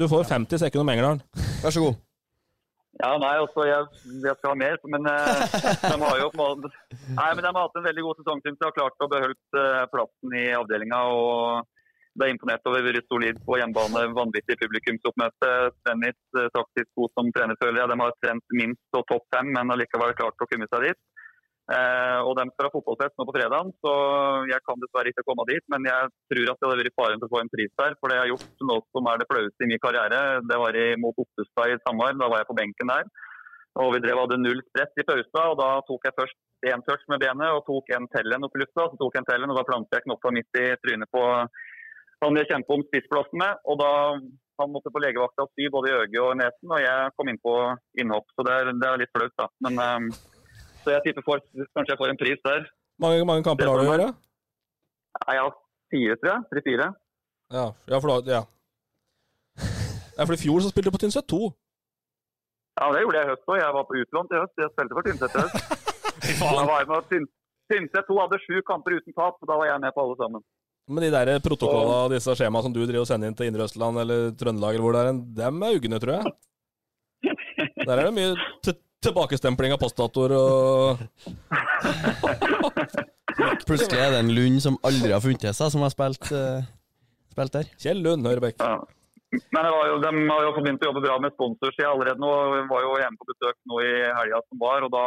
Du 0.00 0.08
får 0.10 0.26
50 0.32 0.66
sekunder 0.66 0.88
om 0.88 0.94
Engerdalen. 0.96 1.22
Vær 1.62 1.78
så 1.78 1.86
god. 1.86 2.02
Ja, 2.96 3.12
nei, 3.20 3.34
også, 3.44 3.64
jeg, 3.68 3.88
jeg 4.24 4.34
skal 4.38 4.52
ha 4.52 4.56
mer, 4.56 4.76
men 4.88 5.08
eh, 5.10 5.56
de 5.82 5.96
har 6.00 6.20
jo 6.22 6.28
måte 6.38 6.70
Nei, 7.18 7.30
men 7.34 7.42
de 7.44 7.50
har 7.50 7.58
hatt 7.58 7.76
en 7.76 7.84
veldig 7.84 8.04
god 8.06 8.20
sesong, 8.22 8.40
synes 8.44 8.56
jeg. 8.56 8.68
Har 8.70 8.76
klart 8.76 9.04
å 9.04 9.08
beholde 9.12 9.64
eh, 9.64 9.88
plassen 9.92 10.36
i 10.40 10.44
avdelinga. 10.56 11.00
og 11.12 12.14
Det 12.16 12.26
er 12.26 12.32
imponert 12.32 12.70
over. 12.70 12.86
være 12.86 13.02
solid 13.04 13.42
på 13.44 13.58
hjemmebane. 13.60 14.06
Vanvittig 14.16 14.56
publikumsoppmøte. 14.62 15.52
Stennis 15.82 16.40
eh, 16.40 16.48
taktisk 16.56 16.88
god 16.96 17.12
som 17.18 17.28
trener, 17.36 17.60
føler 17.60 17.82
jeg. 17.82 17.92
De 17.92 18.00
har 18.00 18.16
trent 18.24 18.56
minst 18.62 19.00
og 19.00 19.04
topp 19.12 19.28
fem, 19.34 19.52
men 19.58 19.76
allikevel 19.76 20.16
klart 20.16 20.46
å 20.46 20.48
komme 20.48 20.70
seg 20.72 20.88
dit. 20.88 21.00
Eh, 21.66 22.18
og 22.22 22.36
dem 22.38 22.52
skal 22.52 22.68
ha 22.68 22.70
fotballfest 22.70 23.16
nå 23.18 23.24
på 23.26 23.34
fredag, 23.34 23.70
så 23.82 23.92
jeg 24.46 24.62
kan 24.68 24.82
dessverre 24.82 25.10
ikke 25.10 25.24
komme 25.26 25.46
dit. 25.50 25.64
Men 25.72 25.88
jeg 25.88 26.10
tror 26.32 26.52
at 26.52 26.60
det 26.60 26.68
hadde 26.68 26.82
vært 26.82 26.98
faren 27.00 27.22
til 27.22 27.28
å 27.28 27.32
få 27.34 27.40
en 27.42 27.52
pris 27.54 27.72
der. 27.82 27.96
For 27.98 28.10
det 28.12 28.18
jeg 28.18 28.24
har 28.24 28.32
gjort 28.34 28.66
noe 28.70 28.84
som 28.94 29.10
er 29.10 29.22
det 29.22 29.28
flaueste 29.32 29.66
i 29.66 29.70
min 29.72 29.82
karriere, 29.82 30.20
det 30.46 30.60
var 30.62 30.78
i, 30.78 30.86
mot 31.02 31.24
Ottestad 31.24 31.74
i 31.74 31.80
Samar. 31.82 32.14
Da 32.20 32.30
var 32.30 32.42
jeg 32.42 32.50
på 32.50 32.58
benken 32.60 32.92
der. 32.94 33.10
Og 33.82 33.92
vi 33.92 34.00
drev 34.00 34.22
hadde 34.22 34.40
null 34.40 34.62
sprett 34.70 35.02
i 35.02 35.04
pausa, 35.04 35.42
og 35.52 35.58
da 35.60 35.70
tok 35.84 36.06
jeg 36.08 36.16
først 36.16 36.70
én 36.70 36.84
touch 36.86 37.02
med 37.12 37.20
benet 37.20 37.52
og 37.52 37.66
tok 37.66 37.90
en 37.92 38.06
tellen 38.14 38.46
opp 38.46 38.54
i 38.56 38.62
lufta. 38.62 38.86
Så 38.88 39.00
tok 39.02 39.18
jeg 39.18 39.24
en 39.24 39.28
tellen, 39.28 39.52
og 39.52 39.58
da 39.58 39.66
plantet 39.68 39.98
jeg 39.98 40.06
knoppa 40.06 40.32
midt 40.32 40.60
i 40.62 40.68
trynet 40.80 41.12
på 41.12 41.24
han 42.24 42.38
jeg 42.40 42.48
kjempa 42.48 42.72
om 42.72 42.84
spissplassen 42.86 43.42
med. 43.42 43.60
Og 43.68 43.76
da 43.82 43.90
han 44.56 44.72
måtte 44.72 44.92
på 44.92 45.02
legevakta 45.04 45.44
sy 45.52 45.68
både 45.72 45.90
i 45.90 45.98
øyet 45.98 46.22
og 46.22 46.38
nesen, 46.40 46.70
og 46.72 46.80
jeg 46.80 47.12
kom 47.18 47.28
inn 47.28 47.42
på 47.42 47.54
innhopp. 48.00 48.30
Så 48.32 48.46
det 48.46 48.54
er, 48.56 48.72
det 48.72 48.88
er 48.88 49.02
litt 49.02 49.12
flaut, 49.12 49.34
da. 49.36 49.50
Men 49.66 49.82
ehm, 49.84 50.08
så 50.86 50.94
jeg 50.94 51.02
tipper 51.08 51.24
for, 51.26 51.42
kanskje 51.74 51.92
jeg 51.92 51.98
får 51.98 52.12
en 52.12 52.20
pris 52.20 52.42
der. 52.46 52.66
Mange, 53.02 53.24
mange 53.26 53.42
kamper 53.42 53.66
har 53.66 53.80
du 53.80 53.84
å 53.84 53.90
gjøre? 53.90 54.08
Nei, 55.16 55.34
jeg 55.34 55.42
har 55.42 55.54
fire, 55.92 56.16
tror 56.20 56.30
jeg. 56.30 56.44
Tre-fire. 56.52 56.86
Ja, 57.56 57.64
ja, 57.90 57.98
for 57.98 58.12
da, 58.12 58.36
ja. 58.36 58.42
ja, 60.14 60.22
for 60.22 60.34
i 60.36 60.40
fjor 60.40 60.62
så 60.62 60.70
spilte 60.70 60.92
du 60.92 60.94
på 60.94 61.02
Tynset 61.02 61.26
2. 61.32 61.40
Ja, 62.76 62.92
det 62.92 63.02
gjorde 63.02 63.18
jeg 63.18 63.26
i 63.26 63.30
høst 63.32 63.50
òg. 63.50 63.58
Jeg 63.58 63.74
var 63.76 63.88
på 63.88 63.98
utlån 64.02 64.30
til 64.30 64.42
høst. 64.44 64.62
Jeg 64.62 64.72
spilte 64.76 64.98
for 64.98 65.08
Tynset 65.10 65.34
i 65.34 65.44
høst. 65.44 65.74
Da 66.26 66.62
var 66.64 66.80
jeg 66.80 66.88
med 66.88 67.26
Tynset 67.70 68.08
2 68.08 68.16
hadde 68.22 68.38
sju 68.46 68.62
kamper 68.66 68.96
uten 68.96 69.14
tap, 69.16 69.36
og 69.42 69.50
da 69.50 69.58
var 69.58 69.68
jeg 69.68 69.82
med 69.82 69.94
på 69.94 70.06
alle 70.06 70.16
sammen. 70.22 70.46
Men 70.86 71.02
de 71.02 71.10
der 71.10 71.42
protokollene 71.42 72.02
og 72.06 72.12
disse 72.14 72.34
skjemaene 72.38 72.62
som 72.68 72.74
du 72.74 72.84
driver 72.84 73.02
og 73.02 73.08
sender 73.10 73.30
inn 73.30 73.36
til 73.36 73.48
Indre 73.50 73.66
Østland 73.66 73.98
eller 74.04 74.28
Trøndelag, 74.38 74.76
eller 74.76 74.86
hvor 74.86 74.94
det 74.94 75.02
er, 75.02 75.16
dem 75.42 75.64
er 75.66 75.78
ugne, 75.80 75.98
tror 76.02 76.14
jeg. 76.20 76.34
Der 77.86 77.94
er 77.96 78.06
det 78.06 78.14
mye 78.14 78.74
tilbakestempling 79.04 79.74
av 79.74 79.80
postdatoer 79.82 80.32
og 80.36 80.98
Plutselig 83.68 84.00
er 84.00 84.14
det 84.14 84.20
en 84.22 84.32
Lund 84.32 84.62
som 84.64 84.78
aldri 84.86 85.12
har 85.12 85.20
funnet 85.20 85.52
seg, 85.52 85.68
som 85.72 85.82
har 85.84 85.92
spilt, 85.92 86.30
uh, 86.32 86.64
spilt 87.34 87.52
der. 87.52 87.66
Kjell 87.82 88.00
Lund 88.04 88.24
Høyrebekk. 88.28 88.62
Ja. 88.62 88.78
Men 89.34 89.66
det 89.66 89.72
var 89.74 89.88
jo, 89.90 89.96
de 90.00 90.12
har 90.30 90.44
jo 90.46 90.52
begynt 90.56 90.84
å 90.84 90.88
jobbe 90.88 91.02
bra 91.04 91.16
med 91.20 91.34
sponsorsida 91.34 91.90
allerede 91.90 92.22
nå. 92.22 92.30
Vi 92.54 92.62
var 92.70 92.84
jo 92.86 92.94
hjemme 93.02 93.20
på 93.20 93.28
besøk 93.32 93.56
nå 93.68 93.82
i 93.84 93.92
helga 94.06 94.40
som 94.46 94.60
var, 94.62 94.86
og 94.86 94.92
da 94.94 95.06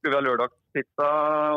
skulle 0.00 0.12
vi 0.12 0.18
ha 0.18 0.24
lørdagspizza. 0.26 1.10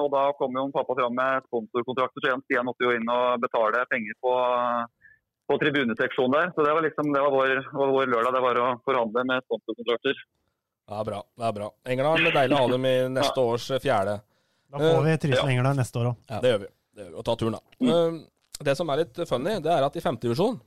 Og 0.03 0.07
da 0.13 0.23
kom 0.39 0.59
jo 0.59 0.67
pappa 0.75 0.97
fram 0.99 1.17
med 1.17 1.49
sponsorkontrakter, 1.49 2.21
så 2.29 2.39
Stian 2.45 2.69
måtte 2.69 2.87
jo 2.87 2.93
inn 2.95 3.09
og 3.11 3.41
betale 3.43 3.83
penger 3.91 4.15
på, 4.23 4.35
på 5.49 5.59
tribuneseksjonen 5.65 6.37
der. 6.37 6.53
Så 6.55 6.67
det 6.67 6.77
var 6.77 6.87
liksom, 6.87 7.11
det 7.15 7.25
var 7.25 7.35
vår, 7.35 7.55
var 7.73 7.93
vår 7.97 8.15
lørdag, 8.15 8.37
det 8.37 8.45
var 8.47 8.61
å 8.61 8.69
forhandle 8.87 9.27
med 9.33 9.47
sponsorkontrakter. 9.49 10.23
Det 10.83 10.97
er 10.99 11.05
bra. 11.07 11.19
det 11.39 11.45
er 11.47 11.53
bra. 11.55 11.67
Engerdal, 11.93 12.25
deilig 12.35 12.55
å 12.57 12.59
ha 12.59 12.67
dem 12.73 12.85
i 12.89 12.93
neste 13.15 13.43
års 13.53 13.67
fjerde. 13.81 14.17
Da 14.73 14.81
får 14.81 15.05
vi 15.05 15.13
Trysil 15.23 15.51
Engerdal 15.53 15.77
neste 15.79 16.01
år 16.01 16.09
òg. 16.11 16.17
Det 16.43 16.51
gjør 16.51 16.61
vi. 16.65 16.69
Det 16.93 17.05
gjør 17.05 17.11
vi. 17.11 17.17
Og 17.21 17.25
ta 17.27 17.35
turen, 17.39 17.57
da. 17.57 17.93
Um, 17.93 18.17
Det 18.63 18.73
som 18.77 18.91
er 18.93 19.01
litt 19.03 19.21
funny, 19.29 19.53
det 19.63 19.71
er 19.73 19.85
at 19.85 19.95
i 19.97 20.03
femtedivisjon 20.03 20.59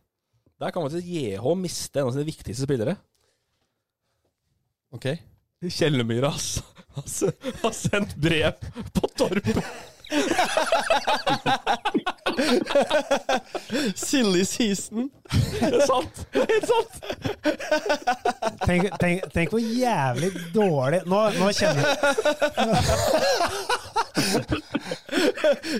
der 0.56 0.72
kan 0.72 0.86
faktisk 0.86 1.06
JH 1.06 1.50
miste 1.60 2.00
en 2.00 2.08
av 2.08 2.14
sine 2.14 2.26
viktigste 2.26 2.64
spillere. 2.64 2.94
Ok. 4.96 5.10
Kjellemyra 5.68 6.30
ass. 6.32 6.62
har 6.96 7.06
har 7.62 7.74
sendt 7.76 8.16
brev 8.16 8.52
på 8.96 9.04
Torp. 9.20 9.46
Silly 14.06 14.44
season. 14.44 15.10
Det 15.30 15.72
er 15.72 15.86
sant. 15.86 16.26
Det 16.32 16.42
er 16.42 16.46
helt 16.52 16.68
sant. 16.70 16.92
Tenk, 18.66 18.88
tenk, 19.00 19.24
tenk 19.34 19.50
hvor 19.52 19.62
jævlig 19.62 20.30
dårlig 20.54 21.00
Nå, 21.06 21.18
nå 21.38 21.50
kjenner 21.54 21.86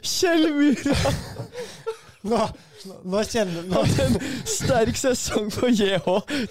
Kjell 0.03 0.49
Myhra 0.55 1.13
Nå, 2.27 2.41
nå 3.07 3.23
kjenner 3.27 3.67
nå, 3.71 3.83
en 4.03 4.17
sterk 4.51 4.99
sesong 4.99 5.51
for 5.55 5.71
JH. 5.71 6.07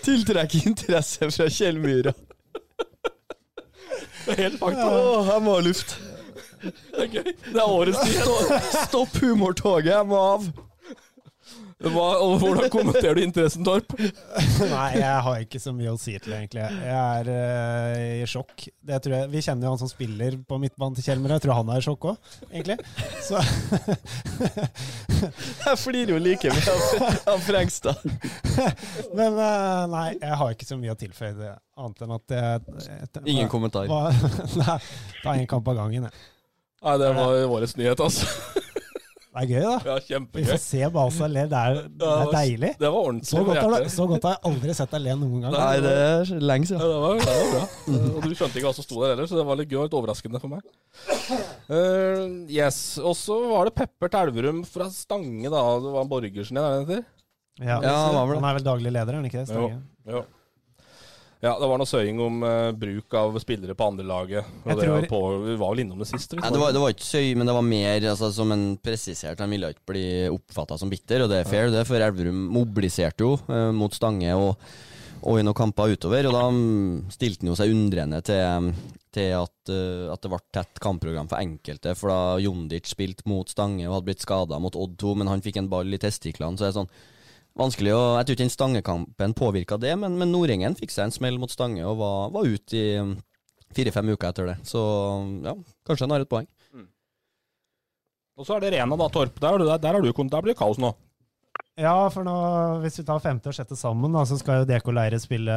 Tiltrekker 0.06 0.70
interesse 0.72 1.28
fra 1.32 1.50
Kjell 1.52 1.80
Myhra. 1.84 2.14
Det 4.26 4.34
er 4.34 4.40
helt 4.46 4.60
fakta. 4.62 4.86
Åh, 4.88 5.34
jeg 5.34 5.44
må 5.46 5.58
ha 5.58 5.66
luft. 5.66 5.98
Det 6.66 7.04
er 7.08 7.12
gøy. 7.12 7.34
Det 7.50 7.60
er 7.60 7.66
årets 7.66 8.02
nyhet. 8.06 8.24
Stopp, 8.30 8.72
stopp 8.90 9.20
humortoget, 9.24 9.94
jeg 9.94 10.10
må 10.10 10.22
av. 10.36 10.50
Hva, 11.76 12.06
og 12.24 12.38
hvordan 12.40 12.70
kommenterer 12.72 13.18
du 13.18 13.22
interessen, 13.26 13.66
Torp? 13.68 13.92
Nei, 14.00 14.86
jeg 14.96 15.18
har 15.26 15.42
ikke 15.44 15.60
så 15.60 15.74
mye 15.76 15.92
å 15.92 15.98
si 16.00 16.14
til 16.16 16.32
det, 16.32 16.38
egentlig. 16.40 16.64
Jeg 16.64 16.96
er 16.96 17.30
uh, 17.30 18.22
i 18.24 18.30
sjokk. 18.32 18.68
Det 18.80 19.00
tror 19.04 19.16
jeg, 19.18 19.30
vi 19.34 19.42
kjenner 19.44 19.68
jo 19.68 19.74
han 19.74 19.82
som 19.82 19.92
spiller 19.92 20.38
på 20.48 20.60
midtbanen 20.62 20.96
til 20.96 21.06
Kjelmer. 21.10 21.36
Jeg 21.36 21.44
tror 21.44 21.60
han 21.60 21.72
er 21.76 21.82
i 21.82 21.86
sjokk 21.86 22.08
òg, 22.14 22.30
egentlig. 22.48 22.78
Så 23.26 23.42
Jeg 25.66 25.82
flirer 25.82 26.16
jo 26.16 26.22
like 26.24 26.54
mye 26.56 26.76
av, 26.78 27.20
av 27.36 27.44
Frengstad. 27.44 28.08
Men 29.20 29.36
uh, 29.36 29.84
nei, 29.92 30.08
jeg 30.16 30.40
har 30.42 30.56
ikke 30.56 30.70
så 30.70 30.80
mye 30.80 30.96
å 30.96 31.00
tilføye 31.04 31.36
det, 31.38 31.52
annet 31.76 32.06
enn 32.08 32.16
at 32.16 32.38
jeg, 32.40 32.80
jeg 32.88 33.26
Ingen 33.36 33.52
kommentar. 33.52 33.92
Hva, 33.92 34.16
nei, 34.64 34.80
ta 35.22 35.36
én 35.36 35.52
kamp 35.52 35.68
av 35.76 35.84
gangen, 35.84 36.08
jeg. 36.08 36.24
Nei, 36.86 36.96
det 37.02 37.10
var 37.18 37.42
årets 37.58 37.76
nyhet, 37.80 38.00
altså. 38.06 38.30
Det 39.36 39.42
er 39.44 39.48
gøy, 39.52 39.64
da. 39.66 39.72
Ja, 39.84 39.96
Vi 40.00 40.14
kjempegøy. 40.14 40.46
får 40.48 40.60
se 40.64 40.90
Basa 40.96 41.28
le. 41.28 41.42
Det 41.52 41.60
er, 41.60 41.80
det 42.00 42.12
er 42.12 42.30
deilig. 42.32 42.70
Det 42.80 42.88
var 42.94 43.00
ordentlig. 43.10 43.28
Så 43.28 43.42
godt, 43.44 43.58
har, 43.66 43.88
så 43.92 44.06
godt 44.08 44.28
har 44.30 44.36
jeg 44.38 44.42
aldri 44.52 44.76
sett 44.78 44.94
deg 44.96 45.02
le 45.04 45.16
noen 45.20 45.42
gang. 45.44 45.58
Nei, 45.58 45.74
det 45.84 45.96
er 46.06 46.32
lenge 46.40 46.70
Ja, 46.70 46.70
siden. 46.70 46.86
det 46.86 47.02
var, 47.04 47.20
det 47.20 47.36
var 47.36 47.50
bra. 47.52 47.66
Og 48.22 48.30
du 48.30 48.36
skjønte 48.40 48.62
ikke 48.62 48.70
hva 48.70 48.76
som 48.78 48.88
sto 48.88 49.02
der 49.02 49.12
heller, 49.16 49.28
så 49.28 49.36
det 49.42 49.46
var 49.50 49.60
litt 49.60 49.74
gøy 49.74 49.82
og 49.82 49.90
litt 49.90 49.98
overraskende 50.00 50.40
for 50.46 50.54
meg. 50.54 50.64
Uh, 51.68 52.46
yes. 52.48 52.80
Og 53.04 53.18
så 53.20 53.36
var 53.50 53.68
det 53.68 53.76
Pepper 53.82 54.14
til 54.14 54.30
Elverum 54.30 54.64
fra 54.70 54.88
Stange, 54.94 55.50
da. 55.52 55.66
Det 55.84 55.94
var 55.98 56.08
Borgersen 56.16 56.56
igjen, 56.56 56.64
er 56.64 56.72
det 56.72 56.80
det 56.80 56.96
heter? 56.96 57.12
Ja, 57.66 57.78
Ja, 57.84 57.94
han 58.06 58.16
var 58.16 58.26
vel 58.30 58.36
det. 58.36 58.42
Han 58.44 58.50
er 58.54 58.58
vel 58.62 58.68
daglig 58.70 58.92
leder, 58.96 59.12
er 59.16 59.20
han 59.22 59.28
ikke 59.30 59.44
det? 59.44 59.56
Jo. 59.60 59.68
Jo. 60.16 60.24
Ja, 61.46 61.52
det 61.62 61.68
var 61.70 61.78
noe 61.78 61.86
søying 61.86 62.18
om 62.26 62.40
uh, 62.42 62.72
bruk 62.74 63.14
av 63.14 63.36
spillere 63.38 63.76
på 63.78 63.86
andrelaget. 63.92 64.48
Tror- 64.64 64.96
var 64.96 65.06
på, 65.12 65.22
vi 65.44 65.58
var 65.62 65.76
vel 65.76 65.84
innom 65.84 66.02
det 66.02 66.08
sist. 66.10 66.34
Ja, 66.34 66.50
det, 66.50 66.58
var, 66.58 66.74
det 66.74 66.82
var 66.82 66.96
ikke 66.96 67.06
søy, 67.06 67.36
men 67.38 67.46
det 67.46 67.54
var 67.54 67.68
mer 67.68 68.08
altså, 68.16 68.32
som 68.34 68.54
en 68.56 68.66
presisert. 68.82 69.44
Han 69.44 69.54
ville 69.54 69.70
ikke 69.76 69.94
bli 69.94 70.08
oppfatta 70.34 70.80
som 70.82 70.90
bitter, 70.90 71.22
og 71.22 71.30
det 71.30 71.44
er 71.44 71.50
fair, 71.50 71.70
det, 71.70 71.86
for 71.86 72.02
Elverum 72.02 72.48
mobiliserte 72.56 73.28
jo 73.28 73.36
uh, 73.46 73.70
mot 73.78 73.94
Stange 73.94 74.34
og, 74.34 74.56
og 75.22 75.38
i 75.38 75.46
noen 75.46 75.60
kamper 75.62 75.94
utover. 75.94 76.32
Og 76.32 76.34
da 76.34 76.44
mm, 76.50 77.14
stilte 77.14 77.46
han 77.46 77.54
jo 77.54 77.62
seg 77.62 77.78
undrende 77.78 78.24
til, 78.26 78.72
til 79.14 79.36
at, 79.38 79.58
uh, 79.70 80.10
at 80.16 80.26
det 80.26 80.34
ble 80.34 80.44
tett 80.58 80.82
kampprogram 80.82 81.30
for 81.30 81.46
enkelte. 81.46 81.94
For 82.00 82.10
da 82.10 82.40
Jondic 82.42 82.90
spilte 82.90 83.30
mot 83.30 83.54
Stange 83.54 83.86
og 83.86 84.00
hadde 84.00 84.10
blitt 84.10 84.26
skada 84.26 84.58
mot 84.58 84.82
Odd 84.82 84.98
2, 84.98 85.20
men 85.22 85.30
han 85.30 85.46
fikk 85.46 85.62
en 85.62 85.70
ball 85.70 85.94
i 85.94 86.02
testiklene, 86.02 86.58
så 86.58 86.66
er 86.66 86.74
det 86.74 86.80
sånn 86.82 86.96
Vanskelig 87.56 87.94
å, 87.96 88.02
Jeg 88.20 88.28
tror 88.28 88.36
ikke 88.36 88.44
den 88.44 88.52
Stangekampen 88.52 89.34
påvirka 89.38 89.78
det, 89.80 89.94
men, 90.00 90.18
men 90.20 90.32
Nordengen 90.34 90.76
fikk 90.76 90.92
seg 90.92 91.08
en 91.08 91.16
smell 91.16 91.40
mot 91.40 91.52
Stange 91.52 91.86
og 91.88 91.98
var, 92.02 92.34
var 92.36 92.50
ute 92.52 92.76
i 92.76 92.86
mm, 93.00 93.14
fire-fem 93.78 94.12
uker 94.12 94.28
etter 94.34 94.50
det. 94.52 94.58
Så 94.68 94.82
ja, 95.46 95.56
kanskje 95.88 96.04
han 96.08 96.16
har 96.18 96.26
et 96.26 96.32
poeng. 96.32 96.50
Og 98.36 98.44
så 98.44 98.58
er 98.58 98.66
det 98.66 98.74
Rena, 98.76 98.98
da, 99.00 99.08
Torp. 99.08 99.38
Der, 99.40 99.58
der, 99.64 99.78
der, 99.80 99.96
har 99.96 100.04
du, 100.04 100.12
der 100.12 100.44
blir 100.44 100.52
det 100.52 100.60
kaos 100.60 100.80
nå. 100.82 100.92
Ja, 101.80 101.94
for 102.12 102.24
nå, 102.28 102.34
hvis 102.84 103.00
vi 103.00 103.06
tar 103.08 103.20
femte 103.24 103.52
og 103.52 103.56
sjette 103.56 103.76
sammen, 103.80 104.12
da, 104.16 104.24
så 104.28 104.38
skal 104.40 104.62
jo 104.62 104.68
DK 104.68 104.92
Leire 104.96 105.20
spille 105.20 105.56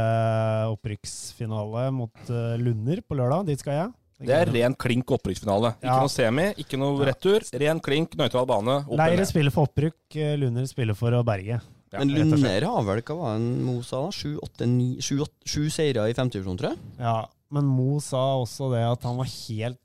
opprykksfinale 0.72 1.88
mot 1.94 2.30
uh, 2.30 2.54
Lunder 2.58 3.02
på 3.06 3.18
lørdag. 3.18 3.46
Dit 3.50 3.62
skal 3.62 3.76
jeg. 3.76 3.90
Det 4.26 4.34
er 4.34 4.50
ren 4.50 4.74
klink 4.74 5.10
opprykksfinale. 5.14 5.76
Ikke 5.78 5.90
Ja. 5.90 5.98
noe 6.02 6.10
semi, 6.10 6.46
ikke 6.58 6.78
noe 6.78 7.06
retur. 7.06 7.46
Ren 7.62 7.78
klink, 7.82 8.16
nøytral 8.18 8.48
bane. 8.50 8.80
Leire 8.98 9.26
spiller 9.30 9.54
for 9.54 9.70
opprykk, 9.70 9.98
eh, 10.18 10.34
Lunder 10.38 10.66
spiller 10.66 10.98
for 10.98 11.14
å 11.14 11.22
berge. 11.26 11.60
Ja, 11.92 12.02
Men. 12.04 12.12
Lunder 12.14 12.66
har 12.68 12.84
vel 12.84 13.00
hva 13.02 13.16
var 13.16 13.36
en 13.38 13.48
Mosa 13.64 14.02
da? 14.04 14.10
Sju, 14.12 15.68
seire 15.72 16.04
i 16.10 16.16
femtedivisjon, 16.16 16.58
tror 16.60 16.74
jeg. 16.74 16.78
Ja, 17.00 17.16
men 17.54 17.64
Mo 17.64 17.98
sa 18.04 18.22
også 18.42 18.68
det 18.74 18.82
at 18.84 19.06
han 19.08 19.16
var 19.16 19.28
helt 19.30 19.80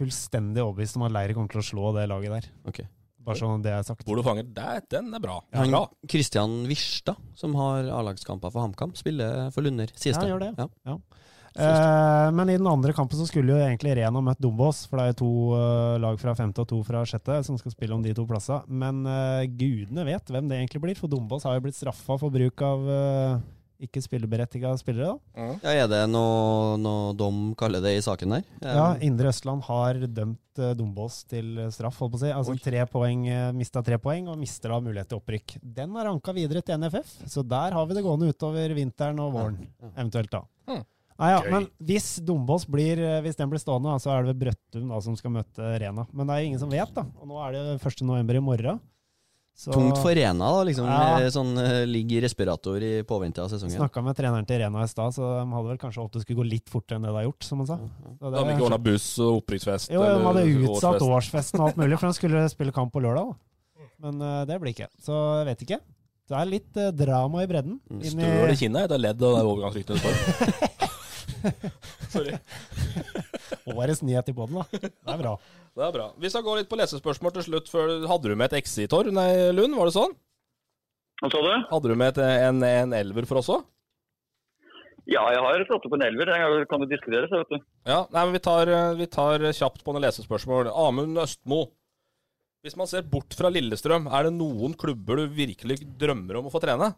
fullstendig 0.00 0.62
overbevist 0.62 0.96
om 0.96 1.04
at 1.08 1.12
Leire 1.12 1.34
kommer 1.36 1.50
til 1.52 1.60
å 1.60 1.66
slå 1.66 1.90
det 1.96 2.06
laget 2.08 2.36
der. 2.36 2.46
Okay. 2.70 2.86
Bare 3.20 3.36
sånn 3.36 3.60
det 3.64 3.72
er 3.74 3.82
sagt. 3.84 4.06
Hvor 4.08 4.16
du 4.16 4.24
fanger 4.24 4.46
der, 4.56 4.80
den 4.88 5.10
er 5.12 5.20
bra. 5.20 5.40
Han, 5.52 5.74
bra. 5.74 5.82
Christian 6.08 6.62
Wirstad, 6.70 7.18
som 7.36 7.52
har 7.58 7.90
A-lagskamper 7.98 8.52
for 8.54 8.64
HamKam, 8.64 8.94
spiller 8.96 9.50
for 9.52 9.66
Lunder, 9.66 9.90
sies 9.92 10.14
Ja, 10.14 10.22
det. 10.22 10.22
han 10.22 10.30
gjør 10.32 10.44
det. 10.46 10.52
Ja. 10.56 10.68
Ja. 10.94 11.26
Eh, 11.56 12.30
men 12.36 12.50
i 12.52 12.58
den 12.58 12.68
andre 12.70 12.94
kampen 12.96 13.18
så 13.18 13.26
skulle 13.28 13.54
jo 13.54 13.62
egentlig 13.62 13.96
Rena 13.98 14.22
møtt 14.24 14.40
Dombås, 14.42 14.84
for 14.88 15.00
det 15.00 15.04
er 15.04 15.14
jo 15.14 15.20
to 15.22 15.30
eh, 15.58 16.00
lag 16.02 16.18
fra 16.22 16.34
femte 16.38 16.62
og 16.62 16.70
to 16.70 16.82
fra 16.86 17.04
sjette 17.08 17.40
som 17.46 17.58
skal 17.60 17.74
spille 17.74 17.96
om 17.96 18.04
de 18.04 18.14
to 18.16 18.26
plassene. 18.28 18.62
Men 18.68 19.02
eh, 19.06 19.46
gudene 19.50 20.06
vet 20.08 20.30
hvem 20.30 20.50
det 20.50 20.60
egentlig 20.60 20.84
blir, 20.84 20.98
for 20.98 21.10
Dombås 21.10 21.48
har 21.48 21.58
jo 21.58 21.64
blitt 21.66 21.78
straffa 21.78 22.18
for 22.20 22.32
bruk 22.34 22.62
av 22.64 22.86
uh, 22.86 23.40
ikke 23.80 24.02
spilleberettiga 24.04 24.72
spillere. 24.78 25.14
da. 25.14 25.46
Ja, 25.64 25.72
Er 25.84 25.88
det 25.88 26.00
noe, 26.12 26.76
noe 26.80 27.14
dom 27.16 27.54
kaller 27.58 27.82
det 27.84 27.94
i 27.96 28.04
saken 28.04 28.36
der? 28.36 28.44
Ja, 28.60 28.86
Indre 29.00 29.30
Østland 29.32 29.64
har 29.64 30.00
dømt 30.04 30.60
uh, 30.60 30.72
Dombås 30.76 31.22
til 31.30 31.56
eh, 31.58 31.72
straff, 31.72 31.98
holdt 32.02 32.14
på 32.14 32.20
å 32.20 32.22
si. 32.24 32.32
Altså 32.34 32.56
Oi. 32.56 32.62
tre 32.62 32.84
poeng, 32.90 33.26
uh, 33.30 33.48
mista 33.56 33.82
tre 33.86 33.98
poeng, 34.02 34.28
og 34.28 34.38
mister 34.40 34.74
da 34.74 34.80
mulighet 34.84 35.10
til 35.12 35.20
opprykk. 35.20 35.58
Den 35.62 35.96
er 35.96 36.12
anka 36.12 36.34
videre 36.36 36.62
til 36.64 36.80
NFF, 36.80 37.16
så 37.30 37.44
der 37.46 37.76
har 37.76 37.88
vi 37.88 37.96
det 37.96 38.04
gående 38.06 38.30
utover 38.30 38.76
vinteren 38.76 39.20
og 39.24 39.36
våren, 39.38 39.60
eventuelt 39.94 40.32
da. 40.36 40.44
Hmm. 40.68 40.84
Nei, 41.20 41.30
ja, 41.34 41.40
Gøy. 41.44 41.50
men 41.52 41.66
hvis 41.84 42.06
Dombås 42.24 42.64
blir, 42.70 43.00
eh, 43.04 43.18
hvis 43.24 43.36
den 43.36 43.50
blir 43.52 43.60
stående, 43.60 43.98
så 44.00 44.14
er 44.14 44.24
det 44.24 44.32
vel 44.32 44.40
Brøttum 44.46 44.88
da, 44.88 45.00
som 45.04 45.18
skal 45.20 45.34
møte 45.34 45.74
Rena. 45.82 46.06
Men 46.16 46.30
det 46.30 46.36
er 46.38 46.46
ingen 46.48 46.62
som 46.62 46.72
vet, 46.72 46.94
da. 46.96 47.04
Og 47.20 47.28
nå 47.28 47.42
er 47.44 47.58
det 47.58 47.64
1. 47.82 48.06
november 48.08 48.38
i 48.40 48.42
morgen. 48.44 48.80
Så 49.60 49.74
Tungt 49.74 49.98
for 50.00 50.14
Rena, 50.16 50.46
da. 50.54 50.62
liksom 50.64 50.86
Ja. 50.88 51.18
eh, 51.20 51.28
Sånn 51.28 51.52
eh, 51.58 51.84
i 51.84 52.20
respirator 52.22 52.80
i 52.80 53.02
påvente 53.04 53.42
av 53.42 53.50
sesongen. 53.50 53.76
Snakka 53.76 54.02
med 54.02 54.16
treneren 54.16 54.46
til 54.48 54.58
Rena 54.62 54.82
i 54.82 54.88
stad, 54.88 55.12
så 55.12 55.20
de 55.44 55.52
hadde 55.52 55.68
vel 55.68 55.76
kanskje 55.76 56.00
håpet 56.00 56.12
det 56.16 56.22
skulle 56.22 56.40
gå 56.40 56.48
litt 56.48 56.70
fortere 56.72 56.96
enn 56.96 57.02
det 57.04 57.12
det 57.12 57.20
har 57.20 57.28
gjort, 57.28 57.44
som 57.44 57.58
han 57.58 57.66
sa. 57.68 57.76
Så 57.76 58.30
De 58.30 58.38
hadde 58.38 58.56
ikke 58.56 58.66
ordna 58.70 58.80
buss 58.80 59.18
og 59.20 59.42
opprykksfest. 59.42 59.92
Jo, 59.92 60.00
de 60.00 60.24
hadde 60.24 60.46
utsatt 60.64 60.96
årsfest. 60.96 61.12
årsfesten 61.12 61.60
og 61.60 61.68
alt 61.68 61.76
mulig, 61.76 61.98
for 62.00 62.08
de 62.08 62.16
skulle 62.16 62.48
spille 62.48 62.72
kamp 62.72 62.92
på 62.94 63.04
lørdag. 63.04 63.34
Da. 63.34 63.86
Men 64.00 64.22
uh, 64.24 64.44
det 64.48 64.56
blir 64.62 64.72
ikke. 64.72 64.88
Så 65.04 65.12
jeg 65.12 65.50
vet 65.50 65.66
ikke. 65.68 65.80
Det 66.30 66.38
er 66.40 66.46
litt 66.48 66.76
uh, 66.80 66.90
drama 66.94 67.42
i 67.44 67.48
bredden. 67.50 67.80
Mm, 67.90 68.04
Støl 68.14 68.54
i 68.54 68.56
kinnet 68.56 68.94
er 68.96 69.02
ledd 69.02 69.20
av 69.20 69.36
det 69.36 69.44
overgangsryktet 69.44 69.98
det 69.98 70.00
står. 70.00 70.76
Sorry. 72.14 72.36
Årets 73.70 74.02
nyhet 74.06 74.30
i 74.30 74.34
poden, 74.36 74.60
da. 74.60 74.80
Det 74.80 75.14
er 75.14 75.20
bra. 75.20 75.34
Det 75.76 75.86
er 75.86 75.94
bra. 75.94 76.06
Vi 76.20 76.30
skal 76.32 76.44
gå 76.46 76.56
litt 76.58 76.70
på 76.70 76.78
lesespørsmål 76.80 77.34
til 77.36 77.46
slutt. 77.46 77.70
før 77.72 77.92
Hadde 78.10 78.32
du 78.32 78.36
med 78.38 78.52
et 78.52 78.66
XI, 78.66 78.88
Tor? 78.90 79.10
Nei, 79.14 79.30
Lund, 79.56 79.76
var 79.78 79.90
det 79.90 79.96
sånn? 79.96 80.16
Hva 81.20 81.30
sa 81.32 81.42
du? 81.44 81.50
Hadde 81.70 81.92
du 81.92 81.98
med 82.00 82.14
et, 82.14 82.22
en, 82.48 82.62
en 82.64 82.96
elver 82.96 83.28
for 83.28 83.42
oss 83.42 83.50
òg? 83.52 83.66
Ja, 85.10 85.24
jeg 85.32 85.42
har 85.42 85.64
slått 85.66 85.86
opp 85.88 85.94
en 85.96 86.06
elver. 86.06 86.30
Den 86.30 86.64
kan 86.70 86.84
jo 86.84 86.88
diskuteres, 86.90 87.32
vet 87.32 87.52
du. 87.52 87.60
Ja, 87.88 88.04
nei, 88.12 88.24
men 88.24 88.34
vi 88.36 88.42
tar, 88.44 88.70
eh, 88.70 88.96
vi 88.98 89.08
tar 89.10 89.42
kjapt 89.56 89.84
på 89.84 89.94
noen 89.94 90.04
lesespørsmål. 90.06 90.70
Amund 90.70 91.18
Østmo. 91.22 91.64
Hvis 92.60 92.76
man 92.76 92.88
ser 92.90 93.06
bort 93.08 93.32
fra 93.36 93.48
Lillestrøm, 93.52 94.10
er 94.12 94.28
det 94.28 94.34
noen 94.36 94.74
klubber 94.78 95.22
du 95.22 95.32
virkelig 95.32 95.80
drømmer 96.00 96.40
om 96.40 96.50
å 96.50 96.52
få 96.52 96.60
trene? 96.62 96.92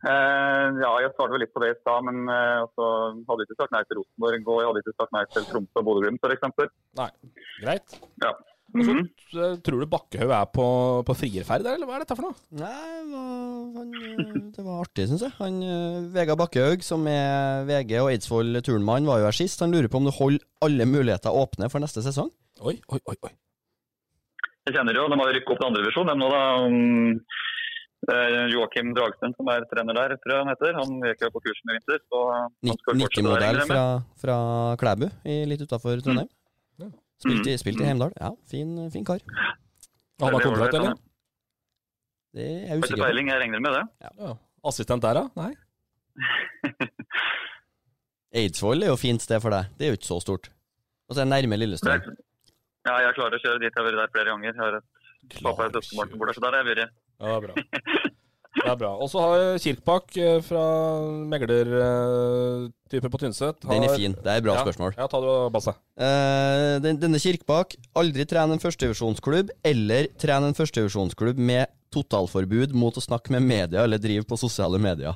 Eh, 0.00 0.66
ja, 0.80 0.90
jeg 1.04 1.10
svarte 1.12 1.34
vel 1.34 1.42
litt 1.44 1.52
på 1.52 1.60
det 1.60 1.74
i 1.74 1.80
stad, 1.82 2.04
men 2.08 2.22
eh, 2.32 2.60
også 2.64 2.86
hadde 3.28 3.44
ikke 3.44 3.58
sagt 3.60 3.74
nei 3.74 3.82
til 3.84 3.98
Rosenborg 4.00 4.46
og 4.48 4.60
jeg 4.62 4.68
hadde 4.70 4.82
ikke 4.84 4.94
sagt 4.96 5.12
nei 5.16 5.24
til 5.34 5.44
Tromsø 5.50 5.82
og 5.82 5.88
Bodø-Glimt 5.90 6.24
f.eks. 6.24 6.70
Nei. 7.00 7.10
Greit. 7.60 7.98
Ja. 8.24 8.30
Og 8.70 8.84
så 8.86 8.92
Mhm. 8.94 9.06
eh, 9.34 9.56
tror 9.66 9.80
du 9.82 9.86
Bakkehaug 9.90 10.30
er 10.30 10.46
på, 10.54 10.66
på 11.04 11.14
frierferd 11.18 11.66
eller 11.66 11.88
hva 11.90 11.96
er 11.98 12.04
dette 12.04 12.14
for 12.16 12.28
noe? 12.30 12.36
Nei, 12.54 12.70
han, 13.74 13.90
det 14.54 14.62
var 14.64 14.84
artig, 14.84 15.08
syns 15.10 15.24
jeg. 15.26 15.34
Han, 15.40 15.58
Vegard 16.14 16.38
Bakkehaug, 16.38 16.84
som 16.86 17.04
er 17.10 17.66
VG 17.68 17.96
og 18.00 18.12
Eidsvoll 18.12 18.60
turnmann, 18.62 19.08
var 19.10 19.18
jo 19.20 19.26
her 19.28 19.36
sist. 19.36 19.60
Han 19.60 19.74
lurer 19.74 19.90
på 19.90 19.98
om 20.00 20.06
du 20.06 20.14
holder 20.14 20.46
alle 20.62 20.86
muligheter 20.86 21.34
åpne 21.34 21.68
for 21.68 21.82
neste 21.82 22.00
sesong? 22.06 22.30
Oi, 22.62 22.76
oi, 22.94 23.00
oi. 23.10 23.16
oi. 23.26 23.32
Jeg 24.68 24.76
kjenner 24.76 24.94
jo, 24.94 25.08
De 25.10 25.18
har 25.18 25.32
rykket 25.34 25.50
opp 25.50 25.60
til 25.60 25.68
andredivisjon, 25.72 26.06
de 26.06 26.14
nå. 26.20 26.30
da. 26.30 26.42
Um, 26.64 27.20
Joakim 28.08 28.94
Dragstuen, 28.96 29.34
som 29.36 29.48
er 29.52 29.64
trener 29.70 29.94
der, 29.94 30.14
tror 30.22 30.32
jeg 30.32 30.40
han 30.44 30.48
heter. 30.54 30.72
Han 30.78 31.00
gikk 31.04 31.20
jo 31.26 31.30
på 31.34 31.42
kursen 31.44 31.70
i 31.70 31.76
vinter. 31.76 31.98
så 32.08 32.20
han 32.32 32.54
Nikkemodell 32.96 33.60
fra, 33.68 33.82
fra 34.22 34.36
Klæbu, 34.80 35.06
i, 35.28 35.44
litt 35.50 35.60
utafor 35.66 36.00
Trondheim. 36.02 36.28
Mm. 36.80 36.92
Spilt 37.20 37.46
i, 37.46 37.52
Mm. 37.52 37.58
spilt 37.60 37.80
i 37.80 37.84
Heimdal. 37.84 38.12
Ja, 38.18 38.30
fin, 38.48 38.90
fin 38.90 39.04
kar. 39.04 39.20
Har 40.20 40.30
Det 40.30 40.32
var 40.32 40.40
kontrakt, 40.40 40.74
eller? 40.74 40.94
Det 42.32 42.46
er 42.46 42.68
jeg 42.70 42.78
usikker 42.80 42.96
på. 42.96 43.04
peiling, 43.04 43.28
jeg 43.28 43.40
regner 43.42 43.60
med 43.60 43.72
det. 43.76 43.84
Ja. 44.00 44.32
Assistent 44.64 45.02
der, 45.02 45.14
da? 45.14 45.28
Nei? 45.36 45.52
Eidsvoll 48.40 48.82
er 48.86 48.92
jo 48.92 48.96
fint 49.00 49.22
sted 49.24 49.40
for 49.42 49.50
deg. 49.54 49.70
Det 49.76 49.86
er 49.86 49.92
jo 49.92 49.98
ikke 49.98 50.06
så 50.10 50.20
stort. 50.22 50.50
Og 51.10 51.16
så 51.16 51.20
er 51.22 51.26
det 51.26 51.32
nærme 51.34 51.58
Lillestrøm. 51.58 52.04
Ja, 52.86 52.94
jeg 53.04 53.14
klarer 53.16 53.36
å 53.36 53.42
kjøre 53.42 53.60
dit. 53.60 53.72
Jeg 53.74 53.76
har 53.76 53.88
vært 53.90 53.98
der 54.00 54.12
flere 54.14 54.30
ganger. 54.32 54.52
Jeg 54.54 54.60
har 54.62 54.76
et 54.78 54.84
pappa 55.38 55.70
så 55.80 56.42
der 56.42 56.50
har 56.50 56.60
jeg 56.62 56.70
vært. 56.72 56.96
Ja, 57.20 57.26
det 57.26 57.36
er 57.36 57.44
bra. 57.46 58.08
Det 58.50 58.66
er 58.66 58.78
bra. 58.80 58.90
Og 58.98 59.06
så 59.12 59.20
har 59.22 59.58
Kirkbakk 59.62 60.16
eh, 60.18 60.40
fra 60.42 60.62
meglertype 61.30 63.10
på 63.12 63.20
Tynset 63.22 63.62
Den 63.62 63.86
er 63.86 63.94
fin. 63.94 64.16
Det 64.16 64.26
er 64.26 64.40
et 64.40 64.46
bra 64.46 64.56
ja. 64.58 64.64
spørsmål. 64.66 64.96
Ja, 64.98 65.06
ta 65.10 65.20
det, 65.22 65.34
Basse. 65.54 65.74
Eh, 65.94 66.74
den, 66.82 66.98
denne 67.00 67.20
Kirkbakk 67.22 67.76
aldri 68.00 68.26
trene 68.28 68.58
en 68.58 68.62
førstedivisjonsklubb, 68.62 69.54
eller 69.70 70.10
trene 70.20 70.50
en 70.50 70.58
førstedivisjonsklubb 70.58 71.38
med 71.38 71.70
totalforbud 71.94 72.74
mot 72.78 72.98
å 72.98 73.04
snakke 73.04 73.32
med 73.36 73.46
media 73.46 73.86
eller 73.86 74.02
drive 74.02 74.26
på 74.26 74.38
sosiale 74.40 74.82
medier. 74.82 75.14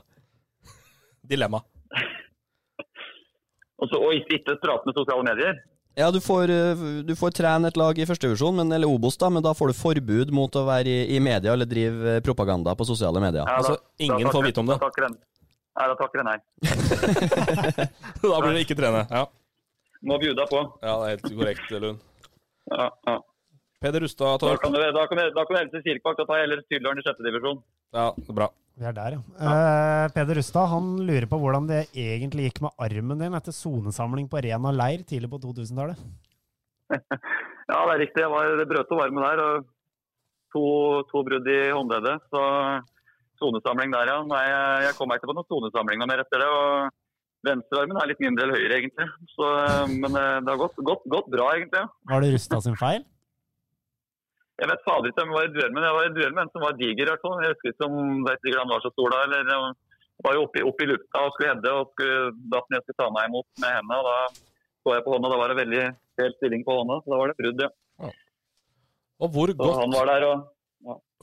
Dilemma. 1.26 1.64
Og 3.82 3.90
så, 3.90 3.98
og 3.98 4.14
ikke 4.14 4.38
ikke 4.38 4.54
prate 4.62 4.86
med 4.86 4.96
sosiale 4.96 5.26
medier. 5.26 5.58
Ja, 5.94 6.10
du 6.10 6.18
får, 6.20 6.50
eh, 6.50 6.80
du 7.06 7.12
får 7.14 7.30
trene 7.38 7.68
et 7.70 7.76
lag 7.78 7.98
i 7.98 8.06
førstevisjon, 8.08 8.58
eller 8.74 8.90
Obos, 8.90 9.16
da, 9.20 9.28
men 9.30 9.44
da 9.46 9.52
får 9.54 9.70
du 9.70 9.76
forbud 9.78 10.32
mot 10.34 10.56
å 10.58 10.64
være 10.66 10.90
i, 10.90 11.04
i 11.14 11.20
media 11.22 11.52
eller 11.54 11.68
drive 11.70 12.16
eh, 12.16 12.20
propaganda 12.24 12.74
på 12.74 12.86
sosiale 12.88 13.22
medier. 13.22 13.44
Ja, 13.46 13.60
Altså, 13.60 13.76
ingen 14.02 14.26
da 14.26 14.32
får 14.34 14.48
vite 14.48 14.60
om 14.64 14.72
det. 14.72 14.78
Da 14.80 14.88
takker 14.88 15.06
nei, 15.10 15.86
da 15.92 15.94
takker 16.00 16.20
jeg 16.20 16.26
nei. 16.26 16.38
da 18.24 18.40
blir 18.42 18.56
det 18.58 18.64
ikke 18.66 18.78
trene. 18.78 19.04
Ja. 19.10 19.24
Må 20.04 20.18
bjuda 20.20 20.48
på. 20.50 20.64
ja, 20.82 20.96
det 20.98 21.04
er 21.06 21.14
helt 21.14 21.30
korrekt, 21.38 21.70
Lund. 21.78 22.02
Ja, 22.74 22.90
ja. 23.06 23.16
Peder 23.84 24.00
Rustad 24.06 24.40
Da 24.40 24.54
kan 24.56 24.72
du, 24.72 24.80
da 24.80 25.06
kan 25.10 25.18
du, 25.20 25.24
da 25.36 25.44
kan 25.44 25.54
du 25.56 25.60
helse 25.60 25.82
Kirkebakk. 25.84 26.16
Da 26.22 26.24
tar 26.30 26.40
jeg 26.40 26.46
heller 26.48 26.62
Tydleren 26.72 27.00
i 27.00 27.04
sjette 27.04 27.26
divisjon. 27.26 27.58
Ja, 27.94 28.06
bra. 28.40 28.48
Vi 28.74 28.86
er 28.88 28.94
der, 28.96 29.16
ja. 29.18 29.20
Eh, 29.46 30.06
Peder 30.16 30.40
Rustad 30.40 30.66
han 30.72 30.88
lurer 31.06 31.28
på 31.30 31.38
hvordan 31.38 31.68
det 31.68 31.82
egentlig 31.92 32.48
gikk 32.48 32.62
med 32.64 32.72
armen 32.82 33.20
din 33.22 33.36
etter 33.38 33.54
sonesamling 33.54 34.26
på 34.32 34.40
Rena 34.42 34.72
leir 34.74 35.04
tidlig 35.06 35.30
på 35.30 35.38
2000-tallet. 35.44 36.00
Ja, 37.64 37.78
det 37.88 37.92
er 37.94 38.00
riktig. 38.02 38.20
Jeg 38.20 38.28
var 38.28 38.50
det 38.60 38.66
brøt 38.68 38.90
opp 38.92 39.00
armen 39.06 39.22
der. 39.24 39.40
og 39.40 39.70
To, 40.54 40.64
to 41.10 41.22
brudd 41.26 41.46
i 41.50 41.54
håndleddet. 41.74 42.20
Så 42.30 42.40
sonesamling 43.40 43.90
der, 43.94 44.10
ja. 44.12 44.18
Nei, 44.28 44.42
jeg- 44.50 44.82
jeg 44.88 44.94
kom 44.98 45.08
meg 45.10 45.18
ikke 45.18 45.30
på 45.32 45.36
noen 45.38 45.48
sonesamlinger 45.48 46.06
mer 46.10 46.20
etter 46.22 46.44
det. 46.44 46.50
og 46.50 46.92
Venstrearmen 47.44 47.98
er 48.00 48.06
litt 48.08 48.20
mindre 48.24 48.44
enn 48.46 48.54
høyre, 48.56 48.76
egentlig. 48.78 49.06
Så, 49.34 49.48
men 50.00 50.12
eh, 50.16 50.36
det 50.44 50.48
har 50.52 50.60
gått, 50.60 50.76
gått, 50.90 51.02
gått 51.12 51.26
bra, 51.32 51.48
egentlig. 51.56 51.82
Har 52.08 52.14
Var 52.14 52.20
det 52.24 52.30
Rustad 52.36 52.62
sin 52.68 52.76
feil? 52.76 53.02
Jeg 54.60 54.70
vet 54.70 54.84
fader 54.86 55.10
ikke 55.10 55.24
om 55.24 55.32
jeg 55.32 55.36
var 55.38 55.48
i 55.48 55.54
duell 55.54 55.72
med 55.74 55.82
Jeg 55.82 55.96
var 55.96 56.06
i 56.06 56.14
duell 56.14 56.34
med 56.34 56.42
en 56.44 56.52
som 56.54 56.62
var 56.62 56.76
diger. 56.78 57.10
Jeg 57.10 57.18
husker 57.18 57.72
ikke 57.72 57.88
om 57.88 58.22
vet 58.28 58.48
ikke 58.48 58.60
han 58.62 58.70
var 58.70 58.84
så 58.84 58.92
stor 58.94 59.14
da. 59.14 59.22
eller 59.26 59.74
var 60.24 60.36
jo 60.36 60.44
oppe, 60.46 60.62
oppe 60.62 60.84
i 60.84 60.90
lufta 60.92 61.22
og 61.26 61.32
skulle 61.34 61.50
hedde 61.50 61.72
og 61.74 61.90
skulle, 61.92 62.32
datt 62.52 62.68
ned 62.70 62.78
og 62.78 62.84
skulle 62.86 63.00
ta 63.02 63.08
meg 63.16 63.30
imot 63.30 63.48
med 63.64 63.76
hendene. 63.76 63.98
og 63.98 64.06
Da 64.08 64.18
så 64.84 64.94
jeg 64.94 65.04
på 65.06 65.14
hånda. 65.16 65.32
Da 65.32 65.40
var 65.40 65.50
det 65.50 65.60
veldig 65.62 65.84
helt 66.22 66.38
stilling 66.38 66.62
på 66.66 66.78
hånda. 66.78 67.00
så 67.02 67.14
Da 67.14 67.20
var 67.22 67.32
det 67.32 67.38
brudd, 67.40 67.64
ja. 67.66 67.70
Og 69.22 69.30
hvor 69.34 69.50
Så 69.50 69.72
han 69.78 69.90
godt, 69.90 69.96
var 69.98 70.10
der 70.12 70.26
og 70.30 70.50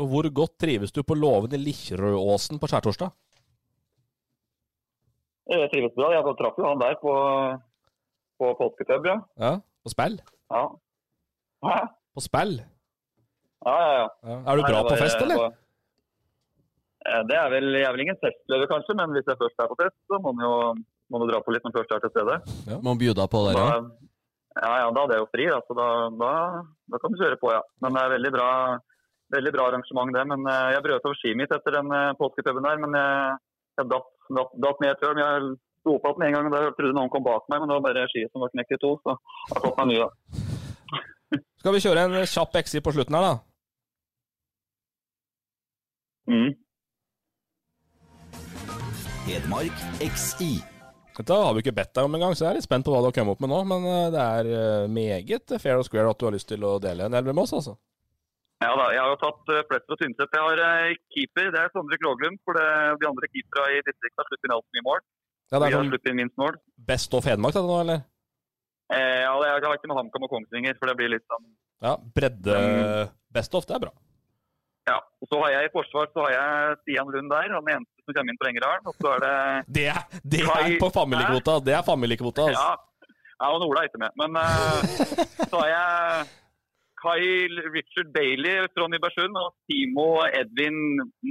og 0.02 0.08
hvor 0.10 0.26
godt 0.34 0.56
trives 0.58 0.92
du 0.96 1.04
på 1.06 1.14
låven 1.14 1.54
i 1.54 1.60
Likkjerødåsen 1.62 2.58
på 2.62 2.70
skjærtorsdag? 2.72 3.12
Jeg 5.52 5.70
trives 5.74 5.94
bra. 5.98 6.10
Jeg 6.16 6.24
traff 6.40 6.58
jo 6.58 6.66
han 6.66 6.82
der 6.82 6.96
på, 7.02 7.14
på 8.40 8.52
Folketøb, 8.58 9.06
ja. 9.06 9.18
Ja, 9.38 9.52
på 9.84 9.94
spill? 9.94 10.18
ja. 10.52 10.64
Hæ? 11.68 11.76
På 12.16 12.24
spill? 12.24 12.56
Ja, 13.66 13.74
ja, 13.82 13.92
ja. 13.98 14.08
Ja. 14.26 14.38
Er 14.52 14.56
du 14.58 14.62
Nei, 14.64 14.72
bra 14.72 14.84
på 14.90 14.98
fest, 14.98 15.22
eller? 15.22 15.38
var- 15.38 15.58
Eh, 17.02 17.24
Det 17.28 17.34
er 17.36 17.50
vel, 17.50 17.66
jeg 17.74 17.82
er 17.88 17.92
vel 17.96 18.02
ingen 18.06 18.18
festløve, 18.22 18.68
kanskje, 18.70 18.94
men 18.96 19.10
hvis 19.16 19.26
jeg 19.26 19.38
først 19.38 19.58
er 19.58 19.68
på 19.72 19.78
fest, 19.82 19.96
så 20.08 20.20
må 20.22 20.34
man 20.38 20.46
jo 20.46 20.54
må 21.12 21.20
man 21.20 21.28
dra 21.28 21.40
på 21.42 21.52
litt 21.52 21.64
når 21.66 21.72
man 21.74 21.78
først 21.82 21.92
er 21.96 22.00
til 22.00 22.12
stede. 22.14 22.36
Må 22.86 22.94
bjuda 22.96 23.26
på 23.28 23.40
der 23.48 23.58
Da, 23.58 23.82
ja, 24.62 24.74
ja, 24.86 24.92
da 24.94 25.02
er 25.04 25.08
det 25.10 25.18
jo 25.18 25.26
fri, 25.34 25.48
da, 25.50 25.58
så 25.66 25.74
da, 25.76 25.88
da, 26.22 26.30
da 26.94 26.98
kan 27.02 27.12
du 27.12 27.18
kjøre 27.18 27.40
på, 27.42 27.50
ja. 27.52 27.62
Men 27.82 27.94
det 27.98 28.02
er 28.06 28.14
veldig 28.16 28.32
bra, 28.38 28.50
veldig 29.34 29.52
bra 29.56 29.66
arrangement, 29.72 30.14
det. 30.14 30.24
Men 30.30 30.46
eh, 30.48 30.72
jeg 30.78 30.84
brøt 30.86 31.06
over 31.10 31.18
skiet 31.20 31.38
mitt 31.42 31.52
etter 31.58 31.72
den 31.80 31.90
påskepuben 32.22 32.64
der, 32.70 32.78
men 32.86 32.94
jeg, 32.94 33.38
jeg 33.82 33.90
datt, 33.90 34.10
datt, 34.38 34.52
datt 34.62 34.80
ned 34.86 34.96
før. 35.02 35.14
Men 35.18 35.26
jeg 35.26 35.58
sto 35.82 35.98
opp 35.98 36.06
igjen 36.06 36.20
med 36.22 36.28
en 36.30 36.34
gang, 36.38 36.46
og 36.46 36.54
da 36.54 36.72
trodde 36.78 36.96
noen 37.02 37.10
kom 37.12 37.24
bak 37.26 37.50
meg, 37.50 37.60
men 37.66 37.68
det 37.74 37.78
var 37.82 37.88
bare 37.90 38.08
skiet 38.14 38.30
som 38.32 38.46
var 38.46 38.54
knekt 38.54 38.78
i 38.78 38.82
to. 38.86 38.94
Så 39.02 39.18
jeg 39.18 39.58
har 39.58 39.64
fått 39.66 39.78
meg 39.82 39.88
ny, 39.90 39.98
da. 40.06 40.10
Skal 41.66 41.74
vi 41.74 41.82
kjøre 41.82 42.06
en 42.06 42.20
kjapp 42.30 42.56
exit 42.62 42.84
på 42.86 42.94
slutten 42.94 43.18
her, 43.18 43.26
da? 43.34 43.36
Mm. 46.30 46.52
Hedmark 49.26 49.86
XI. 50.02 50.52
Dette 51.18 51.38
har 51.38 51.54
vi 51.54 51.62
ikke 51.62 51.76
bedt 51.76 51.94
deg 51.94 52.08
om 52.08 52.16
engang, 52.18 52.34
så 52.34 52.46
jeg 52.46 52.52
er 52.52 52.58
litt 52.58 52.66
spent 52.66 52.88
på 52.88 52.94
hva 52.94 53.02
du 53.04 53.10
har 53.10 53.16
kommet 53.16 53.36
opp 53.36 53.42
med 53.44 53.52
nå. 53.52 53.62
Men 53.70 53.88
eh, 53.90 54.10
det 54.14 54.26
er 54.26 54.52
eh, 54.58 54.90
meget 54.90 55.56
fair 55.62 55.82
og 55.82 55.86
square 55.86 56.14
at 56.14 56.20
du 56.20 56.28
har 56.28 56.36
lyst 56.36 56.50
til 56.50 56.64
å 56.66 56.78
dele 56.82 57.08
en 57.08 57.18
elver 57.18 57.36
med 57.36 57.46
oss, 57.46 57.56
altså. 57.60 57.76
Ja 58.62 58.76
da, 58.78 58.92
jeg 58.94 59.02
har 59.02 59.10
jo 59.10 59.18
tatt 59.24 59.50
uh, 59.50 59.60
og 59.64 59.70
fra 59.72 59.98
Tynset. 59.98 60.36
Jeg 60.38 60.46
har 60.46 60.60
eh, 60.68 61.00
keeper, 61.16 61.50
det 61.54 61.62
er 61.64 61.72
Sondre 61.74 61.98
Kroglund. 61.98 62.38
For 62.46 62.58
det, 62.58 62.68
de 63.02 63.10
andre 63.10 63.30
keepere 63.32 63.68
i 63.74 63.82
distriktet 63.88 64.22
har 64.22 64.30
sluppet 64.30 64.48
inn 64.48 64.56
altfor 64.58 64.78
mye 64.78 64.88
mål. 64.88 65.02
Ja, 65.52 65.56
det 65.56 65.66
er 65.66 65.76
sånn 65.76 65.90
sluppet 65.90 66.12
inn 66.12 66.20
minst 66.22 66.38
mål. 66.40 66.60
Best 66.92 67.18
of 67.18 67.28
Hedmark, 67.28 67.58
dette 67.58 67.66
nå, 67.66 67.80
eller? 67.82 68.06
Eh, 68.94 69.18
ja, 69.24 69.34
det 69.42 69.50
jeg 69.50 69.66
har 69.66 69.80
ikke 69.80 69.90
med 69.90 69.98
HamKam 69.98 70.28
og 70.28 70.34
Kongsvinger, 70.36 70.78
for 70.78 70.92
det 70.92 70.98
blir 71.00 71.14
litt 71.14 71.26
sånn 71.32 71.50
Ja, 71.82 71.96
bredde 72.18 72.56
best 73.34 73.56
of, 73.58 73.66
det 73.66 73.78
er 73.78 73.86
bra. 73.88 73.94
Ja. 74.92 75.00
Og 75.22 75.30
så 75.32 75.40
har 75.44 75.54
jeg 75.56 75.70
i 75.70 75.74
forsvar 75.78 76.12
så 76.12 76.26
har 76.26 76.32
jeg 76.36 76.78
Stian 76.82 77.12
Lund 77.14 77.32
der, 77.32 77.56
han 77.56 77.74
eneste 77.76 78.06
som 78.06 78.18
kommer 78.18 78.34
inn 78.34 78.40
på 78.42 78.48
Lengerdalen. 78.50 78.92
Og 78.92 78.96
så 79.00 79.16
er 79.16 79.26
det 79.26 79.36
Det 79.80 79.88
er, 79.94 80.04
det 80.36 80.44
er 80.46 80.78
på 80.82 80.90
familiekvota! 81.02 81.58
Det 81.68 81.76
er 81.80 81.84
familiekvota, 81.88 82.48
altså. 82.52 82.68
Ja, 82.68 83.10
ja 83.42 83.52
og 83.56 83.68
Ola 83.70 83.84
er 83.84 83.90
ikke 83.92 84.04
med. 84.04 84.16
Men 84.22 84.40
uh, 84.42 85.48
så 85.48 85.64
har 85.64 85.70
jeg 85.72 86.30
Kyle 87.02 87.66
Richard 87.76 88.10
Bailey 88.18 88.56
fra 88.74 88.88
Nybergsund 88.94 89.34
og 89.44 89.50
Timo 89.70 90.08
Edvin 90.42 90.78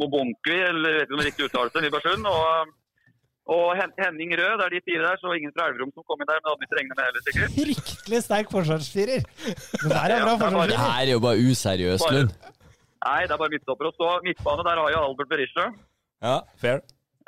Mobonkvi, 0.00 0.58
eller 0.70 0.98
jeg 0.98 1.00
vet 1.00 1.06
ikke 1.06 1.14
om 1.14 1.20
det 1.20 1.24
er 1.24 1.30
riktig 1.30 1.48
uttalelse, 1.48 1.82
Nybergsund. 1.84 2.30
Og, 2.34 2.72
og 3.56 3.66
Henning 3.78 4.32
Rød, 4.40 4.54
det 4.58 4.66
er 4.66 4.72
de 4.74 4.80
fire 4.88 5.02
der. 5.06 5.20
Så 5.22 5.34
ingen 5.38 5.54
fra 5.56 5.68
Elverum 5.70 5.92
som 5.94 6.06
kom 6.08 6.22
inn 6.22 6.30
der, 6.30 6.40
men 6.40 6.46
det 6.46 6.52
hadde 6.54 6.66
ikke 6.66 6.78
regnet 6.80 6.96
med 6.98 7.04
heller, 7.08 7.26
sikkert. 7.28 7.58
Fryktelig 7.60 8.22
sterk 8.26 8.54
forsvarsfirer! 8.56 9.28
Det 9.82 9.92
der 9.94 10.16
er 10.16 10.24
bra 10.26 10.34
det 10.40 10.50
er 10.64 10.72
Det 10.74 10.80
her 10.86 11.04
er 11.06 11.14
jo 11.14 11.22
bare 11.28 11.46
useriøst, 11.50 12.06
Bare- 12.06 12.18
Lund. 12.18 12.58
Nei, 13.06 13.20
det 13.26 13.34
er 13.34 13.40
bare 13.40 13.52
midtstopper. 13.54 13.90
Og 13.90 13.94
så 13.96 14.08
midtbane, 14.26 14.64
der 14.66 14.80
har 14.82 14.90
jeg 14.92 15.00
Albert 15.00 15.30
Berisha. 15.32 15.66
Ja, 16.20 16.36
fair. 16.62 16.82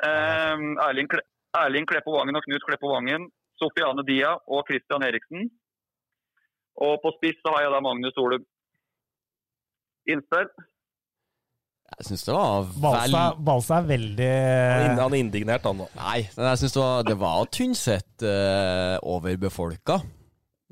Eh, 0.05 0.65
Erling, 0.87 1.09
Kle 1.09 1.23
Erling 1.57 1.87
Kleppo 1.89 2.13
Vangen 2.17 2.37
og 2.37 2.45
Knut 2.45 2.65
Kleppo 2.67 2.91
Vangen. 2.93 3.29
Sofiane 3.61 4.05
Dia 4.05 4.33
og 4.49 4.65
Christian 4.69 5.05
Eriksen. 5.05 5.49
Og 6.83 6.97
på 7.03 7.13
spiss 7.17 7.41
så 7.41 7.53
har 7.53 7.65
jeg 7.65 7.73
da 7.73 7.81
Magnus 7.85 8.17
Olum. 8.21 8.45
Innspill? 10.09 10.49
Jeg 11.93 12.07
syns 12.07 12.23
det 12.25 12.33
var 12.33 12.63
vel 12.65 13.15
Balstad 13.45 13.83
er 13.83 13.87
veldig 13.91 14.29
Han 14.33 14.97
er, 14.97 15.03
er 15.03 15.15
indignert, 15.19 15.67
han 15.67 15.77
nå. 15.77 15.85
Nei, 15.99 16.23
men 16.33 16.47
jeg 16.49 16.61
syns 16.63 16.75
det 16.75 16.81
var, 16.81 17.05
det 17.05 17.17
var 17.21 17.49
Tynset 17.53 18.25
uh, 18.25 18.95
overbefolka. 19.13 19.99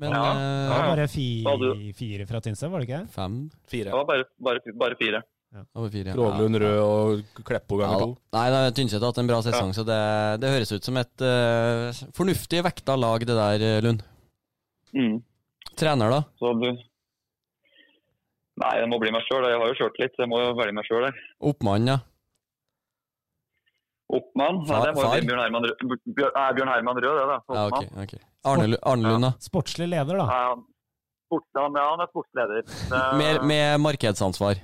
Men 0.02 0.16
Ja, 0.16 0.22
Det 0.34 0.42
eh, 0.42 0.72
var 0.72 0.88
bare 0.90 1.06
fi, 1.10 1.92
fire 1.94 2.26
fra 2.26 2.40
Tynset, 2.42 2.70
var 2.70 2.82
det 2.82 2.88
ikke? 2.88 3.04
fem 3.14 3.38
Fire. 3.70 3.90
Det 3.92 3.94
var 4.00 4.08
bare, 4.08 4.26
bare, 4.42 4.74
bare 4.74 4.98
fire. 4.98 5.22
over 5.78 5.90
fire. 5.92 6.14
Grålund 6.16 6.58
rød 6.62 6.78
og 6.82 7.42
Kleppo 7.46 7.78
Ja, 7.78 7.86
ganger 7.86 8.02
to. 8.02 8.08
Nei, 8.34 8.46
da, 8.50 8.62
Tynset 8.74 8.98
har 9.00 9.12
hatt 9.12 9.20
en 9.22 9.30
bra 9.30 9.42
sesong, 9.46 9.74
så 9.76 9.84
det, 9.86 10.00
det 10.42 10.50
høres 10.54 10.72
ut 10.74 10.88
som 10.88 10.98
et 10.98 11.26
uh, 11.26 11.92
fornuftig 12.16 12.64
vekta 12.66 12.96
lag, 12.98 13.26
det 13.28 13.36
der, 13.36 13.66
eh, 13.68 13.82
Lund. 13.84 14.02
Mm. 14.96 15.20
Trener, 15.78 16.10
da? 16.18 16.24
Så 16.40 16.50
du 16.58 16.72
Nei, 18.62 18.74
det 18.78 18.88
må 18.90 18.98
bli 19.00 19.10
meg 19.14 19.24
sjøl. 19.24 19.46
Jeg 19.48 19.58
har 19.58 19.70
jo 19.70 19.76
kjørt 19.78 19.96
litt, 20.02 20.12
så 20.14 20.26
jeg 20.26 20.30
må 20.30 20.38
jo 20.42 20.50
velge 20.58 20.74
meg 20.76 20.84
sjøl 20.86 21.06
der. 21.06 21.20
Oppmann, 21.40 21.88
ja. 21.88 22.02
Oppmann? 24.12 24.58
Nei, 24.62 24.66
Far- 24.68 24.86
det 24.86 24.94
må 24.96 25.02
jo 25.04 25.10
bli 25.12 25.26
Bjørn 25.28 25.40
Herman 25.44 25.64
Rød. 25.68 25.76
Bjørn, 26.18 26.68
Herman 26.74 26.98
Rød, 27.04 27.16
det, 27.20 27.26
da. 27.30 27.38
ja 27.56 27.62
okay, 27.70 27.88
okay. 28.04 28.20
Arne, 28.44 28.76
Arne 28.82 29.08
Lund, 29.08 29.24
da. 29.24 29.30
Sportslig 29.40 29.86
leder, 29.88 30.18
da. 30.18 30.26
Ja, 30.26 30.42
han, 30.52 30.64
sport, 31.28 31.46
han, 31.56 31.78
ja, 31.80 31.86
han 31.94 32.00
er 32.04 32.10
sportsleder. 32.10 32.62
Det- 32.66 33.02
Med, 33.22 33.42
med 33.48 33.80
markedsansvar. 33.80 34.58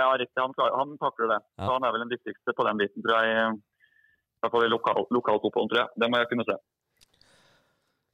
Ja, 0.00 0.10
riktig. 0.16 0.36
Han, 0.40 0.52
han 0.58 0.96
takler 1.00 1.32
det. 1.34 1.40
Ja. 1.58 1.66
Så 1.66 1.72
han 1.78 1.84
er 1.88 1.92
vel 1.96 2.04
den 2.06 2.12
viktigste 2.16 2.54
på 2.56 2.66
den 2.68 2.78
biten, 2.82 3.02
tror 3.04 3.16
jeg. 3.20 3.56
I 3.60 4.44
hvert 4.44 4.52
fall 4.54 4.64
i 4.64 4.70
lokal, 4.72 5.02
lokalfotballen, 5.12 5.68
tror 5.72 5.80
jeg. 5.82 5.88
Det 6.00 6.08
må 6.12 6.20
jeg 6.20 6.28
kunne 6.30 6.46
se. 6.48 6.56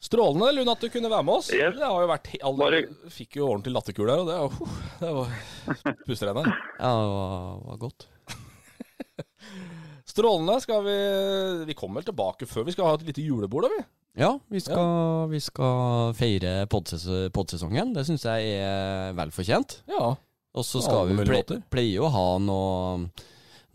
Strålende, 0.07 0.49
Lund, 0.53 0.68
at 0.70 0.82
du 0.82 0.89
kunne 0.93 1.09
være 1.11 1.24
med 1.26 1.39
oss. 1.41 1.49
Yes. 1.55 1.74
Det 1.78 1.87
har 1.87 2.03
jo 2.05 2.09
vært 2.11 2.28
alle, 2.39 2.59
Bare- 2.61 3.11
Fikk 3.14 3.39
jo 3.41 3.47
ordentlig 3.49 3.72
latterkul 3.74 4.11
der, 4.11 4.20
og 4.22 4.26
det, 4.28 4.37
uh, 4.37 4.74
det 5.03 5.12
var 5.16 5.30
pusterende. 6.09 6.45
Ja, 6.76 6.91
det 7.01 7.09
var, 7.16 7.57
var 7.70 7.80
godt. 7.87 8.09
Strålende. 10.07 10.61
Skal 10.62 10.84
vi 10.86 10.96
Vi 11.66 11.74
kommer 11.78 12.02
tilbake 12.07 12.46
før 12.46 12.64
vi 12.68 12.72
skal 12.76 12.86
ha 12.90 12.94
et 12.98 13.07
lite 13.09 13.24
julebord, 13.26 13.66
da, 13.66 13.72
vi. 13.76 13.84
Ja, 14.16 14.30
vi 14.48 14.61
skal, 14.64 15.26
vi 15.28 15.40
skal 15.44 16.14
feire 16.16 16.66
podses- 16.72 17.28
podsesongen. 17.36 17.92
Det 17.92 18.07
syns 18.09 18.24
jeg 18.24 18.54
er 18.62 19.12
vel 19.18 19.32
fortjent. 19.34 19.80
Ja. 19.90 20.14
Og 20.57 20.64
så 20.64 20.80
skal 20.80 21.02
skal 21.04 21.11
vi 21.11 21.26
pleie 21.26 21.44
ple 21.44 21.59
pleier 21.68 21.98
jo 21.98 22.07
å 22.09 22.12
ha 22.14 22.28
noe 22.40 23.11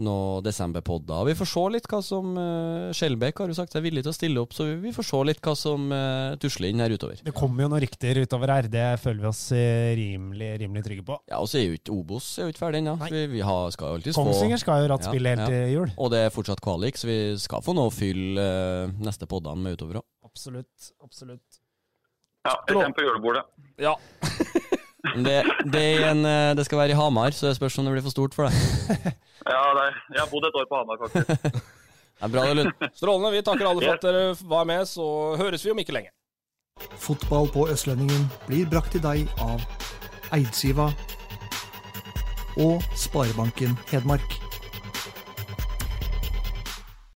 noe 0.04 0.42
desemberpodder. 0.46 1.26
Vi 1.30 1.36
får 1.40 1.50
se 1.52 1.64
litt 1.76 1.88
hva 1.92 2.02
som 2.06 2.34
uh, 2.38 2.92
Skjelbæk 2.96 3.42
har 3.44 3.52
jo 3.52 3.58
sagt 3.58 3.76
er 3.78 3.84
villig 3.86 4.04
til 4.06 4.12
å 4.12 4.16
stille 4.16 4.44
opp, 4.44 4.56
så 4.56 4.68
vi 4.82 4.94
får 4.96 5.08
se 5.08 5.22
litt 5.30 5.42
hva 5.46 5.54
som 5.58 5.88
uh, 5.94 6.34
tusler 6.42 6.72
inn 6.72 6.84
her 6.84 6.96
utover. 6.96 7.22
Det 7.26 7.34
kommer 7.38 7.66
jo 7.66 7.72
noen 7.72 7.84
rykter 7.84 8.22
utover 8.24 8.54
her, 8.56 8.70
det 8.72 8.88
føler 9.04 9.22
vi 9.24 9.30
oss 9.32 9.44
eh, 9.56 9.94
rimelig, 10.00 10.52
rimelig 10.64 10.86
trygge 10.88 11.06
på. 11.08 11.20
Ja, 11.32 11.40
og 11.40 11.50
så 11.52 11.62
er 11.62 11.68
jo 11.70 11.80
ikke 11.80 11.96
Obos 11.96 12.30
er 12.38 12.50
jo 12.50 12.56
ikke 12.56 12.64
ferdig 12.66 12.82
ennå. 12.84 12.98
Ja. 13.02 13.12
Vi, 13.14 13.24
vi 13.36 13.46
har, 13.46 13.70
skal 13.76 13.92
jo 13.92 14.00
alltid 14.00 14.18
få 14.18 14.26
Kongsvinger 14.26 14.62
skal 14.62 14.84
jo 14.84 14.92
ratt 14.94 15.08
Ja, 15.08 15.14
spille 15.14 15.36
helt 15.36 15.46
ja. 15.46 15.50
til 15.54 15.76
jul. 15.76 15.96
Og 15.98 16.14
det 16.14 16.26
er 16.26 16.36
fortsatt 16.36 16.64
kvalik, 16.64 17.00
så 17.00 17.10
vi 17.10 17.20
skal 17.42 17.66
få 17.66 17.76
noe 17.78 17.92
å 17.92 17.96
fylle 17.96 18.46
uh, 18.46 19.00
neste 19.04 19.30
poddene 19.30 19.66
med 19.66 19.80
utover 19.80 20.02
òg. 20.02 20.08
Absolutt. 20.32 20.92
Absolutt. 21.04 21.62
Ja, 22.48 22.56
jeg 22.56 22.74
kommer 22.74 22.96
på 22.98 23.06
julebordet. 23.06 23.46
Ja. 23.82 23.98
Det, 25.02 25.38
det, 25.74 25.82
er 25.82 26.08
en, 26.12 26.26
eh, 26.26 26.54
det 26.58 26.66
skal 26.68 26.78
være 26.84 26.94
i 26.94 26.98
Hamar, 26.98 27.34
så 27.34 27.50
det 27.50 27.58
spørs 27.58 27.78
om 27.82 27.88
det 27.88 27.96
blir 27.96 28.06
for 28.06 28.14
stort 28.14 28.38
for 28.38 28.50
deg. 28.50 29.12
Ja, 29.42 29.62
det, 29.74 29.86
jeg 30.14 30.20
har 30.22 30.28
bodd 30.30 30.46
et 30.46 30.58
år 30.60 30.68
på 30.70 30.78
Hamar, 30.78 31.00
faktisk. 31.02 31.70
Det 32.22 32.28
er 32.28 32.34
bra 32.36 32.42
det, 32.46 32.56
Lund. 32.60 32.84
Strålende. 32.94 33.32
Vi 33.34 33.40
takker 33.42 33.66
alle 33.66 33.82
for 33.82 33.98
at 33.98 34.04
dere 34.06 34.36
var 34.46 34.68
med, 34.70 34.86
så 34.86 35.06
høres 35.40 35.64
vi 35.66 35.72
om 35.74 35.80
ikke 35.82 35.96
lenge. 35.96 36.12
Fotball 37.02 37.50
på 37.50 37.66
Østlendingen 37.74 38.28
blir 38.46 38.70
brakt 38.70 38.94
til 38.94 39.02
deg 39.02 39.26
av 39.42 39.66
Eidsiva 40.38 40.92
og 42.62 42.86
Sparebanken 42.94 43.74
Hedmark. 43.90 44.38